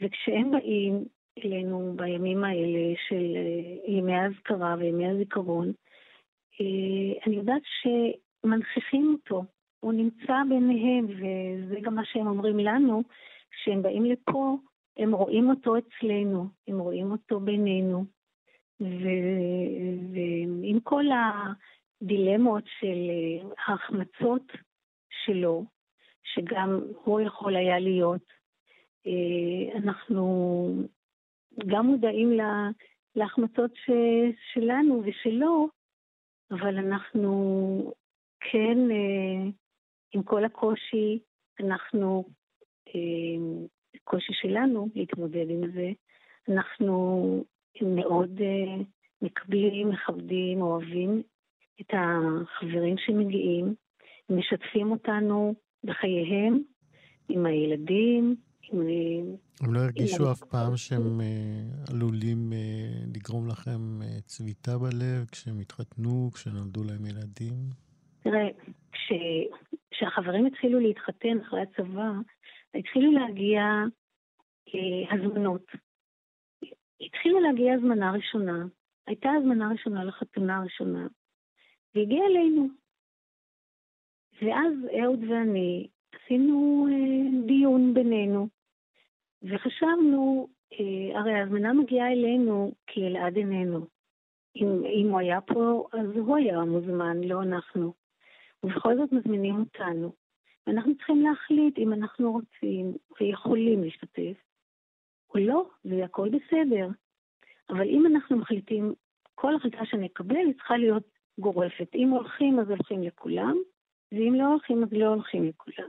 וכשהם 0.00 0.50
באים 0.50 1.04
אלינו 1.38 1.94
בימים 1.96 2.44
האלה 2.44 2.94
של 3.08 3.36
אה, 3.36 3.92
ימי 3.92 4.14
האזכרה 4.14 4.74
וימי 4.78 5.08
הזיכרון, 5.08 5.72
אה, 6.60 7.22
אני 7.26 7.36
יודעת 7.36 7.62
שמנכיחים 7.64 9.12
אותו, 9.12 9.44
הוא 9.82 9.92
נמצא 9.92 10.36
ביניהם, 10.48 11.06
וזה 11.06 11.80
גם 11.80 11.94
מה 11.94 12.04
שהם 12.04 12.26
אומרים 12.26 12.58
לנו, 12.58 13.02
כשהם 13.50 13.82
באים 13.82 14.04
לפה, 14.04 14.56
הם 14.96 15.14
רואים 15.14 15.50
אותו 15.50 15.74
אצלנו, 15.78 16.46
הם 16.68 16.78
רואים 16.78 17.12
אותו 17.12 17.40
בינינו. 17.40 18.04
ועם 20.62 20.80
כל 20.82 21.04
הדילמות 22.02 22.64
של 22.80 23.10
אה, 23.10 23.48
ההחמצות 23.66 24.52
שלו, 25.24 25.64
שגם 26.22 26.80
הוא 27.04 27.20
יכול 27.20 27.56
היה 27.56 27.78
להיות, 27.78 28.24
אה, 29.06 29.78
אנחנו 29.78 30.66
גם 31.66 31.86
מודעים 31.86 32.38
להחמצות 33.16 33.70
ש, 33.74 33.90
שלנו 34.52 35.02
ושלו, 35.04 35.68
אבל 36.50 36.78
אנחנו 36.78 37.92
כן, 38.40 38.78
אה, 38.90 39.50
עם 40.12 40.22
כל 40.22 40.44
הקושי, 40.44 41.18
אנחנו, 41.60 42.24
קושי 44.04 44.32
שלנו 44.32 44.88
להתמודד 44.94 45.50
עם 45.50 45.72
זה, 45.74 45.90
אנחנו 46.48 47.44
מאוד 47.82 48.38
uh, 48.38 48.84
מקבלים, 49.22 49.88
מכבדים, 49.88 50.62
אוהבים 50.62 51.22
את 51.80 51.90
החברים 51.92 52.96
שמגיעים, 52.98 53.74
משתפים 54.30 54.90
אותנו 54.90 55.54
בחייהם, 55.84 56.62
עם 57.28 57.46
הילדים, 57.46 58.36
עם... 58.62 58.80
הם 59.60 59.74
לא 59.74 59.80
הרגישו 59.80 60.32
אף 60.32 60.40
פעם 60.40 60.76
שהם 60.76 61.20
עלולים 61.90 62.52
לגרום 63.14 63.48
לכם 63.48 64.00
צביטה 64.24 64.78
בלב 64.78 65.24
כשהם 65.32 65.60
התחתנו, 65.60 66.30
כשנולדו 66.34 66.84
להם 66.84 67.06
ילדים? 67.06 67.54
תראה, 68.22 68.48
כש... 68.92 69.12
כשהחברים 69.92 70.46
התחילו 70.46 70.80
להתחתן 70.80 71.40
אחרי 71.40 71.60
הצבא, 71.62 72.10
התחילו 72.74 73.12
להגיע 73.12 73.62
uh, 74.68 75.14
הזמנות. 75.14 75.66
התחילה 77.00 77.40
להגיע 77.40 77.74
הזמנה 77.74 78.12
ראשונה, 78.12 78.64
הייתה 79.06 79.30
הזמנה 79.30 79.68
ראשונה 79.72 80.04
לחתונה 80.04 80.58
הראשונה, 80.58 81.06
והגיעה 81.94 82.26
אלינו. 82.26 82.68
ואז 84.42 84.72
אהוד 85.00 85.20
ואני 85.28 85.88
עשינו 86.14 86.86
אה, 86.90 87.46
דיון 87.46 87.94
בינינו, 87.94 88.48
וחשבנו, 89.42 90.48
אה, 90.72 91.20
הרי 91.20 91.32
ההזמנה 91.32 91.72
מגיעה 91.72 92.12
אלינו 92.12 92.72
כי 92.86 93.06
אלעד 93.06 93.36
איננו. 93.36 93.86
אם, 94.56 94.66
אם 94.84 95.08
הוא 95.10 95.18
היה 95.18 95.40
פה, 95.40 95.86
אז 95.92 96.16
הוא 96.16 96.36
היה 96.36 96.60
מוזמן, 96.60 97.20
לא 97.20 97.42
אנחנו. 97.42 98.01
ובכל 98.62 98.96
זאת 98.96 99.12
מזמינים 99.12 99.60
אותנו. 99.60 100.12
ואנחנו 100.66 100.96
צריכים 100.96 101.22
להחליט 101.22 101.78
אם 101.78 101.92
אנחנו 101.92 102.32
רוצים 102.32 102.92
ויכולים 103.20 103.84
להשתתף, 103.84 104.36
או 105.34 105.38
לא, 105.40 105.70
והכל 105.84 106.28
בסדר. 106.28 106.88
אבל 107.70 107.88
אם 107.88 108.06
אנחנו 108.06 108.36
מחליטים, 108.36 108.94
כל 109.34 109.54
החלטה 109.54 109.84
שנקבל 109.84 110.36
היא 110.36 110.54
צריכה 110.54 110.76
להיות 110.76 111.08
גורפת. 111.38 111.94
אם 111.94 112.08
הולכים, 112.08 112.60
אז 112.60 112.68
הולכים 112.68 113.02
לכולם, 113.02 113.56
ואם 114.12 114.34
לא 114.34 114.44
הולכים, 114.44 114.82
אז 114.82 114.88
לא 114.92 115.06
הולכים 115.06 115.44
לכולם. 115.44 115.88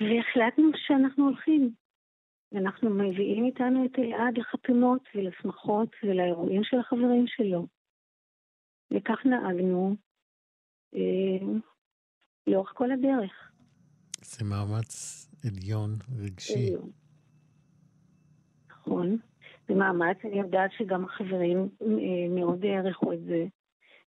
והחלטנו 0.00 0.70
שאנחנו 0.76 1.24
הולכים. 1.24 1.70
ואנחנו 2.52 2.90
מביאים 2.90 3.44
איתנו 3.44 3.84
את 3.84 3.98
אלעד 3.98 4.38
לחתונות 4.38 5.08
ולשמחות 5.14 5.88
ולאירועים 6.04 6.64
של 6.64 6.78
החברים 6.78 7.26
שלו. 7.26 7.66
וכך 8.90 9.26
נהגנו 9.26 9.96
לאורך 12.46 12.72
כל 12.74 12.92
הדרך. 12.92 13.50
זה 14.22 14.44
מאמץ 14.44 15.26
עליון, 15.44 15.90
רגשי. 16.24 16.66
עליון. 16.66 16.90
נכון. 18.70 19.16
זה 19.68 19.74
מאמץ, 19.74 20.16
אני 20.24 20.38
יודעת 20.38 20.70
שגם 20.78 21.04
החברים 21.04 21.68
אה, 21.82 22.28
מאוד 22.30 22.64
העריכו 22.64 23.12
את 23.12 23.22
זה, 23.22 23.46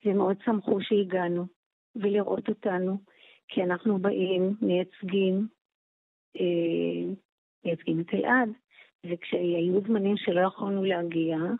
ומאוד 0.06 0.38
שמחו 0.45 0.82
שהגענו, 0.82 1.45
ולראות 1.95 2.49
אותנו, 2.49 2.98
כי 3.48 3.64
אנחנו 3.64 3.99
באים, 3.99 4.56
מייצגים, 4.62 5.48
אה, 6.40 7.14
מייצגים 7.66 8.02
את 8.02 8.14
אלעד, 8.14 8.49
וכשהיו 9.06 9.82
זמנים 9.88 10.18
שלא 10.18 10.48
יכולנו 10.48 10.84
להגיע, 10.84 11.38
אה, 11.38 11.53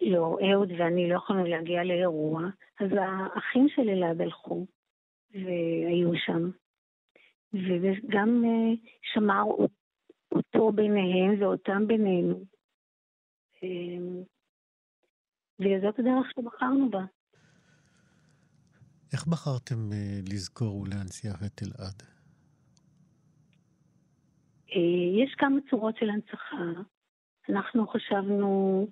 לא, 0.00 0.38
אהוד 0.52 0.72
ואני 0.78 1.08
לא 1.08 1.16
יכולנו 1.16 1.44
להגיע 1.44 1.84
לאירוע, 1.84 2.42
אז 2.80 2.90
האחים 3.00 3.68
של 3.68 3.88
אלעד 3.88 4.20
הלכו 4.20 4.66
והיו 5.34 6.10
שם. 6.16 6.50
וגם 7.52 8.42
אה, 8.44 8.74
שמר 9.02 9.42
אותו 10.32 10.72
ביניהם 10.72 11.42
ואותם 11.42 11.86
בינינו. 11.86 12.44
אה, 13.62 14.22
וזאת 15.60 15.98
הדרך 15.98 16.26
שבחרנו 16.36 16.90
בה. 16.90 17.04
איך 19.12 19.26
בחרתם 19.26 19.92
אה, 19.92 20.18
לזכור 20.32 20.80
ולהנציח 20.80 21.42
את 21.46 21.62
אלעד? 21.62 22.02
יש 25.24 25.34
כמה 25.38 25.56
צורות 25.70 25.96
של 25.96 26.10
הנצחה. 26.10 26.82
אנחנו 27.48 27.86
חשבנו 27.86 28.86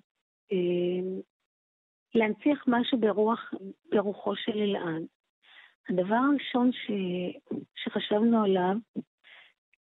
להנציח 2.15 2.63
משהו 2.67 2.99
ברוח, 2.99 3.53
ברוחו 3.91 4.35
של 4.35 4.57
אלעד. 4.57 5.03
הדבר 5.89 6.15
הראשון 6.15 6.71
ש, 6.71 6.91
שחשבנו 7.75 8.43
עליו, 8.43 8.75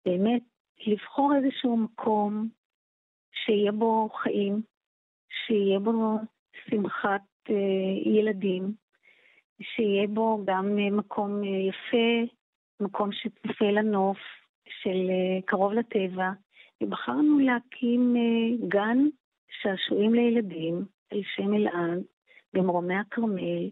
באמת 0.06 0.42
לבחור 0.88 1.32
איזשהו 1.36 1.78
מקום 1.78 2.50
שיהיה 3.34 3.72
בו 3.72 4.10
חיים, 4.10 4.62
שיהיה 5.30 5.80
בו 5.80 6.18
שמחת 6.70 7.22
אה, 7.50 8.12
ילדים, 8.12 8.74
שיהיה 9.62 10.08
בו 10.08 10.44
גם 10.46 10.80
אה, 10.80 10.92
מקום 10.92 11.44
אה, 11.44 11.50
יפה, 11.50 12.34
מקום 12.80 13.10
שצופה 13.12 13.66
לנוף, 13.66 14.18
של 14.70 15.10
קרוב 15.46 15.74
לטבע, 15.74 16.32
ובחרנו 16.84 17.40
להקים 17.40 18.16
גן 18.68 18.98
שעשועים 19.52 20.14
לילדים 20.14 20.86
על 21.12 21.22
שם 21.36 21.54
אלעד 21.54 22.04
במרומי 22.54 22.96
הכרמל, 22.96 23.70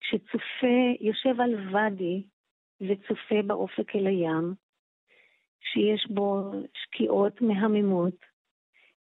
שצופה, 0.00 0.76
יושב 1.00 1.40
על 1.40 1.68
ואדי 1.72 2.22
וצופה 2.80 3.42
באופק 3.46 3.96
אל 3.96 4.06
הים, 4.06 4.54
שיש 5.60 6.06
בו 6.10 6.52
שקיעות 6.74 7.40
מהממות, 7.40 8.16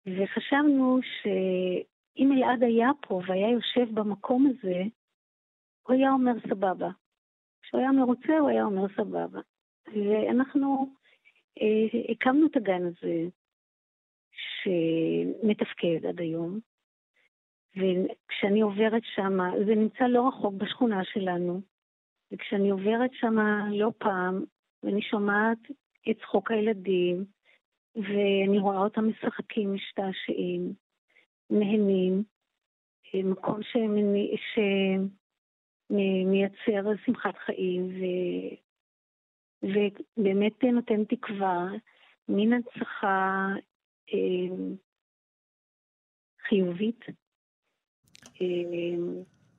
וחשבנו 0.07 0.99
ש... 1.01 1.27
אם 2.17 2.31
אלעד 2.31 2.63
היה 2.63 2.89
פה 3.01 3.21
והיה 3.27 3.49
יושב 3.49 3.93
במקום 3.93 4.47
הזה, 4.47 4.83
הוא 5.83 5.95
היה 5.95 6.11
אומר 6.11 6.33
סבבה. 6.49 6.89
כשהוא 7.61 7.81
היה 7.81 7.91
מרוצה, 7.91 8.39
הוא 8.39 8.49
היה 8.49 8.63
אומר 8.63 8.87
סבבה. 8.95 9.39
ואנחנו 9.87 10.95
אה, 11.61 12.11
הקמנו 12.11 12.47
את 12.47 12.57
הגן 12.57 12.85
הזה, 12.85 13.27
שמתפקד 14.63 16.05
עד 16.05 16.19
היום, 16.19 16.59
וכשאני 17.75 18.61
עוברת 18.61 19.03
שם, 19.15 19.37
זה 19.65 19.75
נמצא 19.75 20.03
לא 20.03 20.27
רחוק 20.27 20.53
בשכונה 20.53 21.03
שלנו, 21.03 21.61
וכשאני 22.31 22.69
עוברת 22.69 23.11
שם 23.13 23.35
לא 23.71 23.91
פעם, 23.97 24.43
ואני 24.83 25.01
שומעת 25.01 25.57
את 26.09 26.19
צחוק 26.21 26.51
הילדים, 26.51 27.25
ואני 27.95 28.59
רואה 28.59 28.77
אותם 28.77 29.09
משחקים, 29.09 29.73
משתעשעים, 29.73 30.73
נהנים, 31.49 32.23
מקום 33.23 33.59
שמייצר 35.89 36.95
שמחת 37.05 37.37
חיים 37.37 37.87
ו... 37.87 38.03
ובאמת 39.63 40.63
נותן 40.63 41.05
תקווה, 41.05 41.67
מין 42.29 42.53
הנצחה 42.53 43.47
חיובית. 46.49 46.99
אה, 48.41 48.45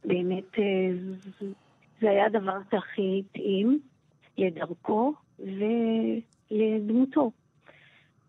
באמת 0.05 0.59
אה, 0.59 0.91
זה 2.01 2.11
היה 2.11 2.27
הדבר 2.27 2.59
שהכי 2.71 3.23
התאים 3.25 3.81
לדרכו 4.39 5.15
ולדמותו. 6.51 7.31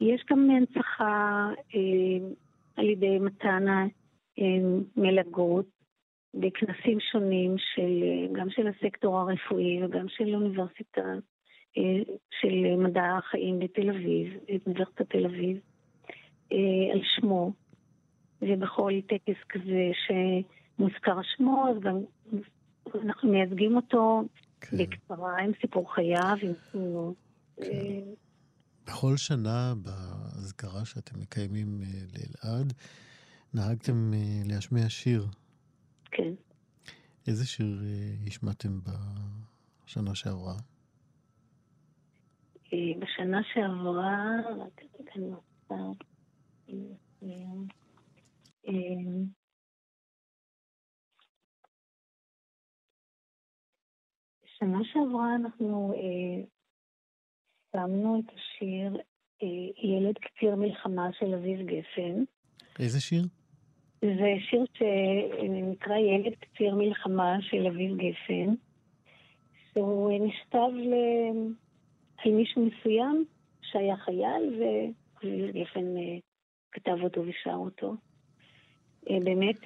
יש 0.01 0.23
גם 0.31 0.49
הנצחה 0.49 1.49
אה, 1.75 2.27
על 2.75 2.89
ידי 2.89 3.19
מתן 3.19 3.65
מלגות 4.97 5.65
בכנסים 6.33 6.99
שונים, 7.11 7.55
של, 7.57 8.03
גם 8.31 8.49
של 8.49 8.67
הסקטור 8.67 9.17
הרפואי 9.17 9.83
וגם 9.83 10.05
של 10.09 10.35
אוניברסיטה, 10.35 11.01
אה, 11.77 12.13
של 12.41 12.75
מדע 12.77 13.17
החיים 13.17 13.59
בתל 13.59 13.89
אביב, 13.89 14.33
אוניברסיטת 14.65 15.09
תל 15.09 15.25
אביב, 15.25 15.59
אה, 16.51 16.93
על 16.93 17.01
שמו, 17.15 17.51
ובכל 18.41 18.91
טקס 19.07 19.39
כזה 19.49 19.91
שמוזכר 20.05 21.19
שמו, 21.35 21.67
אז 21.69 21.81
גם 21.81 21.95
אנחנו 23.03 23.31
מייצגים 23.31 23.75
אותו 23.75 24.23
כן. 24.61 24.77
בקצרה 24.77 25.37
עם 25.37 25.51
סיפור 25.61 25.93
חייו, 25.93 26.37
עם 26.41 26.53
תמונות. 26.71 27.15
כן. 27.55 27.63
אה, 27.63 28.01
בכל 28.85 29.17
שנה 29.17 29.73
באזכרה 29.83 30.85
שאתם 30.85 31.19
מקיימים 31.19 31.81
אה, 31.81 31.87
לאלעד, 32.13 32.73
נהגתם 33.53 34.13
אה, 34.13 34.41
להשמיע 34.45 34.89
שיר. 34.89 35.25
כן. 36.11 36.33
איזה 37.27 37.47
שיר 37.47 37.81
השמעתם 38.27 38.79
בשנה 39.85 40.15
שעברה? 40.15 40.55
בשנה 42.73 43.41
שעברה, 43.53 44.35
רק 44.59 44.81
רגע 44.99 45.11
אני 45.15 45.25
רוצה... 45.25 46.08
בשנה 54.43 54.79
שעברה 54.83 55.35
אנחנו 55.35 55.93
שמנו 57.71 58.19
את 58.19 58.33
השיר 58.33 58.97
אה, 59.43 59.47
ילד 59.89 60.15
קציר 60.17 60.55
מלחמה 60.55 61.09
של 61.19 61.33
אביב 61.33 61.59
גפן. 61.59 62.23
איזה 62.79 63.01
שיר? 63.01 63.23
זה 64.01 64.33
שיר 64.49 64.65
שנקרא 64.73 65.95
ילד 65.95 66.35
קציר 66.35 66.75
מלחמה 66.75 67.37
של 67.41 67.67
אביב 67.67 67.97
גפן, 67.97 68.53
שהוא 69.73 70.27
נכתב 70.27 70.69
ל... 70.75 70.93
על 72.25 72.31
מישהו 72.31 72.65
מסוים 72.65 73.25
שהיה 73.61 73.97
חייל, 73.97 74.59
ואביב 74.59 75.55
גפן 75.55 75.97
אה, 75.97 76.17
כתב 76.71 76.97
אותו 77.03 77.21
ושר 77.21 77.55
אותו. 77.55 77.95
אה, 79.09 79.17
באמת, 79.23 79.57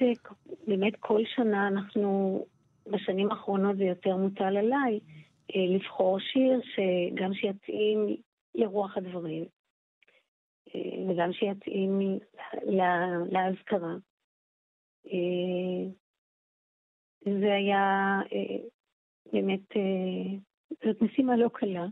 באמת 0.67 0.93
כל 0.99 1.21
שנה 1.35 1.67
אנחנו, 1.67 2.39
בשנים 2.91 3.31
האחרונות 3.31 3.77
זה 3.77 3.83
יותר 3.83 4.15
מוטל 4.17 4.57
עליי, 4.57 4.99
אה, 5.55 5.75
לבחור 5.75 6.19
שיר 6.19 6.61
שגם 6.63 7.33
שיתאים 7.33 8.17
לרוח 8.55 8.97
הדברים, 8.97 9.45
אה, 10.75 11.09
וגם 11.09 11.33
שיתאים 11.33 12.19
לאזכרה. 13.31 13.95
אה, 15.07 15.89
זה 17.25 17.53
היה 17.53 18.19
באמת, 19.33 19.69
זאת 20.85 21.01
משימה 21.01 21.35
לא 21.35 21.49
קלה. 21.53 21.85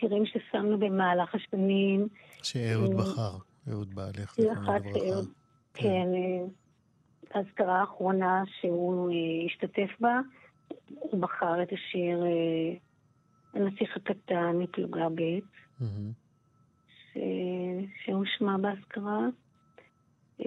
שירים 0.00 0.26
ששמנו 0.26 0.78
במהלך 0.78 1.34
השנים. 1.34 2.08
שאהוד 2.42 2.94
בחר, 2.94 3.36
אהוד 3.70 3.94
בעלך, 3.94 4.34
זיכרונו 4.34 4.78
לברכה. 4.78 4.78
כן, 5.74 5.82
כן 5.82 6.08
האזכרה 7.34 7.80
האחרונה 7.80 8.42
שהוא 8.60 9.10
אה, 9.10 9.14
השתתף 9.46 10.00
בה, 10.00 10.20
הוא 10.88 11.20
בחר 11.20 11.62
את 11.62 11.72
השיר 11.72 12.24
אה, 12.24 12.74
הנסיך 13.54 13.96
הקטן 13.96 14.56
מפלוגה 14.58 15.08
ב'. 15.08 15.38
שהושמע 18.04 18.56
באזכרה. 18.56 19.26
אה, 20.40 20.46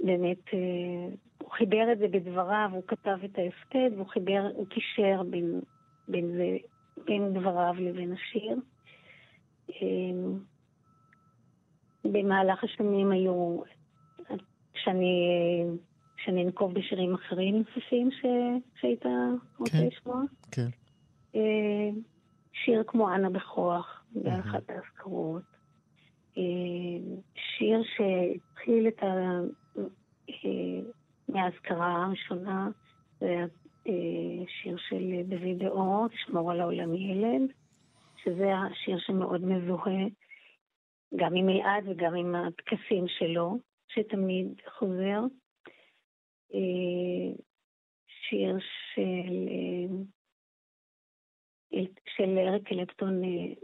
באמת, 0.00 0.44
הוא 1.38 1.50
חיבר 1.50 1.92
את 1.92 1.98
זה 1.98 2.08
בדבריו, 2.08 2.70
הוא 2.72 2.82
כתב 2.86 3.16
את 3.24 3.38
ההספד, 3.38 3.96
והוא 3.96 4.06
חיבר, 4.06 4.48
הוא 4.54 4.66
קישר 4.66 5.22
בין, 5.30 5.60
בין, 6.08 6.26
זה, 6.26 6.56
בין 7.04 7.32
דבריו 7.32 7.74
לבין 7.78 8.12
השיר. 8.12 8.56
במהלך 12.04 12.64
השנים 12.64 13.10
היו 13.10 13.60
שאני, 14.74 15.64
שאני 16.16 16.44
אנקוב 16.44 16.74
בשירים 16.74 17.14
אחרים 17.14 17.56
נוספים 17.56 18.10
ש, 18.10 18.24
שהיית 18.80 19.04
רוצה 19.58 19.72
כן, 19.72 19.86
לשמוע. 19.86 20.22
כן. 20.50 20.68
אה, 21.34 21.90
שיר 22.52 22.82
כמו 22.86 23.14
אנה 23.14 23.30
בכוח, 23.30 24.04
באחת 24.12 24.70
האזכרות. 24.70 25.42
אה, 26.38 26.42
שיר 27.34 27.82
שהתחיל 27.96 28.88
את, 28.88 29.02
ה, 29.02 29.40
אה, 30.30 30.80
מהאזכרה 31.28 32.04
הראשונה, 32.04 32.68
שיר 34.48 34.76
של 34.76 35.22
דוד 35.24 35.62
אור, 35.62 36.08
תשמור 36.08 36.52
על 36.52 36.60
העולם 36.60 36.94
ילד, 36.94 37.52
שזה 38.24 38.54
השיר 38.54 38.98
שמאוד 38.98 39.44
מזוהה 39.44 40.04
גם 41.16 41.34
עם 41.34 41.48
אלעד 41.48 41.88
וגם 41.88 42.14
עם 42.14 42.34
הטקסים 42.34 43.08
שלו, 43.08 43.58
שתמיד 43.88 44.60
חוזר. 44.78 45.20
אה, 46.54 47.42
שיר 48.06 48.58
של, 48.94 49.48
אה, 51.72 51.84
של 52.16 52.38
אריק 52.38 52.72
אלקטון, 52.72 53.22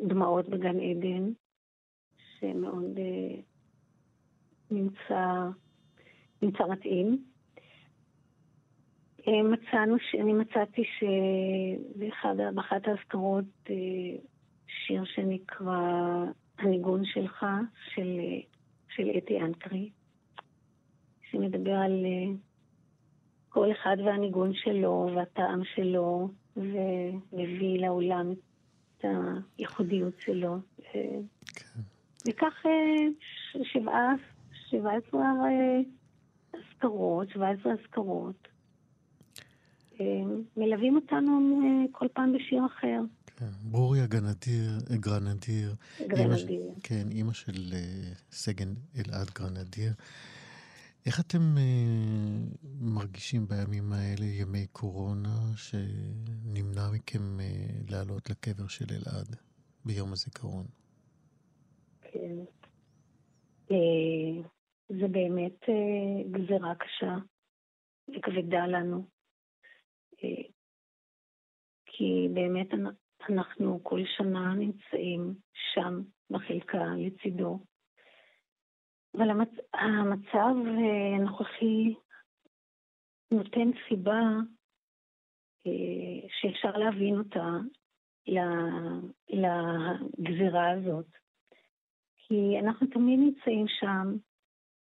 דמעות 0.08 0.48
בגן 0.48 0.80
עדן, 0.80 1.32
שמאוד 2.38 2.98
נמצא, 4.70 5.48
נמצא 6.42 6.64
מתאים. 6.70 7.33
אה, 9.28 9.42
מצאנו, 9.42 9.96
אני 10.20 10.32
מצאתי 10.32 10.84
שבאחת 10.98 12.88
האזכרות 12.88 13.44
אה, 13.70 13.74
שיר 14.66 15.04
שנקרא 15.04 15.80
הניגון 16.58 17.04
שלך, 17.04 17.46
של, 17.94 18.20
של 18.88 19.10
אתי 19.18 19.40
אנקרי, 19.40 19.90
שמדבר 21.30 21.74
על 21.74 22.04
אה, 22.04 22.34
כל 23.48 23.72
אחד 23.72 23.96
והניגון 24.04 24.54
שלו 24.54 25.10
והטעם 25.16 25.64
שלו, 25.74 26.28
ומביא 26.56 27.80
לעולם 27.80 28.32
את 28.98 29.04
הייחודיות 29.58 30.14
שלו. 30.20 30.56
כן. 30.92 31.20
וכך 32.28 32.66
שבעה, 33.62 34.12
שבעה 34.70 34.96
עשרה 34.96 35.32
אזכרות, 36.54 37.28
שבע 37.28 37.48
עשרה 37.48 37.72
אזכרות. 37.72 38.53
מלווים 40.56 40.96
אותנו 40.96 41.60
אה, 41.64 41.92
כל 41.92 42.06
פעם 42.12 42.32
בשיר 42.32 42.66
אחר. 42.66 43.00
כן, 43.36 43.50
ברוריה 43.70 44.06
גרנדיר, 44.06 44.70
גרנדיר. 44.90 45.74
גרנדיר. 46.06 46.62
כן, 46.82 47.04
אימא 47.10 47.32
של 47.32 47.72
אה, 47.72 48.12
סגן 48.30 48.74
אלעד 48.96 49.30
גרנדיר. 49.34 49.92
איך 51.06 51.20
אתם 51.20 51.38
uh, 51.56 52.66
מרגישים 52.80 53.46
בימים 53.48 53.92
האלה, 53.92 54.24
ימי 54.24 54.66
קורונה, 54.66 55.38
שנמנע 55.56 56.90
מכם 56.92 57.38
uh, 57.38 57.92
לעלות 57.92 58.30
לקבר 58.30 58.68
של 58.68 58.84
אלעד 58.90 59.36
ביום 59.84 60.12
הזיכרון? 60.12 60.64
כן. 62.02 62.36
Uh, 63.68 63.74
זה 64.88 65.08
באמת 65.08 65.62
uh, 65.62 66.28
גזירה 66.30 66.74
קשה 66.74 67.16
וכבדה 68.08 68.66
לנו. 68.66 69.13
כי 71.86 72.28
באמת 72.34 72.68
אנחנו 73.28 73.80
כל 73.82 74.00
שנה 74.16 74.54
נמצאים 74.54 75.34
שם 75.74 76.02
בחלקה 76.30 76.84
לצידו. 76.98 77.58
אבל 79.16 79.30
המצ... 79.30 79.48
המצב 79.74 80.54
אה, 80.66 81.16
הנוכחי 81.16 81.94
נותן 83.30 83.70
סיבה 83.88 84.20
אה, 85.66 86.28
שאפשר 86.40 86.78
להבין 86.78 87.18
אותה 87.18 87.48
לגזירה 89.28 90.70
הזאת. 90.70 91.06
כי 92.16 92.58
אנחנו 92.58 92.86
תמיד 92.86 93.18
נמצאים 93.18 93.66
שם, 93.68 94.16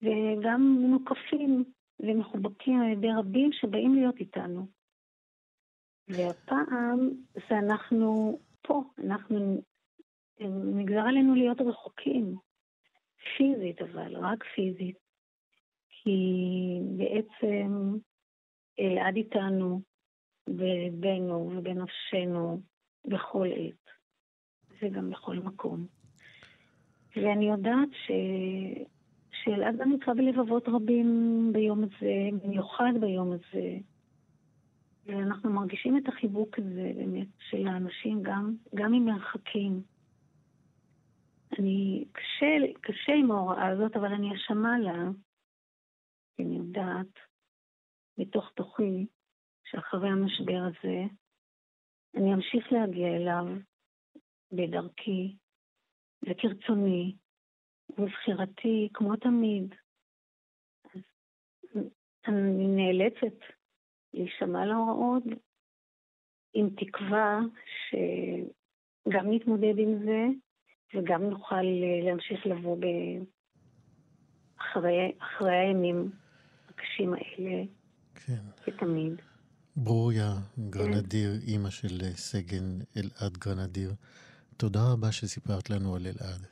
וגם 0.02 0.62
מוקפים 0.62 1.64
ומחובקים 2.00 2.82
על 2.82 2.90
ידי 2.92 3.08
רבים 3.18 3.52
שבאים 3.52 3.96
להיות 3.96 4.16
איתנו. 4.16 4.79
והפעם 6.10 7.10
זה 7.50 7.60
אנחנו 7.60 8.40
פה, 8.62 8.84
אנחנו, 9.06 9.62
נגזר 10.50 11.00
עלינו 11.00 11.36
להיות 11.36 11.62
רחוקים, 11.62 12.36
פיזית 13.38 13.82
אבל, 13.82 14.16
רק 14.16 14.44
פיזית, 14.56 14.98
כי 15.90 16.18
בעצם 16.98 17.98
אלעד 18.80 19.16
איתנו 19.16 19.82
בליבנו 20.50 21.52
ובנפשנו 21.56 22.62
בכל 23.06 23.48
עת, 23.56 23.90
וגם 24.82 25.10
בכל 25.10 25.36
מקום. 25.36 25.88
ואני 27.16 27.50
יודעת 27.50 27.90
ש... 27.92 28.12
שאלעד 29.44 29.78
גם 29.78 29.90
נמצא 29.90 30.14
בלבבות 30.14 30.68
רבים 30.68 31.50
ביום 31.54 31.84
הזה, 31.84 32.30
במיוחד 32.44 32.92
ביום 33.02 33.32
הזה. 33.32 33.78
ואנחנו 35.10 35.50
מרגישים 35.50 35.98
את 35.98 36.08
החיבוק 36.08 36.60
הזה 36.60 36.92
באמת 36.96 37.28
של 37.40 37.68
האנשים 37.68 38.24
גם, 38.24 38.56
גם 38.76 38.94
עם 38.94 39.06
מרחקים. 39.06 39.84
אני, 41.60 42.06
קשה, 42.12 42.46
קשה 42.82 43.14
עם 43.20 43.32
ההוראה 43.32 43.68
הזאת, 43.68 43.96
אבל 43.96 44.14
אני 44.14 44.36
אשמה 44.36 44.80
לה, 44.80 45.12
כי 46.36 46.44
אני 46.44 46.58
יודעת 46.58 47.20
בתוך 48.18 48.52
תוכי 48.56 49.06
שאחרי 49.66 50.10
המשבר 50.10 50.62
הזה 50.68 51.04
אני 52.16 52.34
אמשיך 52.34 52.72
להגיע 52.72 53.08
אליו 53.08 53.46
בדרכי 54.52 55.36
וכרצוני 56.24 57.16
ובבחירתי, 57.90 58.90
כמו 58.94 59.16
תמיד. 59.16 59.76
אז 60.94 61.02
אני 62.28 62.68
נאלצת 62.68 63.59
להישמע 64.14 64.66
להוראות, 64.66 65.24
עם 66.54 66.70
תקווה 66.70 67.40
שגם 67.90 69.32
נתמודד 69.32 69.78
עם 69.78 70.00
זה 70.06 70.26
וגם 70.96 71.24
נוכל 71.24 71.56
אה, 71.56 72.06
להמשיך 72.06 72.46
לבוא 72.46 72.78
ב... 72.78 72.86
אחרי, 74.58 75.12
אחרי 75.20 75.56
הימים 75.56 76.12
הקשים 76.70 77.14
האלה, 77.14 77.64
כן. 78.16 78.42
כתמיד. 78.64 79.14
ברוריה 79.76 80.34
גרנדיר, 80.70 81.32
כן. 81.32 81.48
אימא 81.48 81.70
של 81.70 82.02
אה, 82.04 82.10
סגן 82.10 82.80
אלעד 82.98 83.38
גרנדיר, 83.38 83.92
תודה 84.58 84.80
רבה 84.94 85.12
שסיפרת 85.12 85.70
לנו 85.70 85.96
על 85.96 86.02
אלעד. 86.08 86.46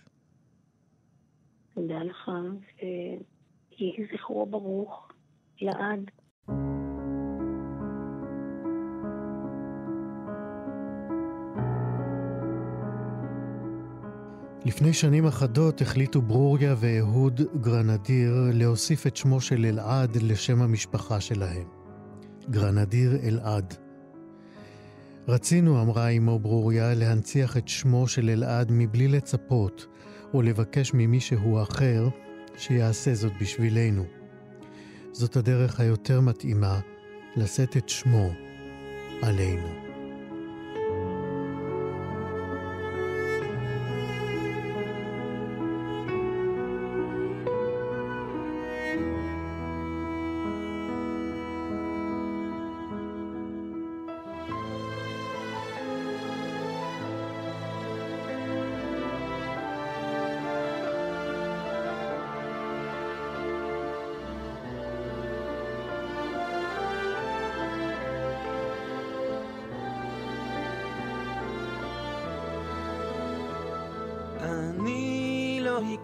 תודה 1.74 2.04
לך, 2.04 2.32
ויהי 2.78 4.08
זכרו 4.14 4.46
ברוך 4.46 5.12
לעד. 5.62 6.12
לפני 14.68 14.94
שנים 14.94 15.26
אחדות 15.26 15.82
החליטו 15.82 16.22
ברוריה 16.22 16.76
ואהוד 16.80 17.42
גרנדיר 17.62 18.34
להוסיף 18.54 19.08
את 19.08 19.18
שמו 19.18 19.42
של 19.42 19.66
אלעד 19.66 20.18
לשם 20.22 20.62
המשפחה 20.62 21.22
שלהם. 21.22 21.68
גרנדיר 22.50 23.18
אלעד. 23.24 23.74
רצינו, 25.28 25.82
אמרה 25.82 26.10
אמו 26.10 26.40
ברוריה, 26.40 26.94
להנציח 26.94 27.58
את 27.58 27.68
שמו 27.68 28.08
של 28.08 28.30
אלעד 28.30 28.72
מבלי 28.72 29.08
לצפות 29.08 29.86
או 30.34 30.42
לבקש 30.42 30.92
ממישהו 30.94 31.62
אחר 31.62 32.08
שיעשה 32.58 33.14
זאת 33.14 33.34
בשבילנו. 33.42 34.04
זאת 35.12 35.38
הדרך 35.38 35.80
היותר 35.80 36.22
מתאימה 36.22 36.80
לשאת 37.36 37.78
את 37.78 37.90
שמו 37.90 38.30
עלינו. 39.22 39.87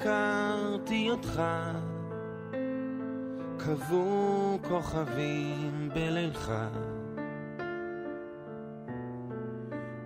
הכרתי 0.04 1.10
אותך, 1.10 1.42
קבעו 3.58 4.60
כוכבים 4.68 5.90
בלילך. 5.94 6.52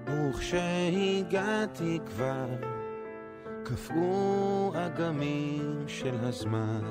וכשהגעתי 0.07 1.99
כבר, 2.05 2.47
קפאו 3.63 4.71
אגמים 4.75 5.83
של 5.87 6.15
הזמן. 6.21 6.81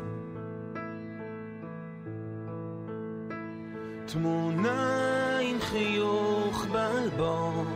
תמונה 4.07 5.39
עם 5.43 5.61
חיוך 5.61 6.66
באלבום, 6.73 7.66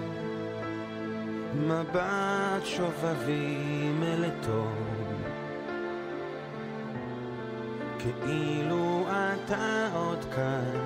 מבט 1.55 2.65
שובבי 2.65 3.93
מלטון, 4.01 4.90
כאילו 8.02 9.06
אתה 9.09 9.89
עוד 9.94 10.24
כאן, 10.35 10.81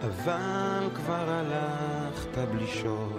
אבל 0.00 0.88
כבר 0.94 1.30
הלכת 1.30 2.38
בלי 2.52 2.66
שוב. 2.66 3.18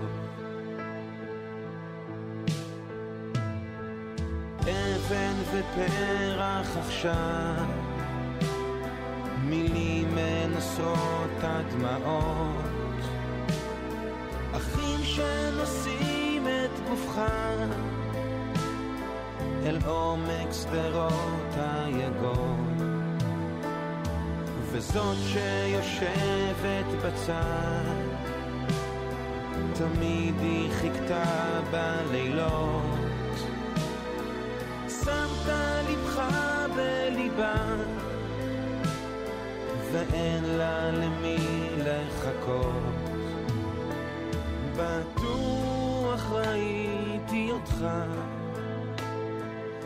אבן 4.61 5.34
ופרח 5.52 6.78
עכשיו 6.78 7.65
מילים 9.44 10.15
מנסרות 10.15 11.38
הדמעות 11.41 12.56
אחים 14.52 14.99
שנושאים 15.03 16.48
את 16.48 16.90
גופך 16.90 17.22
אל 19.65 19.78
עומק 19.86 20.52
שדרות 20.52 21.53
היגון 21.56 22.77
וזאת 24.78 25.18
שיושבת 25.28 26.86
בצד 27.06 27.84
תמיד 29.74 30.36
היא 30.40 30.72
חיכתה 30.72 31.24
בלילות 31.72 32.82
שמת 34.88 35.54
לבך 35.90 36.22
בליבה 36.76 37.56
ואין 39.91 40.44
לה 40.44 40.91
למי 40.91 41.70
לחכות. 41.78 42.84
בטוח 44.76 46.32
ראיתי 46.32 47.52
אותך 47.52 47.86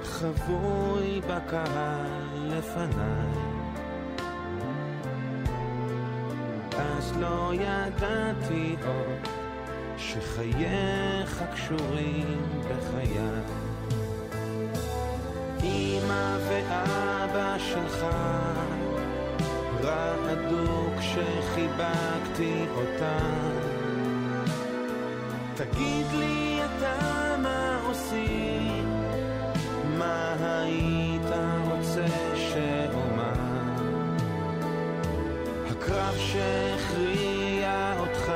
חבוי 0.04 1.22
בקהל 1.28 2.58
לפניי. 2.58 3.51
לא 7.20 7.52
ידעתי 7.54 8.76
עוד 8.86 9.28
שחייך 9.98 11.44
קשורים 11.54 12.42
בחיי. 12.60 13.18
אמא 15.64 16.38
ואבא 16.48 17.58
שלך 17.58 18.06
רעדו 19.84 20.88
כשחיבקתי 21.00 22.66
אותם. 22.76 23.72
תגיד 25.56 26.06
לי 26.20 26.60
אתה 26.66 27.36
מה 27.42 27.80
עושים, 27.86 28.61
הקרב 36.12 36.20
שהכריע 36.20 37.94
אותך 38.00 38.32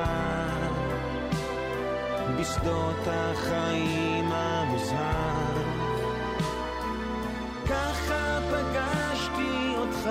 בשדות 2.39 3.07
החיים 3.07 4.25
המוזהר. 4.31 5.63
ככה 7.69 8.39
פגשתי 8.51 9.73
אותך 9.77 10.09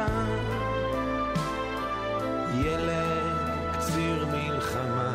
ילד 2.54 3.32
קציר 3.72 4.26
מלחמה, 4.32 5.14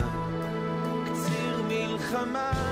קציר 1.05 1.61
מלחמה. 1.67 2.68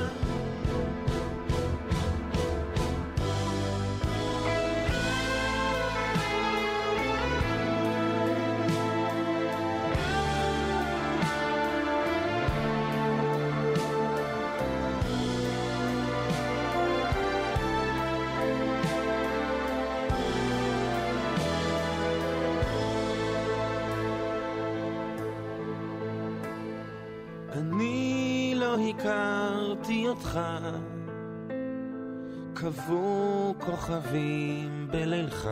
הכרתי 29.00 30.08
אותך, 30.08 30.40
קבעו 32.54 33.56
כוכבים 33.60 34.88
בלילך. 34.92 35.50